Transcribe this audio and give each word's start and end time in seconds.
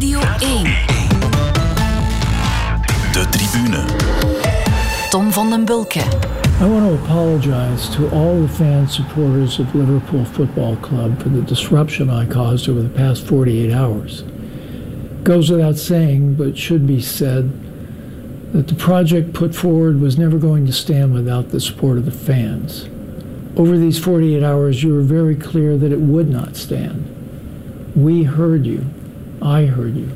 Radio 0.00 0.18
1. 0.18 0.64
De 3.12 3.28
tribune. 3.30 3.84
Tom 5.10 5.30
van 5.30 5.50
den 5.50 5.64
Bulke. 5.66 6.00
I 6.58 6.66
want 6.66 6.86
to 6.86 7.04
apologize 7.04 7.90
to 7.96 8.08
all 8.08 8.40
the 8.40 8.48
fans, 8.48 8.96
supporters 8.96 9.58
of 9.58 9.74
Liverpool 9.74 10.24
Football 10.24 10.76
Club 10.76 11.22
for 11.22 11.28
the 11.28 11.42
disruption 11.42 12.08
I 12.08 12.24
caused 12.24 12.66
over 12.66 12.80
the 12.80 12.88
past 12.88 13.26
48 13.26 13.70
hours. 13.70 14.24
Goes 15.22 15.50
without 15.50 15.76
saying, 15.76 16.36
but 16.36 16.56
should 16.56 16.86
be 16.86 17.02
said, 17.02 17.52
that 18.54 18.68
the 18.68 18.74
project 18.76 19.34
put 19.34 19.54
forward 19.54 20.00
was 20.00 20.16
never 20.16 20.38
going 20.38 20.64
to 20.64 20.72
stand 20.72 21.12
without 21.12 21.50
the 21.50 21.60
support 21.60 21.98
of 21.98 22.06
the 22.06 22.10
fans. 22.10 22.88
Over 23.54 23.76
these 23.76 23.98
48 23.98 24.42
hours, 24.42 24.82
you 24.82 24.94
were 24.94 25.02
very 25.02 25.36
clear 25.36 25.76
that 25.76 25.92
it 25.92 26.00
would 26.00 26.30
not 26.30 26.56
stand. 26.56 27.04
We 27.94 28.22
heard 28.22 28.64
you. 28.64 28.86
I 29.42 29.66
heard 29.66 29.96
you. 29.96 30.10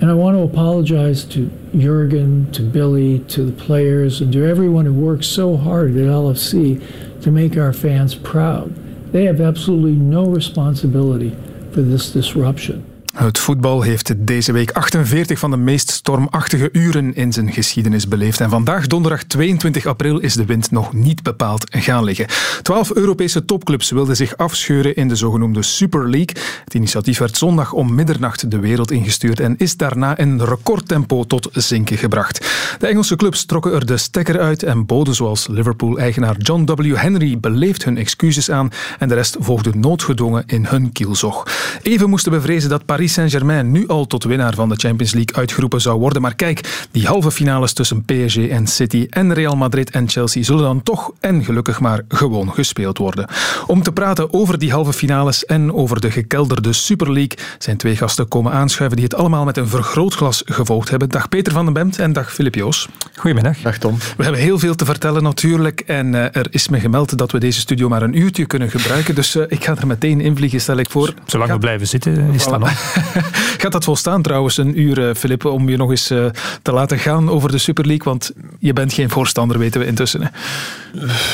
And 0.00 0.10
I 0.10 0.14
want 0.14 0.36
to 0.36 0.42
apologize 0.42 1.24
to 1.26 1.50
Jurgen, 1.74 2.50
to 2.52 2.62
Billy, 2.62 3.20
to 3.20 3.44
the 3.44 3.52
players, 3.52 4.20
and 4.20 4.32
to 4.32 4.44
everyone 4.44 4.84
who 4.84 4.92
worked 4.92 5.24
so 5.24 5.56
hard 5.56 5.92
at 5.92 5.96
LFC 5.96 7.22
to 7.22 7.30
make 7.30 7.56
our 7.56 7.72
fans 7.72 8.14
proud. 8.14 8.74
They 9.12 9.24
have 9.24 9.40
absolutely 9.40 9.92
no 9.92 10.26
responsibility 10.26 11.30
for 11.72 11.82
this 11.82 12.10
disruption. 12.12 12.93
Het 13.14 13.38
voetbal 13.38 13.82
heeft 13.82 14.26
deze 14.26 14.52
week 14.52 14.70
48 14.70 15.38
van 15.38 15.50
de 15.50 15.56
meest 15.56 15.90
stormachtige 15.90 16.68
uren 16.72 17.14
in 17.14 17.32
zijn 17.32 17.52
geschiedenis 17.52 18.08
beleefd. 18.08 18.40
En 18.40 18.50
vandaag, 18.50 18.86
donderdag 18.86 19.22
22 19.22 19.86
april, 19.86 20.18
is 20.18 20.34
de 20.34 20.44
wind 20.44 20.70
nog 20.70 20.92
niet 20.92 21.22
bepaald 21.22 21.66
gaan 21.70 22.04
liggen. 22.04 22.26
Twaalf 22.62 22.90
Europese 22.90 23.44
topclubs 23.44 23.90
wilden 23.90 24.16
zich 24.16 24.36
afscheuren 24.36 24.96
in 24.96 25.08
de 25.08 25.16
zogenoemde 25.16 25.62
Super 25.62 26.10
League. 26.10 26.34
Het 26.64 26.74
initiatief 26.74 27.18
werd 27.18 27.36
zondag 27.36 27.72
om 27.72 27.94
middernacht 27.94 28.50
de 28.50 28.58
wereld 28.58 28.90
ingestuurd 28.90 29.40
en 29.40 29.54
is 29.58 29.76
daarna 29.76 30.16
in 30.16 30.40
recordtempo 30.40 31.24
tot 31.24 31.48
zinken 31.52 31.98
gebracht. 31.98 32.46
De 32.78 32.86
Engelse 32.86 33.16
clubs 33.16 33.44
trokken 33.44 33.72
er 33.72 33.86
de 33.86 33.96
stekker 33.96 34.40
uit 34.40 34.62
en 34.62 34.86
boden 34.86 35.14
zoals 35.14 35.46
Liverpool-eigenaar 35.46 36.36
John 36.38 36.64
W. 36.64 36.96
Henry 36.96 37.38
beleefd 37.38 37.84
hun 37.84 37.96
excuses 37.96 38.50
aan 38.50 38.70
en 38.98 39.08
de 39.08 39.14
rest 39.14 39.36
volgde 39.40 39.70
noodgedwongen 39.74 40.42
in 40.46 40.64
hun 40.64 40.92
kielzog. 40.92 41.46
Even 41.82 42.08
moesten 42.08 42.32
we 42.32 42.40
vrezen 42.40 42.70
dat 42.70 42.84
Paris 42.84 43.02
Paris 43.04 43.18
Saint-Germain 43.18 43.70
nu 43.70 43.88
al 43.88 44.06
tot 44.06 44.24
winnaar 44.24 44.54
van 44.54 44.68
de 44.68 44.74
Champions 44.76 45.12
League 45.12 45.36
uitgeroepen 45.36 45.80
zou 45.80 45.98
worden. 45.98 46.22
Maar 46.22 46.34
kijk, 46.34 46.86
die 46.90 47.06
halve 47.06 47.30
finales 47.30 47.72
tussen 47.72 48.04
PSG 48.04 48.36
en 48.36 48.66
City 48.66 49.06
en 49.10 49.34
Real 49.34 49.56
Madrid 49.56 49.90
en 49.90 50.08
Chelsea 50.08 50.42
zullen 50.42 50.62
dan 50.62 50.82
toch 50.82 51.12
en 51.20 51.44
gelukkig 51.44 51.80
maar 51.80 52.00
gewoon 52.08 52.52
gespeeld 52.54 52.98
worden. 52.98 53.28
Om 53.66 53.82
te 53.82 53.92
praten 53.92 54.32
over 54.32 54.58
die 54.58 54.72
halve 54.72 54.92
finales 54.92 55.44
en 55.44 55.72
over 55.72 56.00
de 56.00 56.10
gekelderde 56.10 56.72
Super 56.72 57.12
League 57.12 57.38
zijn 57.58 57.76
twee 57.76 57.96
gasten 57.96 58.28
komen 58.28 58.52
aanschuiven 58.52 58.96
die 58.96 59.06
het 59.06 59.14
allemaal 59.14 59.44
met 59.44 59.56
een 59.56 59.68
vergrootglas 59.68 60.42
gevolgd 60.44 60.90
hebben. 60.90 61.08
Dag 61.08 61.28
Peter 61.28 61.52
van 61.52 61.64
den 61.64 61.74
Bemt 61.74 61.98
en 61.98 62.12
dag 62.12 62.32
Filip 62.32 62.54
Joos. 62.54 62.88
Goedemiddag. 63.16 63.58
Dag 63.58 63.78
Tom. 63.78 63.98
We 64.16 64.22
hebben 64.22 64.40
heel 64.40 64.58
veel 64.58 64.74
te 64.74 64.84
vertellen 64.84 65.22
natuurlijk 65.22 65.80
en 65.80 66.12
uh, 66.12 66.36
er 66.36 66.46
is 66.50 66.68
me 66.68 66.80
gemeld 66.80 67.18
dat 67.18 67.32
we 67.32 67.38
deze 67.38 67.60
studio 67.60 67.88
maar 67.88 68.02
een 68.02 68.18
uurtje 68.18 68.46
kunnen 68.46 68.70
gebruiken. 68.70 69.14
Dus 69.14 69.36
uh, 69.36 69.44
ik 69.48 69.64
ga 69.64 69.76
er 69.76 69.86
meteen 69.86 70.20
invliegen, 70.20 70.60
stel 70.60 70.76
ik 70.76 70.90
voor. 70.90 71.14
Zolang 71.26 71.50
we 71.50 71.58
blijven 71.58 71.86
zitten 71.86 72.32
is 72.32 72.44
dat 72.44 72.58
nog. 72.58 72.92
Gaat 73.60 73.72
dat 73.72 73.84
volstaan 73.84 74.22
trouwens, 74.22 74.56
een 74.56 74.80
uur, 74.80 75.14
Filip, 75.14 75.44
om 75.44 75.68
je 75.68 75.76
nog 75.76 75.90
eens 75.90 76.10
uh, 76.10 76.26
te 76.62 76.72
laten 76.72 76.98
gaan 76.98 77.30
over 77.30 77.50
de 77.50 77.58
Super 77.58 77.86
League? 77.86 78.04
Want 78.04 78.32
je 78.58 78.72
bent 78.72 78.92
geen 78.92 79.10
voorstander, 79.10 79.58
weten 79.58 79.80
we 79.80 79.86
intussen. 79.86 80.20
Hè? 80.22 80.28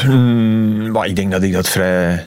Mm, 0.09 0.91
maar 0.91 1.07
ik 1.07 1.17
denk 1.17 1.31
dat 1.31 1.43
ik 1.43 1.53
dat 1.53 1.69
vrij 1.69 2.27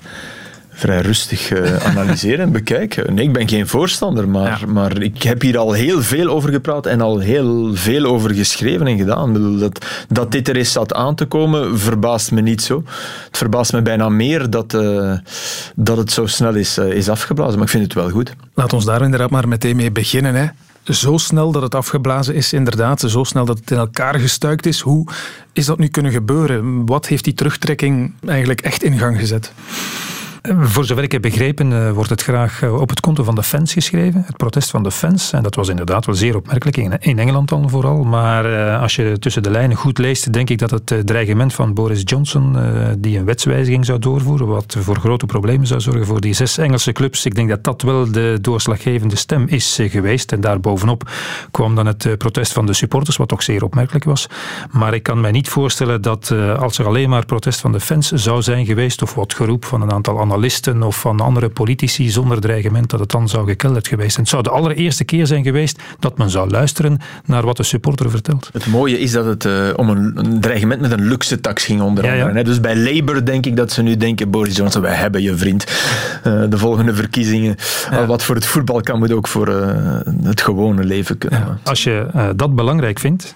vrij 0.74 1.02
rustig 1.02 1.52
uh, 1.52 1.76
analyseren 1.76 2.40
en 2.40 2.52
bekijken. 2.62 3.14
Nee, 3.14 3.26
ik 3.26 3.34
ben 3.34 3.50
geen 3.50 3.68
voorstander, 3.68 4.30
maar, 4.30 4.60
ja. 4.60 4.66
maar 4.66 5.02
ik 5.02 5.24
heb 5.24 5.42
hier 5.42 5.58
al 5.58 5.72
heel 5.72 6.02
veel 6.02 6.28
over 6.28 6.52
gepraat 6.52 6.86
en 6.86 7.02
al 7.02 7.20
heel 7.20 7.76
veel 7.76 8.06
over 8.06 8.34
geschreven 8.34 8.88
en 8.88 8.98
gedaan. 8.98 9.60
Dat, 9.60 9.86
dat 10.08 10.32
dit 10.32 10.48
er 10.48 10.58
is 10.58 10.72
zat 10.72 10.94
aan 10.94 11.16
te 11.16 11.26
komen, 11.26 11.80
verbaast 11.80 12.32
me 12.32 12.42
niet 12.42 12.62
zo. 12.62 12.84
Het 13.26 13.38
verbaast 13.38 13.74
me 13.74 13.82
bijna 13.82 14.10
meer 14.10 14.50
dat, 14.50 14.74
uh, 14.74 15.18
dat 15.76 15.98
het 15.98 16.12
zo 16.12 16.26
snel 16.26 16.56
is, 16.56 16.78
uh, 16.78 16.92
is 16.92 17.10
afgeblazen, 17.10 17.54
maar 17.54 17.64
ik 17.64 17.70
vind 17.70 17.84
het 17.84 17.94
wel 17.94 18.10
goed. 18.10 18.34
Laat 18.54 18.74
ons 18.74 18.86
daar 18.86 19.02
inderdaad 19.02 19.30
maar 19.30 19.48
meteen 19.48 19.76
mee 19.76 19.92
beginnen. 19.92 20.36
Hè 20.36 20.46
zo 20.84 21.18
snel 21.18 21.52
dat 21.52 21.62
het 21.62 21.76
afgeblazen 21.76 22.36
is, 22.36 22.54
inderdaad, 22.54 23.00
zo 23.00 23.24
snel 23.24 23.46
dat 23.46 23.60
het 23.60 23.72
in 23.72 23.78
elkaar 23.78 24.20
gestuikt 24.20 24.66
is. 24.66 24.80
Hoe 24.80 25.08
is 25.54 25.66
dat 25.66 25.78
nu 25.78 25.88
kunnen 25.88 26.12
gebeuren? 26.12 26.86
Wat 26.86 27.08
heeft 27.08 27.24
die 27.24 27.34
terugtrekking 27.34 28.14
eigenlijk 28.26 28.62
echt 28.62 28.84
in 28.84 28.98
gang 28.98 29.20
gezet? 29.20 29.54
Voor 30.50 30.86
zover 30.86 31.04
ik 31.04 31.12
heb 31.12 31.22
begrepen, 31.22 31.72
uh, 31.72 31.92
wordt 31.92 32.10
het 32.10 32.22
graag 32.22 32.62
uh, 32.62 32.82
op 32.82 32.90
het 32.90 33.00
konto 33.00 33.24
van 33.24 33.36
de 33.36 33.44
fans 33.44 33.74
geschreven. 33.74 34.24
Het 34.26 34.38
protest 34.38 34.70
van 34.70 34.84
de 34.84 34.92
fans. 34.92 35.32
En 35.32 35.44
dat 35.44 35.56
was 35.56 35.68
inderdaad 35.68 36.06
wel 36.06 36.16
zeer 36.16 36.36
opmerkelijk, 36.36 36.78
in, 36.78 37.20
Engeland 37.20 37.50
dan 37.50 37.70
vooral. 37.70 38.04
Maar 38.04 38.52
uh, 38.52 38.82
als 38.82 38.96
je 38.96 39.20
tussen 39.20 39.44
de 39.44 39.50
lijnen 39.52 39.78
goed 39.78 39.98
leest, 39.98 40.34
denk 40.34 40.50
ik 40.50 40.58
dat 40.58 40.72
het 40.72 41.02
dreigement 41.06 41.54
van 41.54 41.74
Boris 41.74 42.02
Johnson, 42.04 42.58
die 42.98 43.18
een 43.18 43.26
wetswijziging 43.26 43.86
zou 43.86 44.00
doorvoeren, 44.00 44.48
wat 44.48 44.76
voor 44.80 44.96
grote 44.96 45.26
problemen 45.26 45.68
zou 45.68 45.82
zorgen 45.82 46.06
voor 46.06 46.22
die 46.22 46.34
zes 46.34 46.58
Engelse 46.58 46.92
clubs, 46.92 47.26
ik 47.26 47.36
denk 47.36 47.50
dat 47.50 47.64
dat 47.64 47.82
wel 47.82 48.12
de 48.12 48.38
doorslaggevende 48.42 49.16
stem 49.16 49.48
is 49.48 49.80
geweest. 49.82 50.32
En 50.32 50.42
daarbovenop 50.42 51.10
kwam 51.52 51.76
dan 51.76 51.86
het 51.86 52.18
protest 52.18 52.54
van 52.54 52.66
de 52.66 52.74
supporters, 52.74 53.18
wat 53.18 53.28
toch 53.28 53.44
zeer 53.44 53.64
opmerkelijk 53.64 54.06
was. 54.06 54.28
Maar 54.72 54.94
ik 54.94 55.04
kan 55.04 55.22
mij 55.22 55.32
niet 55.32 55.50
voorstellen 55.50 56.02
dat 56.02 56.32
als 56.58 56.78
er 56.78 56.86
alleen 56.86 57.10
maar 57.10 57.26
protest 57.26 57.60
van 57.60 57.72
de 57.72 57.80
fans 57.80 58.12
zou 58.12 58.42
zijn 58.42 58.66
geweest, 58.66 59.02
of 59.02 59.14
wat 59.14 59.34
geroep 59.34 59.66
van 59.66 59.82
een 59.82 59.92
aantal 59.92 60.20
of 60.82 61.00
van 61.00 61.20
andere 61.20 61.50
politici 61.50 62.10
zonder 62.10 62.42
dreigement 62.42 62.90
dat 62.90 63.00
het 63.00 63.12
dan 63.12 63.30
zou 63.30 63.48
gekelderd 63.48 63.88
geweest. 63.88 64.16
En 64.16 64.22
het 64.22 64.30
zou 64.30 64.44
de 64.44 64.50
allereerste 64.50 65.04
keer 65.04 65.28
zijn 65.28 65.44
geweest 65.44 65.82
dat 66.00 66.18
men 66.18 66.30
zou 66.30 66.50
luisteren 66.50 66.98
naar 67.26 67.44
wat 67.46 67.58
de 67.58 67.64
supporter 67.64 68.10
vertelt. 68.10 68.50
Het 68.54 68.66
mooie 68.66 69.00
is 69.00 69.12
dat 69.12 69.26
het 69.26 69.44
uh, 69.44 69.70
om 69.76 69.90
een, 69.90 70.12
een, 70.16 70.40
dreigement 70.40 70.82
met 70.82 70.92
een 70.92 71.08
luxe 71.08 71.42
tax 71.42 71.66
ging 71.66 71.82
onder 71.82 72.04
andere. 72.04 72.30
Ja, 72.30 72.38
ja. 72.38 72.44
Dus 72.44 72.60
bij 72.60 72.76
Labour 72.76 73.26
denk 73.26 73.46
ik 73.46 73.56
dat 73.56 73.72
ze 73.72 73.82
nu 73.82 73.98
denken, 73.98 74.30
Boris 74.30 74.56
Johnson, 74.56 74.82
wij 74.82 74.96
hebben 74.96 75.22
je 75.22 75.36
vriend. 75.36 75.66
Uh, 76.28 76.44
de 76.50 76.58
volgende 76.58 76.94
verkiezingen, 76.94 77.56
ja. 77.92 78.06
wat 78.06 78.24
voor 78.24 78.36
het 78.36 78.46
voetbal 78.46 78.82
kan, 78.82 79.00
moet 79.00 79.12
ook 79.12 79.28
voor 79.28 79.50
uh, 79.50 80.00
het 80.24 80.42
gewone 80.42 80.84
leven 80.84 81.18
kunnen. 81.18 81.60
Als 81.64 81.84
je 81.84 82.08
dat 82.36 82.56
belangrijk 82.56 83.00
vindt, 83.00 83.36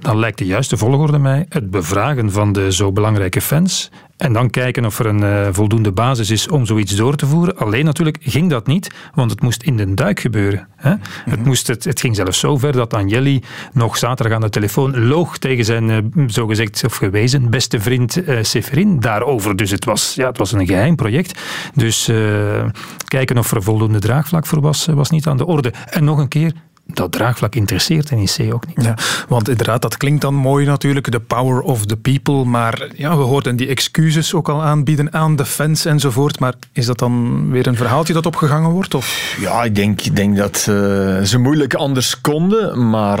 dan 0.00 0.18
lijkt 0.18 0.38
de 0.38 0.46
juiste 0.46 0.76
volgorde 0.76 1.18
mij 1.18 1.46
het 1.48 1.70
bevragen 1.70 2.32
van 2.32 2.52
de 2.52 2.72
zo 2.72 2.92
belangrijke 2.92 3.40
fans 3.40 3.90
en 4.18 4.32
dan 4.32 4.50
kijken 4.50 4.84
of 4.84 4.98
er 4.98 5.06
een 5.06 5.22
uh, 5.22 5.48
voldoende 5.50 5.92
basis 5.92 6.30
is 6.30 6.48
om 6.48 6.66
zoiets 6.66 6.96
door 6.96 7.16
te 7.16 7.26
voeren. 7.26 7.56
Alleen 7.56 7.84
natuurlijk 7.84 8.18
ging 8.20 8.50
dat 8.50 8.66
niet, 8.66 8.94
want 9.14 9.30
het 9.30 9.40
moest 9.40 9.62
in 9.62 9.76
de 9.76 9.94
duik 9.94 10.20
gebeuren. 10.20 10.68
Hè? 10.76 10.90
Mm 10.90 11.00
-hmm. 11.24 11.32
het, 11.32 11.44
moest, 11.44 11.66
het, 11.66 11.84
het, 11.84 12.00
ging 12.00 12.16
zelfs 12.16 12.38
zo 12.38 12.56
ver 12.56 12.72
dat 12.72 12.94
Agnelli 12.94 13.42
nog 13.72 13.96
zaterdag 13.96 14.34
aan 14.36 14.40
de 14.40 14.48
telefoon 14.48 15.06
loog 15.06 15.38
tegen 15.38 15.64
zijn 15.64 15.88
uh, 15.88 16.24
zogezegd 16.26 16.84
of 16.84 16.96
gewezen 16.96 17.50
beste 17.50 17.80
vriend 17.80 18.28
uh, 18.28 18.38
Severin 18.42 19.00
daarover. 19.00 19.56
Dus 19.56 19.70
het 19.70 19.84
was, 19.84 20.14
ja, 20.14 20.26
het 20.26 20.38
was 20.38 20.52
een 20.52 20.66
geheim 20.66 20.96
project. 20.96 21.40
Dus 21.74 22.10
kijken 23.04 23.38
of 23.38 23.50
er 23.52 23.62
voldoende 23.62 23.98
draagvlak 23.98 24.46
voor 24.46 24.60
was, 24.60 24.86
was 24.86 25.10
niet 25.10 25.26
aan 25.26 25.36
de 25.36 25.46
orde. 25.46 25.72
En 25.90 26.04
nog 26.04 26.18
een 26.18 26.28
keer, 26.28 26.52
dat 26.94 27.12
draagvlak 27.12 27.54
interesseert 27.54 28.10
NEC 28.10 28.54
ook 28.54 28.66
niet. 28.66 28.84
Ja, 28.84 28.96
want 29.28 29.48
inderdaad, 29.48 29.82
dat 29.82 29.96
klinkt 29.96 30.20
dan 30.20 30.34
mooi 30.34 30.66
natuurlijk, 30.66 31.08
the 31.08 31.20
power 31.20 31.60
of 31.60 31.86
the 31.86 31.96
people, 31.96 32.44
maar 32.44 32.88
ja, 32.94 33.16
we 33.16 33.22
hoorden 33.22 33.56
die 33.56 33.68
excuses 33.68 34.34
ook 34.34 34.48
al 34.48 34.62
aanbieden 34.62 35.12
aan 35.12 35.36
de 35.36 35.44
fans 35.44 35.84
enzovoort, 35.84 36.38
maar 36.38 36.54
is 36.72 36.86
dat 36.86 36.98
dan 36.98 37.44
weer 37.50 37.66
een 37.66 37.76
verhaaltje 37.76 38.12
dat 38.12 38.26
opgegangen 38.26 38.70
wordt? 38.70 38.94
Of? 38.94 39.36
Ja, 39.40 39.64
ik 39.64 39.74
denk, 39.74 40.00
ik 40.00 40.16
denk 40.16 40.36
dat 40.36 40.66
uh, 40.68 40.74
ze 41.22 41.38
moeilijk 41.38 41.74
anders 41.74 42.20
konden, 42.20 42.90
maar 42.90 43.20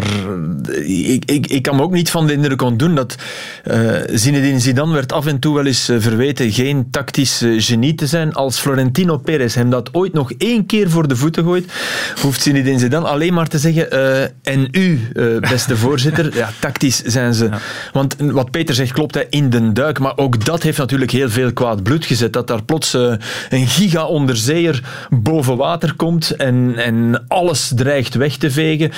ik, 0.86 1.24
ik, 1.24 1.46
ik 1.46 1.62
kan 1.62 1.76
me 1.76 1.82
ook 1.82 1.92
niet 1.92 2.10
van 2.10 2.26
de 2.26 2.32
indruk 2.32 2.62
ontdoen 2.62 2.94
dat 2.94 3.16
uh, 3.64 3.90
Zinedine 4.12 4.58
Zidane 4.58 4.92
werd 4.92 5.12
af 5.12 5.26
en 5.26 5.38
toe 5.38 5.54
wel 5.54 5.66
eens 5.66 5.90
verweten 5.98 6.52
geen 6.52 6.90
tactisch 6.90 7.44
genie 7.56 7.94
te 7.94 8.06
zijn. 8.06 8.34
Als 8.34 8.58
Florentino 8.58 9.16
Perez 9.16 9.54
hem 9.54 9.70
dat 9.70 9.94
ooit 9.94 10.12
nog 10.12 10.32
één 10.32 10.66
keer 10.66 10.90
voor 10.90 11.08
de 11.08 11.16
voeten 11.16 11.44
gooit, 11.44 11.72
hoeft 12.22 12.42
Zinedine 12.42 12.78
Zidane 12.78 13.06
alleen 13.06 13.34
maar 13.34 13.48
te 13.48 13.57
zeggen, 13.58 13.86
uh, 13.92 14.22
en 14.42 14.68
u, 14.70 15.00
uh, 15.14 15.38
beste 15.38 15.76
voorzitter, 15.86 16.36
ja, 16.36 16.50
tactisch 16.60 17.02
zijn 17.02 17.34
ze. 17.34 17.44
Ja. 17.44 17.58
Want 17.92 18.16
wat 18.18 18.50
Peter 18.50 18.74
zegt 18.74 18.92
klopt, 18.92 19.14
hè, 19.14 19.22
in 19.30 19.50
de 19.50 19.72
duik, 19.72 19.98
maar 19.98 20.16
ook 20.16 20.44
dat 20.44 20.62
heeft 20.62 20.78
natuurlijk 20.78 21.10
heel 21.10 21.30
veel 21.30 21.52
kwaad 21.52 21.82
bloed 21.82 22.06
gezet. 22.06 22.32
Dat 22.32 22.46
daar 22.46 22.62
plots 22.62 22.94
uh, 22.94 23.12
een 23.48 23.66
giga-onderzeeër 23.66 24.82
boven 25.10 25.56
water 25.56 25.94
komt 25.94 26.30
en, 26.30 26.74
en 26.76 27.24
alles 27.28 27.72
dreigt 27.74 28.14
weg 28.14 28.36
te 28.36 28.50
vegen. 28.50 28.90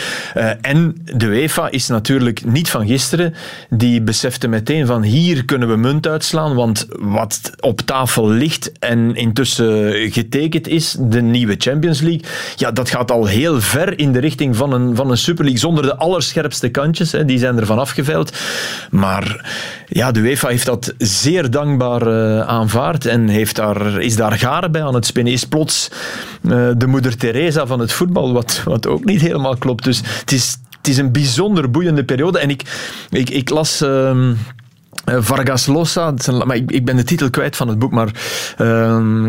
en 0.60 0.96
de 1.04 1.26
UEFA 1.26 1.70
is 1.70 1.86
natuurlijk 1.86 2.44
niet 2.44 2.70
van 2.70 2.86
gisteren. 2.86 3.34
Die 3.70 4.02
besefte 4.02 4.48
meteen 4.48 4.86
van 4.86 5.02
hier 5.02 5.44
kunnen 5.44 5.68
we 5.68 5.76
munt 5.76 6.06
uitslaan, 6.06 6.54
want 6.54 6.86
wat 6.98 7.50
op 7.60 7.80
tafel 7.80 8.28
ligt 8.28 8.72
en 8.78 9.14
intussen 9.16 10.10
getekend 10.12 10.68
is, 10.68 10.96
de 10.98 11.22
nieuwe 11.22 11.54
Champions 11.58 12.00
League, 12.00 12.22
ja, 12.56 12.70
dat 12.70 12.90
gaat 12.90 13.10
al 13.10 13.26
heel 13.26 13.60
ver 13.60 13.98
in 13.98 14.12
de 14.12 14.18
richting 14.18 14.49
van 14.54 14.72
een, 14.72 14.96
van 14.96 15.10
een 15.10 15.16
Super 15.16 15.58
zonder 15.58 15.84
de 15.84 15.96
allerscherpste 15.96 16.68
kantjes. 16.68 17.12
Hè, 17.12 17.24
die 17.24 17.38
zijn 17.38 17.58
ervan 17.58 17.78
afgeveild. 17.78 18.38
Maar 18.90 19.50
ja, 19.88 20.10
de 20.10 20.20
UEFA 20.20 20.48
heeft 20.48 20.66
dat 20.66 20.94
zeer 20.98 21.50
dankbaar 21.50 22.06
uh, 22.06 22.40
aanvaard 22.40 23.06
en 23.06 23.28
heeft 23.28 23.56
daar, 23.56 24.00
is 24.00 24.16
daar 24.16 24.38
garen 24.38 24.72
bij 24.72 24.84
aan 24.84 24.94
het 24.94 25.06
spinnen. 25.06 25.32
Is 25.32 25.44
plots 25.44 25.90
uh, 26.42 26.68
de 26.76 26.86
moeder 26.86 27.16
Teresa 27.16 27.66
van 27.66 27.80
het 27.80 27.92
voetbal, 27.92 28.32
wat, 28.32 28.62
wat 28.64 28.86
ook 28.86 29.04
niet 29.04 29.20
helemaal 29.20 29.56
klopt. 29.56 29.84
Dus 29.84 30.00
het 30.20 30.32
is, 30.32 30.58
het 30.76 30.88
is 30.88 30.96
een 30.96 31.12
bijzonder 31.12 31.70
boeiende 31.70 32.04
periode. 32.04 32.38
En 32.38 32.50
ik, 32.50 32.62
ik, 33.10 33.30
ik 33.30 33.48
las... 33.48 33.82
Uh, 33.82 34.10
eh, 34.10 34.16
Vargas 35.18 35.66
Llosa, 35.66 36.14
maar 36.44 36.56
ik, 36.56 36.84
ben 36.84 36.96
de 36.96 37.04
titel 37.04 37.30
kwijt 37.30 37.56
van 37.56 37.68
het 37.68 37.78
boek, 37.78 37.92
maar 37.92 38.08
uh, 38.58 39.28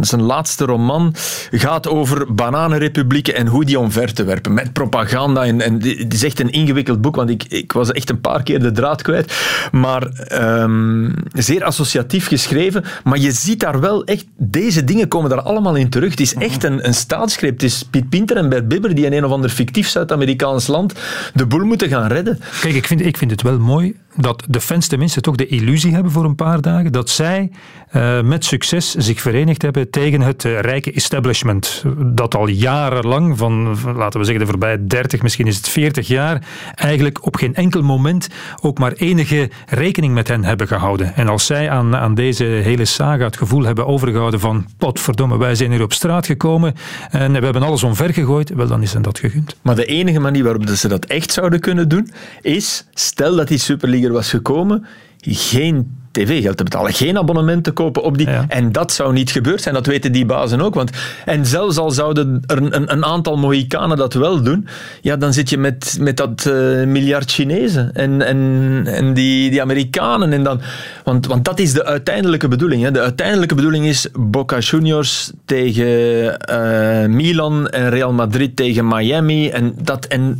zijn, 0.00 0.22
laatste 0.22 0.64
roman 0.64 1.14
gaat 1.50 1.88
over 1.88 2.34
bananenrepublieken 2.34 3.34
en 3.34 3.46
hoe 3.46 3.64
die 3.64 3.78
omver 3.78 4.14
te 4.14 4.24
werpen. 4.24 4.54
Met 4.54 4.72
propaganda. 4.72 5.44
En, 5.44 5.60
en 5.60 5.74
het 5.74 6.14
is 6.14 6.24
echt 6.24 6.40
een 6.40 6.50
ingewikkeld 6.50 7.00
boek, 7.00 7.16
want 7.16 7.30
ik, 7.30 7.44
ik 7.48 7.72
was 7.72 7.92
echt 7.92 8.10
een 8.10 8.20
paar 8.20 8.42
keer 8.42 8.60
de 8.60 8.72
draad 8.72 9.02
kwijt. 9.02 9.32
Maar 9.72 10.28
um, 10.62 11.14
zeer 11.32 11.64
associatief 11.64 12.26
geschreven. 12.28 12.84
Maar 13.04 13.18
je 13.18 13.32
ziet 13.32 13.60
daar 13.60 13.80
wel 13.80 14.04
echt, 14.04 14.24
deze 14.36 14.84
dingen 14.84 15.08
komen 15.08 15.30
daar 15.30 15.42
allemaal 15.42 15.74
in 15.74 15.88
terug. 15.88 16.10
Het 16.10 16.20
is 16.20 16.34
echt 16.34 16.64
een, 16.64 16.86
een 16.86 16.94
staatsgreep. 16.94 17.52
Het 17.52 17.62
is 17.62 17.82
Piet 17.90 18.08
Pinter 18.08 18.36
en 18.36 18.48
Bert 18.48 18.68
Bibber 18.68 18.94
die 18.94 19.04
in 19.04 19.12
een 19.12 19.24
of 19.24 19.30
ander 19.30 19.50
fictief 19.50 19.88
Zuid-Amerikaans 19.88 20.66
land 20.66 20.94
de 21.34 21.46
boel 21.46 21.64
moeten 21.64 21.88
gaan 21.88 22.06
redden. 22.06 22.38
Kijk, 22.60 22.74
ik 22.74 22.86
vind, 22.86 23.06
ik 23.06 23.16
vind 23.16 23.30
het 23.30 23.42
wel 23.42 23.58
mooi 23.58 23.96
dat 24.16 24.44
de 24.48 24.60
fans 24.60 24.86
tenminste 24.86 25.20
toch 25.20 25.36
de 25.36 25.46
illusie 25.46 25.94
hebben 25.94 26.12
voor 26.12 26.24
een 26.24 26.34
paar 26.34 26.60
dagen 26.60 26.92
dat 26.92 27.10
zij 27.10 27.50
uh, 27.92 28.22
met 28.22 28.44
succes 28.44 28.94
zich 28.94 29.20
verenigd 29.20 29.62
hebben 29.62 29.90
tegen 29.90 30.20
het 30.20 30.44
uh, 30.44 30.60
rijke 30.60 30.92
establishment. 30.92 31.84
Dat 32.04 32.34
al 32.34 32.46
jarenlang, 32.46 33.38
van, 33.38 33.78
laten 33.96 34.20
we 34.20 34.26
zeggen 34.26 34.44
de 34.44 34.50
voorbije 34.50 34.86
30, 34.86 35.22
misschien 35.22 35.46
is 35.46 35.56
het 35.56 35.68
40 35.68 36.08
jaar, 36.08 36.42
eigenlijk 36.74 37.26
op 37.26 37.36
geen 37.36 37.54
enkel 37.54 37.82
moment 37.82 38.28
ook 38.60 38.78
maar 38.78 38.92
enige 38.92 39.50
rekening 39.66 40.14
met 40.14 40.28
hen 40.28 40.44
hebben 40.44 40.66
gehouden. 40.66 41.14
En 41.14 41.28
als 41.28 41.46
zij 41.46 41.70
aan, 41.70 41.96
aan 41.96 42.14
deze 42.14 42.44
hele 42.44 42.84
saga 42.84 43.24
het 43.24 43.36
gevoel 43.36 43.62
hebben 43.62 43.86
overgehouden 43.86 44.40
van 44.40 44.66
potverdomme, 44.78 45.38
wij 45.38 45.54
zijn 45.54 45.70
hier 45.70 45.82
op 45.82 45.92
straat 45.92 46.26
gekomen 46.26 46.74
en 47.10 47.32
we 47.32 47.44
hebben 47.44 47.62
alles 47.62 47.82
omver 47.82 48.12
gegooid, 48.12 48.54
wel 48.54 48.66
dan 48.66 48.82
is 48.82 48.92
hen 48.92 49.02
dat 49.02 49.18
gegund. 49.18 49.56
Maar 49.62 49.76
de 49.76 49.84
enige 49.84 50.20
manier 50.20 50.44
waarop 50.44 50.68
ze 50.68 50.88
dat 50.88 51.04
echt 51.04 51.32
zouden 51.32 51.60
kunnen 51.60 51.88
doen, 51.88 52.10
is, 52.40 52.86
stel 52.94 53.36
dat 53.36 53.48
die 53.48 53.58
Super 53.58 53.88
was 54.10 54.30
gekomen, 54.30 54.86
geen 55.20 56.00
tv-geld 56.12 56.56
te 56.56 56.64
betalen, 56.64 56.92
geen 56.92 57.18
abonnement 57.18 57.64
te 57.64 57.70
kopen 57.70 58.02
op 58.02 58.18
die. 58.18 58.28
En 58.48 58.72
dat 58.72 58.92
zou 58.92 59.12
niet 59.12 59.30
gebeurd 59.30 59.62
zijn, 59.62 59.74
dat 59.74 59.86
weten 59.86 60.12
die 60.12 60.26
bazen 60.26 60.60
ook. 60.60 60.74
Want, 60.74 60.90
en 61.24 61.46
zelfs 61.46 61.76
al 61.76 61.90
zouden 61.90 62.42
er 62.46 62.56
een, 62.56 62.92
een 62.92 63.04
aantal 63.04 63.36
Mohikanen 63.36 63.96
dat 63.96 64.14
wel 64.14 64.42
doen, 64.42 64.66
ja, 65.00 65.16
dan 65.16 65.32
zit 65.32 65.50
je 65.50 65.58
met, 65.58 65.96
met 66.00 66.16
dat 66.16 66.44
uh, 66.48 66.84
miljard 66.84 67.30
Chinezen 67.30 67.94
en, 67.94 68.22
en, 68.22 68.82
en 68.86 69.14
die, 69.14 69.50
die 69.50 69.60
Amerikanen. 69.60 70.32
En 70.32 70.42
dan, 70.42 70.60
want, 71.04 71.26
want 71.26 71.44
dat 71.44 71.58
is 71.58 71.72
de 71.72 71.84
uiteindelijke 71.84 72.48
bedoeling. 72.48 72.82
Hè. 72.82 72.90
De 72.90 73.00
uiteindelijke 73.00 73.54
bedoeling 73.54 73.86
is 73.86 74.08
Boca 74.12 74.58
Juniors 74.58 75.32
tegen 75.44 76.36
uh, 76.50 77.14
Milan 77.14 77.68
en 77.68 77.90
Real 77.90 78.12
Madrid 78.12 78.56
tegen 78.56 78.88
Miami. 78.88 79.48
En 79.48 79.74
dat... 79.82 80.04
En, 80.04 80.38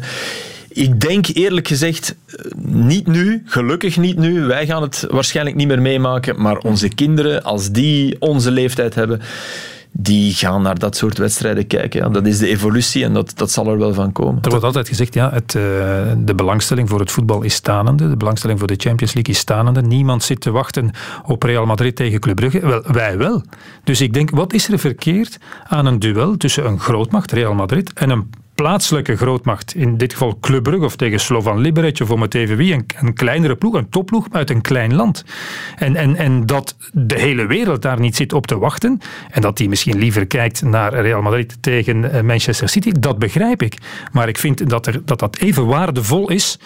ik 0.73 1.01
denk 1.01 1.27
eerlijk 1.27 1.69
gezegd, 1.69 2.17
niet 2.67 3.07
nu, 3.07 3.43
gelukkig 3.45 3.97
niet 3.97 4.19
nu. 4.19 4.41
Wij 4.41 4.67
gaan 4.67 4.83
het 4.83 5.07
waarschijnlijk 5.11 5.57
niet 5.57 5.67
meer 5.67 5.83
meemaken, 5.83 6.43
maar 6.43 6.57
onze 6.59 6.89
kinderen, 6.89 7.43
als 7.43 7.71
die 7.71 8.17
onze 8.19 8.51
leeftijd 8.51 8.95
hebben, 8.95 9.21
die 9.93 10.35
gaan 10.35 10.63
naar 10.63 10.79
dat 10.79 10.97
soort 10.97 11.19
wedstrijden 11.19 11.67
kijken. 11.67 12.13
Dat 12.13 12.27
is 12.27 12.39
de 12.39 12.49
evolutie 12.49 13.05
en 13.05 13.13
dat, 13.13 13.33
dat 13.37 13.51
zal 13.51 13.67
er 13.67 13.79
wel 13.79 13.95
van 13.95 14.13
komen. 14.13 14.43
Er 14.43 14.51
wordt 14.51 14.65
altijd 14.65 14.89
gezegd, 14.89 15.15
ja, 15.15 15.31
het, 15.33 15.55
uh, 15.55 15.63
de 16.19 16.35
belangstelling 16.35 16.89
voor 16.89 17.01
het 17.01 17.11
voetbal 17.11 17.43
is 17.43 17.55
stanende. 17.55 18.09
De 18.09 18.17
belangstelling 18.17 18.59
voor 18.59 18.69
de 18.69 18.77
Champions 18.77 19.15
League 19.15 19.35
is 19.35 19.41
stanende. 19.41 19.83
Niemand 19.83 20.23
zit 20.23 20.41
te 20.41 20.51
wachten 20.51 20.91
op 21.27 21.43
Real 21.43 21.67
Madrid 21.67 21.97
tegen 21.97 22.21
Club 22.21 22.37
Brugge. 22.37 22.61
Wel, 22.67 22.83
wij 22.93 23.19
wel. 23.19 23.43
Dus 23.85 24.01
ik 24.01 24.13
denk, 24.13 24.31
wat 24.31 24.53
is 24.53 24.69
er 24.69 24.79
verkeerd 24.79 25.39
aan 25.69 25.87
een 25.87 25.99
duel 25.99 26.37
tussen 26.37 26.67
een 26.67 26.81
grootmacht, 26.81 27.33
Real 27.33 27.55
Madrid, 27.55 27.93
en 27.93 28.11
een 28.11 28.31
plaatselijke 28.63 29.17
grootmacht, 29.17 29.75
in 29.75 29.97
dit 29.97 30.13
geval 30.13 30.39
Club 30.41 30.63
Brugge 30.63 30.85
of 30.85 30.97
tegen 30.97 31.21
Slovan 31.21 31.59
Liberec 31.59 32.01
of 32.01 32.11
om 32.11 32.23
het 32.23 32.35
even 32.35 32.57
wie, 32.57 32.73
een, 32.73 33.15
kleinere 33.15 33.57
ploeg, 33.57 33.75
een 33.75 33.89
topploeg 33.89 34.27
uit 34.31 34.51
een 34.51 34.61
klein 34.61 34.95
land. 34.95 35.25
En, 35.77 35.97
en, 35.97 36.17
en 36.17 36.47
dat 36.47 36.77
de 36.93 37.19
hele 37.19 37.47
wereld 37.47 37.83
daar 37.83 38.01
niet 38.01 38.17
zit 38.17 38.33
op 38.33 38.47
te 38.47 38.59
wachten 38.59 39.01
en 39.31 39.41
dat 39.41 39.57
die 39.57 39.69
misschien 39.69 39.99
liever 39.99 40.27
kijkt 40.27 40.63
naar 40.63 40.95
Real 40.95 41.23
Madrid 41.23 41.57
tegen 41.61 42.13
eh, 42.13 42.23
Manchester 42.23 42.69
City, 42.69 42.93
dat 43.01 43.19
begrijp 43.19 43.63
ik. 43.63 43.77
Maar 44.13 44.29
ik 44.29 44.39
vind 44.39 44.69
dat 44.69 44.87
er, 44.87 45.01
dat, 45.05 45.19
dat 45.19 45.39
even 45.39 45.67
waardevol 45.67 46.31
is 46.31 46.59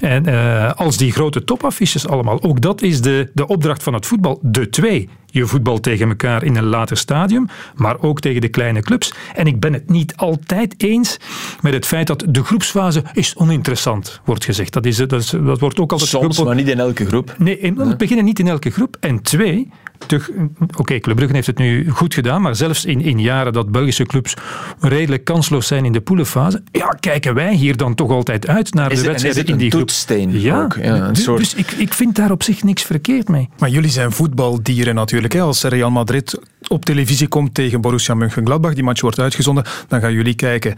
en, 0.00 0.28
uh, 0.28 0.72
als 0.72 0.96
die 0.96 1.12
grote 1.12 1.44
topaffiches 1.44 2.08
allemaal. 2.08 2.42
Ook 2.42 2.60
dat 2.60 2.82
is 2.82 3.00
de, 3.00 3.30
de 3.34 3.46
opdracht 3.46 3.82
van 3.82 3.94
het 3.94 4.06
voetbal. 4.06 4.38
De 4.42 4.68
twee 4.68 5.08
je 5.30 5.46
voetbal 5.46 5.80
tegen 5.80 6.08
elkaar 6.08 6.44
in 6.44 6.56
een 6.56 6.64
later 6.64 6.96
stadium, 6.96 7.48
maar 7.74 8.00
ook 8.00 8.20
tegen 8.20 8.40
de 8.40 8.48
kleine 8.48 8.80
clubs. 8.80 9.12
En 9.34 9.46
ik 9.46 9.60
ben 9.60 9.72
het 9.72 9.90
niet 9.90 10.16
altijd 10.16 10.82
eens 10.82 11.16
met 11.60 11.72
het 11.72 11.86
feit 11.86 12.06
dat 12.06 12.24
de 12.28 12.44
groepsfase 12.44 13.02
is 13.12 13.36
oninteressant, 13.36 14.20
wordt 14.24 14.44
gezegd. 14.44 14.72
Dat, 14.72 14.86
is, 14.86 14.96
dat, 14.96 15.12
is, 15.12 15.30
dat 15.30 15.60
wordt 15.60 15.80
ook 15.80 15.92
altijd... 15.92 16.10
Soms, 16.10 16.42
maar 16.42 16.54
niet 16.54 16.68
in 16.68 16.78
elke 16.78 17.06
groep. 17.06 17.34
Nee, 17.38 17.58
in, 17.58 17.76
we 17.76 17.96
beginnen 17.96 18.24
niet 18.24 18.38
in 18.38 18.48
elke 18.48 18.70
groep. 18.70 18.96
En 19.00 19.22
twee, 19.22 19.70
Oké, 20.02 20.48
okay, 20.76 21.00
Club 21.00 21.16
Brugge 21.16 21.34
heeft 21.34 21.46
het 21.46 21.58
nu 21.58 21.90
goed 21.90 22.14
gedaan, 22.14 22.42
maar 22.42 22.56
zelfs 22.56 22.84
in, 22.84 23.00
in 23.00 23.20
jaren 23.20 23.52
dat 23.52 23.70
Belgische 23.70 24.04
clubs 24.04 24.34
redelijk 24.80 25.24
kansloos 25.24 25.66
zijn 25.66 25.84
in 25.84 25.92
de 25.92 26.00
poelenfase, 26.00 26.62
ja, 26.72 26.96
kijken 27.00 27.34
wij 27.34 27.54
hier 27.54 27.76
dan 27.76 27.94
toch 27.94 28.10
altijd 28.10 28.48
uit 28.48 28.74
naar 28.74 28.88
de 28.88 29.02
wedstrijden 29.02 29.46
in 29.46 29.56
die 29.56 29.70
groep. 29.70 29.90
Ja, 30.30 30.62
ook, 30.62 30.76
ja 30.82 30.96
een 30.96 31.12
dus, 31.12 31.22
soort... 31.22 31.38
dus 31.38 31.54
ik, 31.54 31.70
ik 31.70 31.94
vind 31.94 32.16
daar 32.16 32.30
op 32.30 32.42
zich 32.42 32.62
niks 32.62 32.82
verkeerd 32.82 33.28
mee. 33.28 33.48
Maar 33.58 33.68
jullie 33.68 33.90
zijn 33.90 34.12
voetbaldieren 34.12 34.94
natuurlijk. 34.94 35.32
Hè? 35.32 35.40
Als 35.40 35.62
Real 35.62 35.90
Madrid 35.90 36.40
op 36.68 36.84
televisie 36.84 37.28
komt 37.28 37.54
tegen 37.54 37.80
Borussia 37.80 38.14
Mönchengladbach, 38.14 38.74
die 38.74 38.82
match 38.82 39.00
wordt 39.00 39.18
uitgezonden, 39.18 39.64
dan 39.88 40.00
gaan 40.00 40.12
jullie 40.12 40.34
kijken. 40.34 40.74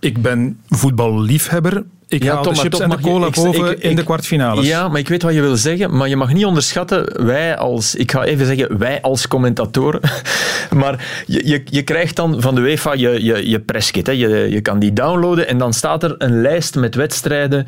Ik 0.00 0.22
ben 0.22 0.58
voetballiefhebber, 0.68 1.84
ik 2.12 2.22
ja, 2.22 2.34
haal 2.34 2.42
de 2.42 2.54
chips 2.54 2.80
en 2.80 2.90
de 2.90 3.00
cola 3.00 3.30
boven 3.30 3.80
in 3.80 3.96
de 3.96 4.04
kwartfinales. 4.04 4.66
Ja, 4.66 4.88
maar 4.88 4.98
ik 4.98 5.08
weet 5.08 5.22
wat 5.22 5.34
je 5.34 5.40
wil 5.40 5.56
zeggen, 5.56 5.96
maar 5.96 6.08
je 6.08 6.16
mag 6.16 6.32
niet 6.32 6.44
onderschatten, 6.44 7.26
wij 7.26 7.56
als, 7.56 7.94
ik 7.94 8.10
ga 8.10 8.24
even 8.24 8.46
zeggen, 8.46 8.78
wij 8.78 9.00
als 9.00 9.28
commentatoren, 9.28 10.00
maar 10.80 11.22
je, 11.26 11.46
je, 11.48 11.62
je 11.64 11.82
krijgt 11.82 12.16
dan 12.16 12.40
van 12.40 12.54
de 12.54 12.60
UEFA 12.60 12.92
je, 12.92 13.24
je, 13.24 13.48
je 13.48 13.60
presskit, 13.60 14.06
hè. 14.06 14.12
Je, 14.12 14.28
je 14.50 14.60
kan 14.60 14.78
die 14.78 14.92
downloaden 14.92 15.48
en 15.48 15.58
dan 15.58 15.72
staat 15.72 16.02
er 16.02 16.14
een 16.18 16.40
lijst 16.40 16.74
met 16.74 16.94
wedstrijden, 16.94 17.66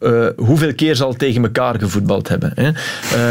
uh, 0.00 0.26
hoeveel 0.36 0.74
keer 0.74 0.96
zal 0.96 1.12
tegen 1.12 1.42
elkaar 1.42 1.78
gevoetbald 1.78 2.28
hebben. 2.28 2.52
Hè. 2.54 2.70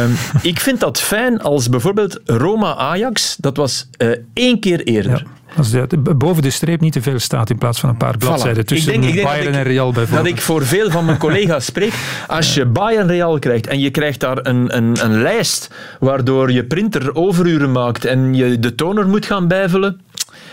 Uh, 0.05 0.11
ik 0.51 0.59
vind 0.59 0.79
dat 0.79 1.01
fijn 1.01 1.41
als 1.41 1.69
bijvoorbeeld 1.69 2.19
Roma-Ajax, 2.25 3.35
dat 3.39 3.57
was 3.57 3.89
uh, 3.97 4.09
één 4.33 4.59
keer 4.59 4.83
eerder. 4.83 5.11
Ja. 5.25 5.35
Als 5.57 5.71
de, 5.71 5.97
boven 6.17 6.43
de 6.43 6.49
streep 6.49 6.81
niet 6.81 6.93
te 6.93 7.01
veel 7.01 7.19
staat 7.19 7.49
in 7.49 7.57
plaats 7.57 7.79
van 7.79 7.89
een 7.89 7.97
paar 7.97 8.17
bladzijden 8.17 8.65
tussen 8.65 8.93
ik 8.93 9.01
denk, 9.01 9.13
ik 9.13 9.15
denk 9.15 9.27
Bayern 9.27 9.53
en 9.53 9.63
Real 9.63 9.91
bijvoorbeeld. 9.91 10.25
Dat 10.25 10.37
ik 10.37 10.41
voor 10.41 10.65
veel 10.65 10.91
van 10.91 11.05
mijn 11.05 11.17
collega's 11.17 11.65
spreek. 11.65 11.93
Als 12.27 12.53
je 12.53 12.65
Bayern 12.65 13.07
Real 13.07 13.39
krijgt 13.39 13.67
en 13.67 13.79
je 13.79 13.89
krijgt 13.89 14.19
daar 14.19 14.37
een, 14.45 14.75
een, 14.77 15.03
een 15.03 15.21
lijst 15.21 15.73
waardoor 15.99 16.51
je 16.51 16.65
printer 16.65 17.15
overuren 17.15 17.71
maakt 17.71 18.05
en 18.05 18.33
je 18.33 18.59
de 18.59 18.75
toner 18.75 19.07
moet 19.07 19.25
gaan 19.25 19.47
bijvullen, 19.47 20.01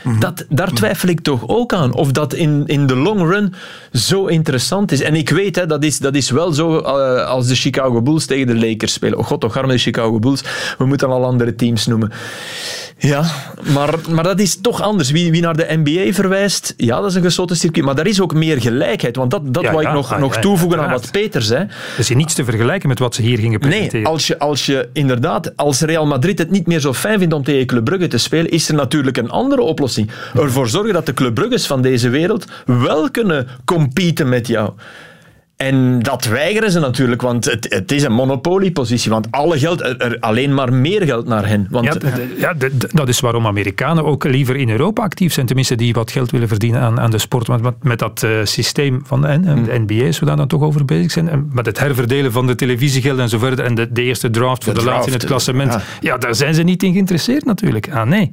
Mhm. 0.03 0.21
Dat, 0.21 0.45
daar 0.49 0.73
twijfel 0.73 1.09
ik 1.09 1.21
toch 1.21 1.49
ook 1.49 1.73
aan. 1.73 1.95
Of 1.95 2.13
dat 2.13 2.35
in, 2.35 2.63
in 2.67 2.87
de 2.87 2.97
long 2.97 3.21
run 3.21 3.55
zo 3.93 4.27
interessant 4.27 4.93
is. 4.93 5.01
En 5.01 5.15
ik 5.15 5.29
weet, 5.29 5.57
hè, 5.57 5.67
dat, 5.67 5.85
is, 5.85 5.99
dat 5.99 6.15
is 6.15 6.31
wel 6.31 6.53
zo 6.53 6.79
uh, 6.79 7.27
als 7.27 7.47
de 7.47 7.55
Chicago 7.55 8.03
Bulls 8.03 8.27
tegen 8.27 8.47
de 8.47 8.67
Lakers 8.67 8.93
spelen. 8.93 9.19
Oh 9.19 9.25
god, 9.25 9.41
toch 9.41 9.57
arme 9.57 9.73
de 9.73 9.79
Chicago 9.79 10.19
Bulls. 10.19 10.45
We 10.79 10.85
moeten 10.85 11.09
al 11.09 11.25
andere 11.25 11.55
teams 11.55 11.87
noemen. 11.87 12.13
Ja, 12.99 13.25
maar, 13.73 13.95
maar 14.09 14.25
dat 14.25 14.41
is 14.41 14.61
toch 14.61 14.83
anders. 14.83 15.11
Wie, 15.11 15.31
wie 15.31 15.41
naar 15.41 15.57
de 15.57 15.67
NBA 15.69 16.13
verwijst, 16.13 16.75
ja, 16.77 17.01
dat 17.01 17.11
is 17.11 17.15
een 17.15 17.23
gesloten 17.23 17.57
circuit. 17.57 17.85
Maar 17.85 17.95
daar 17.95 18.07
is 18.07 18.21
ook 18.21 18.35
meer 18.35 18.61
gelijkheid. 18.61 19.17
Want 19.17 19.31
dat, 19.31 19.55
dat 19.55 19.63
ja, 19.63 19.73
wou 19.73 19.87
ik 19.87 19.93
nog, 19.93 20.13
ah, 20.13 20.21
nog 20.21 20.37
toevoegen 20.37 20.81
aan 20.81 20.91
wat 20.91 21.11
Peter 21.11 21.43
zei. 21.43 21.61
Er 21.63 21.99
is 21.99 22.09
niets 22.09 22.35
te 22.35 22.45
vergelijken 22.45 22.89
met 22.89 22.99
wat 22.99 23.15
ze 23.15 23.23
hier 23.23 23.39
gingen 23.39 23.61
presenteren. 23.61 24.03
Nee, 24.03 24.13
als 24.13 24.27
je, 24.27 24.39
als 24.39 24.67
je 24.67 24.89
inderdaad, 24.93 25.57
als 25.57 25.81
Real 25.81 26.07
Madrid 26.07 26.39
het 26.39 26.51
niet 26.51 26.67
meer 26.67 26.81
zo 26.81 26.93
fijn 26.93 27.19
vindt 27.19 27.35
om 27.35 27.45
tegen 27.45 27.67
Club 27.67 27.85
Brugge 27.85 28.09
te 28.09 28.19
spelen, 28.19 28.51
is 28.51 28.69
er 28.69 28.75
natuurlijk 28.75 29.17
een 29.17 29.31
andere 29.31 29.63
oplossing. 29.63 29.92
Ervoor 30.35 30.69
zorgen 30.69 30.93
dat 30.93 31.07
de 31.07 31.15
Club 31.15 31.35
Brugges 31.35 31.67
van 31.67 31.83
deze 31.83 32.09
wereld 32.09 32.45
wel 32.67 33.11
kunnen 33.11 33.49
competen 33.65 34.29
met 34.29 34.47
jou. 34.47 34.73
En 35.63 35.99
dat 35.99 36.25
weigeren 36.25 36.71
ze 36.71 36.81
natuurlijk, 36.81 37.23
want 37.23 37.45
het, 37.45 37.67
het 37.69 37.93
is 37.93 38.03
een 38.03 38.13
monopoliepositie. 38.13 39.11
Want 39.11 39.27
alle 39.31 39.59
geld, 39.59 39.81
er 39.81 40.17
alleen 40.21 40.55
maar 40.55 40.73
meer 40.73 41.03
geld 41.03 41.27
naar 41.27 41.49
hen. 41.49 41.67
Want, 41.71 41.99
ja, 42.03 42.13
ja 42.39 42.69
dat 42.93 43.09
is 43.09 43.21
waarom 43.21 43.47
Amerikanen 43.47 44.05
ook 44.05 44.25
liever 44.25 44.57
in 44.57 44.71
Europa 44.71 45.03
actief 45.03 45.33
zijn. 45.33 45.47
Tenminste, 45.47 45.75
die 45.75 45.93
wat 45.93 46.11
geld 46.11 46.31
willen 46.31 46.49
verdienen 46.49 46.81
aan, 46.81 47.01
aan 47.01 47.11
de 47.11 47.19
sport. 47.19 47.47
Want 47.47 47.83
met 47.83 47.99
dat 47.99 48.23
uh, 48.25 48.31
systeem 48.45 49.03
van 49.05 49.21
de, 49.21 49.29
hmm. 49.29 49.65
de 49.65 49.85
NBA, 49.87 50.07
als 50.07 50.19
we 50.19 50.27
daar 50.27 50.37
dan 50.37 50.49
toch 50.49 50.63
over 50.63 50.85
bezig 50.85 51.11
zijn. 51.11 51.29
En 51.29 51.51
met 51.53 51.67
het 51.67 51.79
herverdelen 51.79 52.33
van 52.33 52.47
de 52.47 52.55
televisiegelden 52.55 53.23
en 53.23 53.29
zo 53.29 53.39
verder. 53.39 53.65
En 53.65 53.75
de, 53.75 53.93
de 53.93 54.03
eerste 54.03 54.31
draft 54.31 54.65
voor 54.65 54.75
de, 54.75 54.81
de 54.81 54.87
laatste 54.87 55.11
in 55.11 55.17
het 55.17 55.27
klassement. 55.27 55.73
Ja. 55.73 55.83
ja. 56.01 56.19
daar 56.19 56.35
zijn 56.35 56.55
ze 56.55 56.63
niet 56.63 56.83
in 56.83 56.93
geïnteresseerd 56.93 57.45
natuurlijk. 57.45 57.91
Ah, 57.93 58.07
nee. 58.07 58.33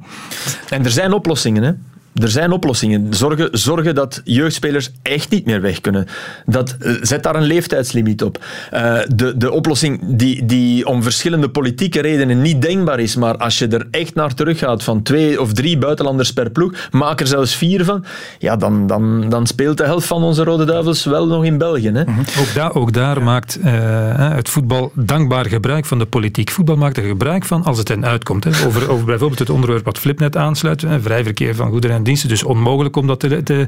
En 0.68 0.84
er 0.84 0.90
zijn 0.90 1.12
oplossingen, 1.12 1.62
hè. 1.62 1.72
Er 2.14 2.28
zijn 2.28 2.52
oplossingen. 2.52 3.14
Zorgen, 3.14 3.48
zorgen 3.52 3.94
dat 3.94 4.20
jeugdspelers 4.24 4.90
echt 5.02 5.30
niet 5.30 5.46
meer 5.46 5.60
weg 5.60 5.80
kunnen. 5.80 6.06
Dat, 6.46 6.76
eh, 6.80 6.92
zet 7.00 7.22
daar 7.22 7.36
een 7.36 7.42
leeftijdslimiet 7.42 8.22
op. 8.22 8.44
Uh, 8.74 8.98
de, 9.14 9.36
de 9.36 9.50
oplossing 9.50 10.00
die, 10.06 10.46
die 10.46 10.86
om 10.86 11.02
verschillende 11.02 11.48
politieke 11.48 12.00
redenen 12.00 12.42
niet 12.42 12.62
denkbaar 12.62 13.00
is, 13.00 13.16
maar 13.16 13.36
als 13.36 13.58
je 13.58 13.68
er 13.68 13.86
echt 13.90 14.14
naar 14.14 14.34
teruggaat 14.34 14.82
van 14.82 15.02
twee 15.02 15.40
of 15.40 15.52
drie 15.52 15.78
buitenlanders 15.78 16.32
per 16.32 16.50
ploeg, 16.50 16.88
maak 16.90 17.20
er 17.20 17.26
zelfs 17.26 17.54
vier 17.54 17.84
van, 17.84 18.04
ja, 18.38 18.56
dan, 18.56 18.86
dan, 18.86 19.28
dan 19.28 19.46
speelt 19.46 19.76
de 19.76 19.84
helft 19.84 20.06
van 20.06 20.22
onze 20.22 20.44
Rode 20.44 20.64
Duivels 20.64 21.04
wel 21.04 21.26
nog 21.26 21.44
in 21.44 21.58
België. 21.58 21.90
Hè? 21.90 22.04
Mhm. 22.04 22.20
Ook, 22.20 22.54
daar, 22.54 22.74
ook 22.74 22.92
daar 22.92 23.22
maakt 23.22 23.58
uh, 23.64 24.34
het 24.34 24.48
voetbal 24.48 24.92
dankbaar 24.94 25.46
gebruik 25.46 25.84
van 25.84 25.98
de 25.98 26.06
politiek. 26.06 26.50
Voetbal 26.50 26.76
maakt 26.76 26.96
er 26.96 27.04
gebruik 27.04 27.44
van 27.44 27.64
als 27.64 27.78
het 27.78 27.88
hen 27.88 28.06
uitkomt. 28.06 28.44
Hè. 28.44 28.50
Over, 28.66 28.90
over 28.90 29.04
bijvoorbeeld 29.04 29.38
het 29.38 29.50
onderwerp 29.50 29.84
wat 29.84 29.98
Flip 29.98 30.18
net 30.18 30.36
aansluit, 30.36 30.80
hè, 30.80 31.00
vrij 31.00 31.24
verkeer 31.24 31.54
van 31.54 31.70
goederen 31.70 31.99
en 32.00 32.06
diensten. 32.06 32.28
Dus 32.28 32.42
onmogelijk 32.42 32.96
om 32.96 33.06
dat 33.06 33.20
te, 33.20 33.42
te, 33.42 33.66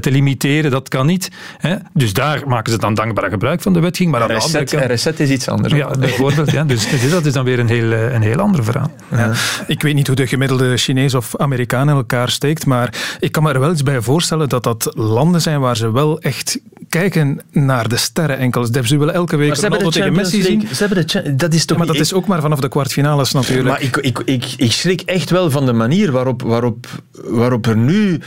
te 0.00 0.10
limiteren, 0.10 0.70
dat 0.70 0.88
kan 0.88 1.06
niet. 1.06 1.30
Hè. 1.58 1.76
Dus 1.92 2.12
daar 2.12 2.42
maken 2.46 2.72
ze 2.72 2.78
dan 2.78 2.94
dankbaar 2.94 3.30
gebruik 3.30 3.62
van 3.62 3.72
de 3.72 3.80
wetgeving. 3.80 4.10
Maar 4.10 4.22
aan 4.22 4.28
reset, 4.28 4.70
de 4.70 4.76
reset 4.76 5.20
is 5.20 5.30
iets 5.30 5.48
anders. 5.48 5.74
Ja, 5.74 5.90
bijvoorbeeld. 5.98 6.50
Ja. 6.50 6.64
Dus, 6.64 6.90
dus 6.90 7.10
dat 7.10 7.26
is 7.26 7.32
dan 7.32 7.44
weer 7.44 7.58
een 7.58 7.68
heel, 7.68 7.92
eh, 7.92 8.12
een 8.12 8.22
heel 8.22 8.38
ander 8.38 8.64
verhaal. 8.64 8.90
Ja. 9.10 9.32
Ik 9.66 9.82
weet 9.82 9.94
niet 9.94 10.06
hoe 10.06 10.16
de 10.16 10.26
gemiddelde 10.26 10.76
Chinees 10.76 11.14
of 11.14 11.36
Amerikaan 11.36 11.88
in 11.88 11.94
elkaar 11.94 12.28
steekt, 12.30 12.66
maar 12.66 13.16
ik 13.20 13.32
kan 13.32 13.42
me 13.42 13.52
er 13.52 13.60
wel 13.60 13.72
iets 13.72 13.82
bij 13.82 14.00
voorstellen 14.00 14.48
dat 14.48 14.62
dat 14.62 14.92
landen 14.94 15.40
zijn 15.40 15.60
waar 15.60 15.76
ze 15.76 15.92
wel 15.92 16.20
echt 16.20 16.60
kijken 16.88 17.40
naar 17.50 17.88
de 17.88 17.96
sterren 17.96 18.38
enkel. 18.38 18.66
Ze 18.66 18.98
willen 18.98 19.14
elke 19.14 19.36
week 19.36 19.54
Ronaldo 19.54 19.90
tegen 19.90 20.12
Messi 20.12 20.42
zien. 20.42 20.68
Ze 20.72 20.86
hebben 20.86 21.06
de 21.06 21.34
dat 21.36 21.54
is 21.54 21.64
toch 21.64 21.78
maar 21.78 21.86
dat 21.86 21.96
is 21.96 22.12
ook 22.12 22.26
maar 22.26 22.40
vanaf 22.40 22.60
de 22.60 22.68
kwartfinales 22.68 23.32
natuurlijk. 23.32 23.68
Maar 23.68 23.82
ik, 23.82 23.96
ik, 23.96 24.18
ik, 24.24 24.44
ik 24.56 24.72
schrik 24.72 25.00
echt 25.00 25.30
wel 25.30 25.50
van 25.50 25.66
de 25.66 25.72
manier 25.72 26.12
waarop, 26.12 26.42
waarop, 26.42 26.86
waarop 27.24 27.66
nu 27.76 28.20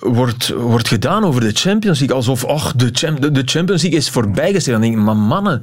wordt, 0.00 0.48
wordt 0.48 0.88
gedaan 0.88 1.24
over 1.24 1.40
de 1.40 1.52
Champions 1.52 1.98
League. 1.98 2.16
Alsof 2.16 2.44
ach, 2.44 2.72
de, 2.72 2.90
de 3.32 3.42
Champions 3.44 3.82
League 3.82 3.98
is 3.98 4.10
voorbijgesteld. 4.10 4.80
Dan 4.80 4.80
denk 4.80 5.00
ik, 5.00 5.04
maar 5.04 5.16
mannen, 5.16 5.62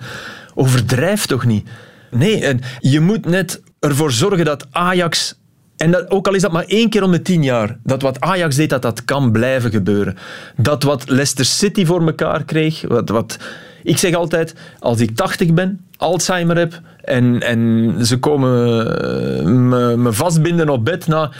overdrijf 0.54 1.26
toch 1.26 1.46
niet. 1.46 1.68
Nee, 2.12 2.46
en 2.46 2.60
je 2.80 3.00
moet 3.00 3.26
net 3.26 3.62
ervoor 3.80 4.12
zorgen 4.12 4.46
dat 4.46 4.68
Ajax 4.72 5.36
en 5.78 5.92
dat, 5.92 6.10
ook 6.10 6.28
al 6.28 6.34
is 6.34 6.42
dat 6.42 6.52
maar 6.52 6.66
één 6.68 6.90
keer 6.90 7.04
om 7.04 7.12
de 7.12 7.22
tien 7.22 7.44
jaar, 7.44 7.78
dat 7.84 8.02
wat 8.02 8.20
Ajax 8.20 8.56
deed, 8.56 8.70
dat 8.70 8.82
dat 8.82 9.06
kan 9.06 9.32
blijven 9.32 9.72
gebeuren. 9.72 10.18
Dat 10.58 10.84
wat 10.84 11.10
Leicester 11.10 11.46
City 11.46 11.86
voor 11.86 12.06
elkaar 12.06 12.44
kreeg, 12.44 12.82
wat, 12.88 13.10
wat, 13.10 13.38
ik 13.84 13.98
zeg 13.98 14.14
altijd, 14.14 14.56
als 14.80 15.00
ik 15.00 15.16
80 15.16 15.54
ben, 15.54 15.86
Alzheimer 15.98 16.58
heb 16.58 16.82
en, 17.02 17.42
en 17.42 17.96
ze 18.06 18.18
komen 18.18 18.86
eh, 19.02 19.46
me, 19.46 19.98
me 19.98 20.14
vastbinden 20.14 20.70
op 20.70 20.86
bed, 20.86 21.08
nou, 21.08 21.32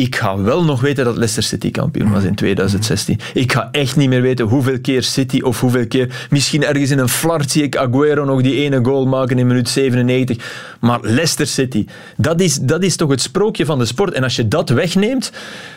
ik 0.00 0.16
ga 0.16 0.38
wel 0.38 0.64
nog 0.64 0.80
weten 0.80 1.04
dat 1.04 1.16
Leicester 1.16 1.42
City 1.42 1.70
kampioen 1.70 2.10
was 2.10 2.24
in 2.24 2.34
2016. 2.34 3.18
Ik 3.34 3.52
ga 3.52 3.68
echt 3.72 3.96
niet 3.96 4.08
meer 4.08 4.22
weten 4.22 4.46
hoeveel 4.46 4.80
keer 4.80 5.02
City 5.02 5.40
of 5.40 5.60
hoeveel 5.60 5.86
keer... 5.86 6.26
Misschien 6.30 6.64
ergens 6.64 6.90
in 6.90 6.98
een 6.98 7.08
flart 7.08 7.50
zie 7.50 7.62
ik 7.62 7.76
Aguero 7.76 8.24
nog 8.24 8.42
die 8.42 8.54
ene 8.54 8.84
goal 8.84 9.06
maken 9.06 9.38
in 9.38 9.46
minuut 9.46 9.68
97. 9.68 10.76
Maar 10.80 10.98
Leicester 11.02 11.46
City, 11.46 11.86
dat 12.16 12.40
is, 12.40 12.58
dat 12.58 12.82
is 12.82 12.96
toch 12.96 13.10
het 13.10 13.20
sprookje 13.20 13.64
van 13.64 13.78
de 13.78 13.84
sport. 13.84 14.12
En 14.12 14.22
als 14.22 14.36
je 14.36 14.48
dat 14.48 14.68
wegneemt, 14.68 15.32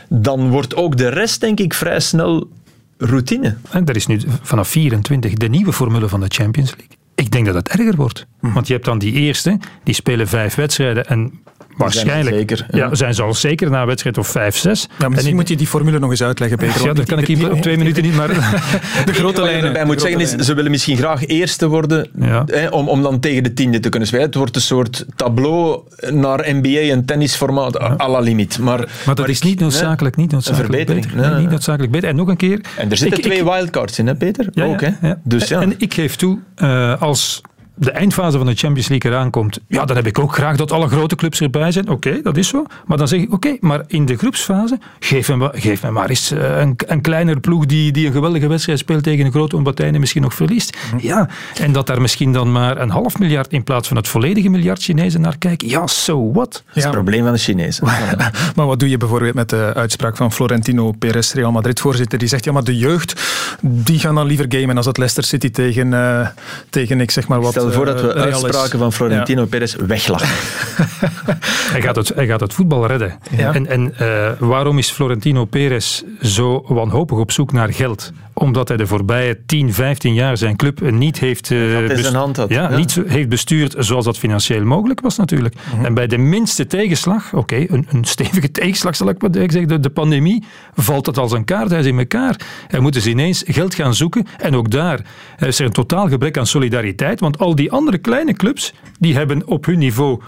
dan 0.09 0.49
wordt 0.49 0.75
ook 0.75 0.97
de 0.97 1.07
rest, 1.07 1.41
denk 1.41 1.59
ik, 1.59 1.73
vrij 1.73 1.99
snel 1.99 2.49
routine. 2.97 3.55
En 3.71 3.85
er 3.85 3.95
is 3.95 4.05
nu 4.05 4.19
vanaf 4.41 4.67
24 4.67 5.33
de 5.33 5.47
nieuwe 5.47 5.73
formule 5.73 6.07
van 6.07 6.19
de 6.19 6.27
Champions 6.29 6.69
League. 6.77 7.02
Ik 7.15 7.31
denk 7.31 7.45
dat 7.45 7.55
het 7.55 7.69
erger 7.69 7.95
wordt. 7.95 8.25
Mhm. 8.39 8.53
Want 8.53 8.67
je 8.67 8.73
hebt 8.73 8.85
dan 8.85 8.99
die 8.99 9.13
eerste, 9.13 9.59
die 9.83 9.93
spelen 9.93 10.27
vijf 10.27 10.55
wedstrijden 10.55 11.05
en 11.05 11.43
Waarschijnlijk. 11.77 12.35
Zijn 12.35 12.67
zeker, 12.67 12.79
ja. 12.79 12.95
zijn 12.95 13.13
ze 13.13 13.21
al 13.21 13.33
zeker 13.33 13.69
na 13.69 13.81
een 13.81 13.87
wedstrijd 13.87 14.17
of 14.17 14.27
5, 14.27 14.55
6. 14.55 14.87
Ja, 14.99 15.09
misschien 15.09 15.35
moet 15.35 15.47
je 15.47 15.55
die 15.55 15.67
formule 15.67 15.99
nog 15.99 16.09
eens 16.09 16.23
uitleggen, 16.23 16.57
Peter. 16.57 16.85
Ja, 16.85 16.93
dat 16.93 17.05
kan 17.05 17.19
ik 17.19 17.27
hier 17.27 17.51
op 17.51 17.61
twee 17.61 17.77
minuten 17.77 18.03
niet, 18.03 18.15
maar 18.15 18.27
de 19.05 19.13
grote 19.13 19.41
lijnen. 19.41 19.73
Wat 19.73 19.85
moet 19.85 20.01
zeggen 20.01 20.19
is, 20.19 20.29
ze 20.29 20.53
willen 20.53 20.71
misschien 20.71 20.97
graag 20.97 21.25
eerste 21.25 21.67
worden 21.67 22.09
hè, 22.45 22.67
om, 22.67 22.89
om 22.89 23.01
dan 23.01 23.19
tegen 23.19 23.43
de 23.43 23.53
tiende 23.53 23.79
te 23.79 23.89
kunnen 23.89 24.07
spelen. 24.07 24.25
Het 24.25 24.35
wordt 24.35 24.55
een 24.55 24.61
soort 24.61 25.05
tableau 25.15 25.81
naar 26.09 26.45
NBA 26.47 26.79
en 26.79 27.05
tennisformaat 27.05 27.73
ja. 27.73 27.95
à 27.97 28.09
la 28.09 28.19
limiet. 28.19 28.59
Maar, 28.59 28.89
maar 29.05 29.15
dat 29.15 29.29
is 29.29 29.41
niet 29.41 29.59
noodzakelijk, 29.59 30.15
niet 30.15 30.31
noodzakelijk 30.31 30.69
een 30.69 30.75
verbetering. 30.75 31.15
Beter. 31.15 31.31
Nee, 31.31 31.39
niet 31.39 31.49
noodzakelijk 31.49 31.91
beter. 31.91 32.09
En 32.09 32.15
nog 32.15 32.27
een 32.27 32.37
keer... 32.37 32.61
En 32.77 32.91
er 32.91 32.97
zitten 32.97 33.17
ik, 33.17 33.25
twee 33.25 33.43
wildcards 33.43 33.99
in, 33.99 34.07
hè, 34.07 34.15
Peter? 34.15 34.49
Ook, 34.61 34.81
hè? 34.81 35.13
Dus, 35.23 35.47
ja. 35.47 35.61
En 35.61 35.73
ik 35.77 35.93
geef 35.93 36.15
toe, 36.15 36.39
uh, 36.57 37.01
als 37.03 37.41
de 37.75 37.91
eindfase 37.91 38.37
van 38.37 38.47
de 38.47 38.55
Champions 38.55 38.87
League 38.87 39.11
eraan 39.11 39.29
komt, 39.29 39.59
ja, 39.67 39.85
dan 39.85 39.95
heb 39.95 40.07
ik 40.07 40.19
ook 40.19 40.33
graag 40.33 40.57
dat 40.57 40.71
alle 40.71 40.87
grote 40.87 41.15
clubs 41.15 41.41
erbij 41.41 41.71
zijn. 41.71 41.89
Oké, 41.89 42.21
dat 42.21 42.37
is 42.37 42.47
zo. 42.47 42.65
Maar 42.85 42.97
dan 42.97 43.07
zeg 43.07 43.19
ik, 43.19 43.33
oké, 43.33 43.57
maar 43.59 43.83
in 43.87 44.05
de 44.05 44.17
groepsfase, 44.17 44.79
geef 44.99 45.35
me, 45.35 45.49
geef 45.53 45.83
me 45.83 45.91
maar 45.91 46.09
eens 46.09 46.31
eh, 46.31 46.59
een, 46.59 46.75
een 46.87 47.01
kleinere 47.01 47.39
ploeg 47.39 47.65
die, 47.65 47.91
die 47.91 48.07
een 48.07 48.13
geweldige 48.13 48.47
wedstrijd 48.47 48.79
speelt 48.79 49.03
tegen 49.03 49.25
een 49.25 49.31
grote 49.31 49.55
omdat 49.55 49.77
hij 49.77 49.91
misschien 49.91 50.21
nog 50.21 50.33
verliest. 50.33 50.77
Mhm. 50.93 51.07
Ja, 51.07 51.29
en 51.59 51.71
dat 51.71 51.87
daar 51.87 52.01
misschien 52.01 52.33
dan 52.33 52.51
maar 52.51 52.77
een 52.77 52.89
half 52.89 53.19
miljard 53.19 53.51
in 53.51 53.63
plaats 53.63 53.87
van 53.87 53.97
het 53.97 54.07
volledige 54.07 54.49
miljard 54.49 54.81
Chinezen 54.81 55.21
naar 55.21 55.37
kijken. 55.37 55.67
Ja, 55.67 55.87
so 55.87 56.31
what? 56.31 56.51
Dat 56.51 56.75
is 56.75 56.83
het 56.83 56.91
probleem 56.91 57.23
van 57.23 57.33
de 57.33 57.39
Chinezen. 57.39 57.85
maar 58.55 58.65
wat 58.65 58.79
doe 58.79 58.89
je 58.89 58.97
bijvoorbeeld 58.97 59.33
met 59.33 59.49
de 59.49 59.71
uitspraak 59.75 60.17
van 60.17 60.31
Florentino 60.31 60.91
Perez, 60.91 61.33
Real 61.33 61.51
Madrid-voorzitter, 61.51 62.19
die 62.19 62.27
zegt, 62.27 62.45
ja, 62.45 62.51
maar 62.51 62.63
de 62.63 62.77
jeugd, 62.77 63.21
die 63.61 63.99
gaan 63.99 64.15
dan 64.15 64.27
liever 64.27 64.45
gamen 64.49 64.77
als 64.77 64.85
het 64.85 64.97
Leicester 64.97 65.23
City 65.23 65.49
tegen, 65.49 65.91
uh, 65.91 66.27
tegen 66.69 67.01
ik 67.01 67.11
zeg 67.11 67.27
maar 67.27 67.41
wat... 67.41 67.51
Stel 67.51 67.62
voor 67.71 67.85
dat 67.85 68.01
we 68.01 68.13
uitspraken 68.13 68.79
van 68.79 68.93
Florentino 68.93 69.41
ja. 69.41 69.47
Perez 69.47 69.75
weglachen. 69.75 70.27
hij, 71.73 71.81
gaat 71.81 71.95
het, 71.95 72.11
hij 72.15 72.25
gaat 72.27 72.39
het 72.39 72.53
voetbal 72.53 72.87
redden. 72.87 73.19
En, 73.37 73.67
en 73.67 73.93
uh, 74.01 74.29
waarom 74.39 74.77
is 74.77 74.89
Florentino 74.89 75.45
Perez 75.45 76.03
zo 76.21 76.63
wanhopig 76.67 77.17
op 77.17 77.31
zoek 77.31 77.51
naar 77.51 77.73
geld? 77.73 78.11
Omdat 78.33 78.67
hij 78.67 78.77
de 78.77 78.87
voorbije 78.87 79.45
10, 79.45 79.73
15 79.73 80.13
jaar 80.13 80.37
zijn 80.37 80.55
club 80.55 80.91
niet 80.91 81.19
heeft, 81.19 81.49
uh, 81.49 81.87
best, 81.87 82.13
hand 82.13 82.37
had. 82.37 82.49
Ja, 82.49 82.75
niet 82.75 83.01
heeft 83.05 83.29
bestuurd 83.29 83.75
zoals 83.77 84.05
dat 84.05 84.17
financieel 84.17 84.63
mogelijk 84.63 85.01
was 85.01 85.17
natuurlijk. 85.17 85.55
Mhm. 85.73 85.85
En 85.85 85.93
bij 85.93 86.07
de 86.07 86.17
minste 86.17 86.67
tegenslag, 86.67 87.33
oké, 87.33 87.65
een, 87.67 87.87
een, 87.89 88.03
stevige 88.03 88.51
tegenslag 88.61 88.95
zal 88.95 89.09
ik 89.09 89.21
maar 89.21 89.29
zeggen, 89.33 89.67
de, 89.67 89.79
de 89.79 89.89
pandemie, 89.89 90.43
valt 90.75 91.05
het 91.05 91.17
als 91.17 91.31
een 91.31 91.45
kaarthuis 91.45 91.85
in 91.85 91.97
elkaar. 91.97 92.39
En 92.67 92.81
moeten 92.81 93.01
ze 93.01 93.09
ineens 93.09 93.43
geld 93.47 93.75
gaan 93.75 93.93
zoeken. 93.93 94.25
En 94.37 94.55
ook 94.55 94.71
daar 94.71 95.05
is 95.39 95.59
er 95.59 95.65
een 95.65 95.71
totaal 95.71 96.07
gebrek 96.07 96.37
aan 96.37 96.47
solidariteit, 96.47 97.19
want 97.19 97.39
al 97.39 97.55
die 97.55 97.71
andere 97.71 97.97
kleine 97.97 98.33
clubs, 98.33 98.73
die 98.99 99.15
hebben 99.15 99.47
op 99.47 99.65
hun 99.65 99.77
niveau 99.77 100.21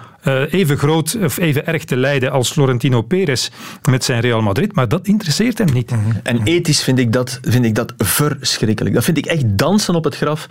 even 0.50 0.78
groot 0.78 1.18
of 1.24 1.38
even 1.38 1.66
erg 1.66 1.84
te 1.84 1.98
lijden 1.98 2.32
als 2.32 2.52
Florentino 2.52 3.02
Perez 3.02 3.50
met 3.90 4.04
zijn 4.04 4.22
Real 4.22 4.42
Madrid, 4.42 4.76
maar 4.76 4.88
dat 4.88 5.08
interesseert 5.08 5.58
hem 5.58 5.74
niet. 5.74 5.92
En 6.24 6.44
ethisch 6.44 6.84
vind 6.84 7.00
ik 7.00 7.12
dat, 7.14 7.40
vind 7.42 7.66
ik 7.66 7.76
dat 7.76 7.94
verschrikkelijk. 7.98 8.96
Dat 8.96 9.04
vind 9.04 9.18
ik 9.18 9.26
echt 9.26 9.44
dansen 9.46 9.96
op 9.96 10.04
het 10.04 10.16
graf 10.16 10.48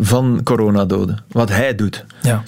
van 0.00 0.40
coronadoden. 0.44 1.24
Wat 1.28 1.48
hij 1.48 1.74
doet. 1.74 2.04
Ja. 2.20 2.42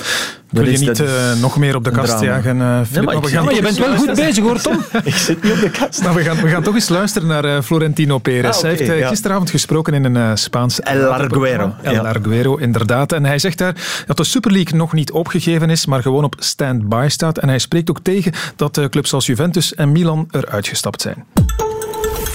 Wil 0.54 0.68
je 0.68 0.78
niet 0.78 1.00
uh, 1.00 1.08
nog 1.40 1.58
meer 1.58 1.76
op 1.76 1.84
de 1.84 1.90
kast 1.90 2.20
jagen, 2.20 2.56
uh, 2.56 2.80
nee, 2.90 3.02
maar, 3.02 3.24
gaan 3.24 3.54
je 3.54 3.62
bent 3.62 3.76
wel 3.78 3.96
goed 3.96 4.14
bezig 4.14 4.44
hoor, 4.44 4.60
Tom. 4.60 4.78
ik 5.04 5.14
zit 5.14 5.42
niet 5.42 5.52
op 5.52 5.60
de 5.60 5.70
kast. 5.70 6.02
Nou, 6.02 6.14
we, 6.14 6.22
gaan, 6.22 6.36
we 6.36 6.48
gaan 6.48 6.62
toch 6.62 6.74
eens 6.74 6.88
luisteren 6.88 7.28
naar 7.28 7.44
uh, 7.44 7.60
Florentino 7.60 8.18
Perez. 8.18 8.56
Ah, 8.56 8.58
okay, 8.58 8.76
hij 8.76 8.86
heeft 8.86 8.98
ja. 8.98 9.08
gisteravond 9.08 9.50
gesproken 9.50 9.94
in 9.94 10.04
een 10.04 10.38
Spaans... 10.38 10.80
El 10.80 11.04
Arguero. 11.04 11.74
El 11.82 11.92
ja. 11.92 12.00
Arguero, 12.00 12.56
inderdaad. 12.56 13.12
En 13.12 13.24
hij 13.24 13.38
zegt 13.38 13.58
daar 13.58 14.04
dat 14.06 14.16
de 14.16 14.24
Super 14.24 14.52
League 14.52 14.78
nog 14.78 14.92
niet 14.92 15.10
opgegeven 15.10 15.70
is, 15.70 15.86
maar 15.86 16.02
gewoon 16.02 16.24
op 16.24 16.34
stand-by 16.38 17.06
staat. 17.08 17.38
En 17.38 17.48
hij 17.48 17.58
spreekt 17.58 17.90
ook 17.90 18.00
tegen 18.02 18.32
dat 18.56 18.80
clubs 18.90 19.12
als 19.12 19.26
Juventus 19.26 19.74
en 19.74 19.92
Milan 19.92 20.28
eruit 20.30 20.68
gestapt 20.68 21.00
zijn. 21.00 21.24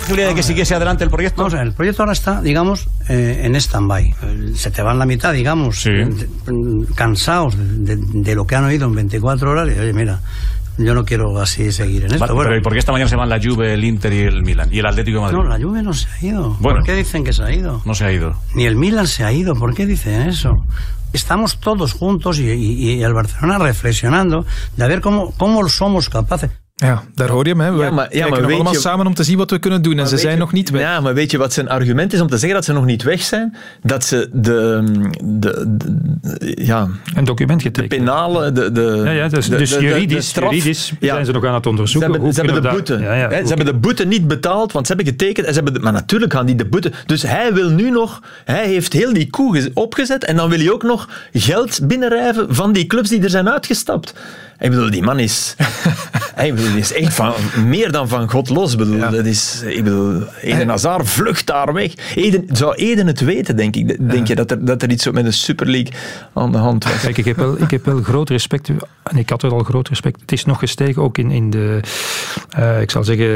Posibilidad 0.10 0.30
de 0.30 0.36
que 0.36 0.44
siguiese 0.44 0.76
adelante 0.76 1.04
el 1.04 1.10
proyecto? 1.12 1.38
Vamos 1.38 1.54
a 1.54 1.58
ver, 1.58 1.68
el 1.68 1.74
proyecto 1.74 2.02
ahora 2.02 2.14
está, 2.14 2.42
digamos, 2.42 2.88
eh, 3.08 3.42
en 3.44 3.56
stand-by. 3.56 4.16
Se 4.56 4.72
te 4.72 4.82
van 4.82 4.98
la 4.98 5.06
mitad, 5.06 5.34
digamos, 5.34 5.82
sí. 5.82 5.92
cansados 6.96 7.56
de, 7.58 7.96
de, 7.96 8.02
de, 8.14 8.36
lo 8.36 8.46
que 8.46 8.56
han 8.56 8.66
oído 8.66 8.88
en 8.88 8.96
24 8.96 9.52
horas. 9.52 9.70
Y, 9.70 9.80
oye, 9.80 9.94
mira, 9.94 10.20
yo 10.80 10.96
no 10.96 11.06
quiero 11.06 11.40
así 11.40 11.72
seguir 11.72 12.06
en 12.06 12.14
esto. 12.14 12.20
Vale, 12.20 12.34
bueno. 12.34 12.50
Pero 12.50 12.62
¿por 12.64 12.74
qué 12.74 12.80
esta 12.80 12.92
mañana 12.92 13.08
se 13.08 13.16
van 13.16 13.30
la 13.30 13.40
Juve, 13.40 13.74
el 13.74 13.84
Inter 13.84 14.14
y 14.14 14.20
el 14.22 14.42
Milan? 14.42 14.70
¿Y 14.72 14.80
el 14.80 14.86
Atlético 14.88 15.18
de 15.18 15.22
Madrid? 15.26 15.38
No, 15.38 15.44
la 15.44 15.60
Juve 15.60 15.84
no 15.84 15.94
se 15.94 16.08
ha 16.10 16.26
ido. 16.26 16.58
Bueno, 16.60 16.80
¿Por 16.80 16.86
qué 16.86 16.96
dicen 16.96 17.24
que 17.24 17.32
se 17.32 17.44
ha 17.44 17.54
ido? 17.54 17.82
No 17.86 17.94
se 17.94 18.06
ha 18.06 18.12
ido. 18.12 18.34
Ni 18.56 18.66
el 18.66 18.76
Milan 18.76 19.08
se 19.08 19.24
ha 19.24 19.32
ido. 19.32 19.54
¿Por 19.54 19.76
qué 19.76 19.86
dicen 19.86 20.24
eso? 20.24 20.54
Estamos 21.14 21.60
todos 21.60 21.94
juntos 21.94 22.40
y, 22.40 22.50
y, 22.50 22.94
y 22.94 23.04
el 23.04 23.14
Barcelona 23.14 23.60
reflexionando 23.60 24.46
de 24.76 24.84
a 24.84 24.88
ver 24.88 25.02
cómo, 25.02 25.32
cómo 25.38 25.68
somos 25.70 26.10
capaces. 26.10 26.52
Ja, 26.80 27.04
daar 27.16 27.30
hoor 27.30 27.48
je 27.48 27.56
hem. 27.56 27.76
We 27.76 27.84
ja, 27.84 27.92
maar, 27.92 28.16
ja, 28.16 28.28
maar 28.28 28.44
allemaal 28.44 28.74
je, 28.74 28.80
samen 28.80 29.08
om 29.08 29.14
te 29.14 29.24
zien 29.24 29.38
wat 29.38 29.52
we 29.52 29.60
kunnen 29.60 29.82
doen 29.82 30.00
en 30.00 30.08
ze 30.08 30.18
zijn 30.18 30.38
nog 30.38 30.52
niet 30.52 30.70
weg. 30.70 30.82
Ja, 30.82 31.00
maar 31.00 31.14
weet 31.14 31.32
je 31.32 31.38
wat 31.38 31.54
zijn 31.54 31.70
argument 31.70 32.14
is 32.14 32.22
om 32.22 32.28
te 32.28 32.38
zeggen 32.38 32.54
dat 32.54 32.66
ze 32.66 32.74
nog 32.74 32.86
niet 32.86 33.04
weg 33.04 33.22
zijn? 33.22 33.56
Dat 33.84 34.06
ze 34.06 34.30
de... 34.34 34.84
de, 35.24 35.78
de 35.78 36.56
ja, 36.62 36.88
een 37.16 37.24
document 37.24 37.62
getekend. 37.62 37.92
De 37.92 37.98
penale... 37.98 38.52
De, 38.52 38.72
de, 38.72 39.02
ja, 39.04 39.12
ja, 39.12 39.28
dus, 39.28 39.50
de, 39.50 39.58
dus 39.58 39.78
juridisch, 39.78 40.28
straf, 40.28 40.50
juridisch 40.50 40.92
ja. 41.00 41.14
zijn 41.14 41.26
ze 41.26 41.32
nog 41.32 41.46
aan 41.46 41.54
het 41.54 41.66
onderzoeken. 41.66 42.10
Ze 42.10 42.18
hebben, 42.18 42.34
ze 42.34 42.42
hebben 42.42 42.62
de 42.62 42.70
boete. 42.70 42.98
Ja, 42.98 43.14
ja, 43.14 43.30
hè, 43.30 43.42
ze 43.42 43.48
hebben 43.48 43.66
de 43.66 43.74
boete 43.74 44.06
niet 44.06 44.28
betaald, 44.28 44.72
want 44.72 44.88
ze 44.88 44.94
hebben 44.94 45.12
getekend. 45.14 45.46
En 45.46 45.54
ze 45.54 45.62
hebben 45.62 45.74
de, 45.74 45.80
maar 45.80 45.94
natuurlijk 45.94 46.34
gaan 46.34 46.46
die 46.46 46.56
de 46.56 46.66
boete... 46.66 46.92
Dus 47.06 47.22
hij 47.22 47.54
wil 47.54 47.70
nu 47.70 47.90
nog... 47.90 48.22
Hij 48.46 48.68
heeft 48.68 48.94
heel 48.94 49.14
die 49.14 49.30
koe 49.30 49.72
opgezet 49.74 50.24
en 50.24 50.36
dan 50.36 50.50
wil 50.50 50.60
hij 50.60 50.72
ook 50.72 50.84
nog 50.84 51.10
geld 51.34 51.80
binnenrijven 51.88 52.56
van 52.56 52.74
die 52.74 52.86
clubs 52.86 53.10
die 53.10 53.24
er 53.24 53.30
zijn 53.30 53.50
uitgestapt. 53.50 54.14
Ik 54.60 54.70
bedoel, 54.70 54.92
die 54.92 55.04
man 55.04 55.20
is... 55.20 55.56
Hey, 56.40 56.54
bedoel, 56.54 56.72
die 56.72 56.80
is 56.80 56.94
echt 56.94 57.14
van, 57.14 57.34
meer 57.66 57.92
dan 57.92 58.08
van 58.08 58.30
God 58.30 58.50
los. 58.50 58.76
Bedoel, 58.76 59.00
dat 59.00 59.26
is, 59.26 59.64
ik 59.66 59.84
bedoel, 59.84 60.24
Eden 60.42 60.70
Hazard 60.70 61.10
vlucht 61.10 61.46
daar 61.46 61.74
weg. 61.74 61.94
Eden, 62.16 62.46
zou 62.52 62.76
Eden 62.76 63.08
het 63.08 63.20
weten, 63.20 63.56
denk 63.56 63.76
ik? 63.76 64.10
Denk 64.10 64.28
je 64.28 64.36
dat 64.36 64.52
er, 64.52 64.66
dat 64.66 64.82
er 64.82 64.90
iets 64.92 65.12
met 65.12 65.24
de 65.24 65.32
Super 65.32 65.68
League 65.68 65.94
aan 66.34 66.52
de 66.52 66.58
hand 66.58 66.84
was? 66.84 67.02
Kijk, 67.02 67.18
ik 67.18 67.26
heb 67.26 67.36
wel, 67.36 67.62
ik 67.62 67.72
heb 67.72 67.86
wel 67.86 68.02
groot 68.02 68.30
respect, 68.30 68.70
en 69.04 69.18
ik 69.18 69.30
had 69.30 69.44
er 69.44 69.52
al 69.52 69.64
groot 69.64 69.88
respect. 69.88 70.22
Het 70.22 70.32
is 70.32 70.46
nog 70.46 70.60
gestegen, 70.60 71.02
ook 71.02 71.18
in, 71.18 71.32
in 71.32 71.50
de, 71.50 71.80
uh, 72.60 72.82
ik 72.82 72.92
zal 72.92 73.04
zeggen, 73.04 73.28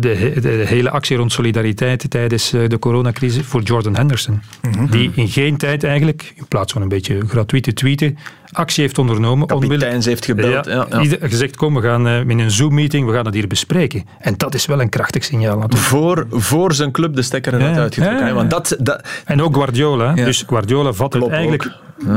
de, 0.00 0.32
de, 0.40 0.62
hele 0.66 0.90
actie 0.90 1.16
rond 1.16 1.32
solidariteit 1.32 2.10
tijdens 2.10 2.52
eh, 2.52 2.68
de 2.68 2.78
coronacrisis 2.78 3.46
voor 3.46 3.62
Jordan 3.62 3.96
Henderson. 3.96 4.42
Mm 4.62 4.72
-hmm. 4.72 4.90
Die 4.90 5.10
in 5.14 5.28
geen 5.28 5.56
tijd 5.56 5.84
eigenlijk, 5.84 6.32
in 6.36 6.46
plaats 6.48 6.72
van 6.72 6.82
een 6.82 6.88
beetje 6.88 7.20
gratuite 7.26 7.72
tweeten, 7.72 8.18
actie 8.52 8.82
heeft 8.82 8.98
ondernomen. 8.98 9.46
Kapiteins 9.46 10.06
heeft 10.06 10.24
gebeld. 10.24 10.64
Ja, 10.66 10.86
ja, 10.90 11.00
ja. 11.00 11.16
Gezegd, 11.20 11.56
kom, 11.56 11.74
we 11.74 11.80
gaan 11.80 12.06
uh, 12.06 12.20
in 12.20 12.38
een 12.38 12.50
Zoom-meeting, 12.50 13.06
we 13.06 13.12
gaan 13.12 13.24
het 13.24 13.34
hier 13.34 13.46
bespreken. 13.46 14.04
En 14.18 14.34
dat 14.36 14.54
is 14.54 14.66
wel 14.66 14.80
een 14.80 14.88
krachtig 14.88 15.24
signaal 15.24 15.58
natuurlijk. 15.58 15.82
Voor, 15.82 16.26
voor 16.30 16.74
zijn 16.74 16.90
club 16.90 17.14
de 17.14 17.22
stekker 17.22 17.54
eruit 17.54 17.74
ja, 17.74 17.80
uitgetrokken. 17.80 18.34
Want 18.34 18.50
dat, 18.50 18.76
dat... 18.80 19.08
En 19.24 19.42
ook 19.42 19.54
Guardiola. 19.54 20.12
Dus 20.12 20.44
Guardiola 20.46 20.92
vat 20.92 21.12
het 21.12 21.28
eigenlijk... 21.28 21.70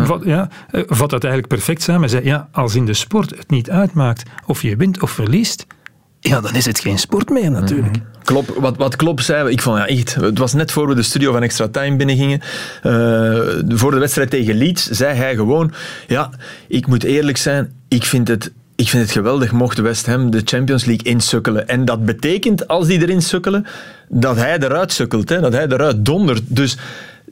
Vat, 0.03 0.21
ja, 0.25 0.49
vat 0.71 1.11
het 1.11 1.23
eigenlijk 1.23 1.47
perfect 1.47 1.81
samen. 1.81 2.01
Hij 2.01 2.09
zei, 2.09 2.25
ja, 2.25 2.47
als 2.51 2.75
in 2.75 2.85
de 2.85 2.93
sport 2.93 3.29
het 3.29 3.49
niet 3.49 3.69
uitmaakt 3.69 4.23
of 4.45 4.61
je 4.61 4.75
wint 4.75 5.01
of 5.01 5.11
verliest, 5.11 5.65
ja, 6.23 6.41
dan 6.41 6.55
is 6.55 6.65
het 6.65 6.79
geen 6.79 6.99
sport 6.99 7.29
meer 7.29 7.51
natuurlijk. 7.51 7.95
Mm 7.95 8.01
-hmm. 8.01 8.11
Klop, 8.23 8.47
wat, 8.59 8.77
wat 8.77 8.95
Klop 8.95 9.19
zei, 9.19 9.49
ik 9.49 9.61
vond 9.61 9.77
ja 9.77 9.87
echt, 9.87 10.15
het 10.15 10.37
was 10.37 10.53
net 10.53 10.71
voor 10.71 10.87
we 10.87 10.95
de 10.95 11.03
studio 11.03 11.31
van 11.31 11.43
Extra 11.43 11.67
Time 11.67 11.95
binnengingen. 11.95 12.41
Uh, 12.83 13.77
voor 13.77 13.91
de 13.91 13.97
wedstrijd 13.97 14.29
tegen 14.29 14.55
Leeds 14.55 14.89
zei 14.89 15.15
hij 15.15 15.35
gewoon, 15.35 15.73
ja, 16.07 16.29
ik 16.67 16.87
moet 16.87 17.03
eerlijk 17.03 17.37
zijn, 17.37 17.71
ik 17.87 18.03
vind 18.03 18.27
het 18.27 18.51
ik 18.75 18.89
vind 18.89 19.03
het 19.03 19.11
geweldig 19.11 19.51
mocht 19.51 19.77
West 19.77 20.05
Ham 20.05 20.31
de 20.31 20.41
Champions 20.45 20.85
League 20.85 21.11
insukkelen. 21.11 21.67
En 21.67 21.85
dat 21.85 22.05
betekent, 22.05 22.67
als 22.67 22.87
die 22.87 23.01
erin 23.01 23.21
sukkelen, 23.21 23.65
dat 24.09 24.35
hij 24.35 24.57
eruit 24.59 24.91
sukkelt. 24.91 25.29
Hè? 25.29 25.41
Dat 25.41 25.53
hij 25.53 25.67
eruit 25.67 26.05
dondert. 26.05 26.41
Dus 26.45 26.77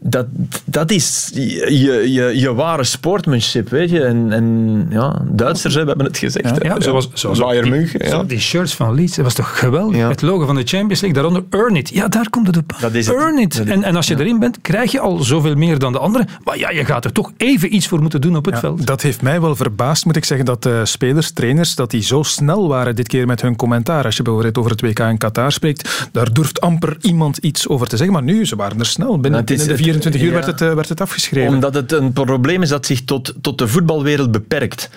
dat, 0.03 0.25
dat 0.65 0.91
is 0.91 1.31
je, 1.33 2.11
je, 2.11 2.39
je 2.39 2.53
ware 2.53 2.83
sportmanship, 2.83 3.69
weet 3.69 3.89
je. 3.89 4.03
En, 4.03 4.31
en 4.31 4.87
ja, 4.89 5.21
Duitsers 5.25 5.73
hebben 5.73 6.05
het 6.05 6.17
gezegd. 6.17 6.63
Ja, 6.63 6.73
ja, 6.73 6.81
zoals, 6.81 7.09
zoals 7.13 7.39
Bayern 7.39 7.69
München. 7.69 8.07
Ja. 8.07 8.23
die 8.23 8.39
shirts 8.39 8.75
van 8.75 8.93
Leeds, 8.93 9.15
dat 9.15 9.25
was 9.25 9.33
toch 9.33 9.59
geweldig? 9.59 9.97
Ja. 9.97 10.09
Het 10.09 10.21
logo 10.21 10.45
van 10.45 10.55
de 10.55 10.63
Champions 10.63 11.01
League, 11.01 11.21
daaronder 11.21 11.43
Earn 11.49 11.75
It. 11.75 11.89
Ja, 11.89 12.07
daar 12.07 12.29
komt 12.29 12.47
het 12.47 12.57
op. 12.57 12.75
Dat 12.79 12.93
is 12.93 13.07
Earn 13.07 13.39
het. 13.39 13.55
It. 13.55 13.67
En, 13.67 13.83
en 13.83 13.95
als 13.95 14.07
je 14.07 14.19
erin 14.19 14.39
bent, 14.39 14.61
krijg 14.61 14.91
je 14.91 14.99
al 14.99 15.17
zoveel 15.17 15.55
meer 15.55 15.79
dan 15.79 15.91
de 15.91 15.99
anderen. 15.99 16.27
Maar 16.43 16.57
ja, 16.57 16.69
je 16.69 16.85
gaat 16.85 17.05
er 17.05 17.11
toch 17.11 17.31
even 17.37 17.75
iets 17.75 17.87
voor 17.87 18.01
moeten 18.01 18.21
doen 18.21 18.35
op 18.35 18.45
het 18.45 18.59
veld. 18.59 18.85
Dat 18.85 19.01
heeft 19.01 19.21
mij 19.21 19.41
wel 19.41 19.55
verbaasd, 19.55 20.05
moet 20.05 20.15
ik 20.15 20.25
zeggen, 20.25 20.45
dat 20.45 20.65
uh, 20.65 20.79
spelers, 20.83 21.31
trainers, 21.31 21.75
dat 21.75 21.91
die 21.91 22.01
zo 22.03 22.23
snel 22.23 22.67
waren 22.67 22.95
dit 22.95 23.07
keer 23.07 23.27
met 23.27 23.41
hun 23.41 23.55
commentaar. 23.55 24.05
Als 24.05 24.17
je 24.17 24.23
bijvoorbeeld 24.23 24.57
over 24.57 24.71
het 24.71 24.81
WK 24.81 24.99
in 24.99 25.17
Qatar 25.17 25.51
spreekt, 25.51 26.07
daar 26.11 26.33
durft 26.33 26.61
amper 26.61 26.97
iemand 27.01 27.37
iets 27.37 27.67
over 27.67 27.87
te 27.87 27.97
zeggen. 27.97 28.15
Maar 28.15 28.23
nu, 28.23 28.45
ze 28.45 28.55
waren 28.55 28.79
er 28.79 28.85
snel. 28.85 29.19
Binnen, 29.19 29.45
binnen 29.45 29.67
de 29.67 29.77
24 29.91 30.21
uur 30.21 30.31
werd 30.31 30.45
het 30.45 30.59
werd 30.59 30.89
het 30.89 31.01
afgeschreven. 31.01 31.53
Omdat 31.53 31.73
het 31.73 31.91
een 31.91 32.13
probleem 32.13 32.61
is 32.61 32.69
dat 32.69 32.85
zich 32.85 33.03
tot, 33.03 33.33
tot 33.41 33.57
de 33.57 33.67
voetbalwereld 33.67 34.31
beperkt. 34.31 34.89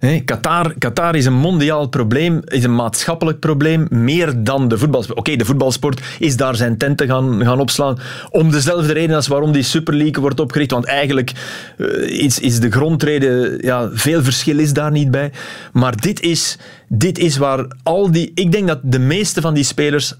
He, 0.00 0.20
Qatar, 0.24 0.74
Qatar 0.78 1.14
is 1.14 1.26
een 1.26 1.32
mondiaal 1.32 1.88
probleem, 1.88 2.40
is 2.44 2.64
een 2.64 2.74
maatschappelijk 2.74 3.38
probleem, 3.38 3.86
meer 3.90 4.44
dan 4.44 4.68
de 4.68 4.78
voetbalsport. 4.78 5.18
Oké, 5.18 5.36
de 5.36 5.44
voetbalsport 5.44 6.00
is 6.18 6.36
daar 6.36 6.54
zijn 6.54 6.76
tenten 6.76 7.06
gaan, 7.06 7.44
gaan 7.44 7.60
opslaan 7.60 7.98
om 8.30 8.50
dezelfde 8.50 8.92
reden 8.92 9.16
als 9.16 9.26
waarom 9.26 9.52
die 9.52 9.62
Super 9.62 9.94
League 9.94 10.20
wordt 10.20 10.40
opgericht, 10.40 10.70
want 10.70 10.84
eigenlijk 10.84 11.32
uh, 11.76 12.22
is, 12.22 12.38
is 12.38 12.60
de 12.60 12.70
grondreden, 12.70 13.58
ja, 13.60 13.88
veel 13.92 14.22
verschil 14.22 14.58
is 14.58 14.72
daar 14.72 14.90
niet 14.90 15.10
bij. 15.10 15.32
Maar 15.72 15.96
dit 15.96 16.20
is, 16.20 16.58
dit 16.88 17.18
is 17.18 17.36
waar 17.36 17.66
al 17.82 18.10
die... 18.10 18.30
Ik 18.34 18.52
denk 18.52 18.68
dat 18.68 18.78
de 18.82 18.98
meeste 18.98 19.40
van 19.40 19.54
die 19.54 19.64
spelers 19.64 20.14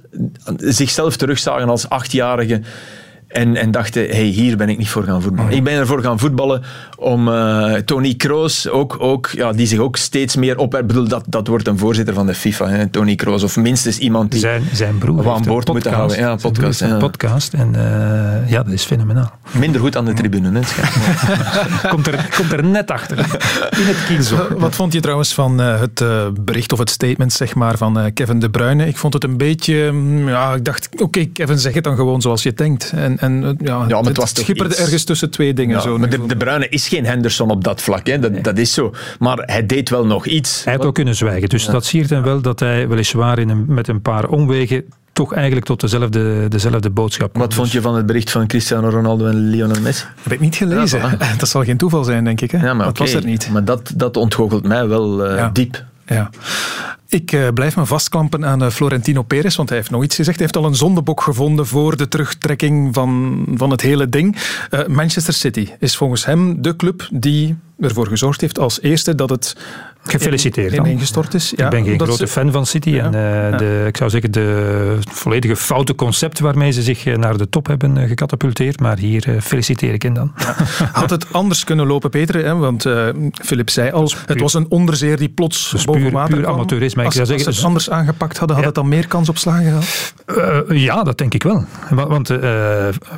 zichzelf 0.57 1.17
terugzagen 1.17 1.69
als 1.69 1.89
achtjarigen 1.89 2.65
en, 3.31 3.57
en 3.57 3.71
dachten, 3.71 4.09
hey, 4.09 4.25
hier 4.25 4.57
ben 4.57 4.69
ik 4.69 4.79
niet 4.79 4.89
voor 4.89 5.05
gaan 5.05 5.23
voetballen. 5.23 5.51
Oh. 5.51 5.57
Ik 5.57 5.65
ben 5.65 5.75
ervoor 5.75 6.03
gaan 6.03 6.19
voetballen 6.19 6.63
om 6.97 7.29
uh, 7.29 7.75
Tony 7.75 8.15
Kroos, 8.15 8.69
ook, 8.69 8.97
ook, 8.99 9.31
ja, 9.33 9.53
die 9.53 9.67
zich 9.67 9.79
ook 9.79 9.97
steeds 9.97 10.37
meer 10.37 10.59
op... 10.59 10.75
Ik 10.75 10.87
bedoel, 10.87 11.09
dat, 11.09 11.25
dat 11.29 11.47
wordt 11.47 11.67
een 11.67 11.79
voorzitter 11.79 12.15
van 12.15 12.27
de 12.27 12.35
FIFA, 12.35 12.69
hè, 12.69 12.87
Tony 12.87 13.15
Kroos. 13.15 13.43
Of 13.43 13.57
minstens 13.57 13.99
iemand 13.99 14.31
die 14.31 14.41
zijn, 14.41 14.63
zijn 14.73 14.99
broer 14.99 15.31
aan 15.31 15.43
boord 15.43 15.69
moet 15.69 15.87
houden. 15.87 16.19
Ja, 16.19 16.37
podcast. 16.37 16.81
Ja. 16.81 16.97
podcast 16.99 17.55
en 17.55 17.73
uh, 17.77 18.51
ja, 18.51 18.63
dat 18.63 18.73
is 18.73 18.85
fenomenaal. 18.85 19.31
Minder 19.51 19.81
goed 19.81 19.97
aan 19.97 20.05
de 20.05 20.13
tribune, 20.13 20.51
hè, 20.53 20.61
komt, 21.91 22.07
er, 22.07 22.29
komt 22.37 22.53
er 22.53 22.65
net 22.65 22.91
achter. 22.91 23.19
In 23.71 23.87
het 23.87 24.05
kielzog. 24.07 24.49
Wat 24.59 24.75
vond 24.75 24.93
je 24.93 25.01
trouwens 25.01 25.35
van 25.35 25.61
uh, 25.61 25.81
het 25.81 26.05
bericht 26.45 26.73
of 26.73 26.79
het 26.79 26.91
statement 26.91 27.33
zeg 27.33 27.55
maar, 27.55 27.77
van 27.77 28.11
Kevin 28.15 28.39
De 28.39 28.51
Bruyne? 28.51 28.87
Ik 28.87 28.97
vond 28.97 29.13
het 29.13 29.25
een 29.25 29.37
beetje... 29.37 29.93
Ja, 30.27 30.55
ik 30.55 30.65
dacht, 30.65 30.89
oké, 30.93 31.03
okay, 31.03 31.31
Kevin, 31.33 31.59
zeg 31.59 31.75
het 31.75 31.85
dan 31.85 31.97
gewoon 31.97 32.21
zoals 32.21 32.43
je 32.43 32.53
denkt. 32.53 32.93
En, 32.95 33.19
en 33.21 33.57
ja, 33.59 33.85
ja, 33.89 34.01
maar 34.01 34.05
het, 34.05 34.17
was 34.17 34.31
schipperde 34.31 34.71
iets... 34.71 34.81
ergens 34.81 35.05
tussen 35.05 35.31
twee 35.31 35.55
dingen. 35.55 35.77
Ja, 35.77 35.83
zo, 35.83 35.99
maar 35.99 36.09
de, 36.09 36.27
de 36.27 36.37
Bruyne 36.37 36.69
is 36.69 36.89
geen 36.89 37.07
Henderson 37.07 37.51
op 37.51 37.65
dat 37.65 37.83
vlak. 37.83 38.07
Hè. 38.07 38.19
Dat, 38.19 38.33
nee. 38.33 38.43
dat 38.43 38.59
is 38.59 38.73
zo. 38.73 38.95
Maar 39.19 39.39
hij 39.39 39.67
deed 39.67 39.89
wel 39.89 40.07
nog 40.07 40.27
iets. 40.27 40.65
Hij 40.65 40.75
had 40.75 40.85
ook 40.85 40.95
kunnen 40.95 41.15
zwijgen. 41.15 41.49
Dus 41.49 41.67
dat 41.67 41.85
siert 41.85 42.11
hem 42.11 42.23
wel 42.23 42.41
dat 42.41 42.61
hij 42.61 42.89
weliswaar 42.89 43.39
in 43.39 43.49
een, 43.49 43.65
met 43.69 43.89
een 43.89 44.03
paar 44.03 44.29
omwegen 44.29 44.85
toch 45.13 45.35
eigenlijk 45.35 45.67
tot 45.67 45.81
dezelfde, 45.81 46.49
dezelfde 46.49 46.91
boodschap. 46.91 47.37
Wat 47.37 47.55
vond 47.55 47.73
je 47.73 47.81
van 47.81 47.97
het 47.97 48.07
bericht 48.07 48.31
van 48.31 48.47
Cristiano 48.47 48.89
Ronaldo 48.89 49.27
en 49.27 49.51
Lionel 49.51 49.81
Messi? 49.81 50.05
Heb 50.23 50.33
ik 50.33 50.41
niet 50.41 50.57
gelezen. 50.57 50.99
Ja, 50.99 51.17
dat 51.39 51.49
zal 51.49 51.65
geen 51.65 51.77
toeval 51.77 52.05
zijn, 52.05 52.25
denk 52.25 52.41
ik. 52.41 52.51
Hè? 52.51 52.59
Ja, 52.67 52.75
maar 52.75 52.87
dat 52.87 53.01
okay. 53.01 53.13
was 53.13 53.23
er 53.23 53.29
niet. 53.29 53.51
Maar 53.51 53.65
dat, 53.65 53.93
dat 53.97 54.17
ontgoochelt 54.17 54.67
mij 54.67 54.89
wel 54.89 55.31
uh, 55.31 55.37
ja. 55.37 55.51
diep. 55.53 55.85
Ja. 56.15 56.31
Ik 57.09 57.33
uh, 57.33 57.49
blijf 57.55 57.77
me 57.77 57.87
vastklampen 57.87 58.45
aan 58.45 58.63
uh, 58.63 58.71
Florentino 58.71 59.23
Perez, 59.23 59.57
want 59.57 59.69
hij 59.69 59.79
heeft 59.79 59.91
nog 59.91 60.03
iets 60.03 60.17
gezegd. 60.17 60.39
Hij 60.39 60.47
heeft 60.47 60.65
al 60.65 60.71
een 60.71 60.77
zondebok 60.77 61.21
gevonden 61.21 61.67
voor 61.67 61.97
de 61.97 62.09
terugtrekking 62.09 62.95
van, 62.95 63.45
van 63.55 63.71
het 63.71 63.81
hele 63.81 64.09
ding. 64.09 64.37
Uh, 64.71 64.87
Manchester 64.87 65.35
City 65.35 65.69
is 65.79 65.97
volgens 65.97 66.25
hem 66.25 66.63
de 66.63 66.77
club 66.77 67.09
die 67.13 67.57
ervoor 67.81 68.07
gezorgd 68.07 68.41
heeft 68.41 68.59
als 68.59 68.81
eerste 68.81 69.15
dat 69.15 69.31
het 69.31 69.57
Gefeliciteerd. 70.05 70.73
In, 70.73 70.85
ingestort 70.85 71.35
is. 71.35 71.53
Ja, 71.57 71.65
ik 71.65 71.71
ben 71.71 71.85
geen 71.85 72.01
grote 72.01 72.27
ze... 72.27 72.27
fan 72.27 72.53
van 72.53 72.67
City. 72.67 72.91
Ja, 72.91 73.05
en 73.05 73.15
uh, 73.15 73.51
ja. 73.51 73.57
de, 73.57 73.85
ik 73.87 73.97
zou 73.97 74.11
zeggen, 74.11 74.33
de 74.33 74.99
volledige 75.11 75.57
foute 75.57 75.95
concept 75.95 76.39
waarmee 76.39 76.71
ze 76.71 76.83
zich 76.83 77.05
naar 77.05 77.37
de 77.37 77.49
top 77.49 77.67
hebben 77.67 78.09
gecatapulteerd. 78.09 78.81
Maar 78.81 78.99
hier 78.99 79.29
uh, 79.29 79.41
feliciteer 79.41 79.93
ik 79.93 80.03
hen 80.03 80.13
dan. 80.13 80.33
Had 80.93 81.11
het 81.11 81.33
anders 81.33 81.65
kunnen 81.65 81.87
lopen, 81.87 82.11
Peter? 82.11 82.45
Hè? 82.45 82.55
Want 82.55 82.87
Philip 83.45 83.71
zei 83.71 83.91
al, 83.91 84.11
het 84.27 84.41
was 84.41 84.55
een 84.55 84.67
onderzeer 84.69 85.17
die 85.17 85.29
plots 85.29 85.71
dus 85.71 85.85
boven 85.85 86.03
puur, 86.03 86.11
water 86.11 86.35
puur 86.35 86.47
amateurisme. 86.47 87.05
Als, 87.05 87.17
ik 87.17 87.27
zou 87.27 87.37
als 87.37 87.43
ze 87.45 87.51
het 87.51 87.65
anders 87.65 87.91
aangepakt 87.91 88.39
hadden, 88.39 88.57
had 88.57 88.65
het 88.65 88.75
dan 88.75 88.89
meer 88.89 89.07
kans 89.07 89.29
op 89.29 89.39
slagen 89.39 89.65
gehad? 89.65 90.69
ja, 90.69 91.03
dat 91.03 91.19
denk 91.19 91.35
ik 91.35 91.43
wel. 91.43 91.65
Want 91.91 92.29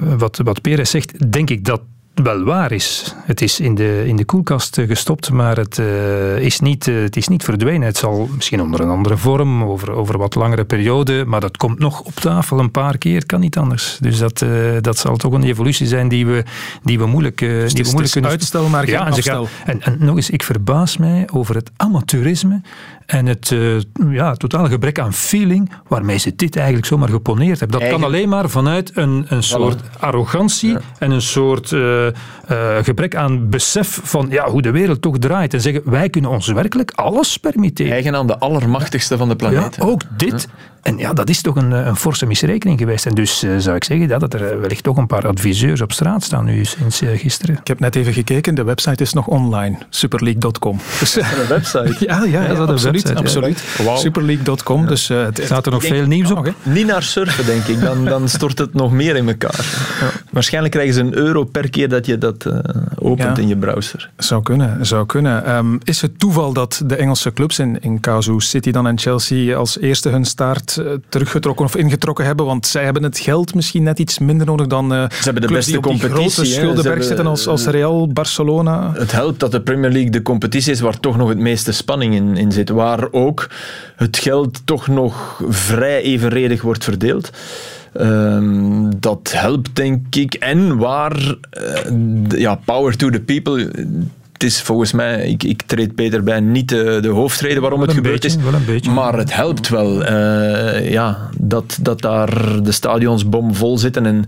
wat, 0.01 0.41
wat 0.45 0.61
Perez 0.61 0.91
zegt, 0.91 1.33
denk 1.33 1.51
ik 1.51 1.65
dat 1.65 1.81
wel 2.15 2.45
waar 2.45 2.73
is. 2.73 3.15
Het 3.25 3.41
is 3.41 3.61
in 3.61 3.75
de, 3.75 4.03
in 4.07 4.17
de 4.17 4.25
koelkast 4.25 4.81
gestopt, 4.87 5.31
maar 5.31 5.57
het, 5.57 5.79
uh, 5.79 6.39
is 6.39 6.61
niet, 6.61 6.87
uh, 6.87 7.03
het 7.03 7.17
is 7.17 7.29
niet 7.29 7.45
verdwenen. 7.45 7.87
Het 7.87 7.97
zal 7.97 8.29
misschien 8.35 8.61
onder 8.61 8.81
een 8.81 8.89
andere 8.89 9.17
vorm, 9.17 9.65
over, 9.65 9.91
over 9.91 10.19
wat 10.19 10.35
langere 10.35 10.65
periode, 10.65 11.25
maar 11.27 11.41
dat 11.41 11.57
komt 11.57 11.79
nog 11.79 12.01
op 12.01 12.15
tafel 12.15 12.59
een 12.59 12.71
paar 12.71 12.99
keer, 12.99 13.27
kan 13.27 13.41
niet 13.41 13.57
anders. 13.57 13.99
Dus 14.01 14.19
dat, 14.19 14.41
uh, 14.41 14.51
dat 14.81 14.99
zal 14.99 15.17
toch 15.17 15.33
een 15.33 15.43
evolutie 15.43 15.87
zijn 15.87 16.09
die 16.09 16.27
we, 16.27 16.45
die 16.83 16.99
we 16.99 17.07
moeilijk, 17.07 17.39
dus 17.39 17.73
die 17.73 17.85
we 17.85 17.91
moeilijk 17.91 18.13
kunnen... 18.13 18.31
uitstel, 18.31 18.69
maar 18.69 18.85
geen 18.85 18.93
ja, 18.93 19.07
en, 19.07 19.13
afstel. 19.13 19.49
En, 19.65 19.83
en 19.83 19.97
nog 19.99 20.17
eens, 20.17 20.31
ik 20.31 20.43
verbaas 20.43 20.97
mij 20.97 21.29
over 21.33 21.55
het 21.55 21.71
amateurisme 21.77 22.61
en 23.07 23.27
het 23.27 23.51
uh, 23.51 23.81
ja, 24.11 24.35
totale 24.35 24.69
gebrek 24.69 24.99
aan 24.99 25.13
feeling 25.13 25.73
waarmee 25.89 26.19
ze 26.19 26.35
dit 26.37 26.57
eigenlijk 26.57 26.87
zomaar 26.87 27.09
geponeerd 27.09 27.61
hebben. 27.61 27.81
Dat 27.81 27.89
kan 27.89 28.05
alleen 28.05 28.29
maar 28.29 28.49
vanuit 28.49 28.91
een, 28.95 29.25
een 29.29 29.43
soort 29.43 29.83
voilà. 29.83 30.01
arrogantie 30.01 30.71
ja. 30.71 30.81
en 30.99 31.11
een 31.11 31.23
soort 31.23 31.71
uh, 31.71 32.07
uh, 32.07 32.13
gebrek 32.83 33.17
aan 33.17 33.49
besef 33.49 34.01
van 34.03 34.27
ja, 34.31 34.49
hoe 34.49 34.63
de 34.63 34.71
wereld 34.71 35.03
toch 35.03 35.19
draait. 35.19 35.55
En 35.55 35.61
zeggen, 35.61 35.91
wij 35.91 36.11
kunnen 36.11 36.31
ons 36.31 36.47
werkelijk 36.47 36.91
alles 36.91 37.37
permitteren. 37.37 37.93
Eigen 37.93 38.17
aan 38.17 38.27
de 38.27 38.39
allermachtigste 38.39 39.17
van 39.17 39.29
de 39.29 39.37
planeet. 39.37 39.77
Ja, 39.77 39.85
ook 39.85 40.03
dit. 40.17 40.49
En 40.83 40.99
ja, 40.99 41.13
dat 41.13 41.29
is 41.29 41.43
toch 41.43 41.57
een, 41.57 41.71
een 41.71 41.97
forse 41.97 42.27
misrekening 42.27 42.79
geweest. 42.79 43.07
En 43.07 43.15
dus 43.15 43.45
uh, 43.45 43.59
zou 43.59 43.77
ik 43.77 43.85
zeggen 43.85 44.09
ja, 44.09 44.19
dat 44.19 44.35
er 44.35 44.61
wellicht 44.61 44.83
toch 44.83 44.97
een 44.97 45.07
paar 45.07 45.27
adviseurs 45.27 45.81
op 45.81 45.93
straat 45.93 46.23
staan 46.23 46.45
nu 46.45 46.65
sinds 46.65 47.03
uh, 47.03 47.19
gisteren. 47.19 47.57
Ik 47.57 47.67
heb 47.67 47.81
net 47.81 47.97
even 47.97 48.13
gekeken, 48.13 48.55
de 48.55 48.65
website 48.65 49.03
is 49.03 49.13
nog 49.13 49.27
online. 49.27 49.79
Superleague.com. 49.89 50.79
Dus, 51.01 51.17
een 51.17 51.25
website? 51.49 51.95
ja, 52.07 52.25
ja, 52.25 52.25
ja, 52.25 52.53
ja 52.53 52.59
absoluut. 52.59 53.03
Website, 53.03 53.15
absoluut. 53.15 53.65
Ja. 53.79 53.85
Wow. 53.85 53.97
Superleague.com. 53.97 54.83
Ja. 54.83 54.89
Dus, 54.89 55.11
uh, 55.11 55.25
het, 55.25 55.41
Staat 55.45 55.67
er 55.67 55.73
nog 55.73 55.85
veel 55.85 56.07
nieuws 56.07 56.31
op? 56.31 56.45
Nog, 56.45 56.55
Niet 56.63 56.87
naar 56.87 57.03
surfen, 57.03 57.47
denk 57.47 57.65
ik. 57.65 57.81
Dan, 57.81 58.05
dan 58.05 58.29
stort 58.29 58.59
het 58.59 58.75
nog 58.75 58.93
meer 58.93 59.17
in 59.17 59.29
elkaar. 59.29 59.67
Waarschijnlijk 60.31 60.75
krijgen 60.75 60.95
ze 60.95 61.01
een 61.01 61.15
euro 61.15 61.45
per 61.45 61.71
keer 61.71 61.89
dat 61.89 62.07
je 62.07 62.19
dat 62.19 62.47
opent 62.99 63.39
in 63.39 63.49
je 63.49 63.57
browser. 63.57 64.11
Zou 64.17 64.43
kunnen, 64.43 64.87
zou 64.87 65.07
kunnen. 65.07 65.55
Um, 65.55 65.79
is 65.85 66.01
het 66.01 66.19
toeval 66.19 66.53
dat 66.53 66.83
de 66.87 66.97
Engelse 66.97 67.33
clubs 67.33 67.59
in, 67.59 67.81
in 67.81 68.01
Casu 68.01 68.41
City 68.41 68.71
dan 68.71 68.87
en 68.87 68.99
Chelsea 68.99 69.57
als 69.57 69.79
eerste 69.79 70.09
hun 70.09 70.25
staart 70.25 70.72
uh, 70.77 70.93
teruggetrokken 71.09 71.65
of 71.65 71.77
ingetrokken 71.77 72.25
hebben? 72.25 72.47
Want 72.47 72.67
zij 72.67 72.85
hebben 72.85 73.03
het 73.03 73.19
geld 73.19 73.55
misschien 73.55 73.83
net 73.83 73.99
iets 73.99 74.19
minder 74.19 74.47
nodig 74.47 74.67
dan 74.67 74.93
uh, 74.93 75.05
Ze 75.11 75.25
hebben 75.25 75.43
de 75.43 75.55
beste 75.55 75.81
competitie. 75.81 76.15
grote 76.15 76.45
schuldenberg 76.45 77.05
zitten 77.05 77.27
als, 77.27 77.47
als 77.47 77.67
Real, 77.67 78.09
Barcelona. 78.09 78.93
Het 78.95 79.13
helpt 79.13 79.41
dat 79.41 79.51
de 79.51 79.61
Premier 79.61 79.91
League 79.91 80.11
de 80.11 80.23
competitie 80.23 80.73
is 80.73 80.81
waar 80.81 81.01
toch 81.01 81.17
nog 81.17 81.29
het 81.29 81.39
meeste 81.39 81.73
spanning 81.73 82.15
in, 82.15 82.37
in 82.37 82.53
zit. 82.53 82.69
Waar 82.69 83.09
ook 83.11 83.49
het 83.97 84.19
geld 84.19 84.61
toch 84.65 84.89
nog 84.89 85.43
vrij 85.49 86.03
evenredig 86.03 86.63
wordt 86.63 86.85
verdeeld. 86.85 87.31
Um, 88.01 89.01
dat 89.01 89.33
helpt, 89.33 89.77
denk 89.77 90.15
ik. 90.15 90.35
En 90.35 90.77
waar, 90.77 91.17
uh, 91.19 92.39
ja, 92.41 92.55
power 92.65 92.97
to 92.97 93.11
the 93.11 93.21
people. 93.21 93.71
Het 94.43 94.51
is 94.51 94.63
volgens 94.63 94.93
mij, 94.93 95.29
ik, 95.29 95.43
ik 95.43 95.63
treed 95.63 95.95
Peter 95.95 96.23
bij 96.23 96.41
niet 96.41 96.69
de, 96.69 96.99
de 97.03 97.09
hoofdreden 97.09 97.63
waarom 97.63 97.81
het 97.81 97.93
gebeurd 97.93 98.23
beetje, 98.23 98.39
is. 98.39 98.65
Beetje, 98.67 98.91
maar 98.91 99.17
het 99.17 99.35
helpt 99.35 99.69
wel 99.69 100.03
uh, 100.03 100.91
ja, 100.91 101.31
dat, 101.39 101.79
dat 101.81 102.01
daar 102.01 102.63
de 102.63 102.73
stadions 102.73 103.29
bomvol 103.29 103.79
zitten. 103.79 104.07
En, 104.07 104.25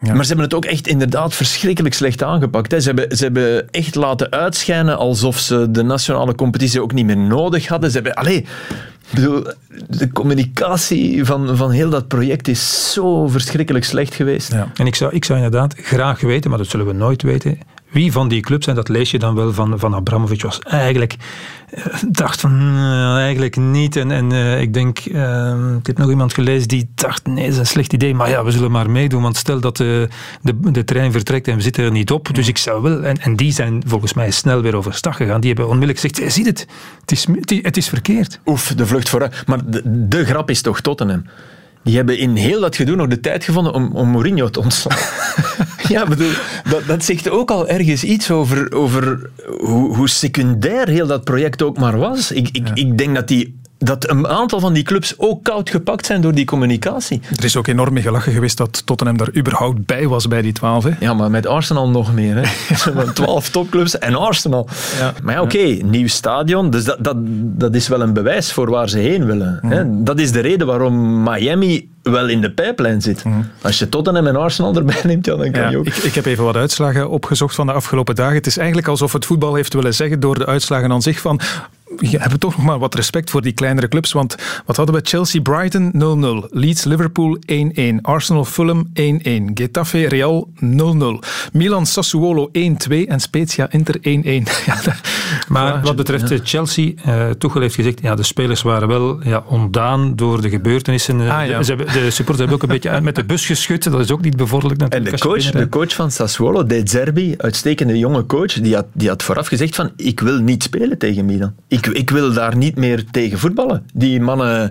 ja. 0.00 0.14
Maar 0.14 0.22
ze 0.22 0.26
hebben 0.26 0.44
het 0.44 0.54
ook 0.54 0.64
echt 0.64 0.86
inderdaad 0.86 1.34
verschrikkelijk 1.34 1.94
slecht 1.94 2.22
aangepakt. 2.22 2.70
Hè. 2.70 2.80
Ze, 2.80 2.86
hebben, 2.86 3.16
ze 3.16 3.22
hebben 3.22 3.70
echt 3.70 3.94
laten 3.94 4.30
uitschijnen 4.30 4.98
alsof 4.98 5.38
ze 5.38 5.70
de 5.70 5.82
nationale 5.82 6.34
competitie 6.34 6.82
ook 6.82 6.92
niet 6.92 7.06
meer 7.06 7.18
nodig 7.18 7.66
hadden. 7.66 7.90
Ze 7.90 7.94
hebben, 7.94 8.14
allez, 8.14 8.42
bedoel, 9.10 9.44
de 9.88 10.12
communicatie 10.12 11.24
van, 11.24 11.56
van 11.56 11.70
heel 11.70 11.90
dat 11.90 12.08
project 12.08 12.48
is 12.48 12.92
zo 12.92 13.28
verschrikkelijk 13.28 13.84
slecht 13.84 14.14
geweest. 14.14 14.52
Ja. 14.52 14.70
En 14.74 14.86
ik 14.86 14.94
zou, 14.94 15.14
ik 15.14 15.24
zou 15.24 15.38
inderdaad 15.38 15.74
graag 15.76 16.20
weten, 16.20 16.50
maar 16.50 16.58
dat 16.58 16.68
zullen 16.68 16.86
we 16.86 16.92
nooit 16.92 17.22
weten, 17.22 17.58
wie 17.92 18.12
van 18.12 18.28
die 18.28 18.40
clubs, 18.40 18.66
en 18.66 18.74
dat 18.74 18.88
lees 18.88 19.10
je 19.10 19.18
dan 19.18 19.34
wel 19.34 19.52
van, 19.52 19.78
van 19.78 19.94
Abramovic, 19.94 20.42
was 20.42 20.58
eigenlijk 20.58 21.16
uh, 21.78 21.84
dacht 22.08 22.40
van 22.40 22.60
uh, 22.60 23.16
eigenlijk 23.16 23.56
niet. 23.56 23.96
En, 23.96 24.10
en 24.10 24.32
uh, 24.32 24.60
ik 24.60 24.74
denk, 24.74 24.98
ik 25.78 25.86
heb 25.86 25.98
nog 25.98 26.10
iemand 26.10 26.34
gelezen 26.34 26.68
die 26.68 26.90
dacht, 26.94 27.26
nee, 27.26 27.44
dat 27.44 27.52
is 27.52 27.58
een 27.58 27.66
slecht 27.66 27.92
idee, 27.92 28.14
maar 28.14 28.28
ja, 28.28 28.44
we 28.44 28.50
zullen 28.50 28.70
maar 28.70 28.90
meedoen, 28.90 29.22
want 29.22 29.36
stel 29.36 29.60
dat 29.60 29.76
de, 29.76 30.08
de, 30.42 30.70
de 30.70 30.84
trein 30.84 31.12
vertrekt 31.12 31.48
en 31.48 31.56
we 31.56 31.62
zitten 31.62 31.84
er 31.84 31.90
niet 31.90 32.10
op, 32.10 32.34
dus 32.34 32.48
ik 32.48 32.58
zou 32.58 32.82
wel... 32.82 33.02
En, 33.02 33.16
en 33.16 33.36
die 33.36 33.52
zijn 33.52 33.82
volgens 33.86 34.14
mij 34.14 34.30
snel 34.30 34.60
weer 34.60 34.76
overstag 34.76 35.16
gegaan. 35.16 35.40
Die 35.40 35.48
hebben 35.48 35.68
onmiddellijk 35.68 36.00
gezegd, 36.00 36.24
je 36.24 36.30
ziet 36.30 36.46
het, 36.46 36.66
het 37.00 37.12
is, 37.12 37.26
het 37.62 37.76
is 37.76 37.88
verkeerd. 37.88 38.40
Oef, 38.46 38.66
de 38.76 38.86
vlucht 38.86 39.08
vooruit. 39.08 39.42
Maar 39.46 39.70
de, 39.70 40.08
de 40.08 40.24
grap 40.24 40.50
is 40.50 40.62
toch 40.62 40.80
Tottenham. 40.80 41.24
Die 41.84 41.96
hebben 41.96 42.18
in 42.18 42.36
heel 42.36 42.60
dat 42.60 42.76
gedoe 42.76 42.96
nog 42.96 43.06
de 43.06 43.20
tijd 43.20 43.44
gevonden 43.44 43.72
om, 43.72 43.90
om 43.92 44.08
Mourinho 44.08 44.50
te 44.50 44.60
ontslaan. 44.60 44.98
ja, 45.88 46.06
bedoel, 46.06 46.32
dat, 46.70 46.86
dat 46.86 47.04
zegt 47.04 47.30
ook 47.30 47.50
al 47.50 47.68
ergens 47.68 48.04
iets 48.04 48.30
over, 48.30 48.72
over 48.72 49.30
hoe, 49.60 49.96
hoe 49.96 50.08
secundair 50.08 50.88
heel 50.88 51.06
dat 51.06 51.24
project 51.24 51.62
ook 51.62 51.78
maar 51.78 51.98
was. 51.98 52.32
Ik, 52.32 52.48
ik, 52.52 52.68
ja. 52.68 52.74
ik 52.74 52.98
denk 52.98 53.14
dat 53.14 53.28
die 53.28 53.60
dat 53.82 54.08
een 54.10 54.28
aantal 54.28 54.60
van 54.60 54.72
die 54.72 54.82
clubs 54.82 55.14
ook 55.16 55.44
koud 55.44 55.70
gepakt 55.70 56.06
zijn 56.06 56.20
door 56.20 56.34
die 56.34 56.44
communicatie. 56.44 57.20
Er 57.36 57.44
is 57.44 57.56
ook 57.56 57.66
enorm 57.66 57.92
mee 57.92 58.02
gelachen 58.02 58.32
geweest 58.32 58.56
dat 58.56 58.86
Tottenham 58.86 59.16
daar 59.16 59.36
überhaupt 59.36 59.86
bij 59.86 60.08
was 60.08 60.28
bij 60.28 60.42
die 60.42 60.52
twaalf. 60.52 60.86
Ja, 61.00 61.14
maar 61.14 61.30
met 61.30 61.46
Arsenal 61.46 61.88
nog 61.88 62.14
meer. 62.14 62.36
Hè. 62.36 62.42
Twaalf 63.12 63.50
topclubs 63.50 63.98
en 63.98 64.14
Arsenal. 64.14 64.68
Ja. 64.98 65.12
Maar 65.22 65.34
ja, 65.34 65.42
oké, 65.42 65.56
okay, 65.56 65.82
nieuw 65.84 66.08
stadion. 66.08 66.70
Dus 66.70 66.84
dat, 66.84 66.96
dat, 67.00 67.16
dat 67.36 67.74
is 67.74 67.88
wel 67.88 68.00
een 68.00 68.12
bewijs 68.12 68.52
voor 68.52 68.70
waar 68.70 68.88
ze 68.88 68.98
heen 68.98 69.26
willen. 69.26 69.58
Hè. 69.66 70.02
Dat 70.02 70.18
is 70.18 70.32
de 70.32 70.40
reden 70.40 70.66
waarom 70.66 71.22
Miami 71.22 71.91
wel 72.02 72.28
in 72.28 72.40
de 72.40 72.50
pijplijn 72.50 73.02
zit. 73.02 73.24
Mm. 73.24 73.48
Als 73.62 73.78
je 73.78 73.88
Tottenham 73.88 74.26
en 74.26 74.36
Arsenal 74.36 74.74
erbij 74.74 75.00
neemt, 75.02 75.26
ja, 75.26 75.36
dan 75.36 75.50
kan 75.50 75.62
ja, 75.62 75.70
je 75.70 75.78
ook... 75.78 75.86
Ik, 75.86 75.96
ik, 75.96 76.14
heb 76.14 76.24
even 76.24 76.44
wat 76.44 76.56
uitslagen 76.56 77.10
opgezocht 77.10 77.54
van 77.54 77.66
de 77.66 77.72
afgelopen 77.72 78.14
dagen. 78.14 78.34
Het 78.34 78.46
is 78.46 78.56
eigenlijk 78.56 78.88
alsof 78.88 79.12
het 79.12 79.26
voetbal 79.26 79.54
heeft 79.54 79.74
willen 79.74 79.94
zeggen 79.94 80.20
door 80.20 80.38
de 80.38 80.46
uitslagen 80.46 80.92
aan 80.92 81.02
zich 81.02 81.20
van 81.20 81.40
we 81.96 82.08
hebben 82.18 82.38
toch 82.38 82.56
nog 82.56 82.66
maar 82.66 82.78
wat 82.78 82.94
respect 82.94 83.30
voor 83.30 83.42
die 83.42 83.52
kleinere 83.52 83.88
clubs. 83.88 84.12
Want 84.12 84.36
wat 84.66 84.76
hadden 84.76 84.94
we? 84.94 85.00
Chelsea-Brighton 85.04 85.92
0-0. 86.44 86.48
Leeds-Liverpool 86.50 87.38
1-1. 87.52 87.82
Arsenal-Fulham 88.02 88.86
1-1. 88.86 88.92
Getafe-Real 89.54 90.48
0-0. 90.64 90.66
Milan-Sassuolo 91.52 92.48
1-2. 92.48 92.52
En 93.06 93.20
Spezia-Inter 93.20 93.96
1-1. 93.96 94.00
ja, 94.02 94.78
maar 95.48 95.80
wat 95.82 95.96
betreft 95.96 96.28
ja. 96.28 96.38
Chelsea, 96.42 96.92
uh, 97.06 97.30
Tuchel 97.30 97.60
heeft 97.60 97.74
gezegd, 97.74 98.00
ja, 98.02 98.14
de 98.14 98.22
spelers 98.22 98.62
waren 98.62 98.88
wel 98.88 99.18
ja, 99.22 99.44
ontdaan 99.46 100.16
door 100.16 100.40
de 100.40 100.48
gebeurtenissen. 100.48 101.20
Ah, 101.20 101.46
ja. 101.46 101.62
Ze 101.62 101.74
hebben, 101.74 101.91
de 101.92 102.10
supporters 102.10 102.38
hebben 102.38 102.54
ook 102.56 102.62
een 102.62 102.68
beetje 102.68 103.00
met 103.00 103.14
de 103.14 103.24
bus 103.24 103.46
geschud. 103.46 103.90
Dat 103.90 104.00
is 104.00 104.10
ook 104.10 104.22
niet 104.22 104.36
bevorderlijk 104.36 104.80
natuurlijk. 104.80 105.10
En 105.10 105.16
de 105.16 105.22
coach, 105.22 105.50
de 105.50 105.68
coach 105.68 105.94
van 105.94 106.10
Sassuolo, 106.10 106.66
De 106.66 106.80
Zerbi, 106.84 107.34
uitstekende 107.38 107.98
jonge 107.98 108.26
coach, 108.26 108.52
die 108.52 108.74
had, 108.74 108.86
die 108.92 109.08
had 109.08 109.22
vooraf 109.22 109.46
gezegd 109.46 109.74
van, 109.74 109.90
ik 109.96 110.20
wil 110.20 110.38
niet 110.38 110.62
spelen 110.62 110.98
tegen 110.98 111.24
Milan. 111.24 111.54
Ik, 111.68 111.86
ik 111.86 112.10
wil 112.10 112.32
daar 112.32 112.56
niet 112.56 112.76
meer 112.76 113.04
tegen 113.10 113.38
voetballen. 113.38 113.86
Die 113.94 114.20
mannen... 114.20 114.70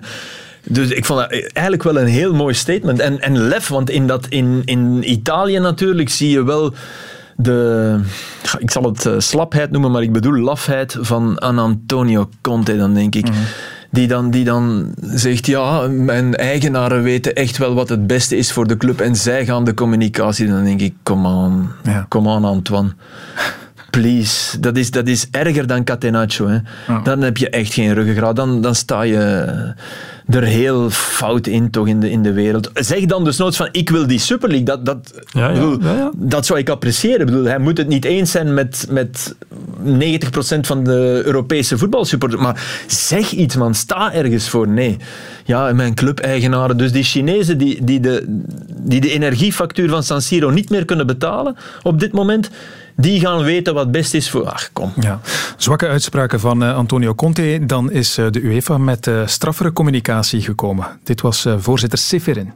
Dus 0.64 0.88
ik 0.88 1.04
vond 1.04 1.20
dat 1.20 1.30
eigenlijk 1.30 1.82
wel 1.82 1.98
een 1.98 2.06
heel 2.06 2.34
mooi 2.34 2.54
statement. 2.54 2.98
En, 2.98 3.20
en 3.20 3.38
lef, 3.38 3.68
want 3.68 3.90
in, 3.90 4.06
dat, 4.06 4.26
in, 4.28 4.62
in 4.64 5.10
Italië 5.10 5.58
natuurlijk 5.58 6.08
zie 6.08 6.30
je 6.30 6.44
wel 6.44 6.74
de, 7.36 7.98
ik 8.58 8.70
zal 8.70 8.82
het 8.82 9.08
slapheid 9.18 9.70
noemen, 9.70 9.90
maar 9.90 10.02
ik 10.02 10.12
bedoel 10.12 10.38
lafheid 10.38 10.96
van 11.00 11.38
Antonio 11.38 12.28
Conte, 12.40 12.76
dan 12.76 12.94
denk 12.94 13.14
ik. 13.14 13.26
Mm 13.26 13.32
-hmm. 13.32 13.44
Die 13.92 14.06
dan, 14.06 14.30
die 14.30 14.44
dan 14.44 14.94
zegt, 15.00 15.46
ja, 15.46 15.86
mijn 15.88 16.34
eigenaren 16.34 17.02
weten 17.02 17.34
echt 17.34 17.58
wel 17.58 17.74
wat 17.74 17.88
het 17.88 18.06
beste 18.06 18.36
is 18.36 18.52
voor 18.52 18.66
de 18.66 18.76
club 18.76 19.00
en 19.00 19.16
zij 19.16 19.44
gaan 19.44 19.64
de 19.64 19.74
communicatie. 19.74 20.46
Dan 20.46 20.64
denk 20.64 20.80
ik, 20.80 20.94
aan, 21.04 21.72
ja. 21.82 22.06
kom 22.08 22.28
aan 22.28 22.44
Antoine. 22.44 22.92
Please. 23.90 24.60
Dat 24.60 24.76
is, 24.76 24.90
dat 24.90 25.08
is 25.08 25.28
erger 25.30 25.66
dan 25.66 25.84
Catenaccio. 25.84 26.48
Hè. 26.48 26.58
Dan 27.02 27.20
heb 27.22 27.36
je 27.36 27.50
echt 27.50 27.72
geen 27.72 27.94
ruggengraat. 27.94 28.36
Dan, 28.36 28.60
dan 28.60 28.74
sta 28.74 29.02
je 29.02 29.74
er 30.26 30.42
heel 30.42 30.90
fout 30.90 31.46
in, 31.46 31.70
toch, 31.70 31.88
in 31.88 32.00
de, 32.00 32.10
in 32.10 32.22
de 32.22 32.32
wereld. 32.32 32.70
Zeg 32.74 33.04
dan 33.04 33.24
dus 33.24 33.36
nooit 33.36 33.56
van, 33.56 33.68
ik 33.72 33.90
wil 33.90 34.06
die 34.06 34.18
Super 34.18 34.48
League. 34.48 34.66
Dat, 34.66 34.86
dat, 34.86 35.22
ja, 35.32 35.48
ja. 35.48 35.52
Bedoel, 35.52 35.80
ja, 35.80 36.10
dat 36.16 36.46
zou 36.46 36.58
ik 36.58 36.68
appreciëren. 36.68 37.20
Ik 37.20 37.26
bedoel, 37.26 37.44
hij 37.44 37.58
moet 37.58 37.78
het 37.78 37.88
niet 37.88 38.04
eens 38.04 38.30
zijn 38.30 38.54
met, 38.54 38.86
met 38.90 39.34
90% 39.84 40.60
van 40.60 40.84
de 40.84 41.22
Europese 41.24 41.78
voetbalsupporters. 41.78 42.42
Maar 42.42 42.84
zeg 42.86 43.30
iets, 43.30 43.56
man. 43.56 43.74
Sta 43.74 44.12
ergens 44.12 44.48
voor. 44.48 44.68
Nee. 44.68 44.96
Ja, 45.44 45.72
mijn 45.72 45.94
clubeigenaren. 45.94 46.76
Dus 46.76 46.92
die 46.92 47.02
Chinezen 47.02 47.58
die, 47.58 47.84
die, 47.84 48.00
de, 48.00 48.24
die 48.68 49.00
de 49.00 49.10
energiefactuur 49.10 49.88
van 49.88 50.02
San 50.02 50.22
Siro 50.22 50.50
niet 50.50 50.70
meer 50.70 50.84
kunnen 50.84 51.06
betalen 51.06 51.56
op 51.82 52.00
dit 52.00 52.12
moment 52.12 52.50
die 53.02 53.20
gaan 53.20 53.44
weten 53.44 53.74
wat 53.74 53.90
best 53.90 54.14
is 54.14 54.30
voor... 54.30 54.46
Ach, 54.46 54.72
kom. 54.72 54.92
Ja. 55.00 55.20
Zwakke 55.56 55.86
uitspraken 55.86 56.40
van 56.40 56.62
uh, 56.62 56.76
Antonio 56.76 57.14
Conte. 57.14 57.58
Dan 57.66 57.90
is 57.90 58.18
uh, 58.18 58.30
de 58.30 58.40
UEFA 58.40 58.78
met 58.78 59.06
uh, 59.06 59.26
straffere 59.26 59.72
communicatie 59.72 60.40
gekomen. 60.40 60.86
Dit 61.02 61.20
was 61.20 61.46
voorzitter 61.58 61.98
Seferin. 61.98 62.52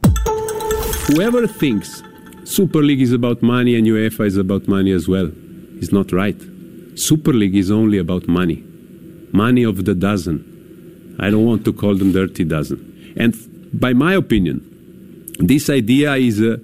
Whoever 1.07 1.49
thinks 1.57 2.01
Super 2.43 2.83
League 2.83 3.03
is 3.03 3.11
about 3.11 3.41
money 3.41 3.77
and 3.77 3.87
UEFA 3.87 4.25
is 4.25 4.37
about 4.37 4.65
money 4.67 4.95
as 4.95 5.05
well 5.05 5.31
is 5.79 5.89
not 5.89 6.11
right. 6.11 6.41
Super 6.93 7.33
League 7.33 7.57
is 7.57 7.69
only 7.69 7.99
about 7.99 8.25
money. 8.27 8.63
Money 9.31 9.65
of 9.65 9.83
the 9.83 9.97
dozen. 9.97 10.45
I 11.19 11.29
don't 11.29 11.45
want 11.45 11.63
to 11.63 11.73
call 11.73 11.97
them 11.97 12.11
dirty 12.11 12.45
dozen. 12.45 12.79
And 13.17 13.35
by 13.71 13.93
my 13.93 14.15
opinion, 14.15 14.61
this 15.47 15.69
idea 15.69 16.15
is 16.15 16.39
a, 16.39 16.59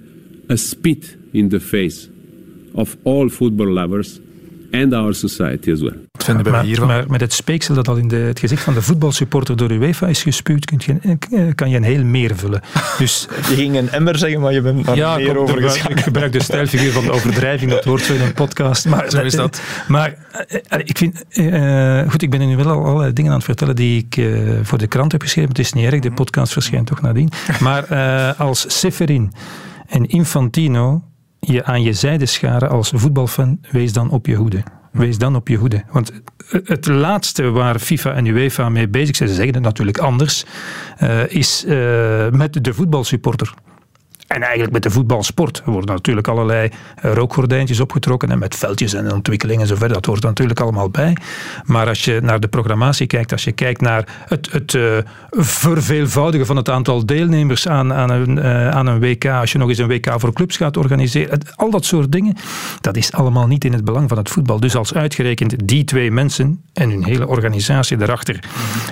a 0.48 0.56
spit 0.56 1.16
in 1.32 1.48
the 1.48 1.60
face 1.60 2.08
of 2.74 2.96
all 3.02 3.28
football 3.28 3.68
lovers 3.68 4.20
and 4.82 4.92
our 4.92 5.14
society 5.14 5.72
as 5.72 5.80
well. 5.80 5.96
Wat 6.12 6.24
vinden 6.24 6.44
we 6.44 6.50
maar, 6.50 6.64
hiervan? 6.64 6.86
Maar 6.86 7.04
met 7.08 7.20
het 7.20 7.32
speeksel 7.32 7.74
dat 7.74 7.88
al 7.88 7.96
in 7.96 8.08
de, 8.08 8.16
het 8.16 8.38
gezicht 8.38 8.62
van 8.62 8.74
de 8.74 8.82
voetbalsupporter 8.82 9.56
door 9.56 9.70
UEFA 9.70 10.06
is 10.06 10.22
gespuwd, 10.22 10.64
kun 10.64 10.80
je, 10.84 11.54
kan 11.54 11.70
je 11.70 11.76
een 11.76 11.82
heel 11.82 12.04
meer 12.04 12.36
vullen. 12.36 12.60
Dus, 12.98 13.28
je 13.48 13.54
ging 13.54 13.76
een 13.76 13.88
emmer 13.88 14.18
zeggen, 14.18 14.40
maar 14.40 14.52
je 14.52 14.60
bent 14.60 14.84
daar 14.84 14.96
ja, 14.96 15.16
meer 15.16 15.36
over. 15.36 15.62
Ik 15.90 16.00
gebruik 16.00 16.32
de 16.32 16.42
stijlfiguur 16.50 16.92
van 16.92 17.04
de 17.04 17.12
overdrijving, 17.12 17.70
dat 17.70 17.84
hoort 17.84 18.02
zo 18.02 18.14
in 18.14 18.20
een 18.20 18.34
podcast. 18.34 18.86
Maar, 18.86 19.10
zo 19.10 19.20
is 19.20 19.34
dat. 19.34 19.60
Maar 19.88 20.16
ik 20.84 20.98
vind, 20.98 21.24
uh, 21.30 22.10
goed, 22.10 22.22
ik 22.22 22.30
ben 22.30 22.48
nu 22.48 22.56
wel 22.56 22.66
al 22.66 22.84
allerlei 22.84 23.12
dingen 23.12 23.30
aan 23.30 23.36
het 23.36 23.46
vertellen 23.46 23.76
die 23.76 24.04
ik 24.04 24.16
uh, 24.16 24.58
voor 24.62 24.78
de 24.78 24.86
krant 24.86 25.12
heb 25.12 25.22
geschreven. 25.22 25.50
Het 25.50 25.58
is 25.58 25.72
niet 25.72 25.84
erg, 25.84 26.00
de 26.00 26.12
podcast 26.12 26.52
verschijnt 26.52 26.86
toch 26.86 27.00
nadien. 27.00 27.30
Maar 27.60 27.92
uh, 27.92 28.40
als 28.40 28.64
Seferin 28.80 29.32
en 29.88 30.06
Infantino 30.06 31.02
je 31.46 31.64
aan 31.64 31.82
je 31.82 31.92
zijde 31.92 32.26
scharen 32.26 32.70
als 32.70 32.92
voetbalfan, 32.94 33.58
wees 33.70 33.92
dan 33.92 34.10
op 34.10 34.26
je 34.26 34.34
hoede. 34.34 34.62
Wees 34.92 35.18
dan 35.18 35.36
op 35.36 35.48
je 35.48 35.56
hoede. 35.56 35.82
Want 35.90 36.12
het 36.64 36.86
laatste 36.86 37.50
waar 37.50 37.78
FIFA 37.78 38.12
en 38.12 38.26
UEFA 38.26 38.68
mee 38.68 38.88
bezig 38.88 39.16
zijn, 39.16 39.28
ze 39.28 39.34
zeggen 39.34 39.54
het 39.54 39.62
natuurlijk 39.62 39.98
anders, 39.98 40.44
uh, 41.02 41.28
is 41.28 41.64
uh, 41.66 42.30
met 42.30 42.64
de 42.64 42.74
voetbalsupporter. 42.74 43.54
En 44.34 44.42
eigenlijk 44.42 44.72
met 44.72 44.82
de 44.82 44.90
voetbalsport 44.90 45.62
worden 45.64 45.94
natuurlijk 45.94 46.28
allerlei 46.28 46.68
eh, 46.96 47.12
rookgordijntjes 47.12 47.80
opgetrokken 47.80 48.30
en 48.30 48.38
met 48.38 48.54
veldjes 48.54 48.94
en 48.94 49.12
ontwikkelingen 49.12 49.62
en 49.62 49.68
zo 49.68 49.74
verder. 49.74 49.94
Dat 49.94 50.06
hoort 50.06 50.22
er 50.22 50.28
natuurlijk 50.28 50.60
allemaal 50.60 50.90
bij. 50.90 51.16
Maar 51.64 51.88
als 51.88 52.04
je 52.04 52.20
naar 52.22 52.40
de 52.40 52.48
programmatie 52.48 53.06
kijkt, 53.06 53.32
als 53.32 53.44
je 53.44 53.52
kijkt 53.52 53.80
naar 53.80 54.24
het, 54.28 54.52
het 54.52 54.72
uh, 54.72 54.96
verveelvoudigen 55.30 56.46
van 56.46 56.56
het 56.56 56.68
aantal 56.68 57.06
deelnemers 57.06 57.68
aan, 57.68 57.92
aan, 57.92 58.10
een, 58.10 58.36
uh, 58.36 58.68
aan 58.68 58.86
een 58.86 59.00
WK, 59.00 59.26
als 59.26 59.52
je 59.52 59.58
nog 59.58 59.68
eens 59.68 59.78
een 59.78 59.88
WK 59.88 60.14
voor 60.16 60.32
clubs 60.32 60.56
gaat 60.56 60.76
organiseren, 60.76 61.40
al 61.56 61.70
dat 61.70 61.84
soort 61.84 62.12
dingen, 62.12 62.36
dat 62.80 62.96
is 62.96 63.12
allemaal 63.12 63.46
niet 63.46 63.64
in 63.64 63.72
het 63.72 63.84
belang 63.84 64.08
van 64.08 64.18
het 64.18 64.28
voetbal. 64.28 64.60
Dus 64.60 64.76
als 64.76 64.94
uitgerekend 64.94 65.68
die 65.68 65.84
twee 65.84 66.10
mensen 66.10 66.62
en 66.72 66.90
hun 66.90 67.04
hele 67.04 67.28
organisatie 67.28 68.02
erachter 68.02 68.38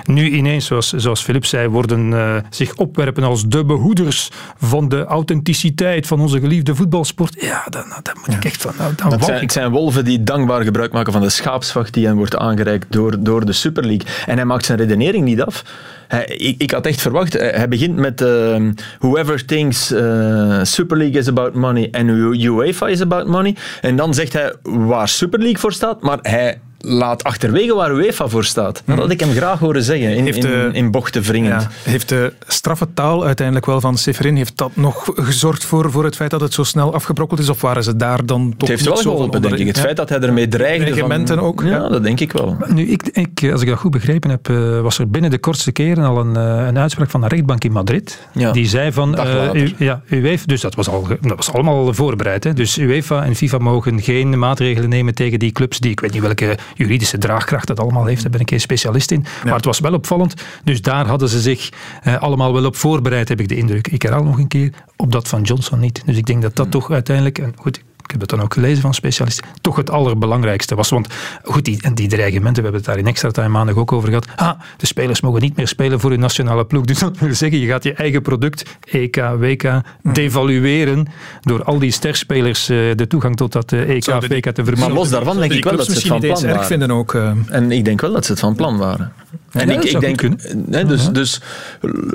nu 0.03 0.29
ineens, 0.29 0.65
zoals, 0.65 0.93
zoals 0.93 1.23
Philip 1.23 1.45
zei, 1.45 1.67
worden 1.67 2.11
uh, 2.11 2.35
zich 2.49 2.75
opwerpen 2.75 3.23
als 3.23 3.47
de 3.47 3.65
behoeders 3.65 4.31
van 4.57 4.89
de 4.89 5.07
authenticiteit 5.33 6.07
van 6.07 6.19
onze 6.19 6.39
geliefde 6.39 6.75
voetbalsport, 6.75 7.35
ja, 7.41 7.63
dan, 7.69 7.85
dan 8.03 8.15
moet 8.19 8.35
ik 8.35 8.45
echt 8.45 8.61
van... 8.61 8.73
Nou, 8.77 8.93
dan 8.95 9.11
het, 9.11 9.23
zijn, 9.23 9.41
het 9.41 9.51
zijn 9.51 9.71
wolven 9.71 10.05
die 10.05 10.23
dankbaar 10.23 10.63
gebruik 10.63 10.91
maken 10.91 11.13
van 11.13 11.21
de 11.21 11.29
schaapsvacht 11.29 11.93
die 11.93 12.05
hen 12.05 12.15
wordt 12.15 12.37
aangereikt 12.37 12.85
door, 12.89 13.23
door 13.23 13.45
de 13.45 13.53
Super 13.53 13.85
League. 13.85 14.07
En 14.25 14.35
hij 14.35 14.45
maakt 14.45 14.65
zijn 14.65 14.77
redenering 14.77 15.25
niet 15.25 15.41
af. 15.41 15.63
Hij, 16.07 16.25
ik, 16.25 16.61
ik, 16.61 16.71
had 16.71 16.85
echt 16.85 17.01
verwacht, 17.01 17.33
hij 17.33 17.67
begint 17.67 17.95
met 17.95 18.21
uh, 18.21 18.69
whoever 18.99 19.45
thinks 19.45 19.91
uh, 19.91 20.59
Super 20.63 20.97
League 20.97 21.19
is 21.19 21.27
about 21.27 21.53
money 21.53 21.87
en 21.91 22.07
UEFA 22.07 22.87
is 22.87 23.01
about 23.01 23.27
money. 23.27 23.55
En 23.81 23.95
dan 23.95 24.13
zegt 24.13 24.33
hij 24.33 24.53
waar 24.61 25.07
Super 25.07 25.39
League 25.39 25.57
voor 25.57 25.73
staat, 25.73 26.01
maar 26.01 26.19
hij 26.21 26.59
laat 26.85 27.23
achterwege 27.23 27.75
waar 27.75 27.91
UEFA 27.91 28.27
voor 28.27 28.45
staat. 28.45 28.83
Dat 28.85 28.97
had 28.97 29.11
ik 29.11 29.19
hem 29.19 29.31
graag 29.31 29.59
horen 29.59 29.83
zeggen, 29.83 30.15
in, 30.15 30.23
heeft 30.23 30.41
de, 30.41 30.47
in, 30.47 30.73
in 30.73 30.91
bochten 30.91 31.21
wringend. 31.21 31.61
Ja, 31.61 31.69
heeft 31.91 32.09
de 32.09 32.33
straffe 32.47 32.87
taal 32.93 33.25
uiteindelijk 33.25 33.65
wel 33.65 33.81
van 33.81 33.97
Severin, 33.97 34.35
heeft 34.35 34.57
dat 34.57 34.71
nog 34.73 35.11
gezorgd 35.15 35.65
voor, 35.65 35.91
voor 35.91 36.03
het 36.03 36.15
feit 36.15 36.31
dat 36.31 36.41
het 36.41 36.53
zo 36.53 36.63
snel 36.63 36.93
afgebrokkeld 36.93 37.39
is? 37.39 37.49
Of 37.49 37.61
waren 37.61 37.83
ze 37.83 37.95
daar 37.95 38.25
dan 38.25 38.53
toch 38.57 38.69
Het 38.69 38.77
heeft 38.77 38.85
wel 38.85 38.95
geholpen, 38.95 39.41
denk 39.41 39.57
ik. 39.57 39.67
Het 39.67 39.79
feit 39.79 39.97
dat 39.97 40.09
hij 40.09 40.19
ermee 40.19 40.47
dreigde. 40.47 40.85
Reglementen 40.85 41.37
van, 41.37 41.45
ook. 41.45 41.61
Ja, 41.61 41.69
ja, 41.69 41.89
dat 41.89 42.03
denk 42.03 42.19
ik 42.19 42.31
wel. 42.31 42.57
Nu, 42.67 42.87
ik, 42.87 43.03
ik, 43.07 43.51
als 43.51 43.61
ik 43.61 43.67
dat 43.67 43.77
goed 43.77 43.91
begrepen 43.91 44.29
heb, 44.29 44.47
was 44.81 44.99
er 44.99 45.09
binnen 45.09 45.31
de 45.31 45.37
kortste 45.37 45.71
keren 45.71 46.03
al 46.03 46.19
een, 46.19 46.35
een 46.35 46.77
uitspraak 46.77 47.09
van 47.09 47.21
de 47.21 47.27
rechtbank 47.27 47.63
in 47.63 47.71
Madrid. 47.71 48.27
Ja. 48.33 48.51
Die 48.51 48.67
zei 48.67 48.91
van, 48.91 49.19
uh, 49.19 49.53
u, 49.53 49.73
ja, 49.77 50.01
UEFA, 50.09 50.45
dus 50.45 50.61
dat 50.61 50.75
was, 50.75 50.87
al, 50.87 51.07
dat 51.21 51.35
was 51.35 51.53
allemaal 51.53 51.93
voorbereid. 51.93 52.43
Hè. 52.43 52.53
Dus 52.53 52.77
UEFA 52.77 53.23
en 53.23 53.35
FIFA 53.35 53.57
mogen 53.57 54.01
geen 54.01 54.39
maatregelen 54.39 54.89
nemen 54.89 55.15
tegen 55.15 55.39
die 55.39 55.51
clubs 55.51 55.79
die, 55.79 55.91
ik 55.91 55.99
weet 55.99 56.11
niet 56.11 56.21
welke 56.21 56.57
juridische 56.73 57.17
draagkracht 57.17 57.67
dat 57.67 57.79
allemaal 57.79 58.05
heeft. 58.05 58.21
Daar 58.21 58.31
ben 58.31 58.39
ik 58.39 58.49
geen 58.49 58.59
specialist 58.59 59.11
in. 59.11 59.25
Ja. 59.25 59.43
Maar 59.43 59.55
het 59.55 59.65
was 59.65 59.79
wel 59.79 59.93
opvallend. 59.93 60.33
Dus 60.63 60.81
daar 60.81 61.07
hadden 61.07 61.29
ze 61.29 61.41
zich 61.41 61.69
eh, 62.03 62.21
allemaal 62.21 62.53
wel 62.53 62.65
op 62.65 62.75
voorbereid, 62.75 63.29
heb 63.29 63.39
ik 63.39 63.47
de 63.47 63.55
indruk. 63.55 63.87
Ik 63.87 64.01
herhaal 64.01 64.23
nog 64.23 64.37
een 64.37 64.47
keer, 64.47 64.73
op 64.95 65.11
dat 65.11 65.27
van 65.27 65.41
Johnson 65.41 65.79
niet. 65.79 66.01
Dus 66.05 66.17
ik 66.17 66.25
denk 66.25 66.41
dat 66.41 66.55
dat 66.55 66.71
toch 66.71 66.91
uiteindelijk... 66.91 67.37
En 67.37 67.53
goed, 67.55 67.83
ik 68.03 68.11
heb 68.11 68.21
het 68.21 68.29
dan 68.29 68.41
ook 68.41 68.53
gelezen 68.53 68.81
van 68.81 68.93
specialisten, 68.93 69.45
toch 69.61 69.75
het 69.75 69.89
allerbelangrijkste 69.89 70.75
was. 70.75 70.89
Want 70.89 71.07
goed, 71.43 71.65
die, 71.65 71.81
en 71.81 71.95
die 71.95 72.07
dreigementen, 72.07 72.63
we 72.63 72.69
hebben 72.69 72.81
het 72.81 72.85
daar 72.85 72.97
in 72.97 73.07
extra 73.07 73.31
time 73.31 73.47
maandag 73.47 73.75
ook 73.75 73.91
over 73.91 74.07
gehad. 74.07 74.27
Ah, 74.35 74.59
de 74.77 74.85
spelers 74.85 75.21
mogen 75.21 75.41
niet 75.41 75.55
meer 75.55 75.67
spelen 75.67 75.99
voor 75.99 76.09
hun 76.09 76.19
nationale 76.19 76.65
ploeg. 76.65 76.85
Dus 76.85 76.99
dat 76.99 77.17
wil 77.17 77.33
zeggen, 77.33 77.59
je 77.59 77.67
gaat 77.67 77.83
je 77.83 77.93
eigen 77.93 78.21
product, 78.21 78.77
EK, 78.85 79.15
WK, 79.15 79.81
devalueren 80.01 81.07
door 81.41 81.63
al 81.63 81.79
die 81.79 81.91
sterspelers 81.91 82.69
uh, 82.69 82.95
de 82.95 83.07
toegang 83.07 83.35
tot 83.35 83.51
dat 83.51 83.71
uh, 83.71 83.89
EK, 83.89 84.05
WK 84.05 84.43
te 84.43 84.53
vermijden. 84.53 84.79
Maar 84.79 84.91
los 84.91 85.09
daarvan 85.09 85.39
denk 85.39 85.51
ik 85.51 85.63
wel 85.63 85.77
dat 85.77 85.85
ze 85.85 85.91
het 85.91 86.07
van 86.07 86.19
plan 86.19 86.41
waren. 86.41 86.55
Erg 86.55 86.65
vinden 86.65 86.91
ook, 86.91 87.13
uh, 87.13 87.31
en 87.47 87.71
ik 87.71 87.85
denk 87.85 88.01
wel 88.01 88.11
dat 88.11 88.25
ze 88.25 88.31
het 88.31 88.39
van 88.39 88.55
plan 88.55 88.77
waren. 88.77 89.13
En 89.53 89.67
ja, 89.67 89.73
ik, 89.73 89.83
ik 89.83 89.99
denk, 89.99 90.21
nee, 90.65 90.85
dus, 90.85 91.09
dus 91.09 91.41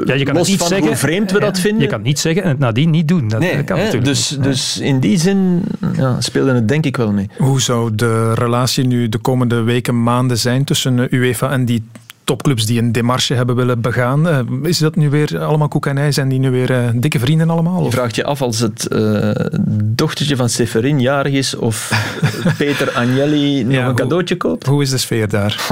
ja, 0.05 0.15
je 0.15 0.25
kan 0.25 0.35
los 0.35 0.49
niet 0.49 0.59
van 0.59 0.69
zeggen, 0.69 0.87
hoe 0.87 0.97
vreemd 0.97 1.33
we 1.33 1.41
dat 1.41 1.59
vinden. 1.59 1.83
Je 1.83 1.89
kan 1.89 2.03
niet 2.03 2.19
zeggen 2.19 2.43
en 2.43 2.49
het 2.49 2.59
nadien 2.59 2.91
niet 2.91 3.09
doen. 3.09 3.29
Dat, 3.29 3.41
nee, 3.41 3.57
dat 3.57 3.65
kan 3.65 3.77
hè, 3.77 3.85
natuurlijk 3.85 4.11
dus, 4.11 4.31
niet. 4.31 4.43
dus 4.43 4.79
in 4.79 5.01
die 5.01 5.19
zin 5.19 5.63
ja, 5.97 6.21
speelde 6.21 6.55
het 6.55 6.69
denk 6.69 6.85
ik 6.85 6.97
wel 6.97 7.13
mee. 7.13 7.31
Hoe 7.39 7.61
zou 7.61 7.95
de 7.95 8.35
relatie 8.35 8.87
nu 8.87 9.09
de 9.09 9.19
komende 9.19 9.63
weken, 9.63 10.03
maanden 10.03 10.39
zijn 10.39 10.65
tussen 10.65 11.15
UEFA 11.15 11.51
en 11.51 11.65
die 11.65 11.83
topclubs 12.29 12.67
die 12.67 12.79
een 12.81 12.93
demarche 12.93 13.35
hebben 13.35 13.57
willen 13.57 13.81
begaan. 13.81 14.27
Uh, 14.29 14.39
is 14.63 14.79
dat 14.79 14.97
nu 14.97 15.11
weer 15.11 15.39
allemaal 15.39 15.69
koek 15.69 15.87
en 15.87 15.99
ei? 15.99 16.13
Zijn 16.13 16.29
die 16.29 16.39
nu 16.39 16.51
weer 16.51 16.71
uh, 16.71 16.89
dikke 16.95 17.19
vrienden 17.19 17.51
allemaal? 17.51 17.81
Je 17.81 17.87
Of? 17.87 17.93
vraagt 17.95 18.15
je 18.17 18.25
af 18.25 18.43
als 18.43 18.59
het 18.59 18.89
uh, 18.93 19.31
dochtertje 19.83 20.37
van 20.37 20.49
Severin 20.49 21.01
jarig 21.01 21.33
is 21.33 21.57
of 21.57 21.91
Peter 22.59 22.91
Agnelli 22.93 23.63
nog 23.65 23.73
Ja, 23.73 23.79
een 23.81 23.85
hoe- 23.87 23.95
cadeautje 23.95 24.37
koopt. 24.37 24.67
Hoe 24.67 24.83
is 24.83 24.91
de 24.91 24.99
sfeer 24.99 25.29
daar? 25.29 25.67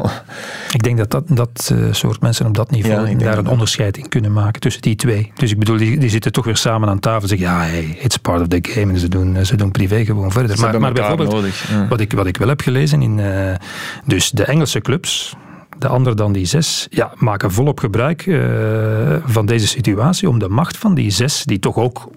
Ik 0.72 0.82
denk 0.82 0.98
dat 0.98 1.10
dat, 1.10 1.24
dat 1.28 1.70
eh, 1.72 1.78
soort 1.92 2.20
mensen 2.20 2.46
op 2.46 2.54
dat 2.54 2.70
niveau 2.70 3.00
ik 3.00 3.06
denk 3.06 3.20
daar 3.20 3.38
een 3.38 3.48
onderscheid 3.48 3.96
in 3.96 4.08
kunnen 4.08 4.32
maken 4.32 4.60
tussen 4.60 4.82
die 4.82 4.96
twee. 4.96 5.32
Dus 5.34 5.50
ik 5.50 5.58
bedoel, 5.58 5.76
die, 5.76 5.98
die 5.98 6.10
zitten 6.10 6.32
toch 6.32 6.44
weer 6.44 6.56
samen 6.56 6.88
aan 6.88 6.98
tafel 6.98 7.22
en 7.22 7.28
zeggen, 7.28 7.46
ja, 7.46 7.60
hey, 7.60 7.98
it's 8.00 8.16
part 8.16 8.40
of 8.40 8.48
the 8.48 8.58
game. 8.62 8.92
En 8.92 8.98
ze 8.98 9.08
doen, 9.08 9.46
ze 9.46 9.56
doen 9.56 9.70
privé 9.70 10.04
gewoon 10.04 10.32
verder. 10.32 10.56
Ze 10.56 10.78
maar 10.78 10.92
bijvoorbeeld, 10.92 11.32
nodig. 11.32 11.68
Ja. 11.70 11.88
wat, 11.88 12.00
ik, 12.00 12.12
wat 12.12 12.26
ik 12.26 12.36
wel 12.36 12.48
heb 12.48 12.60
gelezen 12.60 13.02
in 13.02 13.20
eh, 13.20 13.54
dus 14.04 14.30
de 14.30 14.44
Engelse 14.44 14.80
clubs, 14.80 15.34
de 15.78 15.88
ander 15.88 16.16
dan 16.16 16.32
die 16.32 16.44
zes, 16.46 16.86
ja, 16.90 17.12
maken 17.16 17.52
volop 17.52 17.80
gebruik 17.80 18.26
eh, 18.26 19.16
van 19.24 19.46
deze 19.46 19.66
situatie 19.66 20.28
om 20.28 20.38
de 20.38 20.48
macht 20.48 20.76
van 20.76 20.94
die 20.94 21.10
zes, 21.10 21.44
die 21.44 21.58
toch 21.58 21.76
ook 21.76 22.08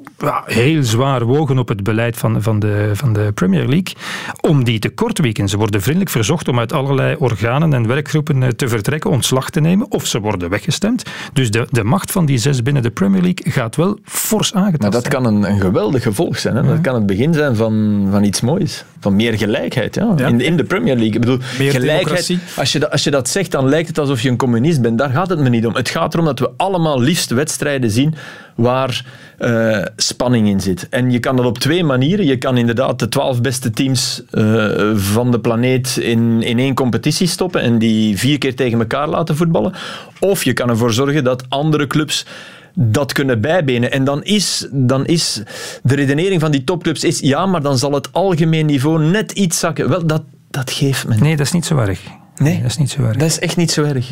heel 0.45 0.83
zwaar 0.83 1.25
wogen 1.25 1.57
op 1.57 1.67
het 1.67 1.83
beleid 1.83 2.17
van, 2.17 2.41
van, 2.41 2.59
de, 2.59 2.91
van 2.93 3.13
de 3.13 3.31
Premier 3.33 3.67
League, 3.67 3.93
om 4.41 4.63
die 4.63 4.79
te 4.79 4.89
kortweken. 4.89 5.47
Ze 5.47 5.57
worden 5.57 5.81
vriendelijk 5.81 6.11
verzocht 6.11 6.47
om 6.47 6.59
uit 6.59 6.73
allerlei 6.73 7.15
organen 7.19 7.73
en 7.73 7.87
werkgroepen 7.87 8.43
eh, 8.43 8.49
te 8.49 8.67
vertrekken, 8.67 9.09
ontslag 9.09 9.49
te 9.49 9.59
nemen, 9.59 9.91
of 9.91 10.05
ze 10.05 10.19
worden 10.19 10.49
weggestemd. 10.49 11.03
Dus 11.33 11.51
de, 11.51 11.67
de 11.69 11.83
macht 11.83 12.11
van 12.11 12.25
die 12.25 12.37
zes 12.37 12.63
binnen 12.63 12.83
de 12.83 12.89
Premier 12.89 13.21
League 13.21 13.51
gaat 13.51 13.75
wel 13.75 13.97
fors 14.03 14.53
aangetast 14.53 14.81
Maar 14.81 14.91
dat 14.91 15.01
zijn. 15.01 15.13
kan 15.23 15.25
een, 15.33 15.51
een 15.51 15.59
geweldig 15.59 16.03
gevolg 16.03 16.39
zijn. 16.39 16.55
Hè? 16.55 16.63
Dat 16.63 16.81
kan 16.81 16.95
het 16.95 17.05
begin 17.05 17.33
zijn 17.33 17.55
van, 17.55 18.07
van 18.11 18.23
iets 18.23 18.41
moois. 18.41 18.85
Van 18.99 19.15
meer 19.15 19.37
gelijkheid. 19.37 19.95
Ja. 19.95 20.13
Ja. 20.17 20.27
In, 20.27 20.41
in 20.41 20.57
de 20.57 20.63
Premier 20.63 20.95
League. 20.95 21.13
Ik 21.13 21.19
bedoel, 21.19 21.37
Meer 21.57 21.71
gelijkheid. 21.71 22.37
Als 22.57 22.71
je, 22.71 22.79
dat, 22.79 22.91
als 22.91 23.03
je 23.03 23.11
dat 23.11 23.29
zegt, 23.29 23.51
dan 23.51 23.69
lijkt 23.69 23.87
het 23.87 23.97
alsof 23.99 24.21
je 24.21 24.29
een 24.29 24.37
communist 24.37 24.81
bent. 24.81 24.97
Daar 24.97 25.09
gaat 25.09 25.29
het 25.29 25.39
me 25.39 25.49
niet 25.49 25.65
om. 25.65 25.75
Het 25.75 25.89
gaat 25.89 26.13
erom 26.13 26.25
dat 26.25 26.39
we 26.39 26.49
allemaal 26.57 27.01
liefst 27.01 27.29
wedstrijden 27.29 27.91
zien 27.91 28.15
waar 28.55 29.05
eh, 29.39 29.85
spanning 29.95 30.47
in 30.47 30.61
zit. 30.61 30.87
En 30.89 31.11
je 31.11 31.19
kan 31.19 31.35
dat 31.35 31.45
op 31.45 31.57
twee 31.57 31.83
manieren. 31.83 32.25
Je 32.25 32.37
kan 32.37 32.57
inderdaad 32.57 32.99
de 32.99 33.09
twaalf 33.09 33.41
beste 33.41 33.69
teams 33.69 34.23
eh, 34.31 34.91
van 34.95 35.31
de 35.31 35.39
planeet 35.39 35.97
in, 35.97 36.41
in 36.41 36.59
één 36.59 36.73
competitie 36.73 37.27
stoppen 37.27 37.61
en 37.61 37.77
die 37.77 38.17
vier 38.17 38.37
keer 38.37 38.55
tegen 38.55 38.79
elkaar 38.79 39.07
laten 39.07 39.35
voetballen. 39.35 39.73
Of 40.19 40.43
je 40.43 40.53
kan 40.53 40.69
ervoor 40.69 40.93
zorgen 40.93 41.23
dat 41.23 41.43
andere 41.49 41.87
clubs 41.87 42.25
dat 42.73 43.13
kunnen 43.13 43.41
bijbenen. 43.41 43.91
En 43.91 44.03
dan 44.03 44.23
is, 44.23 44.67
dan 44.71 45.05
is 45.05 45.41
de 45.83 45.95
redenering 45.95 46.41
van 46.41 46.51
die 46.51 46.63
topclubs 46.63 47.03
is 47.03 47.19
ja, 47.19 47.45
maar 47.45 47.61
dan 47.61 47.77
zal 47.77 47.91
het 47.91 48.13
algemeen 48.13 48.65
niveau 48.65 49.03
net 49.03 49.31
iets 49.31 49.59
zakken. 49.59 49.89
Wel, 49.89 50.07
dat, 50.07 50.23
dat 50.49 50.71
geeft 50.71 51.07
me. 51.07 51.15
Nee, 51.15 51.35
dat 51.35 51.45
is 51.45 51.51
niet 51.51 51.65
zo 51.65 51.77
erg. 51.77 52.01
Nee. 52.35 52.61
dat 52.61 52.69
is 52.69 52.77
niet 52.77 52.89
zo 52.89 53.03
erg. 53.03 53.17
Dat 53.17 53.27
is 53.27 53.39
echt 53.39 53.57
niet 53.57 53.71
zo 53.71 53.83
erg. 53.83 54.09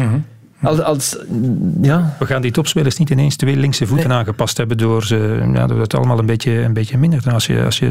Als, 0.61 0.81
als, 0.81 1.17
ja. 1.81 2.15
We 2.19 2.25
gaan 2.25 2.41
die 2.41 2.51
topspelers 2.51 2.97
niet 2.97 3.09
ineens 3.09 3.35
twee 3.35 3.55
linkse 3.55 3.87
voeten 3.87 4.11
aangepast 4.11 4.57
hebben 4.57 4.77
door, 4.77 5.03
ze, 5.03 5.49
ja, 5.53 5.67
door 5.67 5.79
het 5.79 5.95
allemaal 5.95 6.19
een 6.19 6.25
beetje, 6.25 6.51
een 6.51 6.73
beetje 6.73 6.97
minder 6.97 7.21
te. 7.21 7.31
Als 7.31 7.47
je, 7.47 7.63
als 7.63 7.79
je 7.79 7.87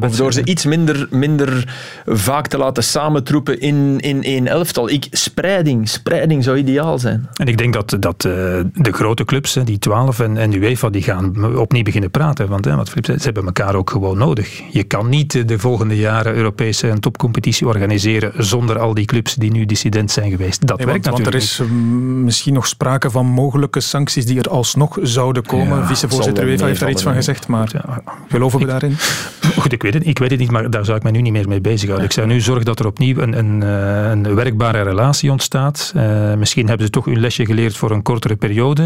Of 0.00 0.16
door 0.16 0.32
ze 0.32 0.44
iets 0.44 0.64
minder, 0.64 1.06
minder 1.10 1.74
vaak 2.06 2.46
te 2.46 2.58
laten 2.58 2.82
samentroepen 2.82 3.60
in, 3.60 3.98
in 4.00 4.22
één 4.22 4.46
elftal. 4.46 4.90
Ik, 4.90 5.06
spreiding, 5.10 5.88
spreiding 5.88 6.44
zou 6.44 6.56
ideaal 6.56 6.98
zijn. 6.98 7.28
En 7.34 7.46
ik 7.46 7.58
denk 7.58 7.72
dat, 7.72 7.96
dat 8.00 8.24
eh, 8.24 8.32
de 8.72 8.92
grote 8.92 9.24
clubs, 9.24 9.58
die 9.64 9.78
12 9.78 10.20
en, 10.20 10.36
en 10.36 10.52
UEFA, 10.52 10.90
die 10.90 11.02
gaan 11.02 11.56
opnieuw 11.56 11.82
beginnen 11.82 12.10
praten. 12.10 12.48
Want 12.48 12.64
hè, 12.64 12.76
wat 12.76 12.88
Filip 12.88 13.04
zei, 13.04 13.18
ze 13.18 13.24
hebben 13.24 13.44
elkaar 13.44 13.74
ook 13.74 13.90
gewoon 13.90 14.18
nodig. 14.18 14.60
Je 14.70 14.84
kan 14.84 15.08
niet 15.08 15.34
eh, 15.34 15.46
de 15.46 15.58
volgende 15.58 15.96
jaren 15.96 16.34
Europese 16.34 16.88
een 16.88 17.00
topcompetitie 17.00 17.66
organiseren 17.66 18.32
zonder 18.44 18.78
al 18.78 18.94
die 18.94 19.04
clubs 19.04 19.34
die 19.34 19.50
nu 19.50 19.66
dissident 19.66 20.10
zijn 20.10 20.30
geweest. 20.30 20.66
Dat 20.66 20.78
Nee, 20.78 20.86
werkt 20.86 21.04
want, 21.04 21.16
want 21.16 21.34
er 21.34 21.40
natuurlijk 21.40 21.68
is 21.68 21.72
mm, 21.72 22.09
misschien 22.10 22.54
nog 22.54 22.66
sprake 22.66 23.10
van 23.10 23.26
mogelijke 23.26 23.80
sancties 23.80 24.26
die 24.26 24.38
er 24.38 24.50
alsnog 24.50 24.98
zouden 25.02 25.42
komen. 25.46 25.78
Ja, 25.78 25.86
Vicevoorzitter 25.86 26.44
UEFA 26.48 26.66
heeft 26.66 26.80
daar 26.80 26.90
iets 26.90 27.02
van 27.02 27.14
gezegd, 27.14 27.46
maar 27.46 27.68
Ja. 27.72 28.02
geloven 28.28 28.58
we 28.58 28.66
daarin? 28.66 28.96
Goed, 29.60 29.72
ik 29.72 29.82
weet, 29.82 29.94
het, 29.94 30.06
ik 30.06 30.18
weet 30.18 30.30
het 30.30 30.38
niet, 30.40 30.50
maar 30.50 30.70
daar 30.70 30.84
zou 30.84 30.96
ik 30.96 31.02
me 31.02 31.10
nu 31.10 31.20
niet 31.20 31.32
meer 31.32 31.48
mee 31.48 31.60
bezighouden. 31.60 32.06
Ik 32.06 32.12
zou 32.12 32.26
nu 32.26 32.40
zorgen 32.40 32.64
dat 32.64 32.78
er 32.78 32.86
opnieuw 32.86 33.16
een, 33.18 33.38
een, 33.38 33.62
eh, 33.62 34.10
een 34.10 34.34
werkbare 34.34 34.82
relatie 34.82 35.30
ontstaat. 35.30 35.92
Eh, 35.94 36.34
misschien 36.34 36.66
hebben 36.68 36.86
ze 36.86 36.92
toch 36.92 37.04
hun 37.04 37.20
lesje 37.20 37.46
geleerd 37.46 37.76
voor 37.76 37.90
een 37.90 38.02
kortere 38.02 38.36
periode. 38.36 38.82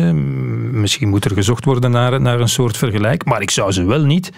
Misschien 0.72 1.08
moet 1.08 1.24
er 1.24 1.30
gezocht 1.34 1.64
worden 1.64 1.90
naar, 1.90 2.20
naar 2.20 2.40
een 2.40 2.48
soort 2.48 2.76
vergelijk. 2.76 3.24
Maar 3.24 3.42
ik 3.42 3.50
zou 3.50 3.72
ze 3.72 3.84
wel 3.84 4.02
niet 4.04 4.32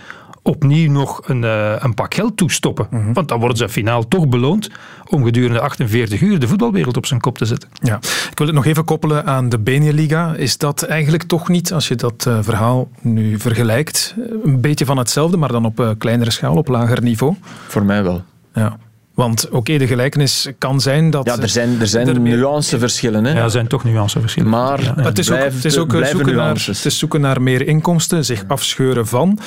opnieuw 0.46 0.90
nog 0.90 1.20
een, 1.24 1.44
eh, 1.44 1.74
een 1.78 1.94
pak 1.94 2.14
geld 2.14 2.36
toestoppen. 2.36 3.12
Want 3.12 3.28
dan 3.28 3.38
worden 3.38 3.56
ze 3.56 3.68
finaal 3.68 4.08
toch 4.08 4.28
beloond 4.28 4.70
om 5.10 5.24
gedurende 5.24 5.60
48 5.60 6.20
uur 6.20 6.38
de 6.38 6.48
voetbalwereld 6.48 6.96
op 6.96 7.06
zijn 7.06 7.20
kop 7.20 7.38
te 7.38 7.44
zetten. 7.44 7.68
Ja. 7.82 7.96
Ik 8.30 8.38
wil 8.38 8.46
het 8.46 8.56
nog 8.56 8.66
even 8.66 8.84
koppelen 8.84 9.24
aan 9.24 9.48
de 9.48 9.58
Beneliga. 9.58 10.34
Is 10.34 10.58
dat 10.58 10.82
eigenlijk 10.82 11.22
toch 11.22 11.48
niet, 11.48 11.72
als 11.72 11.88
je 11.88 11.94
dat 11.94 12.26
eh, 12.26 12.38
verhaal 12.40 12.88
nu 13.00 13.38
vergelijkt, 13.38 14.14
eh, 14.18 14.24
een 14.44 14.60
beetje 14.60 14.84
van 14.84 14.98
hetzelfde, 14.98 15.36
maar 15.36 15.52
dan 15.52 15.64
op 15.64 15.80
eh, 15.80 15.90
kleinere 15.98 16.30
schaal, 16.30 16.56
op 16.56 16.68
lager 16.68 17.02
niveau? 17.02 17.34
Voor 17.66 17.84
mij 17.84 18.02
wel. 18.02 18.24
Ja. 18.54 18.76
Want 19.14 19.48
oké, 19.50 19.78
de 19.78 19.86
gelijkenis 19.86 20.48
kan 20.58 20.80
zijn 20.80 21.10
dat... 21.10 21.26
Ja, 21.26 21.38
er 21.38 21.48
zijn, 21.48 21.80
er 21.80 21.86
zijn 21.86 22.22
nuanceverschillen. 22.22 23.24
Hè? 23.24 23.32
Ja, 23.32 23.42
er 23.42 23.50
zijn 23.50 23.66
toch 23.66 23.84
nuanceverschillen. 23.84 24.50
Maar 24.50 24.82
ja. 24.82 24.94
het, 24.96 25.18
is 25.18 25.30
ook, 25.30 25.38
het 25.38 25.64
is 25.64 25.78
ook 25.78 25.92
zoeken 26.04 26.34
naar, 26.34 26.54
het 26.54 26.84
is 26.84 26.98
zoeken 26.98 27.20
naar 27.20 27.42
meer 27.42 27.66
inkomsten, 27.66 28.24
zich 28.24 28.44
afscheuren 28.46 29.06
van. 29.06 29.38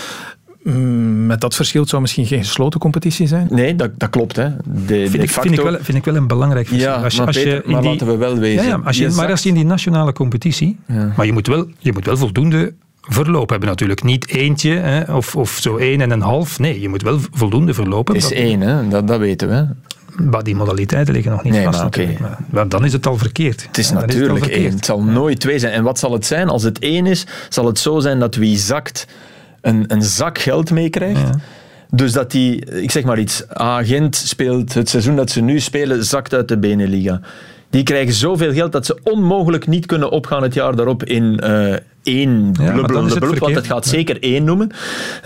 Mm, 0.64 1.26
met 1.26 1.42
dat 1.42 1.56
verschil 1.56 1.88
zou 1.88 2.02
misschien 2.02 2.26
geen 2.26 2.44
gesloten 2.44 2.80
competitie 2.80 3.28
zijn? 3.28 3.48
Nee, 3.50 3.76
dat, 3.76 3.92
dat 3.98 4.10
klopt. 4.10 4.36
Hè. 4.36 4.50
De, 4.66 5.10
vind, 5.10 5.24
ik, 5.24 5.30
vind, 5.30 5.52
ik 5.52 5.62
wel, 5.62 5.78
vind 5.82 5.98
ik 5.98 6.06
wel 6.06 6.16
een 6.16 6.28
belangrijk 6.28 6.68
verschil. 6.68 6.90
Ja, 6.90 7.04
als 7.04 7.18
maar, 7.18 7.28
als 7.28 7.36
je 7.36 7.62
maar 7.66 7.82
die, 7.82 7.92
laten 7.92 8.08
we 8.08 8.18
wel 8.18 8.38
wezen. 8.38 8.64
Ja, 8.64 8.70
ja, 8.70 8.82
als 8.84 8.98
je, 8.98 9.10
maar 9.10 9.30
als 9.30 9.44
je 9.44 9.50
in 9.50 9.56
die 9.56 9.66
nationale 9.66 10.14
competitie... 10.14 10.78
Maar 11.16 11.26
je 11.26 11.34
moet 11.34 11.48
wel, 11.48 11.68
je 11.80 11.94
moet 11.94 12.06
wel 12.06 12.18
voldoende 12.18 12.74
verloop 13.02 13.50
hebben 13.50 13.70
natuurlijk. 13.70 14.04
Niet 14.04 14.30
eentje 14.30 14.72
hè, 14.72 15.16
of, 15.16 15.36
of 15.36 15.58
zo 15.62 15.78
één 15.78 16.02
en 16.02 16.12
een 16.12 16.22
half. 16.22 16.60
Nee, 16.60 16.80
je 16.80 16.90
moet 16.90 17.02
wel 17.02 17.20
voldoende 17.32 17.74
verlopen. 17.74 18.16
Het 18.16 18.24
is 18.24 18.32
één, 18.32 18.62
hè? 18.62 18.88
Dat, 18.88 19.08
dat 19.08 19.20
weten 19.20 19.50
we. 19.50 19.68
Maar 20.24 20.44
die 20.44 20.56
modaliteiten 20.56 21.14
liggen 21.14 21.32
nog 21.32 21.44
niet 21.44 21.54
nee, 21.54 21.64
vast. 21.64 21.78
Maar, 21.78 21.88
okay. 21.88 22.18
maar, 22.50 22.68
dan 22.68 22.86
is 22.86 22.94
het 22.94 23.08
al 23.08 23.18
verkeerd. 23.18 23.66
Het 23.68 23.78
is 23.78 23.92
natuurlijk 23.92 24.40
het 24.40 24.50
één. 24.50 24.72
Het 24.72 24.86
zal 24.86 25.04
nooit 25.04 25.40
twee 25.40 25.60
zijn. 25.60 25.74
En 25.74 25.84
wat 25.84 26.00
zal 26.00 26.14
het 26.14 26.26
zijn? 26.26 26.50
Als 26.50 26.64
het 26.64 26.80
één 26.80 27.06
is, 27.06 27.26
zal 27.50 27.66
het 27.66 27.80
zo 27.80 28.00
zijn 28.00 28.20
dat 28.20 28.36
wie 28.36 28.58
zakt 28.58 29.08
een, 29.62 29.84
een 29.88 30.02
zak 30.02 30.38
geld 30.38 30.72
meekrijgt. 30.72 31.20
Ja. 31.20 31.40
Dus 31.92 32.12
dat 32.12 32.32
die, 32.32 32.66
ik 32.66 32.92
zeg 32.92 33.04
maar 33.04 33.20
iets, 33.20 33.48
agent 33.50 34.16
speelt 34.16 34.74
het 34.74 34.90
seizoen 34.90 35.16
dat 35.16 35.30
ze 35.30 35.42
nu 35.42 35.60
spelen, 35.60 36.06
zakt 36.06 36.34
uit 36.34 36.48
de 36.48 36.58
Beneliga. 36.58 37.22
Die 37.70 37.84
krijgen 37.84 38.14
zoveel 38.14 38.54
geld 38.54 38.72
dat 38.72 38.86
ze 38.86 39.00
onmogelijk 39.04 39.68
niet 39.68 39.86
kunnen 39.86 40.12
opgaan 40.12 40.44
het 40.44 40.54
jaar 40.54 40.76
daarop 40.76 41.04
in 41.04 41.42
uh, 41.44 41.76
één 42.04 42.54
ja, 42.60 42.76
het 42.76 42.92
want 43.40 43.56
het 43.56 43.68
gaat 43.68 43.86
zeker 43.86 44.24
één 44.24 44.44
noemen. 44.44 44.72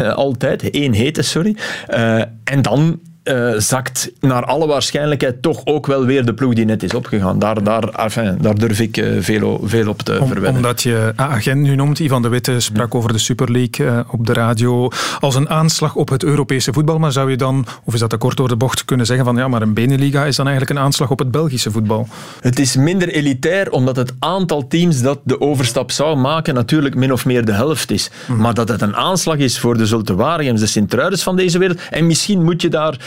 Uh, 0.01 0.13
altijd, 0.13 0.69
één 0.69 0.93
hete, 0.93 1.21
sorry. 1.21 1.55
Uh, 1.89 2.21
en 2.43 2.61
dan 2.61 2.99
uh, 3.23 3.53
zakt 3.57 4.11
naar 4.19 4.45
alle 4.45 4.67
waarschijnlijkheid 4.67 5.41
toch 5.41 5.61
ook 5.65 5.87
wel 5.87 6.05
weer 6.05 6.25
de 6.25 6.33
ploeg 6.33 6.53
die 6.53 6.65
net 6.65 6.83
is 6.83 6.93
opgegaan. 6.93 7.39
Daar, 7.39 7.63
daar, 7.63 7.83
enfin, 7.83 8.37
daar 8.41 8.55
durf 8.55 8.79
ik 8.79 8.97
uh, 8.97 9.21
veel, 9.21 9.61
veel 9.63 9.89
op 9.89 10.01
te 10.01 10.19
Om, 10.19 10.27
verwennen. 10.27 10.55
Omdat 10.55 10.81
je 10.81 11.13
agent 11.15 11.61
nu 11.61 11.75
noemt, 11.75 11.99
Ivan 11.99 12.21
de 12.21 12.27
Witte 12.27 12.59
sprak 12.59 12.95
over 12.95 13.13
de 13.13 13.17
Super 13.17 13.51
League 13.51 13.85
uh, 13.85 13.99
op 14.07 14.25
de 14.25 14.33
radio 14.33 14.89
als 15.19 15.35
een 15.35 15.49
aanslag 15.49 15.95
op 15.95 16.09
het 16.09 16.23
Europese 16.23 16.73
voetbal. 16.73 16.99
Maar 16.99 17.11
zou 17.11 17.29
je 17.29 17.37
dan, 17.37 17.65
of 17.83 17.93
is 17.93 17.99
dat 17.99 18.09
te 18.09 18.17
kort 18.17 18.37
door 18.37 18.47
de 18.47 18.55
bocht, 18.55 18.85
kunnen 18.85 19.05
zeggen 19.05 19.25
van 19.25 19.35
ja, 19.35 19.47
maar 19.47 19.61
een 19.61 19.73
Beneliga 19.73 20.25
is 20.25 20.35
dan 20.35 20.47
eigenlijk 20.47 20.77
een 20.77 20.85
aanslag 20.85 21.11
op 21.11 21.19
het 21.19 21.31
Belgische 21.31 21.71
voetbal? 21.71 22.07
Het 22.41 22.59
is 22.59 22.75
minder 22.75 23.09
elitair, 23.09 23.71
omdat 23.71 23.95
het 23.95 24.13
aantal 24.19 24.67
teams 24.67 25.01
dat 25.01 25.19
de 25.23 25.41
overstap 25.41 25.91
zou 25.91 26.17
maken 26.17 26.53
natuurlijk 26.53 26.95
min 26.95 27.11
of 27.11 27.25
meer 27.25 27.45
de 27.45 27.51
helft 27.51 27.91
is. 27.91 28.09
Mm. 28.27 28.37
Maar 28.37 28.53
dat 28.53 28.67
het 28.67 28.81
een 28.81 28.95
aanslag 28.95 29.37
is 29.37 29.59
voor 29.59 29.77
de 29.77 29.85
Zulte 29.85 30.15
Waregems, 30.15 30.59
de 30.59 30.65
Sint-Truidens 30.65 31.23
van 31.23 31.35
deze 31.35 31.57
wereld. 31.57 31.79
En 31.89 32.07
misschien 32.07 32.43
moet 32.43 32.61
je 32.61 32.69
daar 32.69 32.97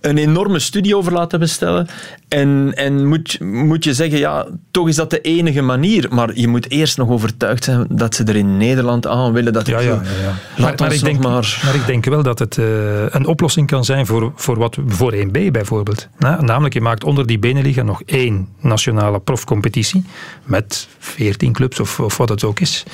een 0.00 0.18
enorme 0.18 0.58
studie 0.58 0.96
over 0.96 1.12
laten 1.12 1.38
bestellen. 1.38 1.88
En, 2.28 2.72
en 2.74 3.06
moet, 3.06 3.40
moet 3.40 3.84
je 3.84 3.94
zeggen, 3.94 4.18
ja, 4.18 4.46
toch 4.70 4.88
is 4.88 4.96
dat 4.96 5.10
de 5.10 5.20
enige 5.20 5.62
manier. 5.62 6.06
Maar 6.10 6.30
je 6.34 6.48
moet 6.48 6.70
eerst 6.70 6.96
nog 6.96 7.08
overtuigd 7.08 7.64
zijn 7.64 7.86
dat 7.88 8.14
ze 8.14 8.24
er 8.24 8.36
in 8.36 8.56
Nederland 8.56 9.06
aan 9.06 9.32
willen. 9.32 9.52
Dat 9.52 9.66
ja, 9.66 9.80
ja, 9.80 9.86
ja, 9.86 9.92
ja. 9.92 10.34
Maar, 10.62 10.74
maar, 10.76 10.92
ik 10.92 11.04
denk, 11.04 11.22
maar... 11.22 11.60
maar 11.64 11.74
ik 11.74 11.86
denk 11.86 12.04
wel 12.04 12.22
dat 12.22 12.38
het 12.38 12.56
uh, 12.56 12.66
een 13.08 13.26
oplossing 13.26 13.66
kan 13.66 13.84
zijn 13.84 14.06
voor, 14.06 14.32
voor, 14.34 14.58
wat, 14.58 14.76
voor 14.86 15.14
1B 15.14 15.50
bijvoorbeeld. 15.50 16.08
Na, 16.18 16.40
namelijk, 16.40 16.74
je 16.74 16.80
maakt 16.80 17.04
onder 17.04 17.26
die 17.26 17.38
Beneliga 17.38 17.82
nog 17.82 18.02
één 18.02 18.48
nationale 18.60 19.20
profcompetitie 19.20 20.04
met 20.44 20.88
14 20.98 21.52
clubs 21.52 21.80
of, 21.80 22.00
of 22.00 22.16
wat 22.16 22.28
het 22.28 22.44
ook 22.44 22.60
is. 22.60 22.84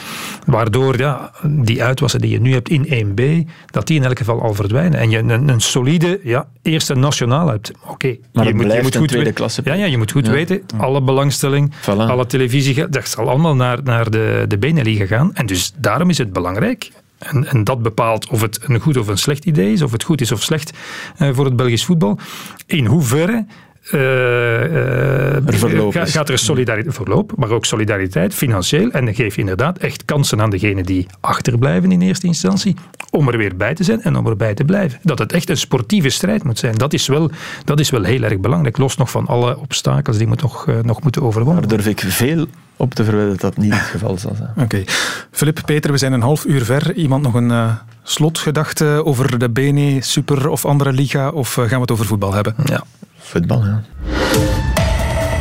Waardoor 0.46 0.98
ja, 0.98 1.30
die 1.42 1.82
uitwassen 1.82 2.20
die 2.20 2.30
je 2.30 2.40
nu 2.40 2.52
hebt 2.52 2.68
in 2.68 2.86
1B, 2.86 3.50
dat 3.70 3.86
die 3.86 3.96
in 3.96 4.04
elk 4.04 4.18
geval 4.18 4.42
al 4.42 4.54
verdwijnen. 4.54 4.98
En 4.98 5.10
je 5.10 5.18
een, 5.18 5.48
een 5.48 5.60
solide 5.60 6.20
ja, 6.22 6.48
eerste 6.62 6.95
nationaal 6.96 7.48
hebt. 7.48 7.72
Oké, 7.82 7.90
okay. 7.90 8.20
maar 8.32 8.46
je 8.46 8.54
moet, 8.54 8.72
je 8.72 8.82
moet 8.82 8.96
goed 8.96 9.08
tweede 9.08 9.32
klasse. 9.32 9.60
Ja, 9.64 9.74
ja, 9.74 9.84
je 9.84 9.98
moet 9.98 10.12
goed 10.12 10.26
ja. 10.26 10.32
weten, 10.32 10.62
alle 10.76 11.02
belangstelling, 11.02 11.72
voilà. 11.72 11.84
alle 11.84 12.26
televisie, 12.26 12.88
dat 12.88 13.08
zal 13.08 13.28
allemaal 13.28 13.54
naar, 13.54 13.82
naar 13.82 14.10
de, 14.10 14.44
de 14.48 14.58
Beneliga 14.58 15.06
gaan. 15.06 15.34
En 15.34 15.46
dus 15.46 15.72
daarom 15.76 16.10
is 16.10 16.18
het 16.18 16.32
belangrijk 16.32 16.90
en, 17.18 17.46
en, 17.46 17.64
dat 17.64 17.82
bepaalt 17.82 18.28
of 18.28 18.40
het 18.40 18.58
een 18.62 18.80
goed 18.80 18.96
of 18.96 19.08
een 19.08 19.18
slecht 19.18 19.44
idee 19.44 19.72
is, 19.72 19.82
of 19.82 19.92
het 19.92 20.02
goed 20.02 20.20
is 20.20 20.32
of 20.32 20.42
slecht 20.42 20.72
uh, 21.18 21.28
voor 21.32 21.44
het 21.44 21.56
Belgisch 21.56 21.84
voetbal. 21.84 22.18
In 22.66 22.86
hoeverre 22.86 23.46
uh, 23.92 25.40
uh, 25.40 25.90
ga, 25.90 26.04
gaat 26.04 26.28
er 26.28 26.38
solidariteit, 26.38 26.94
verloop, 26.94 27.32
maar 27.36 27.50
ook 27.50 27.64
solidariteit 27.64 28.34
financieel. 28.34 28.90
En 28.90 29.04
dan 29.04 29.14
geef 29.14 29.34
je 29.34 29.40
inderdaad 29.40 29.78
echt 29.78 30.04
kansen 30.04 30.40
aan 30.40 30.50
degenen 30.50 30.84
die 30.84 31.06
achterblijven 31.20 31.92
in 31.92 32.00
eerste 32.00 32.26
instantie, 32.26 32.76
om 33.10 33.28
er 33.28 33.38
weer 33.38 33.56
bij 33.56 33.74
te 33.74 33.84
zijn 33.84 34.02
en 34.02 34.16
om 34.16 34.26
erbij 34.26 34.54
te 34.54 34.64
blijven. 34.64 34.98
Dat 35.02 35.18
het 35.18 35.32
echt 35.32 35.50
een 35.50 35.56
sportieve 35.56 36.08
strijd 36.08 36.44
moet 36.44 36.58
zijn, 36.58 36.74
dat 36.74 36.92
is 36.92 37.06
wel, 37.06 37.30
dat 37.64 37.80
is 37.80 37.90
wel 37.90 38.02
heel 38.02 38.22
erg 38.22 38.38
belangrijk. 38.38 38.76
Los 38.76 38.96
nog 38.96 39.10
van 39.10 39.26
alle 39.26 39.58
obstakels 39.58 40.16
die 40.16 40.26
moet 40.26 40.42
nog, 40.42 40.66
uh, 40.66 40.80
nog 40.82 41.02
moeten 41.02 41.22
overwonnen 41.22 41.68
Daar 41.68 41.78
durf 41.78 41.86
ik 41.86 42.00
veel 42.12 42.46
op 42.76 42.94
te 42.94 43.04
verwedden 43.04 43.30
dat 43.30 43.40
dat 43.40 43.56
niet 43.56 43.74
het 43.74 43.82
geval 43.82 44.18
zal 44.18 44.34
zijn. 44.36 44.50
Oké. 44.56 44.62
Okay. 44.62 44.84
Filip, 45.30 45.60
Peter, 45.64 45.92
we 45.92 45.98
zijn 45.98 46.12
een 46.12 46.22
half 46.22 46.44
uur 46.44 46.64
ver. 46.64 46.94
Iemand 46.94 47.22
nog 47.22 47.34
een 47.34 47.50
uh, 47.50 47.72
slotgedachte 48.02 49.02
over 49.04 49.38
de 49.38 49.50
BNE, 49.50 49.98
Super 50.00 50.48
of 50.48 50.64
andere 50.64 50.92
liga? 50.92 51.28
Of 51.28 51.56
uh, 51.56 51.64
gaan 51.64 51.74
we 51.74 51.80
het 51.80 51.90
over 51.90 52.06
voetbal 52.06 52.34
hebben? 52.34 52.54
Ja, 52.64 52.84
voetbal, 53.26 53.64
ja. 53.64 53.82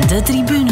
De 0.08 0.22
tribune. 0.22 0.72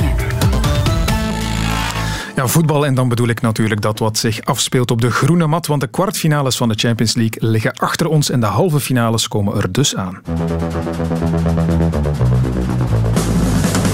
Ja, 2.35 2.47
voetbal 2.47 2.85
en 2.85 2.95
dan 2.95 3.09
bedoel 3.09 3.27
ik 3.27 3.41
natuurlijk 3.41 3.81
dat 3.81 3.99
wat 3.99 4.17
zich 4.17 4.41
afspeelt 4.41 4.91
op 4.91 5.01
de 5.01 5.11
groene 5.11 5.47
mat, 5.47 5.67
want 5.67 5.81
de 5.81 5.87
kwartfinales 5.87 6.57
van 6.57 6.69
de 6.69 6.75
Champions 6.77 7.13
League 7.13 7.49
liggen 7.49 7.73
achter 7.73 8.07
ons 8.07 8.29
en 8.29 8.39
de 8.39 8.45
halve 8.45 8.79
finales 8.79 9.27
komen 9.27 9.57
er 9.57 9.71
dus 9.71 9.95
aan. 9.95 10.21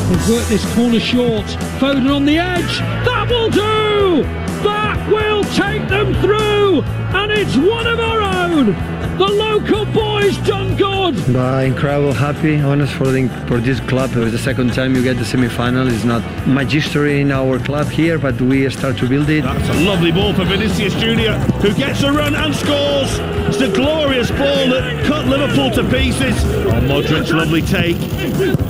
They've 0.09 0.31
worked 0.31 0.47
this 0.47 0.63
corner 0.75 1.01
short. 1.01 1.57
Foden 1.77 2.11
on 2.11 2.25
the 2.25 2.39
edge. 2.39 2.83
That 3.03 3.27
will 3.27 3.49
do! 3.49 4.23
That 4.63 4.97
will 5.07 5.43
take 5.43 5.85
them 5.87 6.13
through! 6.21 6.83
And 7.13 7.31
it's 7.31 7.55
one 7.55 7.93
of 7.93 7.99
our 7.99 8.21
own! 8.21 8.98
The 9.19 9.27
local 9.27 9.83
boys 9.87 10.37
done 10.47 10.77
good! 10.77 11.33
But 11.33 11.65
incredible, 11.65 12.13
happy, 12.13 12.55
honest 12.61 12.93
for, 12.93 13.11
the, 13.11 13.27
for 13.49 13.57
this 13.57 13.81
club. 13.81 14.15
It 14.15 14.19
was 14.19 14.31
the 14.31 14.39
second 14.39 14.73
time 14.73 14.95
you 14.95 15.03
get 15.03 15.17
the 15.17 15.25
semi-final. 15.25 15.89
It's 15.89 16.05
not 16.05 16.23
history 16.71 17.19
in 17.19 17.29
our 17.29 17.59
club 17.59 17.87
here, 17.87 18.17
but 18.17 18.39
we 18.39 18.69
start 18.69 18.97
to 18.99 19.09
build 19.09 19.29
it. 19.29 19.41
That's 19.43 19.77
a 19.77 19.83
lovely 19.83 20.13
ball 20.13 20.33
for 20.33 20.45
Vinicius 20.45 20.95
Junior, 20.95 21.33
who 21.61 21.73
gets 21.73 22.01
a 22.03 22.13
run 22.13 22.33
and 22.33 22.55
scores. 22.55 23.19
It's 23.49 23.59
a 23.59 23.69
glorious 23.69 24.31
ball 24.31 24.69
that 24.69 25.05
cut 25.05 25.27
Liverpool 25.27 25.69
to 25.71 25.83
pieces. 25.89 26.41
Oh, 26.45 26.79
Modric's 26.87 27.33
lovely 27.33 27.61
take. 27.61 27.97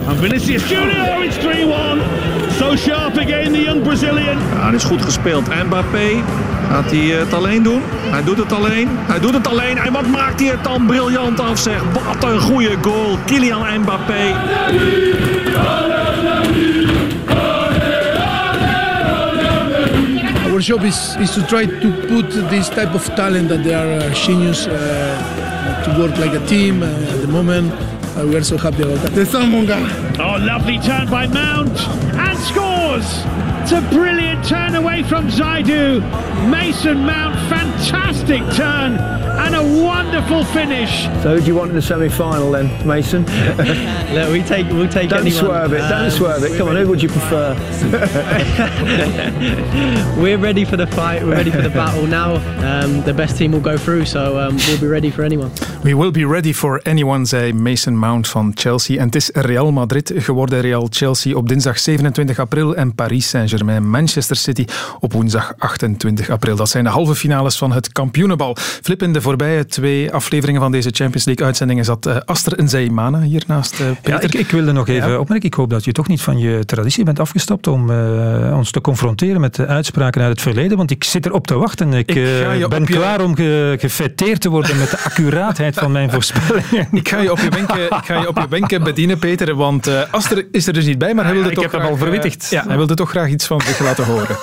And 0.09 0.17
Vinicius 0.17 0.67
Junior, 0.67 1.23
it's 1.23 1.37
3-1. 1.37 2.01
So 2.57 2.75
sharp 2.75 3.17
again, 3.17 3.53
the 3.53 3.61
young 3.61 3.83
Brazilian. 3.83 4.37
Ja, 4.55 4.65
dat 4.65 4.73
is 4.73 4.83
goed 4.83 5.01
gespeeld. 5.01 5.47
Mbappé, 5.65 6.23
gaat 6.69 6.91
hij 6.91 6.99
het 6.99 7.33
alleen 7.33 7.63
doen? 7.63 7.81
Hij 8.11 8.23
doet 8.23 8.37
het 8.37 8.51
alleen. 8.51 8.87
Hij 8.91 9.19
doet 9.19 9.33
het 9.33 9.47
alleen. 9.47 9.77
En 9.77 9.93
wat 9.93 10.07
maakt 10.07 10.39
hij 10.39 10.49
het 10.49 10.63
dan 10.63 10.85
briljant 10.85 11.39
af, 11.39 11.59
zeg. 11.59 11.81
Wat 11.93 12.23
een 12.23 12.39
goede 12.39 12.77
goal. 12.81 13.17
Kylian 13.25 13.79
Mbappé. 13.79 14.35
Our 20.49 20.59
job 20.59 20.83
is, 20.83 21.15
is 21.19 21.33
to 21.33 21.41
try 21.41 21.65
to 21.65 21.89
put 22.07 22.49
this 22.49 22.67
type 22.67 22.93
of 22.93 23.09
talent 23.15 23.49
that 23.49 23.63
they 23.63 23.75
are 23.75 23.95
uh, 23.95 24.13
genius 24.13 24.67
uh, 24.67 24.73
to 25.83 25.91
work 25.97 26.17
like 26.17 26.37
a 26.37 26.45
team 26.45 26.81
uh, 26.81 26.87
at 26.87 27.21
the 27.21 27.27
moment. 27.27 27.73
Uh, 28.19 28.25
we 28.27 28.35
are 28.35 28.43
so 28.43 28.57
happy 28.57 28.83
about 28.83 28.97
that. 29.01 29.11
There's 29.13 29.29
someone 29.29 29.65
Oh, 30.19 30.37
lovely 30.43 30.77
turn 30.79 31.09
by 31.09 31.25
Mount 31.27 31.79
and 32.19 32.37
scores. 32.39 33.48
It's 33.71 33.77
a 33.77 33.87
brilliant 33.95 34.43
turn 34.43 34.73
away 34.73 35.03
from 35.03 35.27
Zaidu. 35.27 35.99
Mason 36.49 37.05
Mount, 37.05 37.35
fantastic 37.51 38.41
turn 38.55 38.97
and 39.39 39.55
a 39.55 39.83
wonderful 39.83 40.43
finish. 40.43 41.03
So, 41.23 41.35
who 41.35 41.39
do 41.39 41.47
you 41.47 41.55
want 41.55 41.69
in 41.69 41.75
the 41.75 41.81
semi-final 41.81 42.51
then, 42.51 42.67
Mason? 42.85 43.25
Look, 44.13 44.31
we 44.31 44.43
take, 44.43 44.67
we'll 44.67 44.89
take. 44.89 45.09
Don't 45.09 45.21
anyone. 45.21 45.39
swerve 45.39 45.73
it. 45.73 45.79
Don't 45.79 46.05
um, 46.05 46.09
swerve 46.09 46.43
it. 46.43 46.57
Come 46.57 46.67
on, 46.67 46.75
who 46.75 46.87
would 46.89 47.01
you 47.01 47.09
prefer? 47.09 47.55
we're 50.21 50.37
ready 50.37 50.65
for 50.65 50.77
the 50.77 50.87
fight. 50.87 51.23
We're 51.23 51.35
ready 51.35 51.51
for 51.51 51.61
the 51.61 51.69
battle 51.69 52.05
now. 52.05 52.35
Um, 52.67 53.01
the 53.03 53.13
best 53.13 53.37
team 53.37 53.51
will 53.51 53.61
go 53.61 53.77
through, 53.77 54.05
so 54.05 54.39
um, 54.39 54.57
we'll 54.67 54.81
be 54.81 54.87
ready 54.87 55.09
for 55.09 55.23
anyone. 55.23 55.51
We 55.83 55.93
will 55.93 56.11
be 56.11 56.25
ready 56.25 56.53
for 56.53 56.81
anyone, 56.83 57.25
zei 57.25 57.53
Mason 57.53 57.97
Mount 57.97 58.27
van 58.27 58.51
Chelsea. 58.55 58.97
En 58.97 59.05
het 59.05 59.15
is 59.15 59.29
Real 59.33 59.71
Madrid 59.71 60.13
geworden, 60.15 60.61
Real 60.61 60.87
Chelsea 60.89 61.35
op 61.35 61.47
dinsdag 61.49 61.79
27 61.79 62.39
april 62.39 62.75
en 62.75 62.95
Paris 62.95 63.29
Saint-Germain 63.29 63.58
Saint-Germain, 63.59 63.89
Manchester 63.89 64.35
City 64.35 64.65
op 64.99 65.13
woensdag 65.13 65.53
28 65.57 66.29
april. 66.29 66.55
Dat 66.55 66.69
zijn 66.69 66.83
de 66.83 66.89
halve 66.89 67.15
finales 67.15 67.57
van 67.57 67.71
het 67.71 67.91
kampioenenbal. 67.91 68.55
Flip, 68.59 69.01
in 69.01 69.13
de 69.13 69.21
voorbije 69.21 69.65
twee 69.65 70.13
afleveringen 70.13 70.61
van 70.61 70.71
deze 70.71 70.89
Champions 70.93 71.25
League-uitzendingen 71.25 71.85
zat 71.85 72.07
uh, 72.07 72.17
Aster 72.25 72.63
Nzaimana 72.63 73.21
hier 73.21 73.43
naast 73.47 73.79
uh, 73.79 73.87
Peter. 74.01 74.11
Ja, 74.11 74.21
ik, 74.21 74.33
ik 74.33 74.51
wilde 74.51 74.71
nog 74.71 74.87
even 74.87 75.09
ja. 75.09 75.17
opmerken. 75.17 75.47
Ik 75.47 75.53
hoop 75.53 75.69
dat 75.69 75.85
je 75.85 75.91
toch 75.91 76.07
niet 76.07 76.21
van 76.21 76.37
je 76.37 76.65
traditie 76.65 77.03
bent 77.03 77.19
afgestapt 77.19 77.67
om 77.67 77.89
uh, 77.89 78.57
ons 78.57 78.71
te 78.71 78.81
confronteren 78.81 79.41
met 79.41 79.55
de 79.55 79.67
uitspraken 79.67 80.21
uit 80.21 80.31
het 80.31 80.41
verleden, 80.41 80.77
want 80.77 80.91
ik 80.91 81.03
zit 81.03 81.25
erop 81.25 81.47
te 81.47 81.57
wachten. 81.57 81.93
Ik, 81.93 82.15
ik 82.15 82.67
ben 82.69 82.85
klaar 82.85 83.21
om 83.21 83.35
ge, 83.35 83.75
gefeteerd 83.79 84.41
te 84.41 84.49
worden 84.49 84.77
met 84.77 84.89
de 84.89 84.99
accuraatheid 85.09 85.75
van 85.75 85.91
mijn 85.91 86.11
voorspellingen. 86.11 86.87
Ik 86.91 87.09
ga 87.09 87.21
je 87.21 87.31
op 87.31 87.39
je 87.39 87.49
wenken, 87.49 87.85
ik 87.85 88.05
ga 88.05 88.19
je 88.19 88.27
op 88.27 88.37
je 88.37 88.47
wenken 88.49 88.83
bedienen, 88.83 89.19
Peter, 89.19 89.55
want 89.55 89.89
Aster 90.11 90.47
is 90.51 90.67
er 90.67 90.73
dus 90.73 90.85
niet 90.85 90.97
bij, 90.97 91.13
maar 91.13 91.25
hij 91.25 91.33
wilde 91.33 91.49
ik 91.49 91.55
toch 91.55 91.63
heb 91.63 91.81
hem 91.81 91.89
al 91.89 91.97
verwittigd. 91.97 92.49
Ja, 92.49 92.63
hij 92.67 92.77
wilde 92.77 92.93
toch 92.93 93.09
graag 93.09 93.29
iets 93.29 93.47
van 93.49 93.61
zich 93.61 93.79
laten 93.79 94.05
horen. 94.05 94.37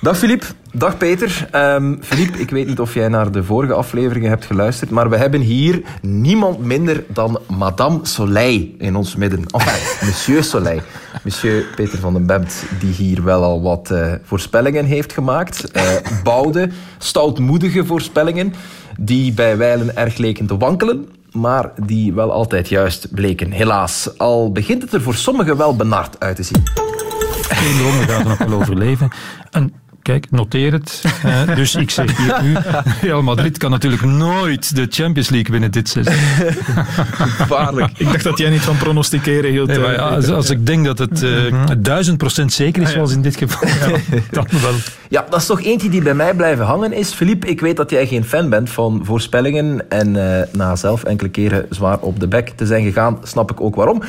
Dag 0.00 0.18
Filip, 0.18 0.44
dag 0.72 0.96
Peter. 0.96 1.48
Um, 1.52 1.98
Filip, 2.02 2.34
ik 2.34 2.50
weet 2.50 2.66
niet 2.66 2.80
of 2.80 2.94
jij 2.94 3.08
naar 3.08 3.32
de 3.32 3.44
vorige 3.44 3.72
afleveringen 3.72 4.28
hebt 4.28 4.44
geluisterd, 4.44 4.90
maar 4.90 5.10
we 5.10 5.16
hebben 5.16 5.40
hier 5.40 5.82
niemand 6.02 6.58
minder 6.58 7.04
dan 7.08 7.38
Madame 7.48 7.98
Soleil 8.02 8.68
in 8.78 8.96
ons 8.96 9.16
midden. 9.16 9.44
Enfin, 9.46 9.82
Monsieur 10.06 10.44
Soleil. 10.44 10.80
Monsieur 11.24 11.64
Peter 11.76 11.98
van 11.98 12.12
den 12.12 12.26
Bemt, 12.26 12.64
die 12.78 12.92
hier 12.92 13.24
wel 13.24 13.42
al 13.42 13.62
wat 13.62 13.90
uh, 13.92 14.12
voorspellingen 14.22 14.84
heeft 14.84 15.12
gemaakt. 15.12 15.76
Uh, 15.76 15.82
bouwde, 16.22 16.70
stoutmoedige 16.98 17.84
voorspellingen, 17.84 18.54
die 18.98 19.32
bij 19.32 19.56
wijlen 19.56 19.96
erg 19.96 20.16
leken 20.16 20.46
te 20.46 20.56
wankelen 20.56 21.08
maar 21.32 21.72
die 21.86 22.12
wel 22.12 22.32
altijd 22.32 22.68
juist 22.68 23.14
bleken. 23.14 23.50
Helaas, 23.50 24.18
al 24.18 24.52
begint 24.52 24.82
het 24.82 24.92
er 24.92 25.02
voor 25.02 25.14
sommigen 25.14 25.56
wel 25.56 25.76
benard 25.76 26.20
uit 26.20 26.36
te 26.36 26.42
zien. 26.42 26.83
Geen 27.48 27.82
ronde 27.82 28.12
gaat 28.12 28.20
er 28.20 28.28
nog 28.28 28.38
wel 28.38 28.52
overleven. 28.60 29.10
En 29.50 29.72
Kijk, 30.04 30.30
noteer 30.30 30.72
het. 30.72 31.04
Dus 31.54 31.74
ik 31.74 31.90
zeg 31.90 32.16
hier 32.16 32.42
nu, 32.42 32.56
Real 33.00 33.22
Madrid 33.22 33.58
kan 33.58 33.70
natuurlijk 33.70 34.02
nooit 34.02 34.76
de 34.76 34.86
Champions 34.90 35.28
League 35.28 35.50
winnen 35.50 35.70
dit 35.70 35.88
seizoen. 35.88 36.14
Gevaarlijk. 37.14 37.98
ik 37.98 38.12
dacht 38.12 38.24
dat 38.24 38.38
jij 38.38 38.50
niet 38.50 38.60
van 38.60 38.76
pronosticeren 38.76 39.50
hield. 39.50 39.68
Nee, 39.68 39.78
ja, 39.78 39.94
als, 39.94 40.28
als, 40.28 40.50
ik 40.50 40.66
denk 40.66 40.84
dat 40.84 40.98
het 40.98 41.26
duizend 41.78 42.14
uh, 42.14 42.18
procent 42.18 42.52
zeker 42.52 42.82
is, 42.82 42.90
zoals 42.90 43.12
in 43.12 43.22
dit 43.22 43.36
geval, 43.36 43.68
ja, 43.68 43.98
dan 44.30 44.46
wel. 44.62 44.72
Ja, 45.08 45.26
dat 45.30 45.40
is 45.40 45.46
toch 45.46 45.62
eentje 45.62 45.88
die 45.88 46.02
bij 46.02 46.14
mij 46.14 46.34
blijven 46.34 46.64
hangen 46.64 46.92
is. 46.92 47.12
Philippe, 47.12 47.46
ik 47.46 47.60
weet 47.60 47.76
dat 47.76 47.90
jij 47.90 48.06
geen 48.06 48.24
fan 48.24 48.48
bent 48.48 48.70
van 48.70 49.00
voorspellingen 49.04 49.90
en 49.90 50.14
uh, 50.14 50.40
na 50.52 50.76
zelf 50.76 51.04
enkele 51.04 51.30
keren 51.30 51.66
zwaar 51.70 51.98
op 51.98 52.20
de 52.20 52.28
bek 52.28 52.48
te 52.48 52.66
zijn 52.66 52.84
gegaan, 52.84 53.18
snap 53.22 53.50
ik 53.50 53.60
ook 53.60 53.74
waarom. 53.74 54.02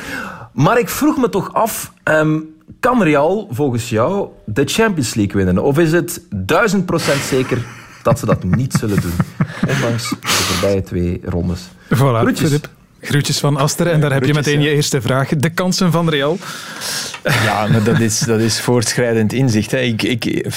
Maar 0.52 0.78
ik 0.78 0.88
vroeg 0.88 1.16
me 1.16 1.28
toch 1.28 1.54
af... 1.54 1.92
Um, 2.04 2.54
kan 2.80 3.02
Real 3.02 3.48
volgens 3.50 3.88
jou 3.88 4.28
de 4.44 4.62
Champions 4.64 5.14
League 5.14 5.44
winnen? 5.44 5.64
Of 5.64 5.78
is 5.78 5.92
het 5.92 6.22
duizend 6.30 6.86
procent 6.86 7.20
zeker 7.20 7.66
dat 8.02 8.18
ze 8.18 8.26
dat 8.26 8.44
niet 8.44 8.72
zullen 8.72 9.00
doen? 9.00 9.14
Ondanks 9.74 10.08
de 10.08 10.16
voorbije 10.20 10.82
twee 10.82 11.20
rondes. 11.24 11.60
Voilà, 11.94 12.20
Groetjes. 12.20 12.60
Groetjes 13.00 13.38
van 13.38 13.56
Aster. 13.56 13.86
En 13.86 14.00
daar 14.00 14.12
heb 14.12 14.24
je 14.24 14.34
meteen 14.34 14.60
je 14.60 14.70
eerste 14.70 15.00
vraag. 15.00 15.28
De 15.28 15.50
kansen 15.50 15.92
van 15.92 16.08
Real. 16.08 16.38
Ja, 17.24 17.66
maar 17.66 17.82
dat 17.84 18.00
is, 18.00 18.18
dat 18.18 18.40
is 18.40 18.60
voortschrijdend 18.60 19.32
inzicht. 19.32 19.70
Hè. 19.70 19.78
Ik, 19.78 20.02
ik, 20.02 20.50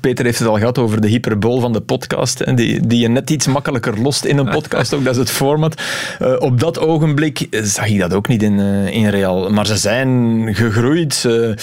Peter 0.00 0.24
heeft 0.24 0.38
het 0.38 0.48
al 0.48 0.58
gehad 0.58 0.78
over 0.78 1.00
de 1.00 1.08
hyperbool 1.08 1.60
van 1.60 1.72
de 1.72 1.80
podcast. 1.80 2.38
Hè, 2.38 2.54
die, 2.54 2.86
die 2.86 2.98
je 2.98 3.08
net 3.08 3.30
iets 3.30 3.46
makkelijker 3.46 4.00
lost 4.00 4.24
in 4.24 4.38
een 4.38 4.50
podcast. 4.50 4.94
Ook 4.94 5.04
dat 5.04 5.12
is 5.12 5.20
het 5.20 5.30
format. 5.30 5.82
Uh, 6.22 6.34
op 6.38 6.60
dat 6.60 6.78
ogenblik 6.78 7.46
zag 7.50 7.86
ik 7.86 7.98
dat 7.98 8.14
ook 8.14 8.28
niet 8.28 8.42
in, 8.42 8.58
uh, 8.58 8.86
in 8.86 9.08
Real. 9.08 9.50
Maar 9.50 9.66
ze 9.66 9.76
zijn 9.76 10.48
gegroeid. 10.54 11.14
Ze, 11.14 11.54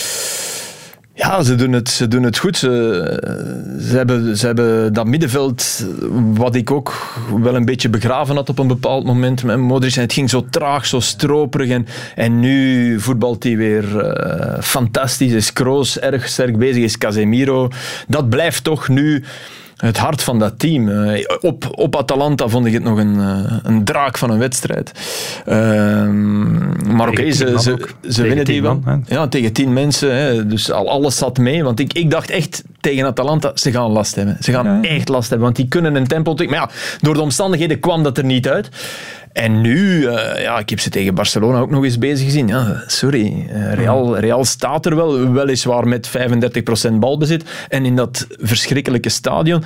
ja, 1.15 1.43
ze 1.43 1.55
doen 1.55 1.71
het, 1.71 1.89
ze 1.89 2.07
doen 2.07 2.23
het 2.23 2.37
goed. 2.37 2.57
Ze, 2.57 2.69
ze, 3.89 3.97
hebben, 3.97 4.37
ze 4.37 4.45
hebben 4.45 4.93
dat 4.93 5.05
middenveld, 5.05 5.85
wat 6.33 6.55
ik 6.55 6.71
ook 6.71 6.93
wel 7.41 7.55
een 7.55 7.65
beetje 7.65 7.89
begraven 7.89 8.35
had 8.35 8.49
op 8.49 8.59
een 8.59 8.67
bepaald 8.67 9.05
moment. 9.05 9.43
Met 9.43 9.57
Modric, 9.57 9.95
en 9.95 10.01
het 10.01 10.13
ging 10.13 10.29
zo 10.29 10.45
traag, 10.49 10.85
zo 10.85 10.99
stroperig. 10.99 11.69
En, 11.69 11.87
en 12.15 12.39
nu 12.39 12.99
voetbalt 12.99 13.43
hij 13.43 13.57
weer 13.57 13.83
uh, 13.95 14.61
fantastisch. 14.61 15.31
Is 15.31 15.53
Kroos 15.53 15.99
erg 15.99 16.27
sterk 16.27 16.57
bezig, 16.57 16.83
is 16.83 16.97
Casemiro. 16.97 17.69
Dat 18.07 18.29
blijft 18.29 18.63
toch 18.63 18.87
nu 18.87 19.23
het 19.85 19.97
hart 19.97 20.23
van 20.23 20.39
dat 20.39 20.59
team. 20.59 20.87
Uh, 20.87 21.25
op, 21.39 21.67
op 21.71 21.95
Atalanta 21.95 22.47
vond 22.47 22.65
ik 22.65 22.73
het 22.73 22.83
nog 22.83 22.97
een, 22.97 23.15
uh, 23.15 23.57
een 23.63 23.83
draak 23.83 24.17
van 24.17 24.29
een 24.29 24.39
wedstrijd. 24.39 24.91
Uh, 25.47 25.55
maar 26.93 27.07
oké, 27.07 27.19
okay, 27.19 27.31
ze, 27.31 27.55
ze, 27.59 27.89
ze 28.09 28.21
winnen 28.21 28.45
die 28.45 28.61
wel. 28.61 28.79
Man, 28.83 29.05
ja, 29.07 29.27
tegen 29.27 29.53
tien 29.53 29.73
mensen. 29.73 30.15
Hè, 30.15 30.47
dus 30.47 30.71
al 30.71 30.89
alles 30.89 31.17
zat 31.17 31.37
mee. 31.37 31.63
Want 31.63 31.79
ik, 31.79 31.93
ik 31.93 32.11
dacht 32.11 32.29
echt 32.29 32.63
tegen 32.79 33.05
Atalanta, 33.05 33.51
ze 33.53 33.71
gaan 33.71 33.91
last 33.91 34.15
hebben. 34.15 34.37
Ze 34.39 34.51
gaan 34.51 34.79
ja, 34.81 34.89
echt 34.89 35.09
last 35.09 35.29
hebben. 35.29 35.45
Want 35.45 35.55
die 35.55 35.67
kunnen 35.67 35.95
een 35.95 36.07
tempo... 36.07 36.33
Maar 36.33 36.47
ja, 36.47 36.69
door 37.01 37.13
de 37.13 37.21
omstandigheden 37.21 37.79
kwam 37.79 38.03
dat 38.03 38.17
er 38.17 38.25
niet 38.25 38.49
uit. 38.49 38.69
En 39.33 39.61
nu, 39.61 40.01
uh, 40.01 40.41
ja, 40.41 40.59
ik 40.59 40.69
heb 40.69 40.79
ze 40.79 40.89
tegen 40.89 41.15
Barcelona 41.15 41.59
ook 41.59 41.69
nog 41.69 41.83
eens 41.83 41.97
bezig 41.97 42.25
gezien. 42.25 42.47
Ja, 42.47 42.83
sorry, 42.87 43.47
uh, 43.49 43.73
Real, 43.73 44.17
Real 44.17 44.45
staat 44.45 44.85
er 44.85 44.95
wel, 44.95 45.31
weliswaar 45.31 45.87
met 45.87 46.11
35% 46.89 46.93
balbezit. 46.93 47.43
En 47.69 47.85
in 47.85 47.95
dat 47.95 48.27
verschrikkelijke 48.39 49.09
stadion. 49.09 49.63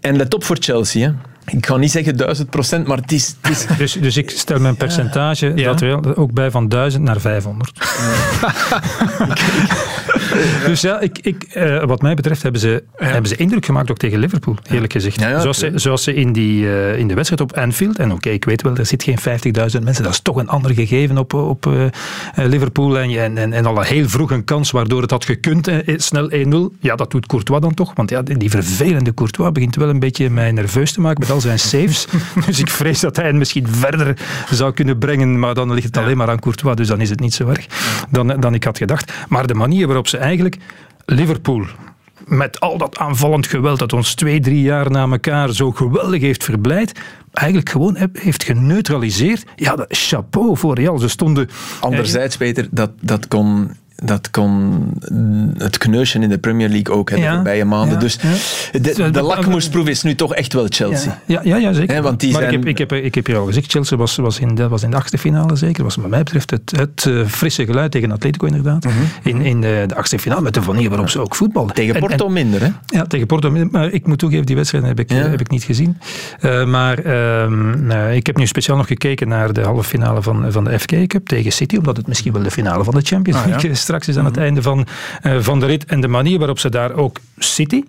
En 0.00 0.16
let 0.16 0.34
op 0.34 0.44
voor 0.44 0.56
Chelsea, 0.60 1.08
hè. 1.08 1.12
Ik 1.56 1.66
ga 1.66 1.76
niet 1.76 1.90
zeggen 1.90 2.16
1000 2.16 2.50
procent, 2.50 2.86
maar 2.86 2.96
het 2.96 3.12
is... 3.12 3.34
Het 3.40 3.50
is... 3.50 3.66
Dus, 3.78 3.92
dus 3.92 4.16
ik 4.16 4.30
stel 4.30 4.58
mijn 4.58 4.76
percentage 4.76 5.52
ja. 5.54 5.64
dat 5.64 5.80
wel 5.80 6.16
ook 6.16 6.32
bij 6.32 6.50
van 6.50 6.68
1000 6.68 7.04
naar 7.04 7.20
500. 7.20 7.72
dus 10.66 10.80
ja, 10.80 11.00
ik, 11.00 11.18
ik, 11.18 11.54
uh, 11.54 11.84
wat 11.84 12.02
mij 12.02 12.14
betreft 12.14 12.42
hebben 12.42 12.60
ze, 12.60 12.84
ja. 12.98 13.06
hebben 13.06 13.28
ze 13.28 13.36
indruk 13.36 13.64
gemaakt 13.64 13.90
ook 13.90 13.98
tegen 13.98 14.18
Liverpool, 14.18 14.56
eerlijk 14.70 14.92
gezegd. 14.92 15.20
Ja, 15.20 15.40
zoals, 15.40 15.58
ze, 15.58 15.72
zoals 15.74 16.02
ze 16.02 16.14
in, 16.14 16.32
die, 16.32 16.62
uh, 16.62 16.98
in 16.98 17.08
de 17.08 17.14
wedstrijd 17.14 17.42
op 17.42 17.56
Anfield, 17.56 17.98
en 17.98 18.04
oké, 18.04 18.14
okay, 18.14 18.32
ik 18.32 18.44
weet 18.44 18.62
wel, 18.62 18.76
er 18.76 18.86
zit 18.86 19.02
geen 19.02 19.18
50.000 19.18 19.82
mensen, 19.82 20.02
dat 20.02 20.12
is 20.12 20.20
toch 20.20 20.36
een 20.36 20.48
ander 20.48 20.74
gegeven 20.74 21.18
op, 21.18 21.34
op 21.34 21.66
uh, 21.66 21.84
Liverpool. 22.34 22.98
En, 22.98 23.10
en, 23.10 23.38
en, 23.38 23.52
en 23.52 23.66
al 23.66 23.76
een 23.76 23.84
heel 23.84 24.08
vroeg 24.08 24.30
een 24.30 24.44
kans 24.44 24.70
waardoor 24.70 25.02
het 25.02 25.10
had 25.10 25.24
gekund, 25.24 25.68
snel 25.96 26.30
1-0. 26.30 26.34
Ja, 26.80 26.96
dat 26.96 27.10
doet 27.10 27.26
Courtois 27.26 27.60
dan 27.60 27.74
toch, 27.74 27.92
want 27.94 28.10
ja, 28.10 28.22
die 28.22 28.50
vervelende 28.50 29.14
Courtois 29.14 29.52
begint 29.52 29.76
wel 29.76 29.88
een 29.88 29.98
beetje 29.98 30.30
mij 30.30 30.52
nerveus 30.52 30.92
te 30.92 31.00
maken 31.00 31.20
met 31.20 31.30
al 31.30 31.40
zijn 31.40 31.58
saves. 31.58 32.06
dus 32.46 32.58
ik 32.58 32.70
vrees 32.70 33.00
dat 33.00 33.16
hij 33.16 33.26
het 33.26 33.36
misschien 33.36 33.68
verder 33.68 34.16
zou 34.50 34.72
kunnen 34.72 34.98
brengen, 34.98 35.38
maar 35.38 35.54
dan 35.54 35.72
ligt 35.72 35.86
het 35.86 35.96
alleen 35.96 36.16
maar 36.16 36.30
aan 36.30 36.40
Courtois, 36.40 36.76
dus 36.76 36.88
dan 36.88 37.00
is 37.00 37.10
het 37.10 37.20
niet 37.20 37.34
zo 37.34 37.48
erg 37.48 37.66
dan, 38.10 38.40
dan 38.40 38.54
ik 38.54 38.64
had 38.64 38.78
gedacht. 38.78 39.12
Maar 39.28 39.46
de 39.46 39.54
manier 39.54 39.86
waarop 39.86 40.08
ze 40.08 40.18
eigenlijk 40.20 40.56
Liverpool 41.04 41.66
met 42.26 42.60
al 42.60 42.78
dat 42.78 42.98
aanvallend 42.98 43.46
geweld 43.46 43.78
dat 43.78 43.92
ons 43.92 44.14
twee, 44.14 44.40
drie 44.40 44.62
jaar 44.62 44.90
na 44.90 45.08
elkaar 45.08 45.52
zo 45.52 45.70
geweldig 45.70 46.20
heeft 46.20 46.44
verblijd, 46.44 47.00
eigenlijk 47.32 47.68
gewoon 47.68 48.08
heeft 48.12 48.44
geneutraliseerd. 48.44 49.44
Ja, 49.56 49.76
dat, 49.76 49.86
chapeau 49.88 50.56
voor 50.56 50.74
Real. 50.74 50.98
Ze 50.98 51.08
stonden... 51.08 51.48
Anderzijds, 51.80 52.36
Peter, 52.36 52.68
dat, 52.70 52.90
dat 53.00 53.28
kon 53.28 53.70
dat 54.02 54.30
kon 54.30 54.78
het 55.58 55.78
kneusje 55.78 56.18
in 56.18 56.28
de 56.28 56.38
Premier 56.38 56.68
League 56.68 56.94
ook 56.94 57.08
hebben 57.08 57.26
ja, 57.26 57.32
de 57.32 57.36
voorbije 57.36 57.64
maanden. 57.64 57.94
Ja, 57.94 58.00
dus 58.00 58.18
ja. 58.72 58.78
de, 58.80 59.10
de 59.10 59.22
lakmoesproef 59.22 59.88
is 59.88 60.02
nu 60.02 60.14
toch 60.14 60.34
echt 60.34 60.52
wel 60.52 60.66
Chelsea. 60.68 61.20
Ja, 61.26 61.40
ja, 61.44 61.56
ja 61.56 61.72
zeker. 61.72 61.94
He, 61.94 62.02
want 62.02 62.20
die 62.20 62.32
maar 62.32 62.42
zijn... 62.42 62.54
ik, 62.54 62.58
heb, 62.58 62.68
ik, 62.68 62.78
heb, 62.78 62.92
ik 63.04 63.14
heb 63.14 63.26
je 63.26 63.36
al 63.36 63.46
gezegd, 63.46 63.70
Chelsea 63.70 63.96
was, 63.96 64.16
was, 64.16 64.38
in, 64.38 64.54
de, 64.54 64.68
was 64.68 64.82
in 64.82 64.90
de 64.90 64.96
achtste 64.96 65.18
finale 65.18 65.56
zeker. 65.56 65.84
was 65.84 65.96
wat 65.96 66.08
mij 66.08 66.22
betreft 66.22 66.50
het, 66.50 66.72
het 66.76 67.04
uh, 67.08 67.26
frisse 67.26 67.64
geluid 67.64 67.90
tegen 67.90 68.10
Atletico 68.10 68.46
inderdaad. 68.46 68.84
Mm 68.84 68.90
-hmm. 68.90 69.06
In, 69.22 69.40
in 69.40 69.60
de, 69.60 69.84
de 69.86 69.94
achtste 69.94 70.18
finale, 70.18 70.40
met 70.40 70.54
de 70.54 70.60
manier 70.60 70.88
waarop 70.88 71.08
ze 71.08 71.20
ook 71.20 71.34
voetbalden. 71.34 71.74
Tegen 71.74 71.98
Porto 71.98 72.14
en, 72.14 72.26
en, 72.26 72.32
minder, 72.32 72.60
hè? 72.60 72.68
Ja, 72.86 73.04
tegen 73.04 73.26
Porto 73.26 73.50
minder. 73.50 73.70
Maar 73.72 73.92
ik 73.92 74.06
moet 74.06 74.18
toegeven, 74.18 74.46
die 74.46 74.56
wedstrijd 74.56 74.84
heb 74.84 74.98
ik, 74.98 75.10
heb 75.10 75.40
ik 75.40 75.50
niet 75.50 75.64
gezien. 75.64 75.98
Uh, 76.40 76.64
maar 76.64 77.06
um, 77.42 77.90
uh, 77.90 78.14
ik 78.14 78.26
heb 78.26 78.36
nu 78.36 78.46
speciaal 78.46 78.76
nog 78.76 78.86
gekeken 78.86 79.28
naar 79.28 79.52
de 79.52 79.60
halve 79.60 79.88
finale 79.88 80.22
van, 80.22 80.52
van 80.52 80.64
de 80.64 80.78
FK 80.78 81.06
Cup 81.06 81.26
tegen 81.26 81.52
City, 81.52 81.76
omdat 81.76 81.96
het 81.96 82.06
misschien 82.06 82.32
wel 82.32 82.42
de 82.42 82.50
finale 82.50 82.84
van 82.84 82.94
de 82.94 83.00
Champions 83.02 83.44
League 83.44 83.70
ah, 83.70 83.76
straks 83.90 84.08
is 84.08 84.18
aan 84.18 84.24
het 84.24 84.36
einde 84.36 84.62
van 84.62 84.86
uh, 85.22 85.38
van 85.38 85.60
de 85.60 85.66
rit 85.66 85.84
en 85.84 86.00
de 86.00 86.08
manier 86.08 86.38
waarop 86.38 86.58
ze 86.58 86.68
daar 86.68 86.92
ook 86.92 87.18
City. 87.38 87.82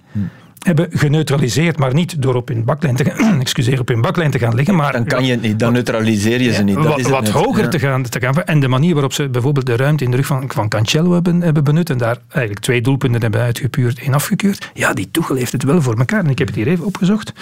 Hebben 0.61 0.87
geneutraliseerd, 0.91 1.77
maar 1.77 1.93
niet 1.93 2.21
door 2.21 2.35
op 2.35 2.47
hun 2.47 2.63
baklijn 2.63 2.95
te 2.95 3.05
gaan, 3.05 3.39
excuseer, 3.45 3.79
op 3.79 3.87
hun 3.87 4.01
baklijn 4.01 4.31
te 4.31 4.39
gaan 4.39 4.55
liggen. 4.55 4.75
Maar 4.75 4.91
dan 4.91 5.05
kan 5.05 5.25
je 5.25 5.31
het 5.31 5.41
niet, 5.41 5.59
dan 5.59 5.73
neutraliseer 5.73 6.41
je 6.41 6.53
ze 6.53 6.63
niet. 6.63 6.75
Dat 6.75 6.85
wat 6.85 6.99
is 6.99 7.07
wat 7.07 7.29
hoger 7.29 7.63
ja. 7.63 7.69
te, 7.69 7.79
gaan, 7.79 8.03
te 8.03 8.19
gaan. 8.19 8.43
En 8.43 8.59
de 8.59 8.67
manier 8.67 8.93
waarop 8.93 9.13
ze 9.13 9.29
bijvoorbeeld 9.29 9.65
de 9.65 9.75
ruimte 9.75 10.03
in 10.03 10.11
de 10.11 10.17
rug 10.17 10.25
van, 10.25 10.43
van 10.47 10.69
Cancelo 10.69 11.13
hebben, 11.13 11.41
hebben 11.41 11.63
benut 11.63 11.89
en 11.89 11.97
daar 11.97 12.17
eigenlijk 12.27 12.59
twee 12.59 12.81
doelpunten 12.81 13.21
hebben 13.21 13.41
uitgepuurd 13.41 13.99
en 13.99 14.13
afgekeurd. 14.13 14.71
Ja, 14.73 14.93
die 14.93 15.11
Tuchel 15.11 15.35
heeft 15.35 15.51
het 15.51 15.63
wel 15.63 15.81
voor 15.81 15.97
elkaar. 15.97 16.23
En 16.23 16.29
ik 16.29 16.37
heb 16.37 16.47
het 16.47 16.55
hier 16.55 16.67
even 16.67 16.85
opgezocht. 16.85 17.33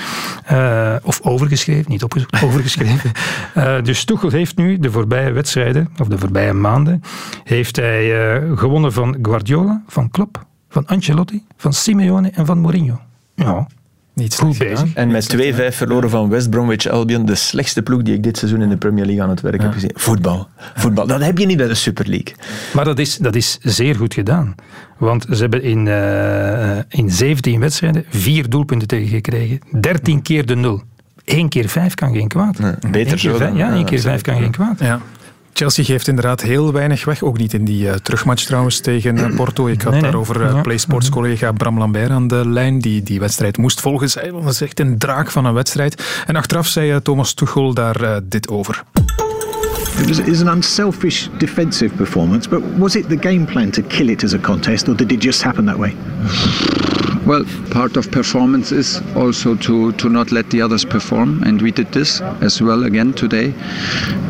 Uh, 0.51 0.95
of 1.03 1.21
overgeschreven, 1.21 1.91
niet 1.91 2.03
opgezocht, 2.03 2.41
overgeschreven. 2.43 3.11
Uh, 3.57 3.81
dus 3.83 4.03
Tuchel 4.03 4.29
heeft 4.29 4.57
nu 4.57 4.79
de 4.79 4.91
voorbije 4.91 5.31
wedstrijden, 5.31 5.89
of 5.99 6.07
de 6.07 6.17
voorbije 6.17 6.53
maanden, 6.53 7.03
heeft 7.43 7.75
hij 7.75 8.35
uh, 8.41 8.57
gewonnen 8.57 8.93
van 8.93 9.17
Guardiola, 9.21 9.83
van 9.87 10.11
Klopp, 10.11 10.45
van 10.69 10.85
Ancelotti, 10.85 11.43
van 11.57 11.73
Simeone 11.73 12.29
en 12.33 12.45
van 12.45 12.59
Mourinho. 12.59 12.99
Ja, 13.39 13.67
Niet 14.13 14.35
goed 14.35 14.57
bezig. 14.57 14.93
En 14.93 15.11
met 15.11 15.35
2-5 15.37 15.75
verloren 15.75 16.09
van 16.09 16.29
West 16.29 16.49
Bromwich 16.49 16.87
Albion, 16.87 17.25
de 17.25 17.35
slechtste 17.35 17.81
ploeg 17.81 18.01
die 18.01 18.13
ik 18.13 18.23
dit 18.23 18.37
seizoen 18.37 18.61
in 18.61 18.69
de 18.69 18.77
Premier 18.77 19.05
League 19.05 19.23
aan 19.23 19.29
het 19.29 19.41
werk 19.41 19.61
heb 19.61 19.71
gezien. 19.71 19.91
Voetbal. 19.93 20.47
Voetbal. 20.75 21.07
Dat 21.07 21.21
heb 21.23 21.37
je 21.37 21.45
niet 21.45 21.57
bij 21.57 21.67
de 21.67 21.73
Super 21.75 22.07
League. 22.09 22.33
Maar 22.73 22.85
dat 22.85 22.99
is, 22.99 23.17
dat 23.17 23.35
is 23.35 23.57
zeer 23.61 23.95
goed 23.95 24.13
gedaan. 24.13 24.55
Want 24.97 25.25
ze 25.31 25.35
hebben 25.41 25.63
in, 25.63 25.85
uh, 25.85 26.77
in 26.89 27.09
17 27.11 27.59
wedstrijden 27.59 28.03
vier 28.09 28.49
doelpunten 28.49 28.87
tegengekregen. 28.87 29.59
13 29.81 30.21
keer 30.21 30.45
de 30.45 30.55
nul. 30.55 30.81
Eén 31.25 31.49
keer 31.49 31.69
vijf 31.69 31.93
kan 31.93 32.13
geen 32.13 32.27
kwaad. 32.27 32.59
Nee, 32.59 32.71
beter 32.71 32.99
Eén 32.99 33.05
keer 33.05 33.17
zo. 33.17 33.35
vijf- 33.37 33.49
dan- 33.49 33.57
ja, 33.57 33.69
één 33.69 33.79
ja, 33.79 33.83
keer 33.85 33.99
vijf 33.99 34.15
zeker. 34.15 34.33
kan 34.33 34.41
geen 34.41 34.51
kwaad. 34.51 34.79
Ja. 34.79 34.99
Chelsea 35.59 35.83
geeft 35.83 36.07
inderdaad 36.07 36.41
heel 36.41 36.73
weinig 36.73 37.05
weg. 37.05 37.23
Ook 37.23 37.37
niet 37.37 37.53
in 37.53 37.65
die 37.65 37.89
eh, 37.89 37.95
terugmatch 37.95 38.43
trouwens 38.45 38.79
tegen 38.79 39.17
eh, 39.17 39.35
Porto. 39.35 39.67
Ik 39.67 39.81
had 39.81 39.91
Nee, 39.91 40.01
nee. 40.01 40.11
daarover 40.11 40.41
eh, 40.41 40.51
Ja. 40.53 40.61
PlaySports-collega 40.61 41.51
Bram 41.51 41.77
Lambert 41.77 42.09
aan 42.09 42.27
de 42.27 42.49
lijn. 42.49 42.79
Die 42.79 43.03
die 43.03 43.19
wedstrijd 43.19 43.57
moest 43.57 43.81
volgen. 43.81 44.31
Dat 44.43 44.53
is 44.53 44.61
echt 44.61 44.79
een 44.79 44.97
draak 44.97 45.31
van 45.31 45.45
een 45.45 45.53
wedstrijd. 45.53 46.23
En 46.27 46.35
achteraf 46.35 46.67
zei 46.67 46.91
eh, 46.91 46.97
Thomas 46.97 47.33
Tuchel 47.33 47.73
daar 47.73 48.01
eh, 48.01 48.17
dit 48.23 48.47
over. 48.49 48.83
It 49.99 50.07
was, 50.07 50.17
it 50.19 50.27
was 50.27 50.41
an 50.41 50.55
unselfish 50.55 51.27
defensive 51.37 51.95
performance, 51.95 52.49
but 52.49 52.61
was 52.77 52.95
it 52.95 53.09
the 53.09 53.17
game 53.19 53.43
plan 53.45 53.69
to 53.69 53.81
kill 53.87 54.09
it 54.09 54.23
as 54.23 54.33
a 54.33 54.37
contest, 54.39 54.87
or 54.87 54.95
did 54.95 55.11
it 55.11 55.23
just 55.23 55.43
happen 55.43 55.65
that 55.65 55.77
way? 55.77 55.95
Well, 57.29 57.45
part 57.69 57.95
of 57.97 58.09
performance 58.09 58.71
is 58.75 59.01
also 59.15 59.53
to, 59.55 59.91
to 59.91 60.09
not 60.09 60.31
let 60.31 60.49
the 60.49 60.63
others 60.63 60.83
perform, 60.85 61.43
and 61.43 61.61
we 61.61 61.71
did 61.71 61.91
this 61.91 62.21
as 62.41 62.59
well 62.59 62.83
again 62.83 63.13
today, 63.13 63.53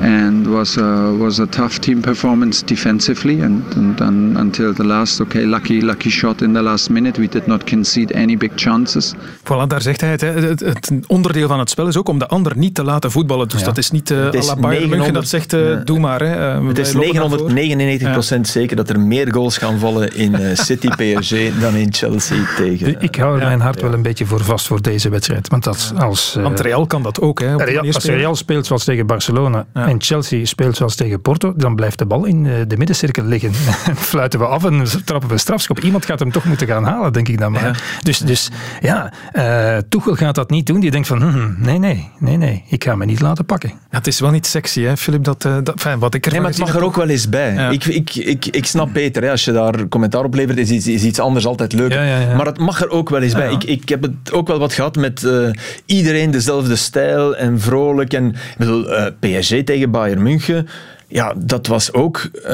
and 0.02 0.45
was 0.47 0.78
a, 0.78 1.16
was 1.18 1.39
a 1.39 1.45
tough 1.45 1.80
team 1.80 2.02
performance 2.02 2.66
defensively, 2.66 3.41
and, 3.41 3.64
and, 3.76 4.02
and 4.02 4.38
until 4.38 4.74
the 4.74 4.84
last 4.84 5.22
okay 5.22 5.45
lucky 5.45 5.82
lucky 5.82 6.10
shot 6.10 6.41
in 6.41 6.54
the 6.54 6.62
last 6.62 6.89
minute, 6.89 7.22
we 7.22 7.28
did 7.28 7.47
not 7.47 7.66
concede 7.70 8.12
any 8.16 8.36
big 8.38 8.52
chances. 8.56 9.14
Voilà, 9.43 9.68
daar 9.68 9.82
zegt 9.82 10.02
hij 10.02 10.10
het, 10.10 10.22
hè. 10.22 10.28
Het, 10.28 10.60
het 10.60 10.91
onderdeel 11.08 11.47
van 11.47 11.60
het 11.60 11.70
spel 11.70 11.88
is 11.88 11.97
ook 11.97 12.10
om 12.10 12.20
de 12.20 12.28
ander 12.28 12.58
niet 12.58 12.76
te 12.76 12.84
laten 12.84 13.12
voetballen. 13.12 13.47
Dus 13.47 13.60
Ja. 13.60 13.66
dat 13.66 13.78
is 13.78 13.91
niet 13.91 14.10
uh, 14.12 14.24
Het 14.24 14.34
is 14.34 14.50
à 14.50 14.56
la 14.56 14.62
Bayern 14.62 14.89
München 14.89 15.14
900 15.14 15.14
dat 15.14 15.28
zegt, 15.28 15.54
eh, 15.54 15.70
Ja. 15.70 15.76
doe 15.76 16.00
maar. 16.00 16.20
Hè. 16.20 16.54
Eh, 16.58 16.68
Het 16.68 16.78
is 16.78 16.93
lopen 16.93 17.14
daarvoor. 17.14 17.52
999% 17.54 18.47
zeker 18.47 18.76
dat 18.76 18.89
er 18.89 19.00
meer 19.00 19.34
goals 19.34 19.58
gaan 19.58 19.80
vallen 19.80 20.16
in 20.16 20.36
City 20.68 20.88
PSG 20.88 21.60
dan 21.60 21.76
in 21.76 21.93
Chelsea 21.93 22.38
tegen. 22.58 22.89
Ik 23.00 23.16
hou 23.16 23.40
er 23.40 23.48
mijn 23.48 23.62
hart 23.62 23.82
wel 23.82 23.94
een 23.94 24.02
beetje 24.02 24.26
voor 24.26 24.44
vast 24.44 24.68
voor 24.68 24.82
deze 24.82 25.10
wedstrijd. 25.10 25.48
Want 25.48 25.68
als, 25.68 25.94
als, 25.98 26.36
eh, 26.36 26.44
Want 26.44 26.60
Real 26.60 26.86
kan 26.86 27.04
dat 27.04 27.22
ook. 27.22 27.40
Hè, 27.40 27.56
Real, 27.56 27.86
als. 27.94 28.04
Real 28.06 28.36
speelt 28.36 28.66
zoals 28.66 28.84
tegen 28.84 29.06
Barcelona 29.06 29.66
Ja. 29.74 29.88
en 29.88 30.02
Chelsea 30.02 30.46
speelt 30.46 30.76
zoals 30.76 30.96
tegen 30.96 31.22
Porto, 31.22 31.54
dan 31.56 31.76
blijft 31.76 31.98
de 31.98 32.06
bal 32.06 32.26
in 32.26 32.46
eh, 32.46 32.54
de 32.68 32.78
middencirkel 32.78 33.24
liggen. 33.24 33.52
En 33.86 33.96
fluiten 33.96 34.40
we 34.40 34.46
af 34.46 34.64
en 34.64 34.84
trappen 35.06 35.30
we 35.30 35.38
strafschop. 35.38 35.80
Iemand 35.80 36.06
gaat 36.06 36.20
hem 36.20 36.32
toch 36.32 36.46
moeten 36.46 36.68
gaan 36.68 36.84
halen, 36.84 37.14
denk 37.14 37.28
ik 37.28 37.40
dan 37.40 37.52
maar. 37.52 37.84
Dus, 38.04 38.18
dus 38.18 38.50
ja, 38.82 39.14
eh 39.32 39.78
Tuchel 39.90 40.16
gaat 40.16 40.36
dat 40.36 40.50
niet 40.50 40.66
doen. 40.66 40.80
Die 40.80 40.92
denkt 40.92 41.08
van, 41.08 41.22
hm, 41.22 41.54
nee, 41.58 41.78
nee, 41.80 42.10
nee, 42.20 42.38
nee, 42.38 42.64
ik 42.68 42.84
ga 42.84 42.96
me 42.96 43.06
niet 43.06 43.22
laten 43.22 43.46
pakken. 43.46 43.70
Ja, 43.70 43.98
het 43.98 44.08
is 44.08 44.20
wel 44.20 44.32
niet 44.32 44.46
sexy, 44.48 44.82
hè, 44.82 44.98
Filip. 44.98 45.24
Dat, 45.24 45.46
eh, 45.46 45.58
dat, 45.64 45.76
enfin, 45.76 46.00
wat 46.00 46.14
ik 46.14 46.26
ervan 46.26 46.42
Nee, 46.42 46.50
maar 46.50 46.60
het 46.60 46.68
mag 46.68 46.76
er 46.82 46.84
ook 46.88 46.96
wel 46.96 47.08
eens 47.10 47.30
bij. 47.30 47.54
Ja. 47.54 47.70
Ik, 47.70 47.86
ik, 47.86 48.16
ik, 48.16 48.46
ik 48.46 48.66
snap 48.66 48.94
beter, 48.94 49.24
hè, 49.24 49.32
als 49.32 49.46
je 49.46 49.52
daar 49.52 49.88
commentaar 49.88 50.24
op 50.24 50.34
levert, 50.34 50.58
is 50.58 50.70
iets, 50.70 50.88
is 50.88 51.04
iets 51.04 51.20
anders 51.20 51.46
altijd 51.46 51.74
leuk. 51.74 51.92
Ja, 51.92 52.04
ja, 52.04 52.20
ja. 52.20 52.36
Maar 52.36 52.46
het 52.46 52.60
mag 52.70 52.82
er 52.82 52.90
ook 52.90 53.10
wel 53.10 53.22
eens 53.22 53.34
bij. 53.34 53.52
Ik, 53.52 53.64
ik 53.64 53.90
heb 53.90 54.02
het 54.02 54.32
ook 54.32 54.48
wel 54.48 54.60
wat 54.60 54.74
gehad 54.74 54.96
met 54.96 55.24
eh, 55.24 55.50
iedereen 55.86 56.32
dezelfde 56.32 56.76
stijl 56.76 57.36
en 57.36 57.60
vrolijk. 57.60 58.14
En, 58.14 58.28
ik 58.28 58.58
bedoel, 58.58 58.96
eh, 58.96 59.06
PSG 59.20 59.64
tegen 59.64 59.92
Bayern 59.92 60.24
München. 60.24 60.68
Ja, 61.12 61.34
dat 61.38 61.68
was 61.68 61.93
ook 61.93 62.18
eh, 62.18 62.51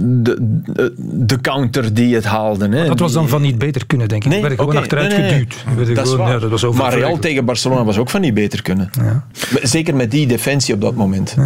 de, 0.00 0.36
de, 0.66 0.94
de 1.26 1.40
counter 1.40 1.94
die 1.94 2.14
het 2.14 2.24
haalde. 2.24 2.68
Hè. 2.68 2.86
Dat 2.86 2.98
was 2.98 3.12
dan 3.12 3.28
van 3.28 3.42
niet 3.42 3.58
beter 3.58 3.86
kunnen, 3.86 4.08
denk 4.08 4.24
ik. 4.24 4.28
Nee, 4.30 4.40
We 4.40 4.46
werden 4.48 4.64
gewoon 4.64 4.82
achteruit 4.82 5.08
nee, 5.08 5.18
nee, 5.18 5.30
nee. 5.30 5.38
geduwd. 5.40 5.64
We 5.68 5.74
werden 5.74 5.94
Dat 5.94 6.08
gewoon, 6.08 6.28
ja, 6.30 6.38
dat 6.38 6.50
was 6.50 6.62
maar 6.76 6.94
Real 6.94 7.18
tegen 7.18 7.44
Barcelona 7.44 7.84
was 7.84 7.98
ook 7.98 8.10
van 8.10 8.20
niet 8.20 8.34
beter 8.34 8.62
kunnen. 8.62 8.90
Zeker 9.62 9.96
met 9.96 10.10
die 10.10 10.26
defensie 10.26 10.74
op 10.74 10.80
dat 10.80 10.94
moment. 10.94 11.36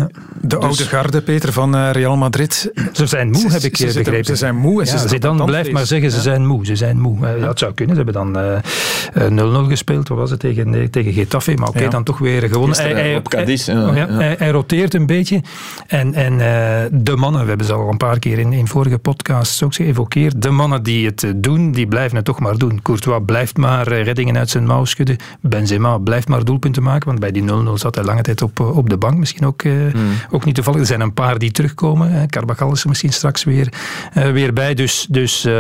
De 0.41 0.57
oude 0.57 0.77
Dus- 0.77 0.87
garde, 0.87 1.23
Peter, 1.23 1.53
van 1.53 1.75
eh, 1.75 1.91
Real 1.93 2.17
Madrid. 2.17 2.71
Ze 2.93 3.07
zijn 3.07 3.31
moe, 3.31 3.51
heb 3.51 3.63
ik 3.63 3.77
Ze 3.77 3.85
eh, 3.87 3.91
zitten- 3.91 4.03
begrepen. 4.03 4.25
Ze 4.25 4.37
zijn 4.37 4.57
moe. 4.57 4.81
En 4.81 4.87
ze 4.87 4.93
Ja, 5.21 5.33
het 5.35 5.45
blijft 5.45 5.73
maar 5.73 5.87
zeggen, 5.87 6.11
ze 6.11 6.21
zijn 6.21 6.47
moe. 6.47 6.67
Ze 6.67 6.77
zijn 6.77 7.01
moe. 7.01 7.27
Eh, 7.27 7.39
Ja, 7.39 7.49
het 7.49 7.59
zou 7.59 7.75
kunnen. 7.75 7.97
Ze 7.97 8.03
hebben 8.03 8.33
dan 8.33 8.43
eh, 8.43 9.27
eh, 9.27 9.31
0-0 9.33 9.69
gespeeld. 9.69 10.09
Wat 10.09 10.19
was 10.19 10.31
het? 10.31 10.41
Tegen, 10.41 10.71
nee, 10.71 10.91
tegen 10.91 11.13
Getafe. 11.13 11.55
Maar 11.55 11.69
oké, 11.69 11.83
Ja. 11.83 11.89
dan 11.89 12.05
toch 12.05 12.19
weer 12.19 12.43
gewonnen. 12.49 12.77
Gisteren 12.77 13.17
op 13.17 13.29
Cadiz, 13.29 13.67
ja, 13.67 13.73
ja, 13.75 13.95
ja. 13.95 14.09
Hij, 14.11 14.35
hij 14.39 14.51
roteert 14.51 14.95
een 14.95 15.07
beetje. 15.07 15.41
En, 15.87 16.15
en 16.15 16.41
eh, 16.41 16.44
de 16.93 17.17
mannen, 17.17 17.43
we 17.43 17.49
hebben 17.49 17.67
ze 17.67 17.73
al 17.73 17.89
een 17.91 17.97
paar 17.97 18.19
keer 18.19 18.39
in, 18.39 18.53
in 18.53 18.67
vorige 18.69 18.99
podcasts 18.99 19.63
ook 19.63 19.75
geëvokeerd. 19.75 20.43
De 20.43 20.51
mannen 20.51 20.83
die 20.83 21.07
het 21.07 21.23
eh, 21.23 21.31
doen, 21.37 21.73
die 21.73 21.87
blijven 21.87 22.17
het 22.17 22.25
toch 22.25 22.41
maar 22.41 22.59
doen. 22.59 22.83
Courtois 22.83 23.21
blijft 23.27 23.57
maar 23.57 23.87
eh, 23.87 24.03
reddingen 24.05 24.37
uit 24.39 24.51
zijn 24.51 24.67
mouw 24.67 24.85
schudden. 24.85 25.17
Benzema 25.41 25.99
blijft 25.99 26.29
maar 26.29 26.45
doelpunten 26.45 26.83
maken. 26.83 27.07
Want 27.07 27.21
bij 27.21 27.31
die 27.31 27.43
0-0 27.43 27.47
zat 27.75 27.95
hij 27.95 28.05
lange 28.05 28.23
tijd 28.23 28.43
op, 28.43 28.61
eh, 28.61 28.77
op 28.77 28.91
de 28.91 28.97
bank. 28.97 29.19
Misschien 29.19 29.47
ook, 29.47 29.63
eh, 29.63 29.73
ook 30.31 30.45
niet 30.45 30.55
toevallig. 30.55 30.81
Er 30.81 30.87
zijn 30.87 31.01
een 31.01 31.15
paar 31.15 31.39
die 31.39 31.51
terugkomen. 31.51 32.11
hè. 32.13 32.27
Carvajal 32.27 32.73
is 32.73 32.83
er 32.83 32.89
misschien 32.89 33.13
straks 33.13 33.45
weer, 33.45 33.69
eh, 34.13 34.31
weer 34.31 34.53
bij. 34.53 34.75
Dus, 34.75 35.07
dus, 35.11 35.45
eh, 35.45 35.53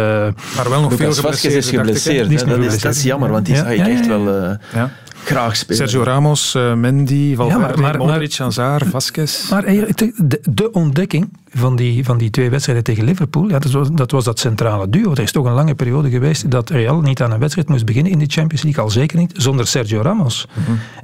maar 0.57 0.69
wel 0.69 0.81
nog 0.81 0.91
Lucas 0.99 1.21
Vazquez 1.21 1.55
is 1.55 1.69
geblesseerd. 1.69 2.41
hè. 2.41 2.47
Dat, 2.59 2.73
is, 2.73 2.81
dat 2.81 2.95
is 2.95 3.03
jammer, 3.03 3.31
want 3.31 3.47
die 3.47 3.55
Ja, 3.55 3.61
zag 3.63 3.71
ik 3.73 3.79
echt 3.87 4.05
ja. 4.05 4.09
wel 4.19 4.43
eh, 4.43 4.51
Ja. 4.75 4.91
Graag 5.25 5.57
spelen. 5.57 5.77
Sergio 5.77 6.03
Ramos, 6.03 6.55
eh, 6.55 6.75
Mendy, 6.75 7.35
Valverde, 7.35 7.81
maar- 7.81 7.97
Modric, 7.97 8.37
Hazard, 8.37 8.87
Vasquez. 8.87 9.51
Maar 9.51 9.65
eigenlijk, 9.65 9.99
de, 9.99 10.41
de 10.51 10.73
ontdekking 10.73 11.29
van 11.53 11.77
die, 11.77 12.05
van 12.05 12.19
die 12.19 12.31
twee 12.31 12.51
wedstrijden 12.51 12.85
tegen 12.85 13.05
Liverpool, 13.05 13.49
ja, 13.49 13.59
dat, 13.59 13.73
was, 13.73 13.89
dat 13.93 14.11
was 14.11 14.25
dat 14.25 14.39
centrale 14.39 14.89
duo. 14.89 15.11
Er 15.13 15.21
is 15.21 15.33
toch 15.33 15.47
een 15.47 15.53
lange 15.53 15.75
periode 15.75 16.11
geweest 16.11 16.51
dat 16.51 16.71
Real 16.71 17.01
niet 17.01 17.23
aan 17.23 17.33
een 17.33 17.39
wedstrijd 17.39 17.69
moest 17.69 17.85
beginnen 17.85 18.13
in 18.13 18.19
de 18.19 18.27
Champions 18.29 18.63
League, 18.63 18.85
al 18.85 18.91
zeker 18.91 19.19
niet, 19.19 19.33
zonder 19.37 19.67
Sergio 19.67 20.01
Ramos. 20.03 20.47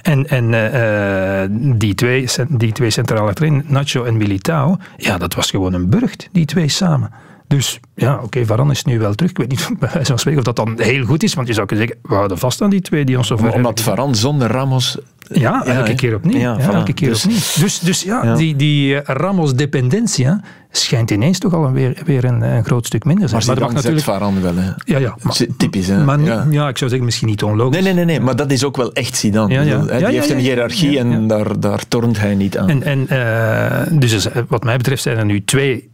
En, 0.02 0.28
en 0.28 0.54
eh, 0.54 1.42
eh, 1.42 1.50
die, 1.52 1.94
twee, 1.94 2.28
die 2.48 2.72
twee 2.72 2.90
centrale 2.90 3.28
achterin, 3.28 3.64
Nacho 3.66 4.04
en 4.04 4.16
Militao, 4.16 4.76
ja, 4.96 5.18
dat 5.18 5.34
was 5.34 5.50
gewoon 5.50 5.72
een 5.72 5.88
burcht, 5.90 6.28
die 6.32 6.44
twee 6.44 6.68
samen. 6.68 7.10
Dus 7.56 7.80
ja, 7.94 8.20
oké, 8.22 8.46
Varane 8.46 8.72
is 8.72 8.84
nu 8.84 8.98
wel 8.98 9.14
terug. 9.14 9.30
Ik 9.30 9.38
weet 9.38 9.48
niet 9.48 9.68
bij 9.80 9.88
wijze 9.92 10.06
van 10.06 10.18
spreken 10.18 10.38
of 10.40 10.44
dat 10.46 10.56
dan 10.56 10.74
heel 10.76 11.04
goed 11.04 11.22
is, 11.22 11.34
want 11.34 11.46
je 11.48 11.54
zou 11.54 11.66
kunnen 11.66 11.86
zeggen, 11.86 12.04
we 12.08 12.14
houden 12.14 12.38
vast 12.38 12.62
aan 12.62 12.70
die 12.70 12.80
twee 12.80 13.04
die 13.04 13.16
ons 13.16 13.26
zo 13.26 13.36
ver 13.36 13.52
Omdat 13.52 13.80
Varane 13.80 14.14
zonder 14.14 14.50
Ramos... 14.50 14.98
ja, 15.18 15.64
elke 15.66 15.94
keer 15.94 16.14
opnieuw. 16.14 16.38
Ja, 16.40 16.56
Ja, 16.58 16.70
voilà. 16.70 16.74
elke 16.74 16.92
keer 16.92 17.08
Dus- 17.08 17.24
opnieuw. 17.24 17.38
Dus, 17.60 17.78
dus 17.78 18.02
ja, 18.02 18.34
die, 18.34 18.56
die 18.56 19.00
eh, 19.00 19.16
Ramos-dependentia 19.16 20.40
schijnt 20.70 21.10
ineens 21.10 21.38
toch 21.38 21.54
al 21.54 21.64
een 21.64 21.72
weer, 21.72 22.02
weer 22.04 22.24
een, 22.24 22.42
een 22.42 22.64
groot 22.64 22.86
stuk 22.86 23.04
minder 23.04 23.28
zijn. 23.28 23.42
Maar 23.46 23.58
dat 23.58 23.68
Zidane 23.68 23.94
zet 23.94 24.02
Varane 24.02 24.40
wel. 24.40 24.56
Hè. 24.56 24.70
Ja, 24.84 24.98
ja. 24.98 25.16
Typisch, 25.56 25.86
hè. 25.86 26.04
Maar 26.04 26.20
ja. 26.20 26.68
ik 26.68 26.78
zou 26.78 26.90
zeggen 26.90 27.04
misschien 27.04 27.28
niet 27.28 27.42
onlogisch. 27.42 27.74
Nee, 27.74 27.82
nee, 27.82 27.94
nee, 27.94 28.04
nee, 28.04 28.20
maar 28.20 28.36
dat 28.36 28.50
is 28.50 28.64
ook 28.64 28.76
wel 28.76 28.92
echt 28.92 29.16
Zidane. 29.16 29.64
Ja, 29.64 29.98
die 29.98 30.06
heeft 30.06 30.30
een 30.30 30.38
hiërarchie 30.38 30.98
en 30.98 31.26
daar, 31.26 31.60
daar 31.60 31.88
tornt 31.88 32.18
hij 32.20 32.34
niet 32.34 32.58
aan. 32.58 32.68
En, 32.68 32.82
en, 32.82 33.08
eh, 33.08 33.98
dus 33.98 34.30
eh, 34.30 34.42
wat 34.48 34.64
mij 34.64 34.76
betreft 34.76 35.02
zijn 35.02 35.18
er 35.18 35.24
nu 35.24 35.44
twee 35.44 35.89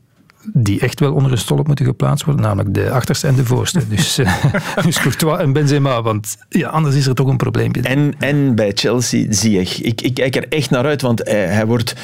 die 0.53 0.80
echt 0.80 1.01
wel 1.01 1.12
onder 1.12 1.32
een 1.32 1.38
stolp 1.38 1.66
moeten 1.66 1.84
geplaatst 1.84 2.24
worden, 2.24 2.42
namelijk 2.42 2.74
de 2.74 2.90
achterste 2.90 3.26
en 3.26 3.34
de 3.34 3.44
voorste. 3.44 3.80
Dus, 3.97 4.18
eh, 4.18 4.44
dus 4.84 5.01
Courtois 5.01 5.40
en 5.40 5.53
Benzema, 5.53 6.03
want 6.03 6.36
ja, 6.49 6.68
anders 6.68 6.94
is 6.94 7.07
er 7.07 7.14
toch 7.14 7.28
een 7.28 7.36
probleempje. 7.36 7.82
En, 7.82 8.14
en 8.18 8.55
bij 8.55 8.72
Chelsea 8.74 9.26
zie 9.30 9.61
ik, 9.61 9.78
ik, 9.78 10.01
ik 10.01 10.14
kijk 10.14 10.36
er 10.36 10.49
echt 10.49 10.70
naar 10.70 10.84
uit, 10.84 11.03
want 11.03 11.24
hij, 11.24 11.47
hij 11.47 11.66
wordt... 11.66 11.94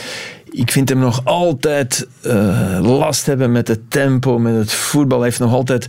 Ik 0.51 0.71
vind 0.71 0.89
hem 0.89 0.99
nog 0.99 1.25
altijd 1.25 2.09
eh, 2.23 2.79
last 2.83 3.27
hebben 3.27 3.53
met 3.53 3.69
het 3.69 3.91
tempo, 3.91 4.39
met 4.39 4.55
het 4.55 4.73
voetbal. 4.73 5.19
Hij 5.19 5.27
heeft 5.27 5.41
nog 5.41 5.53
altijd... 5.53 5.87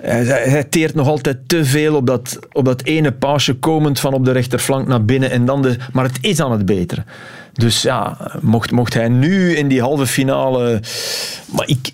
Hij, 0.00 0.24
hij 0.24 0.64
teert 0.64 0.94
nog 0.94 1.08
altijd 1.08 1.38
te 1.46 1.64
veel 1.64 1.94
op 1.94 2.06
dat, 2.06 2.38
op 2.52 2.64
dat 2.64 2.82
ene 2.82 3.12
paasje 3.12 3.54
komend 3.54 4.00
van 4.00 4.14
op 4.14 4.24
de 4.24 4.32
rechterflank 4.32 4.88
naar 4.88 5.04
binnen. 5.04 5.30
En 5.30 5.44
dan 5.44 5.62
de, 5.62 5.76
maar 5.92 6.04
het 6.04 6.18
is 6.20 6.40
aan 6.40 6.52
het 6.52 6.64
beteren. 6.64 7.04
Dus 7.58 7.82
ja, 7.82 8.16
mocht, 8.40 8.70
mocht 8.70 8.94
hij 8.94 9.08
nu 9.08 9.56
in 9.56 9.68
die 9.68 9.80
halve 9.80 10.06
finale... 10.06 10.80
Maar 11.56 11.68
ik, 11.68 11.90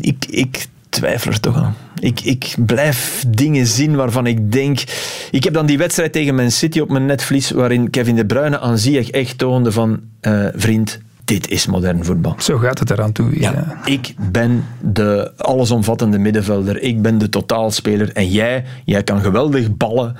ik, 0.00 0.24
ik 0.28 0.66
twijfel 0.88 1.32
er 1.32 1.40
toch 1.40 1.56
aan. 1.56 1.76
Ik, 1.98 2.20
ik 2.20 2.54
blijf 2.58 3.24
dingen 3.28 3.66
zien 3.66 3.94
waarvan 3.96 4.26
ik 4.26 4.52
denk... 4.52 4.82
Ik 5.30 5.44
heb 5.44 5.54
dan 5.54 5.66
die 5.66 5.78
wedstrijd 5.78 6.12
tegen 6.12 6.34
Man 6.34 6.50
City 6.50 6.80
op 6.80 6.90
mijn 6.90 7.06
netvlies, 7.06 7.50
waarin 7.50 7.90
Kevin 7.90 8.16
De 8.16 8.26
Bruyne 8.26 8.60
aan 8.60 8.78
Ziyech 8.78 9.10
echt 9.10 9.38
toonde 9.38 9.72
van... 9.72 10.00
eh, 10.20 10.46
vriend, 10.54 10.98
dit 11.24 11.48
is 11.48 11.66
modern 11.66 12.04
voetbal. 12.04 12.34
Zo 12.38 12.58
gaat 12.58 12.78
het 12.78 12.90
eraan 12.90 13.12
toe. 13.12 13.40
Ja. 13.40 13.80
Ik 13.84 14.14
ben 14.30 14.64
de 14.80 15.32
allesomvattende 15.36 16.18
middenvelder. 16.18 16.82
Ik 16.82 17.02
ben 17.02 17.18
de 17.18 17.28
totaalspeler. 17.28 18.12
En 18.12 18.28
jij, 18.28 18.64
jij 18.84 19.02
kan 19.02 19.20
geweldig 19.20 19.76
ballen, 19.76 20.16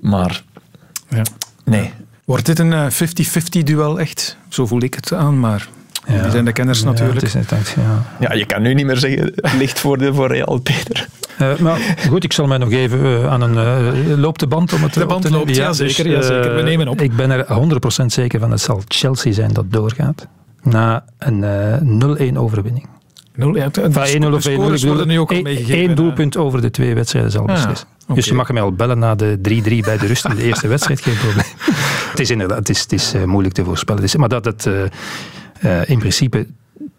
maar... 0.00 0.42
Ja. 1.08 1.22
Nee. 1.64 1.90
Wordt 2.30 2.46
dit 2.46 2.58
een 2.58 2.72
eh, 2.72 2.86
50-50 2.90 3.62
duel 3.64 4.00
echt? 4.00 4.36
Zo 4.48 4.66
voel 4.66 4.82
ik 4.82 4.94
het 4.94 5.12
aan, 5.12 5.40
maar 5.40 5.68
die 6.06 6.30
zijn 6.30 6.44
de 6.44 6.52
kenners 6.52 6.82
natuurlijk. 6.82 7.20
Ja, 7.20 7.38
het 7.38 7.50
is 7.50 7.50
net 7.50 7.74
ja. 7.76 8.06
Ja, 8.20 8.34
je 8.34 8.44
kan 8.46 8.62
nu 8.62 8.74
niet 8.74 8.86
meer 8.86 8.96
zeggen, 8.96 9.32
het 9.34 9.52
ligt 9.52 9.78
voor, 9.80 9.98
de, 9.98 10.14
voor 10.14 10.28
Real, 10.28 10.58
Peter. 10.58 11.08
Eh, 11.38 11.56
maar 11.56 11.96
goed, 12.08 12.24
ik 12.24 12.32
zal 12.32 12.46
mij 12.46 12.58
nog 12.58 12.72
even 12.72 13.04
eh, 13.04 13.32
aan 13.32 13.40
een... 13.40 13.56
eh, 13.56 14.18
loopt 14.18 14.40
de 14.40 14.46
band 14.46 14.72
om 14.72 14.82
het 14.82 14.94
De 14.94 15.06
band 15.06 15.22
te 15.22 15.30
loopt, 15.30 15.56
ja, 15.56 15.68
dus, 15.68 15.76
zeker, 15.76 16.10
ja, 16.10 16.22
zeker. 16.22 16.52
We 16.52 16.58
eh, 16.58 16.64
nemen 16.64 16.88
op. 16.88 17.00
Ik 17.00 17.16
ben 17.16 17.30
er 17.30 17.46
100% 18.02 18.06
zeker 18.06 18.40
van, 18.40 18.50
het 18.50 18.60
zal 18.60 18.82
Chelsea 18.88 19.32
zijn 19.32 19.52
dat 19.52 19.72
doorgaat. 19.72 20.26
Na 20.62 21.04
een 21.18 21.44
eh, 22.20 22.32
0-1 22.32 22.36
overwinning. 22.36 22.86
0-1 23.40 23.42
0 23.42 23.56
ja, 23.56 23.68
de 23.68 23.92
Van 23.92 24.06
1-0 24.22 24.34
of 24.34 24.48
1-0. 24.48 24.52
scores 24.52 24.82
worden 24.82 25.06
nu 25.06 25.18
ook 25.18 25.30
Eén- 25.30 25.94
doelpunt 25.94 26.36
over 26.36 26.60
de 26.60 26.70
twee 26.70 26.94
wedstrijden 26.94 27.30
zal 27.30 27.46
Ah, 27.46 27.54
beslissen. 27.54 27.88
Dus 28.14 28.26
je 28.26 28.34
mag 28.34 28.52
mij 28.52 28.62
al 28.62 28.72
bellen 28.72 28.98
na 28.98 29.14
de 29.14 29.38
3-3 29.38 29.40
bij 29.84 29.98
de 29.98 30.06
rust 30.06 30.24
in 30.24 30.34
de 30.34 30.42
eerste 30.42 30.68
wedstrijd, 30.68 31.00
geen 31.00 31.16
probleem. 31.16 31.46
het 32.10 32.20
is 32.20 32.30
inderdaad 32.30 32.58
het 32.58 32.68
is, 32.68 32.80
het 32.80 32.92
is, 32.92 33.14
eh, 33.14 33.24
moeilijk 33.24 33.54
te 33.54 33.64
voorspellen. 33.64 34.02
Het 34.02 34.16
maar 34.16 34.28
dat 34.28 34.44
het 34.44 34.66
eh, 34.66 34.82
eh, 35.60 35.88
in 35.88 35.98
principe 35.98 36.46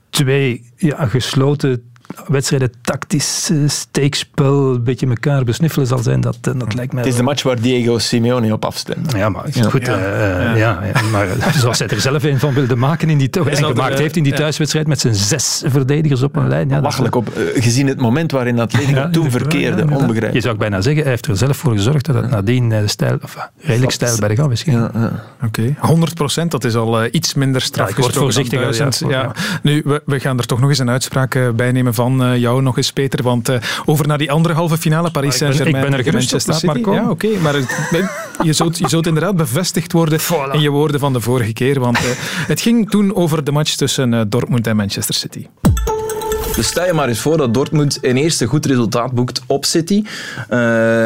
twee 0.09 0.71
ja, 0.75 1.05
gesloten 1.05 1.90
wedstrijden, 2.27 2.71
tactisch 2.81 3.49
eh, 3.49 3.57
steekspel, 3.67 4.73
een 4.73 4.83
beetje 4.83 5.07
elkaar 5.07 5.43
besniffelen 5.43 5.87
zal 5.87 5.97
zijn, 5.97 6.21
dat, 6.21 6.37
eh, 6.41 6.53
dat 6.57 6.73
lijkt 6.73 6.93
mij... 6.93 7.01
Het 7.03 7.11
is 7.11 7.17
de 7.17 7.23
match 7.23 7.43
waar 7.43 7.61
Diego 7.61 7.97
Simeone 7.97 8.53
op 8.53 8.65
afstemt. 8.65 9.11
Ja, 9.11 9.29
maar 9.29 9.45
Ja. 9.51 9.69
goed, 9.69 9.85
Ja. 9.85 9.97
eh, 9.97 10.01
Ja. 10.39 10.55
ja. 10.55 10.79
ja, 10.93 11.01
maar 11.11 11.27
zoals 11.59 11.79
hij 11.79 11.87
er 11.87 11.99
zelf 12.01 12.23
een 12.23 12.39
van 12.39 12.53
wilde 12.53 12.75
maken 12.75 13.09
in 13.09 13.17
die 13.17 13.29
en 13.29 13.55
gemaakt 13.55 13.93
er, 13.93 13.99
heeft 13.99 14.15
in 14.15 14.23
die 14.23 14.31
ja. 14.31 14.37
thuiswedstrijd 14.37 14.87
met 14.87 14.99
zijn 14.99 15.15
zes 15.15 15.63
verdedigers 15.65 16.21
op 16.23 16.35
een 16.35 16.47
lijn. 16.47 16.67
Ja, 16.69 16.73
dat- 16.75 16.83
Lachelijk 16.83 17.15
op, 17.15 17.27
gezien 17.53 17.87
het 17.87 17.99
moment 17.99 18.31
waarin 18.31 18.59
Atletico 18.59 18.99
Ja, 18.99 19.09
toen 19.09 19.23
ja, 19.23 19.29
verkeerde, 19.29 19.81
onbegrijpelijk. 19.81 20.33
Je 20.33 20.41
zou 20.41 20.53
ook 20.53 20.59
bijna 20.59 20.81
zeggen, 20.81 21.01
hij 21.01 21.11
heeft 21.11 21.25
er 21.27 21.37
zelf 21.37 21.57
voor 21.57 21.71
gezorgd 21.73 22.05
dat 22.05 22.15
het 22.15 22.29
nadien 22.29 22.73
stijl, 22.89 23.17
of, 23.23 23.49
redelijk 23.59 23.91
stijl 23.91 24.17
bergaf 24.19 24.51
is 24.51 24.63
gegaan. 24.63 25.19
Oké, 25.45 25.75
100% 26.43 26.47
dat 26.47 26.63
is 26.63 26.75
al 26.75 27.05
iets 27.05 27.33
minder 27.33 27.61
straf. 27.61 27.85
Ja, 27.89 27.95
ik 27.95 28.01
word 28.01 28.13
1000. 28.49 28.99
ja. 28.99 29.09
Ja. 29.09 29.31
Nu, 29.63 29.81
we, 29.85 30.01
we 30.05 30.19
gaan 30.19 30.37
er 30.37 30.45
toch 30.45 30.59
nog 30.59 30.69
eens 30.69 30.79
een 30.79 30.89
uitspraak 30.89 31.39
bij 31.55 31.71
nemen 31.71 31.93
van 31.93 32.00
eh, 32.09 32.37
jou 32.37 32.61
nog 32.61 32.77
eens, 32.77 32.91
Peter. 32.91 33.23
Want 33.23 33.49
eh, 33.49 33.57
over 33.85 34.07
naar 34.07 34.17
die 34.17 34.31
andere 34.31 34.53
halve 34.53 34.77
finale, 34.77 35.11
Paris 35.11 35.37
Saint-Germain 35.37 35.83
ik 35.83 35.89
ben 35.89 35.99
er 35.99 36.03
gerust 36.03 36.33
op, 36.33 36.45
Manchester 36.47 36.81
maar. 36.81 36.93
Ja, 36.93 37.09
oké, 37.09 37.27
maar 37.41 37.55
je, 38.43 38.53
zult, 38.53 38.77
je 38.77 38.89
zult 38.89 39.07
inderdaad 39.07 39.35
bevestigd 39.35 39.91
worden 39.91 40.19
in 40.51 40.61
je 40.61 40.69
woorden 40.69 40.99
van 40.99 41.13
de 41.13 41.21
vorige 41.21 41.53
keer. 41.53 41.79
Want 41.79 41.97
eh, 41.97 42.03
het 42.47 42.61
ging 42.61 42.89
toen 42.89 43.15
over 43.15 43.43
de 43.43 43.51
match 43.51 43.75
tussen 43.75 44.29
Dortmund 44.29 44.67
en 44.67 44.75
Manchester 44.75 45.15
City. 45.15 45.47
Dus 46.55 46.67
stel 46.67 46.85
je 46.85 46.93
maar 46.93 47.07
eens 47.07 47.19
voor 47.19 47.37
dat 47.37 47.53
Dortmund 47.53 47.97
een 48.01 48.17
eerste 48.17 48.45
goed 48.45 48.65
resultaat 48.65 49.11
boekt 49.11 49.41
op 49.45 49.65
City. 49.65 50.03
Eh, 50.49 51.05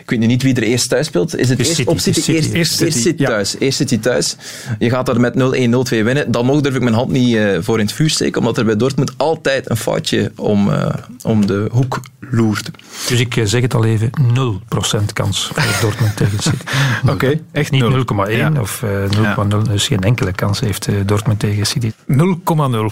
ik 0.00 0.10
weet 0.10 0.18
nu 0.18 0.26
niet 0.26 0.42
wie 0.42 0.54
er 0.54 0.62
eerst 0.62 0.88
thuis 0.88 1.06
speelt. 1.06 1.36
Is 1.36 1.48
het 1.48 1.58
eerst 1.58 1.74
City, 1.74 1.90
op 1.90 1.98
City? 1.98 2.20
City. 2.20 2.32
Eerst, 2.32 2.52
Eerst 2.52 2.80
eerst 2.80 2.92
City, 2.94 3.08
City 3.08 3.22
ja. 3.22 3.28
thuis. 3.28 3.56
Eerst 3.58 3.76
City 3.76 3.98
thuis. 3.98 4.36
Je 4.78 4.90
gaat 4.90 5.06
daar 5.06 5.20
met 5.20 5.34
0-1, 5.34 5.36
0-2 5.36 6.04
winnen. 6.04 6.30
Dan 6.30 6.46
nog 6.46 6.60
durf 6.60 6.74
ik 6.74 6.82
mijn 6.82 6.94
hand 6.94 7.10
niet 7.10 7.36
eh, 7.36 7.58
voor 7.60 7.78
in 7.78 7.84
het 7.84 7.94
vuur 7.94 8.10
steken, 8.10 8.40
omdat 8.40 8.58
er 8.58 8.64
bij 8.64 8.76
Dortmund 8.76 9.12
altijd 9.16 9.70
een 9.70 9.76
foutje 9.76 10.32
om, 10.36 10.70
eh, 10.70 10.94
om 11.22 11.46
de 11.46 11.68
hoek 11.72 12.00
loert. 12.20 12.70
Dus 13.08 13.20
ik 13.20 13.36
eh, 13.36 13.44
zeg 13.44 13.62
het 13.62 13.74
al 13.74 13.84
even, 13.84 14.10
0% 14.10 15.04
kans 15.12 15.50
voor 15.54 15.80
Dortmund 15.80 16.16
tegen 16.16 16.38
City. 16.42 16.64
Oké, 17.12 17.40
echt 17.52 17.70
Niet 17.70 17.82
0,1 17.82 17.88
nul. 18.14 18.28
Ja. 18.30 18.52
of 18.60 18.82
eh 18.82 19.36
0,0, 19.54 19.56
dus 19.70 19.86
geen 19.86 20.00
enkele 20.00 20.32
kans 20.32 20.60
heeft 20.60 20.86
eh, 20.86 20.94
Dortmund 21.06 21.38
tegen 21.38 21.66
City. 21.66 21.92
0,0. 22.08 22.16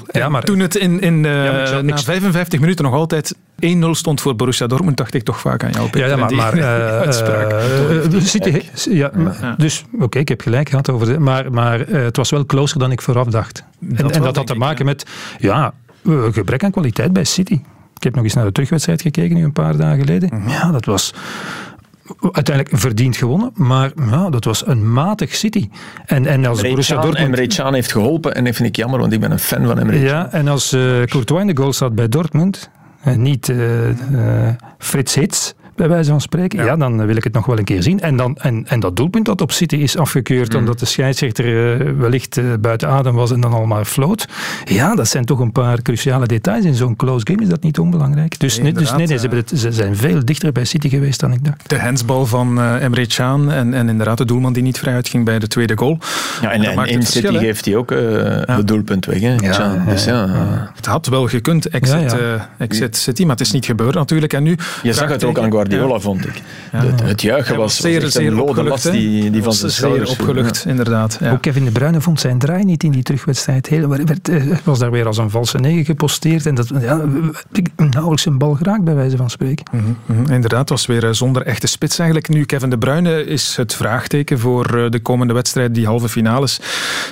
Ja, 0.07 0.29
maar- 0.29 0.43
Toen 0.43 0.59
het 0.59 0.77
in, 0.77 1.01
in, 1.01 1.25
eh, 1.25 1.33
na 1.33 1.79
ik- 1.81 1.99
55 1.99 2.61
minuten 2.61 2.85
nog 2.85 2.95
altijd 2.95 3.35
1-0 3.61 3.91
stond 3.91 4.21
voor 4.21 4.37
Borussia 4.37 4.67
Dortmund, 4.67 4.97
dacht 4.97 5.15
ik 5.15 5.23
toch 5.23 5.41
vaak 5.41 5.65
aan 5.65 5.71
jou, 5.71 5.91
Peter. 5.91 6.09
Ja, 6.09 6.17
maar, 6.17 6.53
eh, 6.59 6.99
uitspraak. 7.01 7.51
eh, 7.51 8.05
eh, 8.15 8.23
City, 8.23 8.63
ja, 8.91 9.11
dus 9.57 9.85
oké, 10.01 10.19
ik 10.19 10.29
heb 10.29 10.41
gelijk 10.41 10.69
gehad 10.69 10.91
over 10.91 11.07
de, 11.07 11.19
maar, 11.19 11.53
maar 11.53 11.81
eh, 11.81 12.03
het 12.03 12.17
was 12.17 12.31
wel 12.31 12.47
closer 12.47 12.79
dan 12.79 12.93
ik 12.93 13.03
vooraf 13.03 13.27
dacht. 13.27 13.65
En 13.81 13.97
en 13.97 14.09
wel, 14.11 14.23
dat 14.23 14.37
had 14.37 14.47
te 14.47 14.53
ik, 14.53 14.59
maken 14.59 14.85
met 14.85 15.07
ja, 15.39 15.73
eh, 16.05 16.13
gebrek 16.33 16.65
aan 16.65 16.71
kwaliteit 16.71 17.13
bij 17.13 17.25
City. 17.25 17.61
Ik 18.01 18.07
heb 18.07 18.15
nog 18.15 18.25
eens 18.25 18.35
naar 18.35 18.45
de 18.45 18.53
terugwedstrijd 18.53 19.03
gekeken, 19.03 19.37
nu 19.37 19.45
een 19.45 19.53
paar 19.53 19.77
dagen 19.77 19.99
geleden. 19.99 20.29
Mhm. 20.33 20.49
Ja, 20.49 20.71
dat 20.71 20.85
was 20.85 21.15
uiteindelijk 22.21 22.79
verdiend 22.79 23.17
gewonnen, 23.17 23.51
maar 23.55 23.93
ja, 24.11 24.31
dat 24.31 24.45
was 24.45 24.67
een 24.67 24.93
matig 24.93 25.35
City. 25.35 25.69
En, 26.07 26.27
en 26.27 26.45
als 26.45 26.59
Emre 26.59 26.71
Borussia 26.71 26.95
Can, 26.95 27.05
Dortmund... 27.05 27.29
Emre 27.29 27.47
Can 27.47 27.75
heeft 27.75 27.93
geholpen 27.93 28.35
en 28.35 28.45
dat 28.45 28.55
vind 28.55 28.69
ik 28.69 28.77
jammer, 28.77 29.01
want 29.01 29.13
ik 29.13 29.21
ben 29.21 29.31
een 29.31 29.39
fan 29.39 29.67
van 29.67 29.79
Emre 29.79 29.97
Can. 29.97 30.05
Ja, 30.05 30.33
en 30.33 30.49
als 30.49 30.73
eh 30.73 31.03
Courtois 31.03 31.41
in 31.41 31.47
de 31.47 31.57
goal 31.57 31.73
staat 31.73 31.95
bij 31.95 32.09
Dortmund, 32.09 32.71
en 33.01 33.23
niet 33.23 33.49
eh, 33.49 33.89
eh, 33.89 34.55
Frits 34.79 35.15
Hits, 35.15 35.55
bij 35.81 35.89
wijze 35.89 36.11
van 36.11 36.21
spreken, 36.21 36.65
ja. 36.65 36.77
dan 36.77 37.07
wil 37.07 37.17
ik 37.17 37.25
het 37.25 37.33
nog 37.33 37.47
wel 37.47 37.59
een 37.59 37.65
keer 37.65 37.83
zien. 37.83 38.01
En, 38.01 38.17
dan, 38.17 38.37
en, 38.37 38.65
en 38.69 38.81
dat 38.81 38.97
doelpunt 38.97 39.25
dat 39.27 39.41
op 39.41 39.53
City 39.53 39.77
is 39.77 39.97
afgekeurd, 39.97 40.55
omdat 40.55 40.79
de 40.79 40.87
scheidsrechter 40.87 41.45
eh, 41.81 41.87
wellicht 41.99 42.37
eh, 42.37 42.45
buiten 42.61 42.89
adem 42.89 43.15
was 43.15 43.31
en 43.31 43.41
dan 43.41 43.53
allemaal 43.53 43.85
floot. 43.85 44.27
Ja, 44.65 44.95
dat 44.95 45.09
zijn 45.09 45.25
toch 45.25 45.39
een 45.41 45.53
paar 45.53 45.83
cruciale 45.83 46.27
details. 46.27 46.65
In 46.65 46.75
zo'n 46.75 46.97
close 46.97 47.27
game 47.31 47.43
is 47.43 47.49
dat 47.49 47.63
niet 47.63 47.79
onbelangrijk. 47.79 48.39
Dus 48.39 48.59
nee, 48.61 48.73
dus 48.73 48.89
nee, 48.91 49.07
nee 49.07 49.17
ze, 49.17 49.21
hebben 49.21 49.39
het- 49.39 49.53
ze 49.61 49.73
zijn 49.73 49.97
veel 49.97 50.25
dichter 50.25 50.53
bij 50.53 50.65
City 50.65 50.89
geweest 50.89 51.21
dan 51.21 51.33
ik 51.33 51.45
dacht. 51.45 51.69
De 51.69 51.79
handsbal 51.79 52.27
van 52.27 52.59
eh 52.61 52.83
Emre 52.85 53.07
Can 53.07 53.51
en, 53.51 53.75
en 53.75 53.89
inderdaad 53.89 54.19
de 54.19 54.25
doelman 54.25 54.53
die 54.53 54.63
niet 54.63 54.79
vrij 54.79 54.95
uitging 54.95 55.25
bij 55.25 55.39
de 55.39 55.47
tweede 55.49 55.77
goal. 55.77 55.99
Ja, 56.43 56.51
en, 56.53 56.87
in 56.89 57.03
City 57.03 57.39
geeft 57.39 57.65
hij 57.65 57.77
ook 57.77 57.91
eh, 57.91 57.99
het 58.57 58.69
doelpunt 58.69 59.07
weg. 59.07 59.21
Hè, 59.21 59.37
Can. 59.37 59.83
Dus 59.89 60.05
ja, 60.05 60.29
Het 60.75 60.87
had 60.87 61.07
wel 61.07 61.27
gekund, 61.27 61.69
exit, 61.69 62.11
Ja, 62.11 62.17
ja. 62.19 62.35
eh, 62.35 62.43
exit 62.59 62.97
City, 62.97 63.23
maar 63.23 63.31
het 63.31 63.41
is 63.41 63.53
niet 63.53 63.65
gebeurd 63.65 63.95
natuurlijk. 63.95 64.33
En 64.33 64.43
nu 64.43 64.57
Je 64.83 64.93
zag 64.93 65.09
het 65.09 65.25
ook 65.25 65.39
aan 65.39 65.51
Guardiola, 65.51 65.70
vond 65.79 66.27
ik. 66.27 66.43
Het, 66.71 67.03
het 67.03 67.23
juichen 67.23 67.57
was, 67.57 67.65
was 67.65 67.77
zeer, 67.77 68.11
zeer 68.11 68.27
een 68.27 68.33
lode 68.35 68.49
opgelucht, 68.49 68.71
last 68.85 68.91
die, 68.93 69.31
die 69.31 69.43
van 69.43 69.53
zijn 69.53 69.71
schouders 69.71 70.11
viel. 70.15 70.27
opgelucht, 70.27 70.63
Ja. 70.65 70.71
inderdaad. 70.71 71.19
Ja. 71.21 71.33
Ook 71.33 71.41
Kevin 71.41 71.65
De 71.65 71.71
Bruyne 71.71 72.01
vond 72.01 72.21
zijn 72.21 72.39
draai 72.39 72.65
niet 72.65 72.83
in 72.83 72.91
die 72.91 73.03
terugwedstrijd. 73.03 73.67
Heel, 73.67 73.89
werd, 73.89 74.29
eh, 74.29 74.43
was 74.65 74.79
daar 74.79 74.91
weer 74.91 75.07
als 75.07 75.17
een 75.19 75.31
valse 75.31 75.59
negen 75.59 75.85
geposteerd. 75.85 76.47
En 76.47 76.55
dat, 76.55 76.71
ja, 76.81 77.01
ik 77.53 77.69
nauwelijks 77.77 78.27
een 78.27 78.39
bal 78.39 78.55
geraakt, 78.55 78.85
bij 78.85 78.95
wijze 78.95 79.17
van 79.17 79.31
spreken. 79.31 79.65
Mhm, 79.73 79.85
mhm. 80.21 80.33
Inderdaad, 80.33 80.61
het 80.61 80.69
was 80.69 80.87
weer 80.87 81.05
eh, 81.05 81.13
zonder 81.13 81.43
echte 81.43 81.67
spits 81.67 81.99
eigenlijk. 81.99 82.29
Nu, 82.29 82.45
Kevin 82.45 82.71
De 82.71 82.79
Bruyne 82.79 83.25
is 83.25 83.57
het 83.57 83.75
vraagteken 83.75 84.39
voor 84.39 84.65
eh, 84.79 84.91
de 84.91 85.01
komende 85.01 85.33
wedstrijd, 85.35 85.75
die 85.75 85.87
halve 85.87 86.09
finales. 86.09 86.61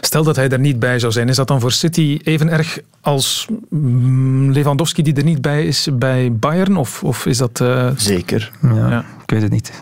Stel 0.00 0.22
dat 0.24 0.36
hij 0.36 0.48
er 0.48 0.58
niet 0.58 0.78
bij 0.78 0.98
zou 0.98 1.12
zijn, 1.12 1.28
is 1.28 1.36
dat 1.36 1.48
dan 1.48 1.60
voor 1.60 1.72
City 1.72 2.18
even 2.22 2.50
erg 2.50 2.78
als 3.00 3.46
mm, 3.70 4.50
Lewandowski 4.52 5.02
die 5.02 5.14
er 5.14 5.24
niet 5.24 5.40
bij 5.40 5.64
is 5.66 5.88
bij 5.92 6.32
Bayern? 6.32 6.76
Of, 6.76 7.02
of 7.04 7.26
is 7.26 7.38
dat... 7.38 7.60
eh, 7.60 7.88
Zeker. 7.96 8.47
Ja, 8.74 9.04
Ik 9.22 9.30
weet 9.30 9.42
het 9.42 9.50
niet. 9.50 9.72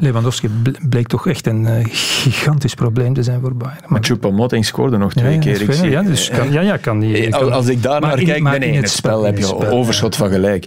Lewandowski, 0.00 0.48
bleek 0.88 1.06
toch 1.06 1.26
echt 1.26 1.46
een 1.46 1.66
eh, 1.66 1.84
gigantisch 1.88 2.74
probleem 2.74 3.14
te 3.14 3.22
zijn 3.22 3.40
voor 3.40 3.54
Bayern. 3.56 3.80
Maar 3.86 4.00
Choupo-Moting 4.04 4.64
scoorde 4.64 4.96
nog 4.96 5.12
twee 5.12 5.32
ja, 5.34 5.38
keer. 5.40 5.60
Ik 5.62 5.72
zie- 5.72 5.90
ja, 5.90 6.02
dus 6.02 6.30
kan- 6.30 6.52
ja, 6.52 6.60
ja, 6.60 6.76
kan 6.76 6.98
die- 7.00 7.26
Eh, 7.26 7.30
kan- 7.38 7.52
als 7.52 7.66
ik 7.66 7.82
daar 7.82 8.00
maar 8.00 8.10
naar 8.10 8.18
in- 8.18 8.26
kijk, 8.26 8.42
nee, 8.42 8.58
nee, 8.58 8.68
in 8.68 8.74
in 8.74 8.74
het 8.74 8.82
het 8.84 8.92
spel 8.98 9.10
spel, 9.18 9.24
heb 9.24 9.38
je 9.38 9.70
overschot 9.70 10.16
van 10.16 10.30
gelijk. 10.30 10.66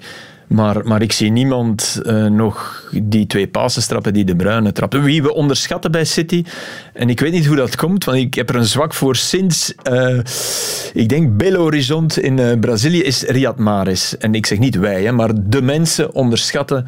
Maar, 0.50 0.88
maar 0.88 1.02
ik 1.02 1.12
zie 1.12 1.32
niemand 1.32 2.02
eh, 2.06 2.26
nog 2.26 2.84
die 3.04 3.28
twee 3.28 3.48
passes 3.48 3.86
trappen 3.86 4.14
die 4.14 4.26
De 4.26 4.36
Bruyne 4.36 4.72
trappen. 4.72 5.04
Wie 5.04 5.22
we 5.22 5.34
onderschatten 5.34 5.92
bij 5.92 6.06
City, 6.06 6.44
en 6.94 7.10
ik 7.10 7.20
weet 7.20 7.32
niet 7.32 7.46
hoe 7.46 7.56
dat 7.56 7.76
komt, 7.76 8.04
want 8.04 8.18
ik 8.18 8.34
heb 8.34 8.50
er 8.50 8.56
een 8.56 8.66
zwak 8.66 8.94
voor 8.94 9.16
sinds, 9.16 9.76
eh, 9.76 10.18
ik 10.94 11.10
denk 11.10 11.38
Belo 11.38 11.60
Horizonte 11.60 12.22
in 12.22 12.40
eh, 12.40 12.60
Brazilië, 12.60 13.04
is 13.04 13.24
Riyad 13.24 13.58
Mahrez. 13.58 14.14
En 14.14 14.36
ik 14.36 14.46
zeg 14.46 14.60
niet 14.60 14.76
wij, 14.76 15.04
hè, 15.04 15.12
maar 15.12 15.32
de 15.36 15.62
mensen 15.62 16.14
onderschatten 16.14 16.88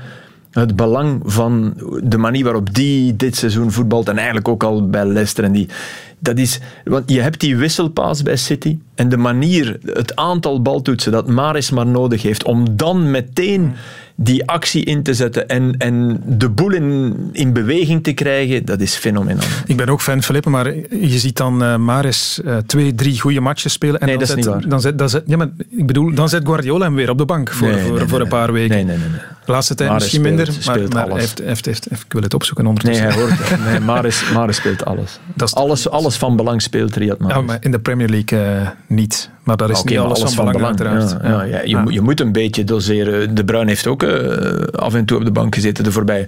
het 0.51 0.75
belang 0.75 1.21
van 1.25 1.73
de 2.03 2.17
manier 2.17 2.43
waarop 2.43 2.73
die 2.73 3.15
dit 3.15 3.35
seizoen 3.35 3.71
voetbalt 3.71 4.09
en 4.09 4.17
eigenlijk 4.17 4.47
ook 4.47 4.63
al 4.63 4.89
bij 4.89 5.05
Leicester 5.05 5.43
en 5.43 5.51
die 5.51 5.67
dat 6.23 6.37
is, 6.37 6.59
want 6.85 7.09
je 7.11 7.21
hebt 7.21 7.39
die 7.39 7.55
wisselpaas 7.57 8.21
bij 8.21 8.35
City 8.35 8.77
en 8.95 9.09
de 9.09 9.17
manier, 9.17 9.79
het 9.85 10.15
aantal 10.15 10.61
baltoetsen 10.61 11.11
dat 11.11 11.27
Maris 11.27 11.69
maar 11.69 11.87
nodig 11.87 12.21
heeft 12.21 12.43
om 12.43 12.75
dan 12.77 13.11
meteen 13.11 13.73
die 14.15 14.47
actie 14.47 14.83
in 14.83 15.03
te 15.03 15.13
zetten 15.13 15.47
en, 15.47 15.75
en 15.77 16.21
de 16.25 16.49
boel 16.49 16.71
in, 16.71 17.15
in 17.31 17.53
beweging 17.53 18.03
te 18.03 18.11
krijgen, 18.13 18.65
dat 18.65 18.79
is 18.81 18.95
fenomenaal. 18.95 19.43
Ik 19.65 19.77
ben 19.77 19.89
ook 19.89 20.01
fan, 20.01 20.23
Felipe, 20.23 20.49
maar 20.49 20.73
je 20.89 21.19
ziet 21.19 21.37
dan 21.37 21.63
eh 21.63 21.75
Maris 21.75 22.41
eh, 22.45 22.57
twee, 22.57 22.95
drie 22.95 23.19
goede 23.19 23.39
matches 23.39 23.73
spelen. 23.73 23.99
En 23.99 24.07
Nee, 24.07 24.17
dan 24.17 24.27
dat 24.27 24.37
is 24.37 24.43
zet, 24.43 24.53
niet 24.53 24.61
waar. 24.61 24.69
Dan 24.71 24.81
zet, 24.81 24.97
dan 24.97 25.09
zet, 25.09 25.23
ja, 25.27 25.37
maar 25.37 25.49
ik 25.69 25.85
bedoel, 25.87 26.13
dan 26.13 26.29
zet 26.29 26.45
Guardiola 26.45 26.85
hem 26.85 26.95
weer 26.95 27.09
op 27.09 27.17
de 27.17 27.25
bank 27.25 27.51
voor, 27.51 27.67
Nee, 27.67 27.81
voor, 27.81 27.97
nee, 27.97 27.99
voor 28.07 28.11
nee, 28.17 28.21
een 28.21 28.27
paar 28.27 28.51
weken. 28.53 28.75
Nee, 28.75 28.85
nee, 28.85 28.97
nee. 28.97 29.07
nee. 29.09 29.19
De 29.45 29.51
laatste 29.51 29.75
tijd 29.75 29.91
misschien 29.93 30.19
speelt- 30.19 30.35
minder, 30.35 30.53
maar, 30.65 30.75
speelt 30.75 30.93
maar 30.93 31.09
heeft, 31.19 31.39
heeft, 31.43 31.65
heeft, 31.65 31.91
ik 31.91 32.13
wil 32.13 32.21
het 32.21 32.33
opzoeken 32.33 32.63
Nee, 32.63 32.73
ondertussen. 32.73 33.07
hij 33.11 33.21
hoort. 33.21 33.65
Nee, 33.65 33.79
Maris, 33.79 34.31
Maris 34.33 34.55
speelt 34.55 34.85
alles. 34.85 35.19
alles. 35.53 35.89
Alles 35.89 36.10
van 36.17 36.35
belang 36.35 36.61
speelt 36.61 36.95
Riyad 36.95 37.19
Mahrez. 37.19 37.37
Ja, 37.39 37.45
maar 37.45 37.57
in 37.61 37.71
de 37.71 37.79
Premier 37.79 38.09
League 38.09 38.39
eh, 38.45 38.67
niet. 38.87 39.29
Maar 39.43 39.57
daar 39.57 39.69
is 39.69 39.79
Oké, 39.79 39.89
niet 39.89 39.97
maar 39.99 40.07
alles, 40.07 40.33
van 40.33 40.45
belang, 40.45 40.65
uiteraard. 40.65 41.17
Ja, 41.23 41.43
ja, 41.43 41.61
je, 41.65 41.77
moet- 41.77 41.93
je 41.93 42.01
moet 42.01 42.19
een 42.19 42.31
beetje 42.31 42.63
doseren. 42.63 43.35
De 43.35 43.45
Bruin 43.45 43.67
heeft 43.67 43.87
ook 43.87 44.03
eh, 44.03 44.57
af 44.71 44.93
en 44.93 45.05
toe 45.05 45.17
op 45.17 45.25
de 45.25 45.31
bank 45.31 45.55
gezeten 45.55 45.83
de 45.83 45.91
voorbije. 45.91 46.27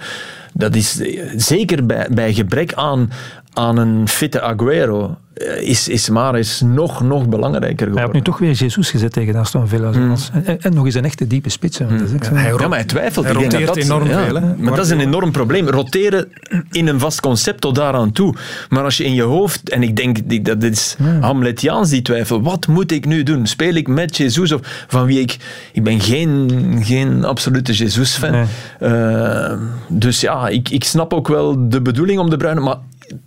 Dat 0.53 0.75
is 0.75 0.99
eh, 1.01 1.23
zeker 1.36 1.86
bij, 1.86 2.07
bij 2.11 2.34
gebrek 2.34 2.73
aan, 2.73 3.09
aan 3.53 3.77
een 3.77 4.07
fitte 4.07 4.41
Aguero. 4.41 5.17
eh, 5.33 5.61
Is, 5.69 5.87
is 5.87 6.09
Maris 6.09 6.61
nog, 6.65 7.01
nog 7.03 7.29
belangrijker 7.29 7.77
Hij 7.77 7.85
had 7.87 7.95
geworden. 7.95 8.15
nu 8.15 8.21
toch 8.21 8.37
weer 8.39 8.51
Jesus 8.51 8.89
gezet 8.89 9.11
tegen 9.13 9.35
Aston 9.35 9.67
Villa. 9.67 9.91
zoals- 9.93 10.31
En, 10.43 10.61
en 10.61 10.73
nog 10.73 10.85
eens 10.85 10.95
een 10.95 11.05
echte 11.05 11.27
diepe 11.27 11.49
spits. 11.49 11.77
dat 11.77 11.91
is 11.91 12.13
echt 12.13 12.25
zo. 12.25 12.35
ja, 12.35 12.67
maar 12.67 12.77
hij 12.77 12.87
twijfelt. 12.87 13.25
hij 13.25 13.33
roteert 13.33 13.67
dat- 13.67 13.75
enorm 13.77 14.07
ja, 14.07 14.25
veel, 14.25 14.35
hè, 14.35 14.55
Maar 14.57 14.75
dat 14.75 14.85
is 14.85 14.91
een 14.91 14.99
enorm 14.99 15.31
probleem. 15.31 15.67
Roteren 15.69 16.27
in 16.71 16.87
een 16.87 16.99
vast 16.99 17.19
concept 17.19 17.61
tot 17.61 17.75
daaraan 17.75 18.11
toe. 18.11 18.35
Maar 18.69 18.83
als 18.83 18.97
je 18.97 19.03
in 19.03 19.13
je 19.13 19.21
hoofd, 19.21 19.69
en 19.69 19.83
ik 19.83 19.95
denk 19.95 20.45
dat 20.45 20.61
dit 20.61 20.73
is 20.73 20.95
Hamletiaans 21.21 21.89
die 21.89 22.01
twijfel, 22.01 22.41
wat 22.41 22.67
moet 22.67 22.91
ik 22.91 23.05
nu 23.05 23.23
doen? 23.23 23.47
Speel 23.47 23.73
ik 23.73 23.87
met 23.87 24.17
Jesus 24.17 24.51
of 24.51 24.85
van 24.87 25.05
wie 25.05 25.19
ik... 25.19 25.37
Ik 25.73 25.83
ben 25.83 25.99
geen, 25.99 26.49
geen 26.83 27.25
absolute 27.25 27.73
Jesus-fan. 27.73 28.45
Eh, 28.79 29.53
dus 29.87 30.21
ja, 30.21 30.47
ik, 30.47 30.69
ik 30.69 30.83
snap 30.83 31.13
ook 31.13 31.27
wel 31.27 31.69
de 31.69 31.81
bedoeling 31.81 32.19
om 32.19 32.29
de 32.29 32.37
Bruyne, 32.37 32.59
maar 32.59 32.77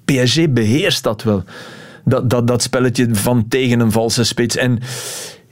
PSG 0.04 0.48
beheerst 0.48 1.02
dat 1.02 1.22
wel. 1.22 1.44
Dat, 2.04 2.30
dat, 2.30 2.46
dat 2.46 2.62
spelletje 2.62 3.14
van 3.14 3.48
tegen 3.48 3.80
een 3.80 3.92
valse 3.92 4.24
spits. 4.24 4.56
En 4.56 4.80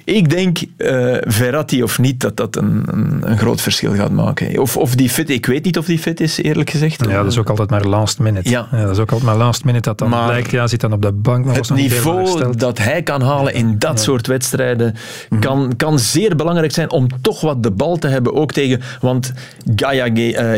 Ik 0.04 0.30
denk, 0.30 0.58
uh, 0.78 1.16
Verratti 1.20 1.82
of 1.82 1.98
niet, 1.98 2.20
dat 2.20 2.36
dat 2.36 2.56
een, 2.56 2.82
een, 2.86 3.30
een, 3.30 3.38
groot 3.38 3.60
verschil 3.60 3.94
gaat 3.94 4.10
maken. 4.10 4.60
Of, 4.60 4.76
of 4.76 4.94
die 4.94 5.10
fit, 5.10 5.30
ik 5.30 5.46
weet 5.46 5.64
niet 5.64 5.78
of 5.78 5.86
die 5.86 5.98
fit 5.98 6.20
is, 6.20 6.38
eerlijk 6.42 6.70
gezegd. 6.70 7.04
Ja, 7.04 7.22
dat 7.22 7.32
is 7.32 7.38
ook 7.38 7.48
altijd 7.48 7.70
maar 7.70 7.84
last 7.84 8.18
minute. 8.18 8.50
Ja. 8.50 8.68
ja 8.70 8.80
dat 8.82 8.90
is 8.90 8.98
ook 8.98 9.12
altijd 9.12 9.30
maar 9.30 9.46
last 9.46 9.64
minute 9.64 9.88
dat 9.88 9.98
dan 9.98 10.08
maar 10.08 10.26
lijkt, 10.26 10.50
ja, 10.50 10.66
zit 10.66 10.80
dan 10.80 10.92
op 10.92 11.02
de 11.02 11.12
bank. 11.12 11.44
Maar 11.44 11.54
het 11.54 11.70
niveau 11.70 12.56
dat 12.56 12.78
hij 12.78 13.02
kan 13.02 13.22
halen 13.22 13.54
in 13.54 13.78
dat 13.78 14.00
soort 14.00 14.26
wedstrijden 14.26 14.94
mm 15.28 15.40
kan, 15.40 15.76
kan 15.76 15.98
zeer 15.98 16.36
belangrijk 16.36 16.72
zijn 16.72 16.90
om 16.90 17.08
toch 17.20 17.40
wat 17.40 17.62
de 17.62 17.70
bal 17.70 17.96
te 17.96 18.08
hebben, 18.08 18.34
ook 18.34 18.52
tegen, 18.52 18.80
want 19.00 19.32
Gaia 19.76 20.06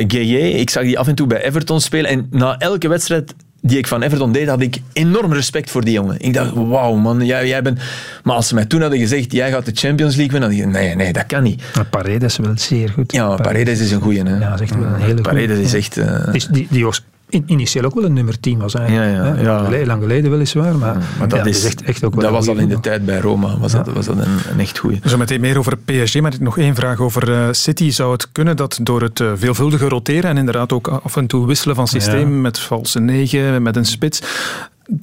Gueye, 0.06 0.50
ik 0.50 0.70
zag 0.70 0.82
die 0.82 0.98
af 0.98 1.06
en 1.08 1.14
toe 1.14 1.26
bij 1.26 1.44
Everton 1.44 1.80
spelen 1.80 2.10
en 2.10 2.26
na 2.30 2.58
elke 2.58 2.88
wedstrijd 2.88 3.34
die 3.66 3.78
ik 3.78 3.86
van 3.86 4.02
Everton 4.02 4.32
deed, 4.32 4.48
had 4.48 4.60
ik 4.60 4.78
enorm 4.92 5.32
respect 5.32 5.70
voor 5.70 5.84
die 5.84 5.92
jongen. 5.92 6.16
Ik 6.20 6.34
dacht, 6.34 6.50
wauw 6.54 6.94
man, 6.94 7.26
jij, 7.26 7.46
jij 7.46 7.62
bent... 7.62 7.80
Maar 8.22 8.34
als 8.34 8.48
ze 8.48 8.54
mij 8.54 8.64
toen 8.64 8.80
hadden 8.80 8.98
gezegd, 8.98 9.32
jij 9.32 9.50
gaat 9.50 9.64
de 9.64 9.72
Champions 9.74 10.16
League 10.16 10.40
winnen, 10.40 10.50
dan 10.50 10.58
dacht 10.58 10.74
ik, 10.74 10.82
nee, 10.82 10.94
nee, 10.94 11.12
dat 11.12 11.26
kan 11.26 11.42
niet. 11.42 11.62
Maar 11.74 11.84
Paredes 11.84 12.36
wel 12.36 12.52
zeer 12.54 12.88
goed. 12.88 13.12
Ja, 13.12 13.34
Paredes, 13.34 13.80
is 13.80 13.90
een 13.90 14.00
goeie. 14.00 14.22
Hè. 14.22 14.38
Ja, 14.38 14.50
dat 14.50 14.60
is 14.60 14.70
echt 14.70 14.78
wel 14.78 14.88
een 14.88 15.00
hele 15.00 15.20
Paredes 15.20 15.58
is 15.58 15.74
echt... 15.74 15.96
Uh... 15.96 16.32
Die, 16.32 16.46
die, 16.50 16.66
die 16.70 16.84
was 16.84 17.04
initieel 17.28 17.84
ook 17.84 17.94
wel 17.94 18.04
een 18.04 18.12
nummer 18.12 18.40
10 18.40 18.58
was 18.58 18.74
eigenlijk. 18.74 19.16
Ja, 19.16 19.24
ja, 19.24 19.34
ja. 19.40 19.70
Lang, 19.70 19.86
lang 19.86 20.02
geleden 20.02 20.30
weliswaar, 20.30 20.76
maar, 20.76 20.96
maar 21.18 21.28
dat, 21.28 21.46
is, 21.46 21.64
echt, 21.64 21.82
echt 21.82 22.04
ook 22.04 22.14
wel 22.14 22.22
dat 22.22 22.32
was 22.32 22.48
al 22.48 22.56
in 22.56 22.68
de 22.68 22.80
tijd 22.80 23.04
bij 23.04 23.20
Roma, 23.20 23.58
was 23.58 23.72
dat, 23.72 23.86
was 23.86 24.06
dat 24.06 24.18
een, 24.18 24.38
een 24.52 24.60
echt 24.60 24.78
goeie. 24.78 25.00
Zo 25.04 25.16
meteen 25.16 25.40
meer 25.40 25.58
over 25.58 25.78
PSG, 25.78 26.20
maar 26.20 26.32
nog 26.40 26.58
één 26.58 26.74
vraag 26.74 27.00
over 27.00 27.28
uh, 27.28 27.48
City. 27.50 27.90
Zou 27.90 28.12
het 28.12 28.32
kunnen 28.32 28.56
dat 28.56 28.78
door 28.82 29.02
het 29.02 29.20
uh, 29.20 29.32
veelvuldige 29.34 29.88
roteren 29.88 30.30
en 30.30 30.36
inderdaad 30.36 30.72
ook 30.72 30.88
af 30.88 31.16
en 31.16 31.26
toe 31.26 31.46
wisselen 31.46 31.76
van 31.76 31.88
systeem 31.88 32.40
met 32.40 32.58
valse 32.58 33.00
negen, 33.00 33.62
met 33.62 33.76
een 33.76 33.84
spits, 33.84 34.20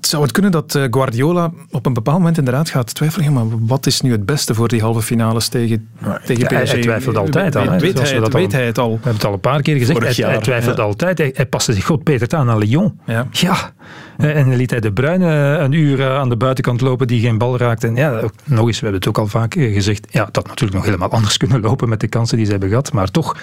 zou 0.02 0.24
het 0.24 0.32
kunnen 0.32 0.52
dat 0.52 0.76
eh, 0.76 0.84
Guardiola 0.90 1.52
op 1.72 1.86
een 1.86 1.94
bepaald 1.94 2.18
moment 2.18 2.38
inderdaad 2.38 2.70
gaat 2.70 2.96
twijfelen, 2.96 3.34
maar 3.34 3.46
wat 3.50 3.86
is 3.86 4.02
nu 4.02 4.12
het 4.12 4.26
beste 4.26 4.54
voor 4.54 4.68
die 4.68 4.82
halve 4.82 5.02
finales 5.02 5.48
tegen, 5.48 5.90
tegen 6.26 6.46
PSG? 6.46 6.72
Hij 6.72 6.82
twijfelt 6.82 7.18
altijd 7.18 7.56
al. 7.56 7.70
Weet, 7.70 7.82
weet, 7.82 8.10
hij, 8.10 8.20
het, 8.20 8.34
weet 8.34 8.52
hij 8.52 8.66
het 8.66 8.78
al? 8.78 8.88
We 8.88 8.94
hebben 8.94 9.14
het 9.14 9.26
al 9.26 9.34
een 9.34 9.40
paar 9.40 9.62
keer 9.62 9.78
gezegd. 9.78 10.18
Hij, 10.18 10.30
hij, 10.30 10.42
twijfelt 10.42 10.78
ja. 10.78 10.84
altijd. 10.84 11.18
Hij, 11.18 11.32
hij 11.36 11.46
paste 11.46 11.74
zich 11.74 11.86
goed 11.86 12.04
Peter 12.04 12.38
aan 12.38 12.50
aan 12.50 12.58
Lyon. 12.58 13.00
Ja. 13.06 13.28
ja. 13.32 13.72
En 14.18 14.46
dan 14.46 14.56
liet 14.56 14.70
hij 14.70 14.80
de 14.80 14.94
Bruyne 14.94 15.28
een 15.58 15.72
uur 15.72 16.10
aan 16.10 16.30
de 16.30 16.38
buitenkant 16.38 16.82
lopen 16.82 17.08
die 17.08 17.22
geen 17.22 17.38
bal 17.38 17.58
raakte. 17.58 17.88
En 17.88 17.96
ja, 17.96 18.22
nog 18.46 18.68
eens, 18.68 18.80
we 18.80 18.86
hebben 18.86 19.00
het 19.00 19.08
ook 19.08 19.18
al 19.18 19.28
vaak 19.28 19.54
gezegd. 19.54 20.08
Ja, 20.10 20.30
dat 20.32 20.48
natuurlijk 20.48 20.74
nog 20.74 20.86
helemaal 20.86 21.10
anders 21.10 21.38
kunnen 21.44 21.62
lopen 21.62 21.90
met 21.90 22.00
de 22.00 22.08
kansen 22.08 22.38
die 22.38 22.46
ze 22.46 22.52
hebben 22.52 22.70
gehad. 22.70 22.94
Maar 22.94 23.12
toch, 23.12 23.38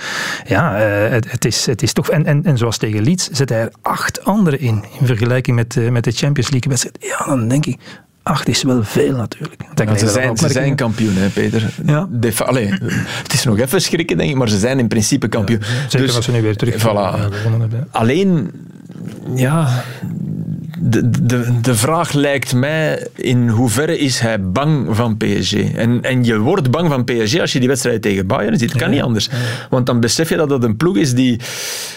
ja, 0.46 0.74
het, 0.74 1.30
het, 1.30 1.44
is, 1.44 1.66
het 1.66 1.82
is 1.82 1.92
toch... 1.92 2.10
En, 2.10 2.26
en, 2.26 2.44
en 2.44 2.58
zoals 2.58 2.76
tegen 2.76 3.02
Leeds 3.02 3.28
zet 3.28 3.48
hij 3.48 3.60
er 3.60 3.72
acht 3.82 4.24
anderen 4.24 4.60
in. 4.60 4.84
In 5.00 5.06
vergelijking 5.06 5.56
met, 5.56 5.90
met 5.90 6.04
de 6.04 6.10
Champions 6.10 6.29
League 6.36 6.68
wedstrijd. 6.68 6.96
Ja, 7.00 7.24
dan 7.26 7.48
denk 7.48 7.66
ik, 7.66 7.78
acht 8.22 8.48
is 8.48 8.62
wel 8.62 8.84
veel 8.84 9.16
natuurlijk. 9.16 9.62
Ja, 9.74 9.98
ze, 9.98 10.08
zijn, 10.08 10.36
ze 10.36 10.48
zijn 10.48 10.74
kampioen, 10.74 11.14
hè, 11.16 11.28
Peter. 11.28 11.74
Ja. 11.86 12.08
De, 12.10 12.32
allee, 12.44 12.68
het 13.22 13.32
is 13.32 13.44
nog 13.44 13.58
even 13.58 13.82
schrikken, 13.82 14.16
denk 14.16 14.30
ik, 14.30 14.36
maar 14.36 14.48
ze 14.48 14.58
zijn 14.58 14.78
in 14.78 14.88
principe 14.88 15.28
kampioen. 15.28 15.60
Ja, 15.60 15.66
zeker 15.88 16.06
dus, 16.06 16.16
als 16.16 16.24
ze 16.24 16.30
nu 16.30 16.42
weer 16.42 16.56
terug 16.56 16.86
voilà. 16.86 17.28
Alleen, 17.90 18.50
ja, 19.34 19.82
de, 20.78 21.10
de, 21.22 21.60
de 21.60 21.74
vraag 21.74 22.12
lijkt 22.12 22.54
mij 22.54 23.08
in 23.14 23.48
hoeverre 23.48 23.98
is 23.98 24.18
hij 24.18 24.42
bang 24.42 24.96
van 24.96 25.16
PSG. 25.16 25.52
En, 25.54 26.02
en 26.02 26.24
je 26.24 26.38
wordt 26.38 26.70
bang 26.70 26.88
van 26.88 27.04
PSG 27.04 27.40
als 27.40 27.52
je 27.52 27.58
die 27.58 27.68
wedstrijd 27.68 28.02
tegen 28.02 28.26
Bayern 28.26 28.58
ziet. 28.58 28.72
Het 28.72 28.80
kan 28.80 28.90
niet 28.90 29.02
anders. 29.02 29.28
Want 29.70 29.86
dan 29.86 30.00
besef 30.00 30.28
je 30.28 30.36
dat 30.36 30.48
dat 30.48 30.64
een 30.64 30.76
ploeg 30.76 30.96
is 30.96 31.14
die 31.14 31.40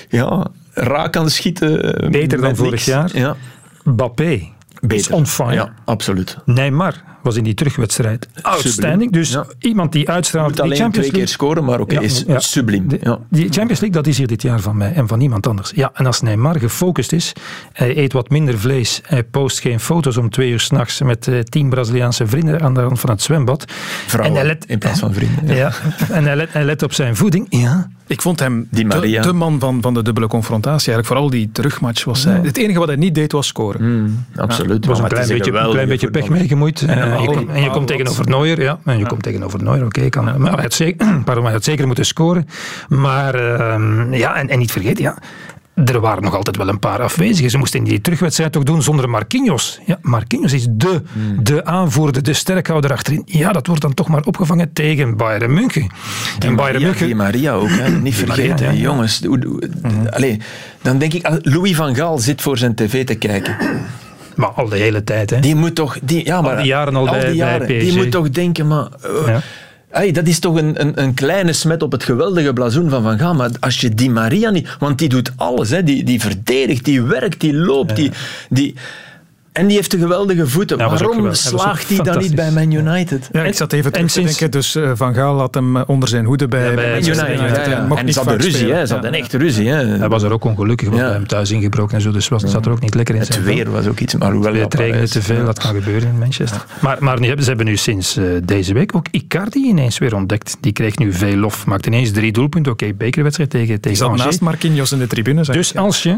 ja, 0.09 0.47
raak 0.73 1.11
kan 1.11 1.29
schieten. 1.29 1.95
Beter 2.11 2.41
dan 2.41 2.55
vorig 2.55 2.85
jaar. 2.85 3.11
Ja. 3.13 3.35
Bappé 3.83 4.51
Beter. 4.81 4.95
is 4.95 5.11
on 5.11 5.25
fire. 5.25 5.55
Ja, 5.55 5.69
absoluut. 5.85 6.37
Neymar 6.45 7.12
was 7.23 7.35
in 7.35 7.43
die 7.43 7.53
terugwedstrijd 7.53 8.27
outstanding. 8.41 9.11
Dus 9.11 9.31
Ja. 9.31 9.45
iemand 9.59 9.91
die 9.91 10.09
uitstraalt... 10.09 10.47
Moet 10.47 10.55
die 10.55 10.63
alleen 10.65 10.77
Champions 10.77 11.07
twee 11.07 11.19
keer 11.19 11.27
scoren, 11.27 11.63
maar 11.63 11.79
oké, 11.79 11.93
Ja, 11.95 12.01
is 12.01 12.23
ja. 12.27 12.39
subliem. 12.39 12.87
De- 12.87 12.97
Ja. 13.01 13.19
Die 13.29 13.43
Champions 13.43 13.79
League, 13.79 13.91
dat 13.91 14.07
is 14.07 14.17
hier 14.17 14.27
dit 14.27 14.41
jaar 14.41 14.59
van 14.59 14.77
mij 14.77 14.93
en 14.93 15.07
van 15.07 15.17
niemand 15.19 15.47
anders. 15.47 15.71
Ja, 15.75 15.91
en 15.93 16.05
als 16.05 16.21
Neymar 16.21 16.59
gefocust 16.59 17.11
is, 17.11 17.33
hij 17.73 17.97
eet 17.97 18.13
wat 18.13 18.29
minder 18.29 18.59
vlees, 18.59 19.01
hij 19.05 19.23
post 19.23 19.59
geen 19.59 19.79
foto's 19.79 20.17
om 20.17 20.29
twee 20.29 20.51
uur 20.51 20.59
s'nachts 20.59 21.01
met 21.01 21.27
eh, 21.27 21.39
tien 21.39 21.69
Braziliaanse 21.69 22.27
vrienden 22.27 22.61
aan 22.61 22.73
de 22.73 22.81
rand 22.81 22.99
van 22.99 23.09
het 23.09 23.21
zwembad. 23.21 23.65
Vrouwen 24.07 24.39
en 24.39 24.45
hij 24.45 24.53
let, 24.55 24.65
in 24.67 24.77
plaats 24.79 24.99
van 24.99 25.13
vrienden. 25.13 25.55
ja. 25.55 25.71
en 26.11 26.23
hij 26.23 26.35
let, 26.35 26.53
hij 26.53 26.63
let 26.63 26.83
op 26.83 26.93
zijn 26.93 27.15
voeding. 27.15 27.45
Ja. 27.49 27.89
Ik 28.07 28.21
vond 28.21 28.39
hem 28.39 28.67
Die 28.71 28.87
de, 28.87 28.95
Maria. 28.95 29.21
de 29.21 29.33
man 29.33 29.59
van, 29.59 29.81
van 29.81 29.93
de 29.93 30.01
dubbele 30.03 30.27
confrontatie. 30.27 30.91
Eigenlijk 30.93 31.07
vooral 31.07 31.29
die 31.29 31.49
terugmatch 31.51 32.03
was 32.03 32.23
hij. 32.23 32.39
Het 32.43 32.57
enige 32.57 32.79
wat 32.79 32.87
hij 32.87 32.97
niet 32.97 33.15
deed 33.15 33.31
was 33.31 33.47
scoren. 33.47 34.25
absoluut. 34.35 34.83
Er 34.83 34.89
was 34.89 34.99
een 34.99 35.07
klein 35.07 35.27
beetje, 35.27 35.51
een 35.59 35.69
klein 35.69 35.87
beetje 35.87 36.09
pech 36.09 36.29
mee 36.29 36.47
gemoeid. 36.47 36.81
En, 36.81 36.89
En 37.01 37.12
je, 37.21 37.45
en 37.53 37.61
je 37.61 37.69
komt 37.69 37.87
tegenover 37.87 38.29
Neuer, 38.29 38.61
ja. 38.61 38.79
En 38.85 38.97
je 38.97 39.05
komt 39.05 39.23
tegenover 39.23 39.63
Neuer, 39.63 39.85
oké. 39.85 40.09
kan. 40.09 40.23
Maar 40.23 40.53
hij 40.53 40.61
had, 40.61 40.73
zeker, 40.73 41.07
pardon, 41.25 41.43
hij 41.43 41.53
had 41.53 41.63
zeker 41.63 41.85
moeten 41.87 42.05
scoren. 42.05 42.47
Maar 42.89 43.35
ehm, 43.35 44.13
ja, 44.13 44.35
en, 44.35 44.49
en 44.49 44.59
niet 44.59 44.71
vergeten, 44.71 45.03
ja. 45.03 45.17
Er 45.75 45.99
waren 45.99 46.23
nog 46.23 46.35
altijd 46.35 46.57
wel 46.57 46.67
een 46.67 46.79
paar 46.79 47.01
afwezigen. 47.01 47.49
Ze 47.49 47.57
moesten 47.57 47.83
die 47.83 48.01
terugwedstrijd 48.01 48.51
toch 48.51 48.63
doen 48.63 48.81
zonder 48.81 49.09
Marquinhos. 49.09 49.79
Ja, 49.85 49.97
Marquinhos 50.01 50.53
is 50.53 50.67
de, 50.71 51.01
de 51.39 51.65
aanvoerder, 51.65 52.23
de 52.23 52.33
sterkhouder 52.33 52.91
achterin. 52.91 53.23
Ja, 53.25 53.51
dat 53.51 53.67
wordt 53.67 53.81
dan 53.81 53.93
toch 53.93 54.07
maar 54.07 54.23
opgevangen 54.23 54.73
tegen 54.73 55.17
Bayern 55.17 55.53
München. 55.53 55.81
Die 56.39 56.49
en 56.49 56.55
Bayern 56.55 56.73
Maria, 56.73 56.79
München... 56.79 57.05
die 57.05 57.15
Maria 57.15 57.53
ook, 57.53 57.69
hè. 57.69 57.89
niet 58.01 58.15
vergeten. 58.15 58.65
Maria, 58.65 58.71
ja. 58.71 58.81
Jongens, 58.81 59.21
allee, 60.09 60.39
dan 60.81 60.97
denk 60.97 61.13
ik, 61.13 61.39
Louis 61.41 61.75
van 61.75 61.95
Gaal 61.95 62.17
zit 62.17 62.41
voor 62.41 62.57
zijn 62.57 62.75
tv 62.75 63.05
te 63.05 63.15
kijken. 63.15 63.57
Maar 64.35 64.49
al 64.49 64.69
de 64.69 64.77
hele 64.77 65.03
tijd, 65.03 65.29
hè. 65.29 65.39
Die 65.39 65.55
moet 65.55 65.75
toch... 65.75 65.97
Die, 66.01 66.25
ja, 66.25 66.41
maar, 66.41 66.57
die 66.57 66.65
jaren 66.65 66.95
al 66.95 67.05
bij- 67.05 67.31
die 67.31 67.39
bij 67.39 67.59
Die 67.59 67.85
PSG. 67.87 67.95
moet 67.95 68.11
toch 68.11 68.29
denken, 68.29 68.67
maar... 68.67 68.87
eh, 69.01 69.27
Ja. 69.27 69.41
hey, 69.89 70.11
dat 70.11 70.27
is 70.27 70.39
toch 70.39 70.55
een, 70.55 70.81
een, 70.81 71.01
een 71.01 71.13
kleine 71.13 71.53
smet 71.53 71.83
op 71.83 71.91
het 71.91 72.03
geweldige 72.03 72.53
blazoen 72.53 72.89
van 72.89 73.03
Van 73.03 73.19
Gaal. 73.19 73.33
Maar 73.33 73.49
als 73.59 73.81
je 73.81 73.89
die 73.89 74.09
Maria 74.09 74.49
niet... 74.49 74.75
Want 74.79 74.97
die 74.99 75.09
doet 75.09 75.31
alles. 75.35 75.69
Hè. 75.69 75.83
Die, 75.83 76.03
die 76.03 76.19
verdedigt, 76.21 76.85
die 76.85 77.01
werkt, 77.01 77.39
die 77.39 77.53
loopt. 77.53 77.95
Die, 77.95 78.11
die, 78.49 78.75
en 79.53 79.67
die 79.67 79.75
heeft 79.75 79.91
de 79.91 79.97
geweldige 79.97 80.47
voeten. 80.47 80.77
Ja, 80.77 80.89
Waarom 80.89 81.33
slaagt 81.33 81.89
hij 81.89 81.97
dan 81.97 82.17
niet 82.17 82.35
bij 82.35 82.51
Man 82.51 82.71
United? 82.71 83.29
Ja, 83.31 83.43
ik 83.43 83.53
zat 83.53 83.73
even 83.73 83.91
terug 83.91 84.07
te 84.07 84.13
sinds- 84.13 84.29
denken. 84.37 84.51
Dus 84.59 84.75
eh, 84.75 84.91
Van 84.95 85.13
Gaal 85.13 85.39
had 85.39 85.53
hem 85.53 85.77
eh, 85.77 85.83
onder 85.85 86.09
zijn 86.09 86.25
hoede 86.25 86.47
bij, 86.47 86.69
Ja, 86.69 86.73
bij 86.75 86.91
Manchester 86.91 87.27
United, 87.27 87.45
United, 87.47 87.65
ja, 87.65 87.71
ja. 87.71 87.85
Mocht 87.85 87.99
En 87.99 88.05
niet 88.05 88.13
ze 88.13 88.19
hadden 88.19 88.37
vaak 88.41 88.51
ruzie, 88.51 88.71
hè. 88.71 89.09
echt 89.09 89.33
ruzie. 89.33 89.67
Hè. 89.69 89.85
Hij 89.97 90.09
was 90.09 90.23
er 90.23 90.31
ook 90.31 90.43
ongelukkig, 90.43 90.87
want 90.87 90.99
Ja. 90.99 91.05
bij 91.07 91.15
hem 91.15 91.27
thuis 91.27 91.51
ingebroken 91.51 91.95
en 91.95 92.01
zo. 92.01 92.11
Dus 92.11 92.27
was, 92.27 92.43
zat 92.43 92.65
er 92.65 92.71
ook 92.71 92.79
niet 92.81 92.95
lekker 92.95 93.15
in 93.15 93.25
zijn 93.25 93.37
Het 93.39 93.47
weer 93.47 93.71
was 93.71 93.87
ook 93.87 93.99
iets, 93.99 94.15
maar 94.15 94.31
hoewel... 94.31 94.53
Het 94.53 94.71
dat 94.71 94.79
regende 94.79 95.07
te 95.09 95.21
veel, 95.21 95.45
dat 95.45 95.59
kan 95.59 95.75
gebeuren 95.75 96.09
in 96.09 96.17
Manchester. 96.19 96.65
Maar, 96.81 96.97
maar 96.99 97.19
nu 97.19 97.25
hebben- 97.25 97.43
ze 97.43 97.49
hebben 97.49 97.67
nu 97.67 97.77
sinds 97.77 98.17
eh, 98.17 98.25
deze 98.43 98.73
week 98.73 98.95
ook 98.95 99.05
Icardi 99.11 99.67
ineens 99.67 99.97
weer 99.97 100.15
ontdekt. 100.15 100.57
Die 100.59 100.71
kreeg 100.71 100.97
nu 100.97 101.13
veel 101.13 101.35
lof. 101.35 101.65
Maakt 101.65 101.85
ineens 101.85 102.11
drie 102.11 102.31
doelpunten. 102.31 102.71
Oké, 102.71 102.93
bekerwedstrijd 102.93 103.49
tegen, 103.49 103.67
Die 103.67 103.79
tegen 103.79 103.97
zat 103.97 104.07
Angers. 104.07 104.25
naast 104.25 104.41
Marquinhos 104.41 104.91
in 104.91 104.99
de 104.99 105.07
tribune. 105.07 105.43
Dus 105.43 105.75
als 105.75 106.03
je 106.03 106.17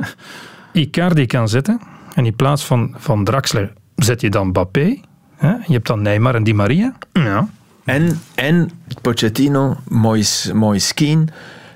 Icardi 0.74 1.26
kan 1.26 1.50
zetten 1.50 1.80
en 2.16 2.26
in 2.26 2.36
plaats 2.36 2.66
van, 2.66 2.96
van 2.98 3.24
Draxler 3.24 3.74
zet 3.96 4.22
je 4.22 4.30
dan 4.30 4.52
Bappé. 4.52 5.00
Hè? 5.36 5.50
Je 5.50 5.74
hebt 5.74 5.88
dan 5.88 6.02
Neymar 6.02 6.36
en 6.36 6.44
Di 6.44 6.54
Maria. 6.54 6.94
Ja. 7.14 7.48
En, 7.86 8.20
en 8.36 8.70
Pochettino, 9.02 9.78
mooi, 9.88 10.24
mooi 10.54 10.80
skien. 10.80 11.30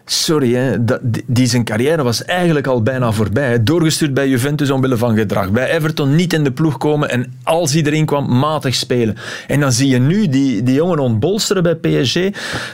Sorry, 0.06 0.54
hè, 0.54 0.84
dat, 0.86 1.00
die, 1.04 1.24
die 1.28 1.46
zijn 1.48 1.64
carrière 1.64 2.04
was 2.04 2.26
eigenlijk 2.26 2.68
al 2.68 2.84
bijna 2.84 3.12
voorbij. 3.12 3.50
hè. 3.50 3.64
Doorgestuurd 3.64 4.14
bij 4.14 4.28
Juventus 4.30 4.70
omwille 4.70 4.98
van 4.98 5.16
gedrag. 5.16 5.52
Bij 5.52 5.70
Everton 5.76 6.16
niet 6.16 6.34
in 6.34 6.44
de 6.44 6.52
ploeg 6.52 6.78
komen 6.78 7.10
en 7.10 7.34
als 7.44 7.74
hij 7.74 7.84
erin 7.84 8.06
kwam, 8.06 8.40
matig 8.40 8.76
spelen. 8.76 9.16
En 9.48 9.60
dan 9.60 9.72
zie 9.72 9.88
je 9.90 10.00
nu 10.00 10.28
die, 10.30 10.64
die 10.64 10.74
jongen 10.76 11.00
ontbolsteren 11.00 11.64
bij 11.64 11.76
PSG. 11.76 12.20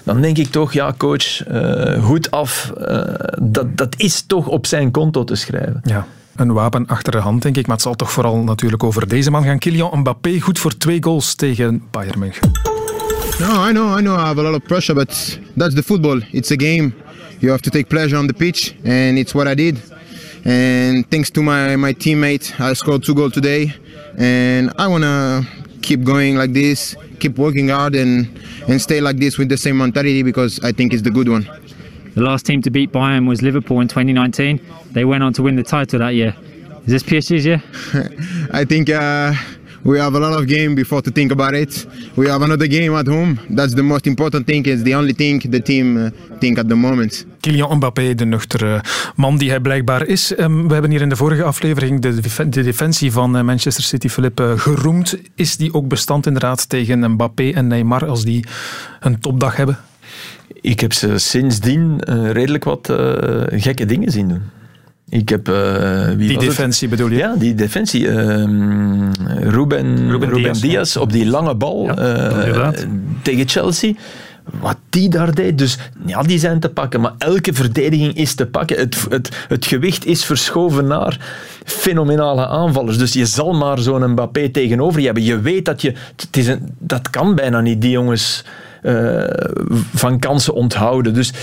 Dan 0.03 0.21
denk 0.21 0.37
ik 0.37 0.47
toch, 0.47 0.73
ja 0.73 0.93
coach, 0.97 1.43
eh 1.47 2.03
hoed 2.03 2.31
af. 2.31 2.71
eh, 2.71 3.01
dat, 3.41 3.77
dat 3.77 3.93
is 3.97 4.21
toch 4.21 4.47
op 4.47 4.65
zijn 4.65 4.91
konto 4.91 5.23
te 5.23 5.35
schrijven. 5.35 5.79
Ja. 5.83 6.07
Een 6.35 6.53
wapen 6.53 6.87
achter 6.87 7.11
de 7.11 7.17
hand, 7.17 7.41
denk 7.41 7.57
ik. 7.57 7.67
Maar 7.67 7.75
het 7.75 7.85
zal 7.85 7.95
toch 7.95 8.11
vooral 8.11 8.37
natuurlijk 8.37 8.83
over 8.83 9.07
deze 9.07 9.31
man 9.31 9.43
gaan. 9.43 9.59
Kylian 9.59 9.99
Mbappé, 9.99 10.39
goed 10.39 10.59
voor 10.59 10.77
twee 10.77 11.03
goals 11.03 11.35
tegen 11.35 11.83
Bayern 11.91 12.19
München. 12.19 12.51
No, 13.39 13.67
I 13.69 13.71
know, 13.71 13.97
I 13.97 14.01
know. 14.01 14.15
I 14.17 14.21
have 14.21 14.39
a 14.39 14.43
lot 14.43 14.53
of 14.53 14.63
pressure, 14.63 14.99
but 14.99 15.39
that's 15.57 15.73
the 15.75 15.83
football. 15.83 16.21
It's 16.31 16.51
a 16.51 16.55
game. 16.55 16.93
You 17.39 17.51
have 17.51 17.61
to 17.61 17.69
take 17.69 17.87
pleasure 17.87 18.17
on 18.17 18.27
the 18.27 18.33
pitch, 18.33 18.75
and 18.83 19.17
it's 19.17 19.33
what 19.33 19.47
I 19.47 19.55
did. 19.55 19.77
And 20.45 21.05
thanks 21.09 21.29
to 21.31 21.41
my, 21.41 21.75
my 21.75 21.93
teammate, 21.93 22.53
I 22.59 22.73
scored 22.73 23.03
two 23.03 23.13
goals 23.13 23.33
today, 23.33 23.73
and 24.17 24.71
I 24.77 24.87
wanna 24.87 25.41
keep 25.81 26.03
going 26.03 26.37
like 26.37 26.53
this, 26.53 26.95
keep 27.19 27.37
working 27.37 27.69
hard, 27.69 27.95
and 27.95 28.27
and 28.67 28.81
stay 28.81 29.01
like 29.01 29.19
this 29.19 29.37
with 29.37 29.49
the 29.49 29.57
same 29.57 29.77
mentality 29.77 30.23
because 30.23 30.59
I 30.63 30.71
think 30.71 30.93
it's 30.93 31.03
the 31.03 31.11
good 31.11 31.27
one. 31.27 31.45
The 32.15 32.21
last 32.21 32.45
team 32.45 32.61
to 32.61 32.71
beat 32.71 32.91
Bayern 32.91 33.27
was 33.27 33.41
Liverpool 33.41 33.81
in 33.81 33.87
2019. 33.87 34.59
They 34.93 35.03
went 35.03 35.21
on 35.21 35.33
to 35.33 35.43
win 35.43 35.55
the 35.57 35.63
title 35.63 35.99
that 35.99 36.15
year. 36.15 36.33
Is 36.85 36.91
this 36.93 37.03
PSG's 37.03 37.45
year? 37.45 37.61
I 38.53 38.63
think 38.63 38.89
uh, 38.89 39.33
We 39.85 39.99
have 39.99 40.15
a 40.15 40.19
lot 40.19 40.33
of 40.33 40.47
game 40.47 40.73
before 40.73 41.01
to 41.01 41.11
think 41.11 41.31
about 41.31 41.53
it. 41.53 41.87
We 42.15 42.27
have 42.27 42.43
another 42.43 42.67
game 42.67 42.95
at 42.95 43.07
home. 43.07 43.37
That's 43.55 43.73
the 43.73 43.81
most 43.81 44.05
important 44.05 44.45
thing. 44.45 44.65
It's 44.65 44.81
the 44.81 44.95
only 44.95 45.13
thing 45.13 45.51
the 45.51 45.61
team 45.61 45.97
uh, 45.97 46.09
think 46.39 46.57
at 46.57 46.67
the 46.67 46.75
moment. 46.75 47.25
Kylian 47.39 47.75
Mbappé, 47.75 48.15
de 48.15 48.25
nuchtere 48.25 48.83
man 49.15 49.37
die 49.37 49.49
hij 49.49 49.59
blijkbaar 49.59 50.05
is. 50.05 50.35
Ehm, 50.35 50.67
we 50.67 50.73
hebben 50.73 50.91
hier 50.91 51.01
in 51.01 51.09
de 51.09 51.15
vorige 51.15 51.43
aflevering 51.43 52.01
de, 52.01 52.19
de 52.49 52.63
defensie 52.63 53.11
van 53.11 53.37
eh, 53.37 53.43
Manchester 53.43 53.83
City, 53.83 54.09
Philippe, 54.09 54.43
eh, 54.43 54.59
geroemd. 54.59 55.17
Is 55.35 55.57
die 55.57 55.73
ook 55.73 55.87
bestand 55.87 56.25
inderdaad 56.25 56.69
tegen 56.69 57.11
Mbappé 57.11 57.49
en 57.49 57.67
Neymar 57.67 58.05
als 58.05 58.23
die 58.23 58.45
een 58.99 59.19
topdag 59.19 59.55
hebben? 59.55 59.77
Ik 60.61 60.79
heb 60.79 60.93
ze 60.93 61.17
sindsdien 61.17 62.01
uh, 62.09 62.31
redelijk 62.31 62.63
wat 62.63 62.89
uh, 62.89 62.97
gekke 63.49 63.85
dingen 63.85 64.11
zien 64.11 64.27
doen. 64.27 64.41
Ik 65.09 65.29
heb, 65.29 65.49
uh, 65.49 66.07
wie 66.07 66.27
die 66.27 66.37
defensie 66.37 66.87
het? 66.87 66.97
bedoel 66.97 67.11
je? 67.11 67.17
Ja, 67.17 67.35
die 67.35 67.55
defensie. 67.55 68.09
Ruben, 68.09 70.09
Ruben, 70.09 70.29
Ruben 70.29 70.61
Diaz, 70.61 70.97
op 70.97 71.11
die 71.11 71.25
lange 71.25 71.55
bal 71.55 71.85
ja, 71.85 72.73
tegen 73.21 73.47
Chelsea 73.47 73.93
wat 74.59 74.77
die 74.89 75.09
daar 75.09 75.35
deed. 75.35 75.57
Dus 75.57 75.77
ja, 76.05 76.21
die 76.21 76.39
zijn 76.39 76.59
te 76.59 76.69
pakken. 76.69 77.01
Maar 77.01 77.13
elke 77.17 77.53
verdediging 77.53 78.13
is 78.13 78.35
te 78.35 78.45
pakken. 78.45 78.77
Het, 78.77 79.05
het, 79.09 79.45
het 79.47 79.65
gewicht 79.65 80.05
is 80.05 80.25
verschoven 80.25 80.87
naar 80.87 81.19
fenomenale 81.63 82.47
aanvallers. 82.47 82.97
Dus 82.97 83.13
je 83.13 83.25
zal 83.25 83.53
maar 83.53 83.79
zo'n 83.79 84.11
Mbappé 84.11 84.49
tegenover 84.49 84.99
je 84.99 85.05
hebben. 85.05 85.23
Je 85.23 85.39
weet 85.39 85.65
dat 85.65 85.81
je... 85.81 85.93
Het 86.15 86.37
is 86.37 86.47
een, 86.47 86.75
dat 86.79 87.09
kan 87.09 87.35
bijna 87.35 87.61
niet, 87.61 87.81
die 87.81 87.91
jongens 87.91 88.43
uh, 88.85 89.23
van 89.93 90.19
kansen 90.19 90.53
onthouden. 90.53 91.13
Dus 91.13 91.33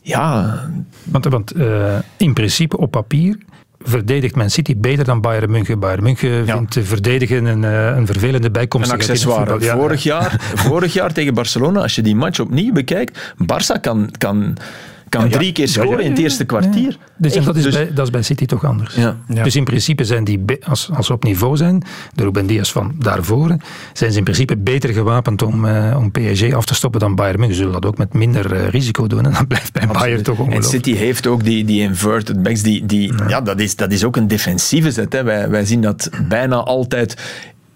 ja... 0.00 0.58
Want, 1.04 1.24
want 1.24 1.56
uh, 1.56 1.94
in 2.16 2.32
principe 2.32 2.78
op 2.78 2.90
papier 2.90 3.38
verdedigt 3.78 4.36
Man 4.36 4.50
City 4.50 4.76
beter 4.76 5.04
dan 5.04 5.20
Bayern 5.20 5.50
München. 5.50 5.78
Bayern 5.78 6.02
München 6.02 6.46
ja. 6.46 6.56
vindt 6.56 6.78
verdedigen 6.82 7.44
een, 7.44 7.62
een 7.62 8.06
vervelende 8.06 8.50
bijkomst. 8.50 8.90
Een 8.90 8.96
accessoire. 8.96 9.60
Ja. 9.60 9.76
Vorig, 9.76 10.02
jaar, 10.02 10.40
vorig 10.68 10.92
jaar 10.92 11.12
tegen 11.12 11.34
Barcelona, 11.34 11.80
als 11.80 11.94
je 11.94 12.02
die 12.02 12.16
match 12.16 12.40
opnieuw 12.40 12.72
bekijkt, 12.72 13.34
Barça 13.42 13.80
kan... 13.80 14.10
kan 14.18 14.56
kan 15.18 15.28
drie 15.28 15.52
keer 15.52 15.68
scoren 15.68 16.04
in 16.04 16.10
het 16.10 16.20
eerste 16.20 16.44
kwartier. 16.44 16.96
Dus, 17.16 17.32
dat, 17.32 17.56
is 17.56 17.62
dus, 17.62 17.74
bij, 17.74 17.92
dat 17.94 18.04
is 18.04 18.10
bij 18.10 18.22
City 18.22 18.46
toch 18.46 18.64
anders. 18.64 18.96
Dus 19.26 19.56
in 19.56 19.64
principe 19.64 20.04
zijn 20.04 20.24
die, 20.24 20.44
als, 20.64 20.90
als 20.92 21.06
ze 21.06 21.12
op 21.12 21.24
niveau 21.24 21.56
zijn, 21.56 21.82
de 22.14 22.22
Ruben 22.22 22.46
Diaz 22.46 22.72
van 22.72 22.94
daarvoor, 22.98 23.56
zijn 23.92 24.12
ze 24.12 24.18
in 24.18 24.24
principe 24.24 24.56
beter 24.56 24.92
gewapend 24.92 25.42
om, 25.42 25.64
uh, 25.64 25.96
om 25.98 26.10
PSG 26.10 26.52
af 26.52 26.64
te 26.64 26.74
stoppen 26.74 27.00
dan 27.00 27.14
Bayern 27.14 27.38
München. 27.38 27.56
Ze 27.56 27.62
zullen 27.62 27.80
dat 27.80 27.90
ook 27.90 27.98
met 27.98 28.12
minder 28.12 28.52
uh, 28.52 28.68
risico 28.68 29.06
doen 29.06 29.24
en 29.26 29.32
dat 29.32 29.48
blijft 29.54 29.72
bij 29.72 29.82
Absoluut. 29.82 30.02
Bayern 30.02 30.22
toch 30.22 30.38
ongelooflijk. 30.38 30.64
En 30.64 30.70
City 30.70 30.94
heeft 30.94 31.26
ook 31.26 31.44
die, 31.44 31.64
die 31.64 31.80
inverted 31.80 32.42
backs, 32.42 32.62
die, 32.62 32.86
die, 32.86 33.12
ja. 33.28 33.40
dat, 33.40 33.60
is, 33.60 33.76
dat 33.76 33.92
is 33.92 34.04
ook 34.04 34.16
een 34.16 34.28
defensieve 34.28 34.90
zet. 34.90 35.12
Hè. 35.12 35.22
Wij, 35.22 35.48
wij 35.48 35.64
zien 35.64 35.80
dat 35.80 36.10
bijna 36.28 36.56
altijd 36.56 37.16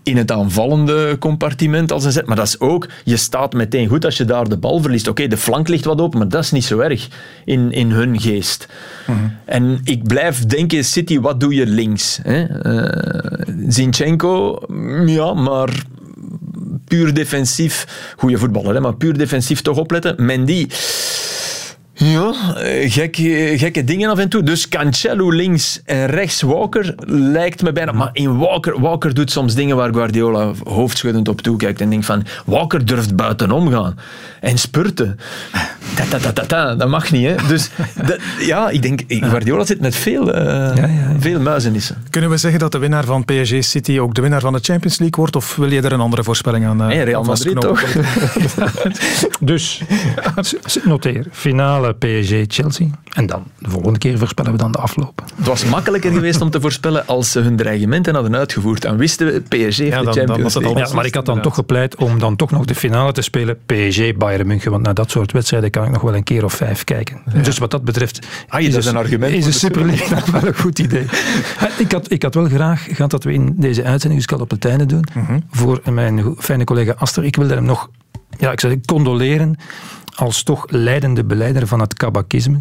in 0.08 0.16
het 0.16 0.32
aanvallende 0.32 1.16
compartiment 1.18 1.92
als 1.92 2.04
een 2.04 2.12
zet. 2.12 2.26
Maar 2.26 2.36
dat 2.36 2.46
is 2.46 2.60
ook, 2.60 2.88
je 3.04 3.16
staat 3.16 3.52
meteen 3.52 3.88
goed 3.88 4.04
als 4.04 4.16
je 4.16 4.24
daar 4.24 4.48
de 4.48 4.56
bal 4.56 4.80
verliest. 4.80 5.08
Oké, 5.08 5.26
de 5.26 5.36
flank 5.36 5.68
ligt 5.68 5.84
wat 5.84 6.00
open, 6.00 6.18
maar 6.18 6.28
dat 6.28 6.42
is 6.42 6.50
niet 6.50 6.64
zo 6.64 6.78
erg 6.78 7.08
in, 7.44 7.72
in 7.72 7.90
hun 7.90 8.20
geest. 8.20 8.68
Mm 9.06 9.14
-hmm. 9.14 9.36
En 9.44 9.80
ik 9.84 10.02
blijf 10.02 10.46
denken, 10.46 10.84
City, 10.84 11.20
wat 11.20 11.40
doe 11.40 11.54
je 11.54 11.66
links? 11.66 12.18
Hè? 12.22 12.46
Uh, 12.62 13.54
Zinchenko, 13.68 14.58
ja, 15.06 15.34
maar 15.34 15.82
puur 16.84 17.14
defensief, 17.14 17.86
goede 18.16 18.38
voetballer, 18.38 18.74
hè, 18.74 18.80
maar 18.80 18.96
puur 18.96 19.18
defensief 19.18 19.62
toch 19.62 19.76
opletten. 19.76 20.14
Mendy 20.24 20.66
ja, 21.98 22.32
gekke, 22.86 23.54
gekke 23.56 23.84
dingen 23.84 24.10
af 24.10 24.18
en 24.18 24.28
toe. 24.28 24.42
Dus 24.42 24.68
Cancelo 24.68 25.30
links 25.30 25.80
en 25.84 26.06
rechts 26.06 26.42
Walker 26.42 26.94
lijkt 27.06 27.62
me 27.62 27.72
bijna... 27.72 27.92
Maar 27.92 28.10
in 28.12 28.38
Walker, 28.38 28.80
Walker 28.80 29.14
doet 29.14 29.30
soms 29.30 29.54
dingen 29.54 29.76
waar 29.76 29.92
Guardiola 29.92 30.52
hoofdschuddend 30.64 31.28
op 31.28 31.40
toekijkt 31.40 31.80
en 31.80 31.90
denkt 31.90 32.06
van... 32.06 32.24
Walker 32.44 32.84
durft 32.84 33.16
buitenom 33.16 33.70
gaan. 33.70 33.98
En 34.40 34.58
spurten. 34.58 35.18
Dat, 35.96 36.10
dat, 36.10 36.36
dat, 36.36 36.48
dat, 36.48 36.78
dat 36.78 36.88
mag 36.88 37.10
niet, 37.10 37.26
hè. 37.26 37.34
Dus 37.48 37.70
dat, 38.06 38.18
ja, 38.40 38.68
ik 38.68 38.82
denk... 38.82 39.02
Guardiola 39.08 39.64
zit 39.64 39.80
met 39.80 39.94
veel, 39.94 40.28
uh, 40.28 40.34
ja, 40.34 40.72
ja, 40.74 41.16
veel 41.18 41.40
muizenissen. 41.40 41.96
Kunnen 42.10 42.30
we 42.30 42.36
zeggen 42.36 42.60
dat 42.60 42.72
de 42.72 42.78
winnaar 42.78 43.04
van 43.04 43.24
PSG 43.24 43.64
City 43.64 43.98
ook 43.98 44.14
de 44.14 44.20
winnaar 44.20 44.40
van 44.40 44.52
de 44.52 44.60
Champions 44.62 44.98
League 44.98 45.16
wordt? 45.16 45.36
Of 45.36 45.56
wil 45.56 45.72
je 45.72 45.82
er 45.82 45.92
een 45.92 46.00
andere 46.00 46.24
voorspelling 46.24 46.66
aan 46.66 46.80
uh, 46.80 46.86
hey, 46.86 47.04
Real 47.04 47.22
Madrid, 47.22 47.60
toch? 47.60 47.82
dus, 49.40 49.82
noteer. 50.84 51.26
Finale 51.30 51.87
PSG-Chelsea. 51.92 52.86
En 53.12 53.26
dan, 53.26 53.44
de 53.58 53.70
volgende 53.70 53.98
keer 53.98 54.18
voorspellen 54.18 54.52
we 54.52 54.58
dan 54.58 54.72
de 54.72 54.78
afloop. 54.78 55.22
Het 55.36 55.46
was 55.46 55.64
makkelijker 55.64 56.12
geweest 56.12 56.40
om 56.40 56.50
te 56.50 56.60
voorspellen 56.60 57.06
als 57.06 57.30
ze 57.30 57.40
hun 57.40 57.56
dreigementen 57.56 58.14
hadden 58.14 58.36
uitgevoerd. 58.36 58.82
Dan 58.82 58.96
wisten 58.96 59.26
we, 59.26 59.40
PSG 59.40 59.78
ja, 59.78 60.02
de 60.02 60.12
Champions 60.12 60.52
dan 60.52 60.62
League. 60.62 60.86
Ja, 60.86 60.94
maar 60.94 61.06
ik 61.06 61.14
had 61.14 61.26
dan 61.26 61.40
toch 61.40 61.54
gepleit 61.54 61.96
om 61.96 62.18
dan 62.18 62.36
toch 62.36 62.50
nog 62.50 62.64
de 62.64 62.74
finale 62.74 63.12
te 63.12 63.22
spelen. 63.22 63.58
PSG-Bayern 63.66 64.46
München. 64.46 64.70
Want 64.70 64.82
naar 64.82 64.94
dat 64.94 65.10
soort 65.10 65.32
wedstrijden 65.32 65.70
kan 65.70 65.84
ik 65.84 65.90
nog 65.90 66.02
wel 66.02 66.14
een 66.14 66.22
keer 66.22 66.44
of 66.44 66.52
vijf 66.52 66.84
kijken. 66.84 67.20
Ja. 67.32 67.40
Dus 67.40 67.58
wat 67.58 67.70
dat 67.70 67.84
betreft... 67.84 68.26
Ah, 68.48 68.60
is, 68.60 68.74
dat 68.74 68.84
een 68.84 68.96
argument 68.96 69.32
Is 69.32 69.46
een 69.46 69.52
Super 69.52 69.86
League 69.86 70.08
nog 70.10 70.26
wel 70.26 70.46
een 70.46 70.56
goed 70.56 70.78
idee. 70.78 71.06
ik, 71.78 71.92
had, 71.92 72.12
ik 72.12 72.22
had 72.22 72.34
wel 72.34 72.48
graag 72.48 72.86
gehad 72.90 73.10
dat 73.10 73.24
we 73.24 73.32
in 73.32 73.54
deze 73.56 73.84
uitzending, 73.84 74.22
dus 74.22 74.32
ik 74.32 74.40
op 74.40 74.50
het 74.50 74.64
einde 74.64 74.86
doen, 74.86 75.04
mm 75.14 75.24
-hmm. 75.24 75.42
voor 75.50 75.80
mijn 75.90 76.34
fijne 76.38 76.64
collega 76.64 76.94
Aster. 76.98 77.24
Ik 77.24 77.36
wilde 77.36 77.54
hem 77.54 77.64
nog 77.64 77.90
ja, 78.38 78.52
ik 78.52 78.60
zou 78.60 78.80
condoleren 78.86 79.56
als 80.14 80.42
toch 80.42 80.64
leidende 80.68 81.24
beleider 81.24 81.66
van 81.66 81.80
het 81.80 81.94
kabakisme. 81.94 82.58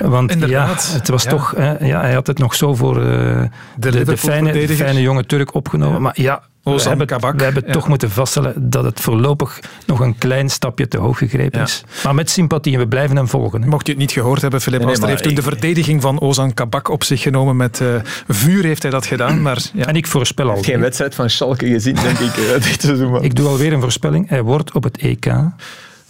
Want 0.00 0.30
Inderdaad, 0.30 0.88
ja, 0.90 0.98
het 0.98 1.08
was 1.08 1.22
ja. 1.22 1.30
toch, 1.30 1.54
eh, 1.54 1.80
ja, 1.80 2.00
hij 2.00 2.12
had 2.12 2.26
het 2.26 2.38
nog 2.38 2.54
zo 2.54 2.74
voor 2.74 2.96
uh, 2.96 3.04
de, 3.04 3.90
de, 3.90 4.04
de, 4.04 4.16
fijne, 4.16 4.52
de 4.52 4.68
fijne 4.68 5.00
jonge 5.00 5.26
Turk 5.26 5.54
opgenomen. 5.54 5.94
Ja. 5.94 6.00
Maar 6.00 6.20
ja, 6.20 6.42
we 6.64 6.82
hebben, 6.82 7.06
Kabak, 7.06 7.36
we 7.38 7.44
hebben 7.44 7.62
ja. 7.66 7.72
toch 7.72 7.88
moeten 7.88 8.10
vaststellen 8.10 8.70
dat 8.70 8.84
het 8.84 9.00
voorlopig 9.00 9.58
nog 9.86 10.00
een 10.00 10.18
klein 10.18 10.50
stapje 10.50 10.88
te 10.88 10.98
hoog 10.98 11.18
gegrepen 11.18 11.58
Ja. 11.58 11.64
is. 11.64 11.82
Maar 12.04 12.14
met 12.14 12.30
sympathie 12.30 12.72
en 12.72 12.78
we 12.78 12.88
blijven 12.88 13.16
hem 13.16 13.28
volgen. 13.28 13.62
Hè. 13.62 13.68
Mocht 13.68 13.86
je 13.86 13.92
het 13.92 14.00
niet 14.00 14.12
gehoord 14.12 14.40
hebben, 14.42 14.60
Filip 14.60 14.78
Nee, 14.78 14.86
nee, 14.86 14.96
Aster 14.96 15.10
heeft 15.12 15.22
toen 15.22 15.34
de 15.34 15.42
verdediging 15.42 16.02
van 16.02 16.20
Ozan 16.20 16.54
Kabak 16.54 16.88
op 16.88 17.04
zich 17.04 17.20
genomen. 17.22 17.56
Met 17.56 17.80
eh, 17.80 17.88
vuur 18.28 18.64
heeft 18.64 18.82
hij 18.82 18.90
dat 18.90 19.06
gedaan. 19.06 19.42
Maar 19.42 19.62
ja, 19.74 19.86
En 19.86 19.96
ik 19.96 20.06
voorspel 20.06 20.50
al. 20.50 20.62
Geen 20.62 20.80
wedstrijd 20.80 21.14
van 21.14 21.30
Schalke 21.30 21.66
gezien, 21.66 21.94
denk 21.94 22.18
ik, 22.18 22.36
eh, 22.36 22.52
dit 22.70 22.80
seizoen. 22.82 23.10
maar- 23.10 23.22
Ik 23.24 23.34
doe 23.36 23.48
alweer 23.48 23.72
een 23.72 23.80
voorspelling. 23.80 24.28
Hij 24.28 24.42
wordt 24.42 24.72
op 24.72 24.82
het 24.82 24.96
EK 24.98 25.32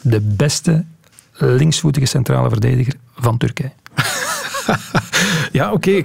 de 0.00 0.20
beste 0.20 0.84
linksvoetige 1.38 2.06
centrale 2.06 2.48
verdediger 2.48 2.94
van 3.16 3.36
Turkije. 3.38 3.72
ja 5.52 5.72
oké. 5.72 6.02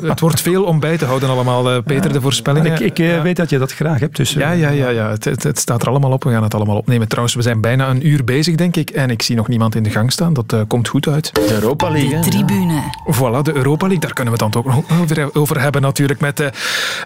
Het 0.00 0.20
wordt 0.20 0.40
veel 0.40 0.64
om 0.64 0.80
bij 0.80 0.98
te 0.98 1.04
houden 1.04 1.28
allemaal, 1.28 1.70
eh, 1.70 1.82
Peter, 1.84 2.12
de 2.12 2.20
voorspellingen. 2.20 2.72
Ik, 2.72 2.80
ik 2.80 2.98
eh, 2.98 3.22
weet 3.22 3.36
dat 3.36 3.50
je 3.50 3.58
dat 3.58 3.72
graag 3.72 4.00
hebt. 4.00 4.16
Dus, 4.16 4.34
eh, 4.34 4.40
Ja, 4.40 4.50
ja, 4.50 4.68
ja, 4.68 4.88
ja. 4.88 5.10
Het, 5.10 5.24
het, 5.24 5.42
het 5.42 5.58
staat 5.58 5.82
er 5.82 5.88
allemaal 5.88 6.12
op. 6.12 6.24
We 6.24 6.30
gaan 6.30 6.42
het 6.42 6.54
allemaal 6.54 6.76
opnemen. 6.76 7.08
Trouwens, 7.08 7.36
we 7.36 7.42
zijn 7.42 7.60
bijna 7.60 7.88
een 7.88 8.06
uur 8.06 8.24
bezig, 8.24 8.54
denk 8.54 8.76
ik. 8.76 8.90
En 8.90 9.10
ik 9.10 9.22
zie 9.22 9.36
nog 9.36 9.48
niemand 9.48 9.74
in 9.74 9.82
de 9.82 9.90
gang 9.90 10.12
staan. 10.12 10.32
Dat 10.32 10.54
komt 10.66 10.88
goed 10.88 11.08
uit. 11.08 11.34
De 11.34 11.54
Europa 11.54 11.90
League, 11.90 12.14
hè. 12.14 12.22
Tribune. 12.22 12.82
Voilà, 13.12 13.42
de 13.42 13.54
Europa 13.54 13.86
League. 13.86 14.00
Daar 14.00 14.12
kunnen 14.12 14.34
we 14.34 14.44
het 14.44 14.52
dan 14.52 14.62
toch 14.62 14.74
nog 14.74 15.00
over, 15.00 15.34
over 15.34 15.60
hebben 15.60 15.82
natuurlijk. 15.82 16.20
Met, 16.20 16.40
eh, 16.40 16.46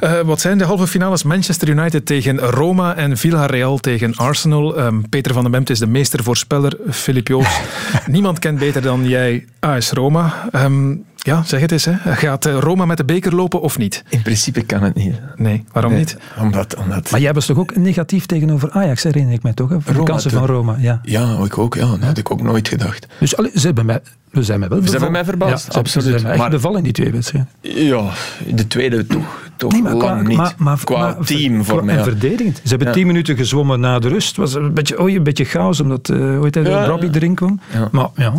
eh, 0.00 0.26
wat 0.26 0.40
zijn 0.40 0.58
de 0.58 0.64
halve 0.64 0.86
finales? 0.86 1.22
Manchester 1.22 1.68
United 1.68 2.06
tegen 2.06 2.38
Roma 2.38 2.94
en 2.94 3.16
Villarreal 3.16 3.78
tegen 3.78 4.14
Arsenal. 4.16 4.76
Ehm, 4.76 5.00
Peter 5.08 5.32
van 5.32 5.42
den 5.42 5.52
Bemt 5.52 5.70
is 5.70 5.78
de 5.78 5.86
meestervoorspeller. 5.86 6.76
Filip 6.90 7.28
Joos, 7.28 7.60
niemand 8.06 8.38
kent 8.38 8.58
beter 8.58 8.82
dan 8.82 9.08
jij 9.08 9.44
AS 9.60 9.90
Roma. 9.90 10.41
Ehm, 10.50 10.94
ja, 11.16 11.42
zeg 11.42 11.60
het 11.60 11.72
eens. 11.72 11.84
Hè. 11.84 11.92
Gaat 12.14 12.46
eh, 12.46 12.58
Roma 12.58 12.84
met 12.84 12.96
de 12.96 13.04
beker 13.04 13.34
lopen 13.34 13.60
of 13.60 13.78
niet? 13.78 14.04
In 14.08 14.22
principe 14.22 14.62
kan 14.62 14.82
het 14.82 14.94
niet. 14.94 15.20
Nee, 15.36 15.64
waarom 15.72 15.90
Nee, 15.92 16.00
niet? 16.00 16.16
Omdat, 16.40 16.76
omdat... 16.76 17.10
Maar 17.10 17.20
jij 17.20 17.32
was 17.32 17.46
toch 17.46 17.58
ook 17.58 17.76
negatief 17.76 18.26
tegenover 18.26 18.70
Ajax, 18.70 19.02
herinner 19.02 19.34
ik 19.34 19.42
mij 19.42 19.52
toch? 19.52 19.68
Hè? 19.68 19.80
Voor 19.80 19.94
de 19.94 20.02
kansen 20.02 20.30
van 20.30 20.46
Roma. 20.46 20.76
Ja. 20.78 21.00
Ja, 21.02 21.36
ik 21.44 21.58
ook. 21.58 21.74
Ja, 21.74 21.86
dat 21.86 22.00
had 22.00 22.18
ik 22.18 22.30
ook 22.30 22.42
nooit 22.42 22.68
gedacht. 22.68 23.06
Dus 23.20 23.36
allee, 23.36 23.50
ze 23.54 23.66
hebben 23.66 23.86
mij, 23.86 24.00
we 24.30 24.42
zijn 24.42 24.60
mij 24.60 24.68
wel 24.68 24.82
Ze 24.84 24.90
hebben 24.90 25.12
mij 25.12 25.24
verbaasd, 25.24 25.66
Ja, 25.66 25.72
ze- 25.72 25.78
absoluut. 25.78 26.04
Ze 26.06 26.10
zijn 26.10 26.22
mij 26.22 26.30
echt 26.32 26.40
Maar- 26.40 26.50
bevallen 26.50 26.78
in 26.78 26.84
die 26.84 26.92
twee 26.92 27.12
wedstrijden. 27.12 27.50
Ja, 27.60 28.02
de 28.54 28.66
tweede 28.66 29.06
toch, 29.06 29.50
toch 29.56 29.72
Nee, 29.72 29.82
maar 29.82 29.94
lang 29.94 30.02
qua, 30.20 30.28
niet. 30.28 30.36
maar- 30.36 30.54
maar- 30.58 30.84
qua 30.84 30.98
maar- 30.98 31.24
team 31.24 31.64
voor 31.64 31.76
qua- 31.76 31.84
mij. 31.84 31.94
En 31.94 32.00
ja. 32.00 32.06
verdedigend. 32.06 32.56
Ze 32.62 32.68
hebben 32.68 32.86
Ja. 32.88 32.92
tien 32.92 33.06
minuten 33.06 33.36
gezwommen 33.36 33.80
na 33.80 33.98
de 33.98 34.08
rust. 34.08 34.28
Het 34.28 34.36
was 34.36 34.54
een 34.54 34.74
beetje, 34.74 34.98
oh, 35.00 35.10
een 35.10 35.22
beetje 35.22 35.44
chaos, 35.44 35.80
omdat 35.80 36.08
uh, 36.08 36.40
hij, 36.50 36.62
Ja, 36.62 36.84
Robbie 36.86 37.08
ja. 37.08 37.14
erin 37.14 37.34
kwam. 37.34 37.60
Ja. 37.72 37.88
Maar 37.92 38.08
ja, 38.16 38.32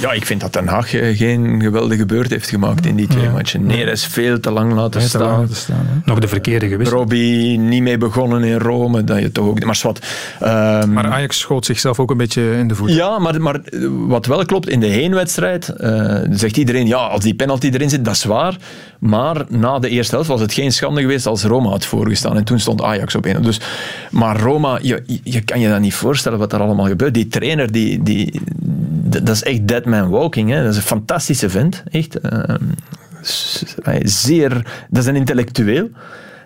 Ja, 0.00 0.12
ik 0.12 0.26
vind 0.26 0.40
dat 0.40 0.52
Den 0.52 0.66
Haag 0.66 0.94
eh, 0.94 1.16
geen 1.16 1.60
geweldige 1.62 2.06
beurt 2.06 2.30
heeft 2.30 2.48
gemaakt 2.48 2.86
in 2.86 2.96
die 2.96 3.06
twee 3.06 3.22
Ja. 3.22 3.30
matchen. 3.30 3.66
Neres 3.66 4.04
veel 4.06 4.40
te 4.40 4.50
lang 4.50 4.72
laten 4.72 4.98
lang 5.00 5.10
staan. 5.10 5.40
laten 5.40 5.56
staan. 5.56 5.86
hè. 5.86 6.00
Nog 6.04 6.18
de 6.18 6.28
verkeerde 6.28 6.68
gewisseld. 6.68 6.98
Robbie 6.98 7.58
niet 7.58 7.82
mee 7.82 7.98
begonnen 7.98 8.44
in 8.44 8.58
Rome, 8.58 9.04
dat 9.04 9.18
je 9.20 9.32
toch 9.32 9.46
ook... 9.46 9.64
Maar 9.64 9.76
zwart. 9.76 10.06
ehm, 10.40 10.92
Maar 10.92 11.06
Ajax 11.06 11.38
schoot 11.38 11.64
zichzelf 11.66 12.00
ook 12.00 12.10
een 12.10 12.16
beetje 12.16 12.50
in 12.52 12.68
de 12.68 12.74
voet. 12.74 12.92
ja, 12.92 13.18
maar, 13.18 13.40
maar 13.40 13.60
wat 14.06 14.26
wel 14.26 14.44
klopt, 14.44 14.68
in 14.68 14.80
de 14.80 14.86
heenwedstrijd 14.86 15.68
eh, 15.68 16.16
zegt 16.30 16.56
iedereen, 16.56 16.86
ja, 16.86 16.96
als 16.96 17.22
die 17.22 17.34
penalty 17.34 17.68
erin 17.72 17.90
zit, 17.90 18.04
dat 18.04 18.14
is 18.14 18.24
waar. 18.24 18.56
Maar 18.98 19.44
na 19.48 19.78
de 19.78 19.88
eerste 19.88 20.14
helft 20.14 20.28
was 20.30 20.40
het 20.40 20.52
geen 20.52 20.72
schande 20.72 21.00
geweest 21.00 21.26
als 21.26 21.42
Roma 21.44 21.68
had 21.68 21.84
voorgestaan. 21.84 22.36
En 22.36 22.44
toen 22.44 22.58
stond 22.60 22.82
Ajax 22.82 23.14
op 23.14 23.26
1 23.26 23.42
Dus, 23.42 23.60
maar 24.10 24.40
Roma, 24.40 24.78
je, 24.82 25.02
je 25.22 25.40
kan 25.40 25.60
je 25.60 25.68
dat 25.68 25.80
niet 25.80 25.94
voorstellen 25.94 26.38
wat 26.38 26.52
er 26.52 26.60
allemaal 26.60 26.86
gebeurt. 26.86 27.14
Die 27.14 27.28
trainer, 27.28 27.72
die, 27.72 28.02
die, 28.02 28.40
dat 29.08 29.28
is 29.28 29.42
echt 29.42 29.68
dead 29.68 29.84
man 29.84 30.08
walking. 30.08 30.50
Hè. 30.50 30.62
Dat 30.62 30.70
is 30.70 30.76
een 30.76 30.82
fantastische 30.82 31.50
vent, 31.50 31.82
echt. 31.90 32.20
Ehm, 32.20 32.64
zeer, 34.02 34.52
dat 34.90 35.02
is 35.02 35.06
een 35.06 35.16
intellectueel. 35.16 35.88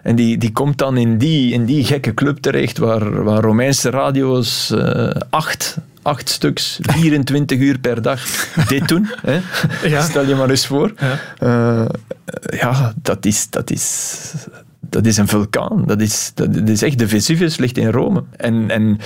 En 0.02 0.16
die, 0.16 0.38
die 0.38 0.52
komt 0.52 0.78
dan 0.78 0.96
in 0.96 1.18
die, 1.18 1.52
in 1.52 1.64
die 1.64 1.84
gekke 1.84 2.14
club 2.14 2.38
terecht, 2.38 2.78
waar, 2.78 3.24
waar 3.24 3.42
Romeinse 3.42 3.90
radio's 3.90 4.70
eh, 4.70 5.10
acht, 5.30 5.76
acht 6.02 6.28
stuks, 6.28 6.78
24 6.82 7.58
uur 7.58 7.78
per 7.78 8.02
dag 8.02 8.20
dit 8.68 8.88
doen. 8.88 9.10
Hè? 9.22 9.40
Ja. 9.88 10.02
Stel 10.02 10.26
je 10.26 10.34
maar 10.34 10.50
eens 10.50 10.66
voor. 10.66 10.92
Ja. 10.98 11.18
Eh, 11.38 11.88
ja, 12.58 12.92
dat 13.02 13.24
is, 13.26 13.50
dat 13.50 13.70
is, 13.70 14.20
dat 14.80 15.06
is 15.06 15.16
een 15.16 15.28
vulkaan. 15.28 15.84
Dat 15.86 16.00
is, 16.00 16.32
dat, 16.34 16.54
dat 16.54 16.68
is 16.68 16.82
echt, 16.82 16.98
de 16.98 17.08
Vesuvius 17.08 17.56
ligt 17.56 17.78
in 17.78 17.90
Rome. 17.90 18.24
En, 18.36 18.70
en 18.70 18.98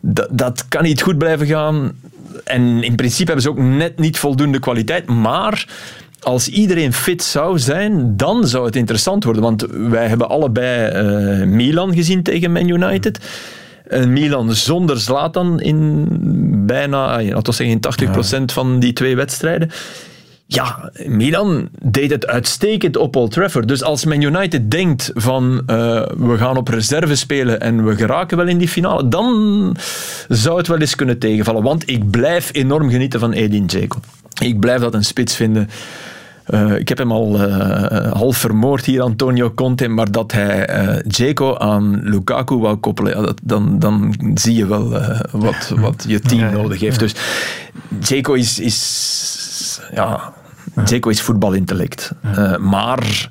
dat, 0.00 0.28
dat 0.30 0.68
kan 0.68 0.82
niet 0.82 1.02
goed 1.02 1.18
blijven 1.18 1.46
gaan. 1.46 1.92
En 2.44 2.82
in 2.82 2.94
principe 2.94 3.24
hebben 3.24 3.42
ze 3.42 3.50
ook 3.50 3.58
net 3.58 3.98
niet 3.98 4.18
voldoende 4.18 4.58
kwaliteit. 4.58 5.06
Maar 5.06 5.66
als 6.20 6.48
iedereen 6.48 6.92
fit 6.92 7.22
zou 7.22 7.58
zijn, 7.58 8.16
dan 8.16 8.46
zou 8.46 8.64
het 8.66 8.76
interessant 8.76 9.24
worden. 9.24 9.42
Want 9.42 9.66
wij 9.70 10.08
hebben 10.08 10.28
allebei 10.28 10.90
eh, 10.90 11.46
Milan 11.46 11.94
gezien 11.94 12.22
tegen 12.22 12.52
Man 12.52 12.68
United. 12.68 13.18
En 13.88 14.12
Milan 14.12 14.54
zonder 14.54 15.00
Zlatan 15.00 15.60
in 15.60 16.06
bijna, 16.66 17.22
laten 17.22 17.42
we 17.42 17.52
zeggen, 17.52 17.80
in 17.80 18.50
80% 18.50 18.52
van 18.52 18.80
die 18.80 18.92
twee 18.92 19.16
wedstrijden. 19.16 19.70
Ja, 20.54 20.90
Milan 21.06 21.68
deed 21.82 22.10
het 22.10 22.26
uitstekend 22.26 22.96
op 22.96 23.16
Old 23.16 23.30
Trafford. 23.30 23.68
Dus 23.68 23.82
als 23.82 24.04
Man 24.04 24.22
United 24.22 24.70
denkt 24.70 25.10
van 25.14 25.62
eh, 25.66 25.76
we 26.16 26.36
gaan 26.36 26.56
op 26.56 26.68
reserve 26.68 27.14
spelen 27.16 27.60
en 27.60 27.84
we 27.84 27.96
geraken 27.96 28.36
wel 28.36 28.46
in 28.46 28.58
die 28.58 28.68
finale, 28.68 29.08
dan 29.08 29.76
zou 30.28 30.58
het 30.58 30.66
wel 30.66 30.78
eens 30.78 30.94
kunnen 30.94 31.18
tegenvallen. 31.18 31.62
Want 31.62 31.90
ik 31.90 32.10
blijf 32.10 32.50
enorm 32.52 32.90
genieten 32.90 33.20
van 33.20 33.32
Edin 33.32 33.66
Dzeko. 33.66 33.98
Ik 34.42 34.60
blijf 34.60 34.80
dat 34.80 34.94
een 34.94 35.04
spits 35.04 35.36
vinden. 35.36 35.70
Eh, 36.44 36.76
ik 36.76 36.88
heb 36.88 36.98
hem 36.98 37.12
al 37.12 37.40
eh, 37.40 38.12
half 38.12 38.36
vermoord 38.36 38.84
hier, 38.84 39.02
Antonio 39.02 39.50
Conte, 39.54 39.88
maar 39.88 40.10
dat 40.10 40.32
hij 40.32 41.02
Dzeko 41.06 41.56
aan 41.56 42.00
Lukaku 42.02 42.56
wou 42.56 42.76
koppelen, 42.76 43.16
ja, 43.16 43.22
dat, 43.22 43.40
dan, 43.42 43.78
dan 43.78 44.14
zie 44.34 44.54
je 44.54 44.66
wel 44.66 44.88
wat, 45.30 45.72
wat 45.76 46.04
je 46.08 46.20
team 46.20 46.52
nodig 46.52 46.80
heeft. 46.80 46.98
Dus 46.98 47.14
Dzeko 47.88 48.32
is, 48.32 48.58
is, 48.58 49.80
ja, 49.94 50.32
Dzeko 50.74 51.10
is 51.10 51.20
voetbalintellect. 51.20 52.12
Eh, 52.22 52.56
maar 52.56 53.28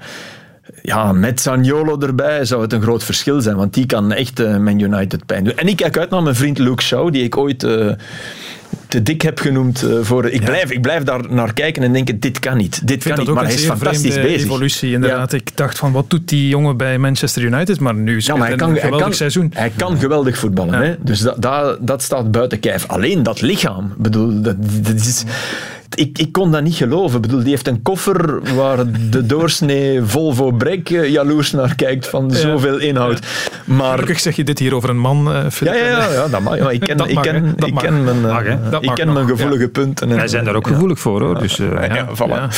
ja, 0.82 1.12
met 1.12 1.42
Zaniolo 1.42 2.00
erbij 2.00 2.46
zou 2.46 2.62
het 2.62 2.74
een 2.74 2.82
groot 2.82 3.04
verschil 3.04 3.42
zijn, 3.42 3.56
want 3.56 3.74
die 3.74 3.86
kan 3.86 4.12
echt 4.12 4.40
eh, 4.40 4.58
Man 4.58 4.80
United 4.80 5.26
pijn 5.26 5.44
doen. 5.44 5.58
En 5.58 5.68
ik 5.68 5.76
kijk 5.76 5.98
uit 5.98 6.10
naar 6.10 6.24
mijn 6.24 6.36
vriend 6.36 6.58
Luke 6.58 6.84
Shaw, 6.84 7.12
die 7.12 7.24
ik 7.24 7.38
ooit 7.38 7.64
eh, 7.64 7.92
te 8.92 9.04
dik 9.04 9.22
heb 9.22 9.40
genoemd. 9.40 9.82
eh, 9.84 9.98
voor, 10.02 10.26
ik, 10.30 10.44
blijf, 10.46 10.72
ik 10.72 10.82
blijf 10.82 11.04
daar 11.04 11.22
naar 11.30 11.54
kijken 11.54 11.84
en 11.84 11.94
denken, 11.94 12.20
dit 12.20 12.40
kan 12.40 12.58
niet. 12.58 12.88
Dit 12.88 12.96
Ik 12.96 13.02
vind 13.02 13.04
kan 13.04 13.10
dat 13.10 13.20
niet, 13.20 13.28
ook 13.30 13.36
maar 13.36 13.44
een 13.44 13.50
hij 13.50 13.60
is 13.60 13.66
fantastisch 13.66 14.16
bezig. 14.16 14.44
evolutie, 14.46 14.92
inderdaad. 14.92 15.34
Ik 15.34 15.50
dacht 15.58 15.78
van, 15.78 15.92
wat 15.92 16.10
doet 16.10 16.30
die 16.30 16.48
jongen 16.48 16.78
bij 16.78 16.98
Manchester 16.98 17.42
United? 17.44 17.80
Maar 17.80 17.96
nu 17.96 18.18
is 18.18 18.26
Ja, 18.26 18.34
maar 18.34 18.42
hij 18.42 18.52
het 18.52 18.60
kan, 18.60 18.70
een 18.70 18.74
hij 18.76 18.84
geweldig 18.84 19.08
kan, 19.08 19.16
seizoen. 19.16 19.52
hij 19.54 19.72
kan 19.76 19.98
geweldig 19.98 20.38
voetballen. 20.38 20.74
Hè? 20.82 20.96
Dus 21.00 21.20
dat, 21.20 21.42
dat, 21.42 21.78
dat 21.82 22.02
staat 22.02 22.32
buiten 22.32 22.60
kijf. 22.60 22.88
Alleen 22.88 23.24
dat 23.24 23.42
lichaam. 23.42 23.86
ik 23.86 23.98
Bedoel, 23.98 24.42
dat, 24.42 24.56
dat 24.82 24.96
is, 24.96 25.24
ik, 25.96 26.18
ik 26.18 26.32
kon 26.32 26.52
dat 26.52 26.64
niet 26.64 26.76
geloven. 26.76 27.16
Ik 27.16 27.22
Bedoel, 27.22 27.40
die 27.40 27.50
heeft 27.50 27.68
een 27.68 27.82
koffer 27.82 28.40
waar 28.56 28.78
de 29.10 29.26
doorsnee 29.26 30.02
Volvo 30.02 30.52
Brek 30.52 30.90
eh, 30.90 31.10
jaloers 31.10 31.52
naar 31.52 31.76
kijkt 31.76 32.08
van 32.08 32.32
zoveel 32.32 32.78
inhoud. 32.78 33.20
Maar, 33.66 33.92
Gelukkig 33.92 34.20
zeg 34.20 34.36
je 34.36 34.44
dit 34.44 34.60
hier 34.60 34.76
over 34.76 34.90
een 34.90 35.00
man, 35.00 35.34
eh, 35.34 35.46
ja, 35.60 35.74
ja, 35.74 35.88
ja, 35.88 36.12
ja, 36.12 36.28
dat 36.28 36.42
mag. 36.42 36.58
Ja, 36.58 36.70
ik 36.70 36.80
ken, 36.80 36.98
Dat 36.98 37.08
ik 37.08 37.14
mag, 37.16 37.24
ken, 37.24 37.36
hè. 37.36 37.56
Dat 37.56 37.68
ik 37.68 37.74
mag. 37.74 37.84
ken 37.84 38.04
mijn, 38.04 38.26
eh, 38.26 38.32
Mag. 38.72 38.81
Dat 38.82 38.90
ik 38.90 38.96
ken 38.96 39.06
nog, 39.06 39.16
mijn 39.16 39.28
gevoelige 39.38 39.68
punten. 39.70 40.10
En, 40.10 40.16
Wij 40.16 40.28
zijn 40.28 40.46
daar 40.46 40.56
ook 40.56 40.68
ja. 40.68 40.74
gevoelig 40.74 41.00
voor, 41.00 41.22
hoor. 41.22 41.40
Dus, 41.40 41.60
eh, 41.60 41.68
ja. 41.72 41.96
Ja, 41.96 42.08
voilà. 42.16 42.30
Ja, 42.30 42.50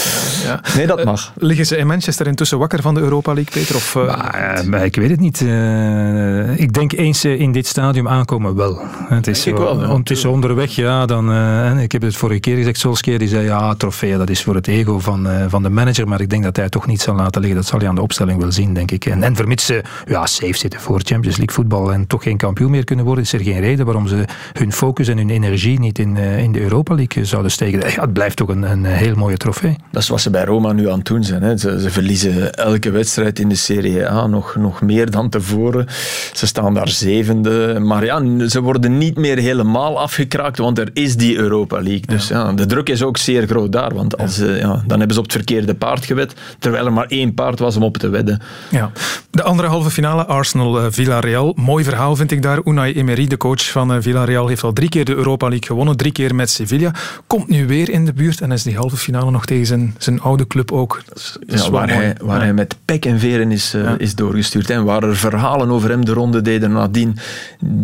ja. 0.43 0.61
Nee, 0.76 0.88
dat 0.88 1.03
mag. 1.03 1.34
Liggen 1.36 1.65
ze 1.65 1.78
in 1.78 1.88
Manchester 1.88 2.28
intussen 2.28 2.57
wakker 2.57 2.82
van 2.82 2.93
de 2.93 2.99
Europa 2.99 3.34
League, 3.34 3.53
Peter? 3.53 3.76
Of, 3.76 3.95
eh, 3.95 4.05
Maar, 4.05 4.63
maar 4.67 4.86
ik 4.86 4.95
weet 4.95 5.09
het 5.09 5.19
niet. 5.19 5.41
Eh, 5.41 6.59
ik 6.59 6.74
denk 6.74 6.91
eens 6.93 7.24
eh, 7.24 7.39
in 7.39 7.51
dit 7.51 7.67
stadium 7.67 8.07
aankomen 8.07 8.55
wel. 8.55 8.80
Het 9.09 9.28
is, 9.28 9.43
Denk 9.43 9.57
ik 9.57 9.63
wel, 9.63 9.74
zo- 9.76 9.82
ja, 9.82 9.88
want 9.88 10.09
het 10.09 10.17
is 10.17 10.26
onderweg, 10.26 10.76
ja. 10.76 11.05
Dan, 11.05 11.32
eh, 11.32 11.82
ik 11.82 11.91
heb 11.91 12.01
het 12.01 12.15
vorige 12.15 12.39
keer 12.39 12.55
gezegd, 12.57 12.78
Solskjaer 12.80 13.19
die 13.19 13.28
zei, 13.28 13.43
ja, 13.45 13.76
trofee, 13.76 14.17
dat 14.17 14.30
is 14.30 14.43
voor 14.43 14.55
het 14.55 14.67
ego 14.67 14.99
van, 14.99 15.28
eh, 15.28 15.45
van 15.47 15.63
de 15.63 15.69
manager. 15.69 16.07
Maar 16.07 16.21
ik 16.21 16.30
denk 16.30 16.43
dat 16.43 16.55
hij 16.55 16.63
het 16.65 16.74
toch 16.74 16.88
niet 16.88 17.01
zal 17.01 17.15
laten 17.15 17.41
liggen. 17.41 17.59
Dat 17.59 17.69
zal 17.69 17.80
hij 17.80 17.88
aan 17.88 17.95
de 17.95 18.01
opstelling 18.01 18.41
wel 18.41 18.51
zien, 18.51 18.74
denk 18.74 18.91
ik. 18.91 19.05
En, 19.05 19.24
en 19.24 19.36
vermits 19.36 19.65
ze 19.65 19.82
ja, 20.05 20.26
safe 20.26 20.57
zitten 20.57 20.80
voor 20.80 20.99
Champions 21.03 21.38
League 21.38 21.55
voetbal 21.55 21.93
en 21.93 22.07
toch 22.07 22.24
geen 22.24 22.38
kampioen 22.38 22.71
meer 22.71 22.84
kunnen 22.84 23.05
worden, 23.05 23.24
is 23.24 23.34
er 23.34 23.39
geen 23.41 23.59
reden 23.59 23.86
waarom 23.86 24.07
ze 24.07 24.26
hun 24.53 24.71
focus 24.71 25.07
en 25.07 25.17
hun 25.17 25.30
energie 25.30 25.80
niet 25.80 25.99
in, 25.99 26.12
eh, 26.18 26.38
in 26.43 26.51
de 26.51 26.61
Europa 26.61 26.95
League 26.95 27.26
zouden 27.26 27.51
steken. 27.51 27.80
Ja, 27.91 28.01
het 28.01 28.14
blijft 28.14 28.38
toch 28.38 28.49
een, 28.49 28.64
een 28.64 28.86
heel 28.86 29.16
mooie 29.16 29.38
trofee. 29.38 29.76
Dat 29.91 30.01
is 30.01 30.09
wat 30.09 30.22
ze 30.22 30.30
bij 30.30 30.43
Roma 30.45 30.72
nu 30.72 30.89
aan 30.89 30.97
het 30.97 31.05
doen 31.07 31.24
zijn. 31.24 31.41
Hè. 31.43 31.57
Ze, 31.57 31.82
ze 31.82 31.89
verliezen 31.89 32.53
elke 32.53 32.91
wedstrijd 32.91 33.39
in 33.39 33.49
de 33.49 33.55
Serie 33.55 34.07
A 34.09 34.28
nog, 34.28 34.55
nog 34.55 34.82
meer 34.82 35.11
dan 35.11 35.30
tevoren. 35.30 35.86
Ze 36.34 36.47
staan 36.47 36.74
daar 36.74 36.88
zevende. 36.89 37.80
Maar 37.80 38.05
ja, 38.05 38.47
ze 38.47 38.61
worden 38.61 38.97
niet 38.97 39.18
meer 39.18 39.38
helemaal 39.38 39.99
afgekraakt, 39.99 40.57
want 40.57 40.78
er 40.80 40.89
is 40.93 41.16
die 41.18 41.38
Europa 41.38 41.76
League. 41.76 42.05
Dus 42.05 42.28
ja, 42.28 42.53
de 42.53 42.66
druk 42.66 42.89
is 42.89 43.03
ook 43.03 43.18
zeer 43.18 43.47
groot 43.47 43.72
daar. 43.72 43.93
Want 43.95 44.18
als, 44.18 44.36
ze- 44.36 44.57
ja, 44.59 44.84
dan 44.88 44.97
hebben 44.97 45.14
ze 45.14 45.18
op 45.20 45.24
het 45.26 45.34
verkeerde 45.36 45.76
paard 45.76 46.05
gewed, 46.05 46.34
terwijl 46.59 46.86
er 46.86 46.93
maar 46.93 47.07
één 47.07 47.34
paard 47.34 47.59
was 47.59 47.76
om 47.76 47.84
op 47.84 47.97
te 47.97 48.09
wedden. 48.09 48.41
Ja. 48.70 48.91
De 49.32 49.43
andere 49.43 49.68
halve 49.68 49.89
finale, 49.89 50.26
Arsenal-Villarreal. 50.26 51.53
Mooi 51.55 51.84
verhaal 51.84 52.16
vind 52.16 52.32
ik 52.32 52.41
daar. 52.41 52.59
Unai 52.66 52.93
Emery, 52.93 53.28
de 53.28 53.38
coach 53.38 53.72
van 53.72 53.93
eh, 53.93 53.97
Villarreal, 54.01 54.47
heeft 54.47 54.64
al 54.64 54.74
drie 54.74 54.89
keer 54.89 55.05
de 55.05 55.16
Europa 55.16 55.47
League 55.47 55.68
gewonnen. 55.68 55.97
Drie 56.03 56.15
keer 56.15 56.35
met 56.35 56.49
Sevilla. 56.49 56.91
Komt 57.27 57.49
nu 57.49 57.67
weer 57.67 57.89
in 57.89 58.05
de 58.05 58.13
buurt 58.13 58.41
en 58.41 58.51
is 58.51 58.63
die 58.63 58.75
halve 58.75 58.97
finale 58.97 59.31
nog 59.31 59.45
tegen 59.45 59.65
zijn, 59.65 59.95
zijn 59.97 60.21
oude 60.21 60.47
club 60.47 60.71
ook. 60.71 61.01
Dat 61.05 61.17
is, 61.17 61.37
dat 61.39 61.55
is 61.55 61.63
Ja, 61.65 61.71
wel 61.71 61.79
waar 61.79 61.93
hij, 61.93 62.15
waar 62.21 62.37
Ja. 62.37 62.43
hij 62.43 62.53
met 62.53 62.75
pek 62.85 63.05
en 63.05 63.19
veren 63.19 63.51
is, 63.51 63.73
eh, 63.73 63.91
is 63.97 64.15
doorgestuurd. 64.15 64.69
En 64.69 64.83
waar 64.83 65.03
er 65.03 65.15
verhalen 65.17 65.69
over 65.69 65.89
hem 65.89 66.05
de 66.05 66.13
ronde 66.13 66.41
deden 66.41 66.71
nadien, 66.71 67.17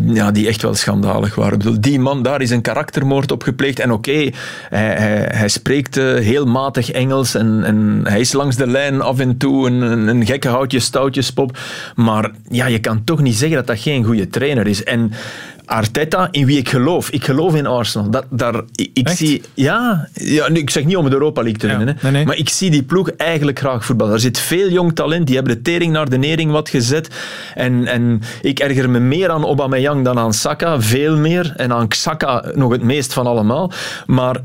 ja, 0.06 0.30
die 0.30 0.48
echt 0.48 0.62
wel 0.62 0.74
schandalig 0.74 1.34
waren. 1.34 1.52
Ik 1.52 1.58
bedoel, 1.58 1.80
die 1.80 1.98
man, 1.98 2.22
daar 2.22 2.40
is 2.40 2.50
een 2.50 2.60
karaktermoord 2.60 3.30
op 3.32 3.42
gepleegd. 3.42 3.78
En 3.78 3.92
oké, 3.92 4.30
hij, 4.68 4.94
hij, 4.94 5.28
hij 5.32 5.48
spreekt 5.48 5.96
eh, 5.96 6.14
heel 6.14 6.46
matig 6.46 6.90
Engels 6.90 7.34
en, 7.34 7.64
en 7.64 8.00
hij 8.04 8.20
is 8.20 8.32
langs 8.32 8.56
de 8.56 8.66
lijn 8.66 9.00
af 9.00 9.18
en 9.18 9.36
toe 9.36 9.66
een, 9.66 9.80
een, 9.82 10.08
een 10.08 10.26
gekke 10.26 10.48
houtje 10.48 10.80
stoutjespop. 10.80 11.58
Maar 11.94 12.30
ja, 12.48 12.66
je 12.66 12.78
kan 12.78 13.04
toch 13.04 13.20
niet 13.20 13.36
zeggen 13.36 13.56
dat 13.56 13.66
dat 13.66 13.80
geen 13.80 14.04
goede 14.04 14.28
trainer 14.28 14.66
is. 14.66 14.84
En 14.84 15.12
Arteta, 15.70 16.28
in 16.30 16.46
wie 16.46 16.58
ik 16.58 16.68
geloof. 16.68 17.10
Ik 17.10 17.24
geloof 17.24 17.54
in 17.54 17.66
Arsenal. 17.66 18.10
Dat, 18.10 18.24
daar, 18.30 18.60
ik, 18.74 18.90
ik 18.92 19.08
zie, 19.08 19.42
ja, 19.54 20.08
ja, 20.14 20.48
nu, 20.48 20.58
ik 20.58 20.70
zeg 20.70 20.84
niet 20.84 20.96
om 20.96 21.04
de 21.04 21.12
Europa 21.12 21.42
League 21.42 21.60
te 21.60 21.66
winnen, 21.66 21.96
nee, 22.02 22.12
nee. 22.12 22.26
maar 22.26 22.36
ik 22.36 22.48
zie 22.48 22.70
die 22.70 22.82
ploeg 22.82 23.10
eigenlijk 23.10 23.58
graag 23.58 23.84
voetballen. 23.84 24.12
Er 24.12 24.20
zit 24.20 24.38
veel 24.38 24.68
jong 24.68 24.94
talent, 24.94 25.26
die 25.26 25.36
hebben 25.36 25.54
de 25.54 25.62
tering 25.62 25.92
naar 25.92 26.08
de 26.08 26.18
nering 26.18 26.50
wat 26.50 26.68
gezet. 26.68 27.10
En, 27.54 27.86
en 27.86 28.22
ik 28.40 28.58
erger 28.58 28.90
me 28.90 28.98
meer 28.98 29.30
aan 29.30 29.44
Aubameyang 29.44 30.04
dan 30.04 30.18
aan 30.18 30.32
Saka, 30.32 30.80
veel 30.80 31.16
meer. 31.16 31.52
En 31.56 31.72
aan 31.72 31.88
Xhaka 31.88 32.44
nog 32.54 32.72
het 32.72 32.82
meest 32.82 33.12
van 33.12 33.26
allemaal. 33.26 33.72
Maar 34.06 34.36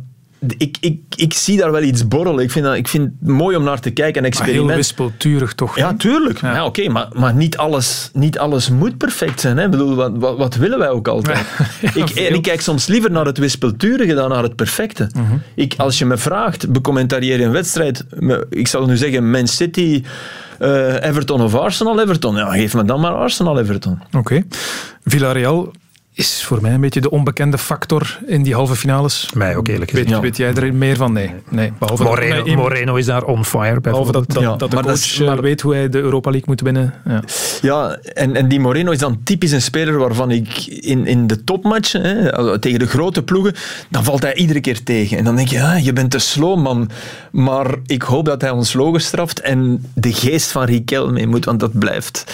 ik, 0.57 0.77
ik, 0.79 0.99
ik 1.15 1.33
zie 1.33 1.57
daar 1.57 1.71
wel 1.71 1.81
iets 1.81 2.07
borrelen. 2.07 2.43
Ik 2.43 2.51
vind, 2.51 2.65
dat, 2.65 2.75
ik 2.75 2.87
vind 2.87 3.03
het 3.03 3.29
mooi 3.29 3.55
om 3.57 3.63
naar 3.63 3.79
te 3.79 3.89
kijken. 3.89 4.23
Een 4.23 4.29
Maar 4.29 4.39
heel 4.39 4.49
experiment. 4.49 4.77
wispelturig 4.77 5.53
toch? 5.53 5.77
Ja, 5.77 5.93
tuurlijk. 5.93 6.41
Ja. 6.41 6.65
Oké, 6.65 6.89
maar, 6.89 7.07
maar 7.13 7.33
niet, 7.33 7.57
alles, 7.57 8.09
niet 8.13 8.39
alles 8.39 8.69
moet 8.69 8.97
perfect 8.97 9.39
zijn. 9.39 9.57
Hè? 9.57 9.63
Ik 9.65 9.71
bedoel, 9.71 9.95
wat, 9.95 10.11
wat, 10.15 10.37
wat 10.37 10.55
willen 10.55 10.79
wij 10.79 10.89
ook 10.89 11.07
altijd? 11.07 11.45
ik, 11.93 12.09
en 12.09 12.33
ik 12.33 12.41
kijk 12.41 12.61
soms 12.61 12.87
liever 12.87 13.11
naar 13.11 13.25
het 13.25 13.37
wispelturige 13.37 14.13
dan 14.13 14.29
naar 14.29 14.43
het 14.43 14.55
perfecte. 14.55 15.09
Mhm. 15.15 15.35
ik, 15.55 15.73
als 15.77 15.97
je 15.99 16.05
me 16.05 16.17
vraagt, 16.17 16.71
becommentarieer 16.71 17.41
een 17.41 17.51
wedstrijd, 17.51 18.05
ik 18.49 18.67
zal 18.67 18.85
nu 18.85 18.97
zeggen 18.97 19.31
Man 19.31 19.47
City, 19.47 20.03
eh, 20.59 21.03
Everton 21.03 21.41
of 21.41 21.55
Arsenal, 21.55 22.01
Everton. 22.01 22.35
Ja, 22.35 22.51
geef 22.51 22.73
me 22.73 22.85
dan 22.85 22.99
maar 22.99 23.13
Arsenal, 23.13 23.59
Everton. 23.59 23.99
Oké. 24.11 24.43
Villarreal 25.03 25.71
is 26.15 26.43
voor 26.43 26.61
mij 26.61 26.73
een 26.73 26.81
beetje 26.81 27.01
de 27.01 27.09
onbekende 27.09 27.57
factor 27.57 28.19
in 28.27 28.43
die 28.43 28.53
halve 28.53 28.75
finales. 28.75 29.29
Mij 29.33 29.55
ook 29.55 29.67
eerlijk 29.67 29.91
Weet, 29.91 30.03
gezegd. 30.03 30.21
weet 30.21 30.37
jij 30.37 30.53
er 30.53 30.73
meer 30.73 30.95
van? 30.95 31.13
Nee. 31.13 31.31
nee. 31.49 31.73
Behalve 31.79 32.03
dat- 32.03 32.11
Moreno, 32.13 32.43
nee, 32.43 32.55
Moreno 32.55 32.95
is 32.95 33.05
daar 33.05 33.23
on 33.23 33.45
fire. 33.45 33.81
Behalve 33.81 34.11
dat, 34.11 34.31
dat, 34.31 34.41
Ja, 34.43 34.55
dat 34.55 34.59
de 34.69 34.75
maar 34.75 34.83
coach 34.83 34.93
dat 34.95 35.03
is- 35.05 35.19
eh, 35.19 35.27
maar- 35.27 35.41
weet 35.41 35.61
hoe 35.61 35.73
hij 35.73 35.89
de 35.89 35.99
Europa 35.99 36.29
League 36.29 36.49
moet 36.49 36.61
winnen. 36.61 36.93
Ja. 37.05 37.23
Ja, 37.61 37.97
en, 38.13 38.35
en 38.35 38.47
die 38.47 38.59
Moreno 38.59 38.91
is 38.91 38.97
dan 38.99 39.19
typisch 39.23 39.51
een 39.51 39.61
speler 39.61 39.97
waarvan 39.97 40.31
ik 40.31 40.65
in, 40.67 41.05
in 41.05 41.27
de 41.27 41.43
topmatchen, 41.43 42.01
hè, 42.01 42.59
tegen 42.59 42.79
de 42.79 42.87
grote 42.87 43.23
ploegen, 43.23 43.53
dan 43.89 44.03
valt 44.03 44.21
hij 44.21 44.35
iedere 44.35 44.59
keer 44.61 44.83
tegen. 44.83 45.17
En 45.17 45.23
dan 45.23 45.35
denk 45.35 45.47
je, 45.47 45.61
ah, 45.63 45.83
je 45.85 45.93
bent 45.93 46.11
te 46.11 46.19
slow, 46.19 46.59
man. 46.61 46.89
Maar 47.31 47.75
ik 47.85 48.01
hoop 48.01 48.25
dat 48.25 48.41
hij 48.41 48.49
ons 48.49 48.73
logen 48.73 49.01
straft 49.01 49.39
en 49.41 49.85
de 49.93 50.13
geest 50.13 50.51
van 50.51 50.63
Riquel 50.63 51.11
mee 51.11 51.27
moet, 51.27 51.45
want 51.45 51.59
dat 51.59 51.79
blijft... 51.79 52.33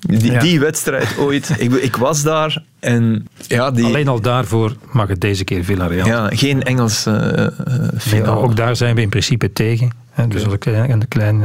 Die, 0.00 0.32
Ja. 0.32 0.40
die 0.40 0.60
wedstrijd 0.60 1.18
ooit. 1.18 1.54
Ik, 1.58 1.72
ik 1.72 1.96
was 1.96 2.22
daar 2.22 2.62
en 2.80 3.26
ja, 3.46 3.70
die, 3.70 3.84
Alleen 3.84 4.08
al 4.08 4.20
daarvoor 4.20 4.76
mag 4.92 5.08
het 5.08 5.20
deze 5.20 5.44
keer 5.44 5.64
Villarreal. 5.64 6.06
ja, 6.06 6.28
geen 6.32 6.62
Engels 6.62 7.06
eh, 7.06 7.14
eh, 7.46 7.52
Nee, 7.66 7.88
finale. 7.98 8.40
ook 8.40 8.56
daar 8.56 8.76
zijn 8.76 8.94
we 8.94 9.00
in 9.00 9.08
principe 9.08 9.52
tegen. 9.52 9.90
Hè. 10.10 10.28
Dus 10.28 10.44
als 10.44 10.52
ik 10.54 10.66
een 10.66 11.08
kleine 11.08 11.44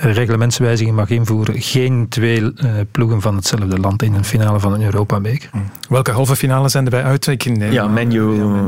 eh, 0.00 0.12
reglementswijziging 0.12 0.96
mag 0.96 1.10
invoeren, 1.10 1.60
geen 1.60 2.06
twee 2.08 2.52
eh, 2.56 2.68
ploegen 2.90 3.20
van 3.20 3.36
hetzelfde 3.36 3.78
land 3.78 4.02
in 4.02 4.14
een 4.14 4.24
finale 4.24 4.60
van 4.60 4.72
een 4.74 4.82
Europa-beker. 4.82 5.50
Welke 5.88 6.10
halve 6.10 6.36
finale 6.36 6.68
zijn 6.68 6.84
erbij 6.84 7.02
uit? 7.02 7.26
Ik, 7.26 7.42
Ja, 7.70 7.86
Menu, 7.88 8.20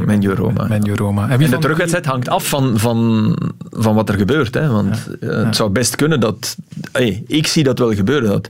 Menu 0.07 0.33
Roma. 0.35 0.67
Menu 0.69 0.95
Roma. 0.95 1.29
En 1.29 1.39
de 1.39 1.59
terugwedstrijd 1.59 2.07
hangt 2.07 2.29
af 2.29 2.49
van, 2.49 2.79
van, 2.79 3.37
van 3.71 3.95
wat 3.95 4.09
er 4.09 4.15
gebeurt. 4.19 4.55
Hè? 4.55 4.69
Want 4.69 5.09
eh, 5.21 5.29
het 5.29 5.57
zou 5.57 5.71
best 5.71 5.97
kunnen 5.97 6.21
dat... 6.21 6.57
Hey, 6.93 7.23
ik 7.27 7.47
zie 7.47 7.65
dat 7.65 7.79
wel 7.79 7.95
gebeuren. 7.95 8.29
Dat, 8.29 8.49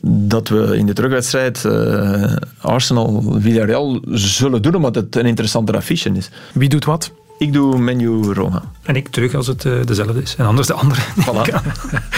dat 0.00 0.48
we 0.48 0.76
in 0.76 0.86
de 0.86 0.92
terugwedstrijd 0.92 1.64
eh, 1.64 2.32
Arsenal 2.60 3.24
Villarreal 3.38 4.00
zullen 4.10 4.62
doen, 4.62 4.74
omdat 4.74 4.94
het 4.94 5.16
een 5.16 5.26
interessanter 5.26 5.76
affiche 5.76 6.10
is. 6.10 6.30
Wie 6.52 6.68
doet 6.68 6.84
wat? 6.84 7.12
Ik 7.38 7.52
doe 7.52 7.78
Menu 7.78 8.32
Roma. 8.32 8.62
En 8.82 8.96
ik 8.96 9.08
terug 9.08 9.34
als 9.34 9.46
het 9.46 9.64
eh, 9.64 9.72
dezelfde 9.84 10.22
is. 10.22 10.36
En 10.36 10.46
anders 10.46 10.66
de 10.66 10.72
andere. 10.72 11.00
Voilà. 11.00 11.54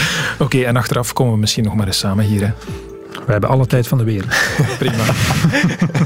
Oké, 0.39 0.61
en 0.61 0.75
achteraf 0.75 1.13
komen 1.13 1.33
we 1.33 1.39
misschien 1.39 1.63
nog 1.63 1.75
maar 1.75 1.87
eens 1.87 1.97
samen 1.97 2.25
hier. 2.25 2.41
Hè. 2.41 2.51
We 3.25 3.31
hebben 3.31 3.49
alle 3.49 3.65
tijd 3.65 3.87
van 3.87 3.97
de 3.97 4.03
wereld. 4.03 4.33
Prima. 4.79 5.03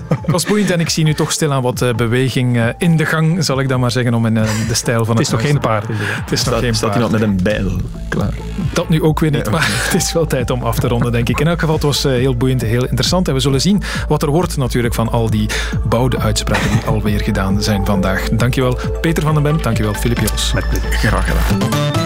Het 0.10 0.32
was 0.32 0.46
boeiend 0.46 0.72
en 0.72 0.80
ik 0.80 0.90
zie 0.90 1.04
nu 1.04 1.14
toch 1.14 1.32
stilaan 1.32 1.62
wat 1.62 1.82
eh, 1.82 1.94
beweging 1.94 2.58
eh, 2.58 2.66
in 2.78 2.98
de 2.98 3.06
gang, 3.06 3.44
zal 3.46 3.60
ik 3.60 3.68
dan 3.70 3.80
maar 3.80 3.92
zeggen, 3.92 4.14
om 4.14 4.26
in 4.26 4.38
eh, 4.38 4.44
de 4.68 4.74
stijl 4.74 5.06
van 5.06 5.18
Het 5.18 5.18
het 5.18 5.28
is 5.28 5.32
nog 5.34 5.42
geen 5.52 5.60
paard. 5.60 5.88
Het 5.88 6.32
is 6.32 6.40
nog 6.40 6.40
Staat, 6.40 6.60
geen 6.60 6.76
staat 6.76 6.90
paard. 6.92 7.04
iemand 7.04 7.12
met 7.12 7.22
een 7.30 7.44
bijl 7.44 7.72
klaar. 8.10 8.34
Dat 8.74 8.90
nu 8.90 9.02
ook 9.02 9.20
weer 9.20 9.32
niet, 9.32 9.52
maar 9.52 9.68
het 9.86 9.94
is 9.94 10.14
wel 10.14 10.26
tijd 10.26 10.50
om 10.50 10.64
af 10.64 10.80
te 10.80 10.88
ronden, 10.88 11.12
denk 11.12 11.30
ik. 11.30 11.40
In 11.40 11.48
elk 11.48 11.60
geval, 11.60 11.76
het 11.76 11.84
was 11.84 12.04
heel 12.04 12.36
boeiend, 12.36 12.62
heel 12.62 12.86
interessant. 12.86 13.28
En 13.28 13.34
we 13.34 13.40
zullen 13.40 13.62
zien 13.62 13.82
wat 14.08 14.22
er 14.22 14.30
wordt 14.30 14.58
natuurlijk 14.58 14.94
van 14.94 15.10
al 15.12 15.30
die 15.30 15.50
bouwde 15.90 16.20
uitspraken 16.20 16.70
die 16.72 16.82
alweer 16.86 17.20
gedaan 17.20 17.62
zijn 17.64 17.86
vandaag. 17.86 18.30
Dankjewel 18.30 18.78
Peter 19.02 19.24
van 19.24 19.34
den 19.34 19.44
Bem, 19.44 19.62
dankjewel 19.62 19.94
Filip 19.94 20.20
Joos. 20.20 20.54
Met 20.54 20.70
plezier. 20.70 20.92
Graag 20.92 21.28
gedaan. 21.28 21.99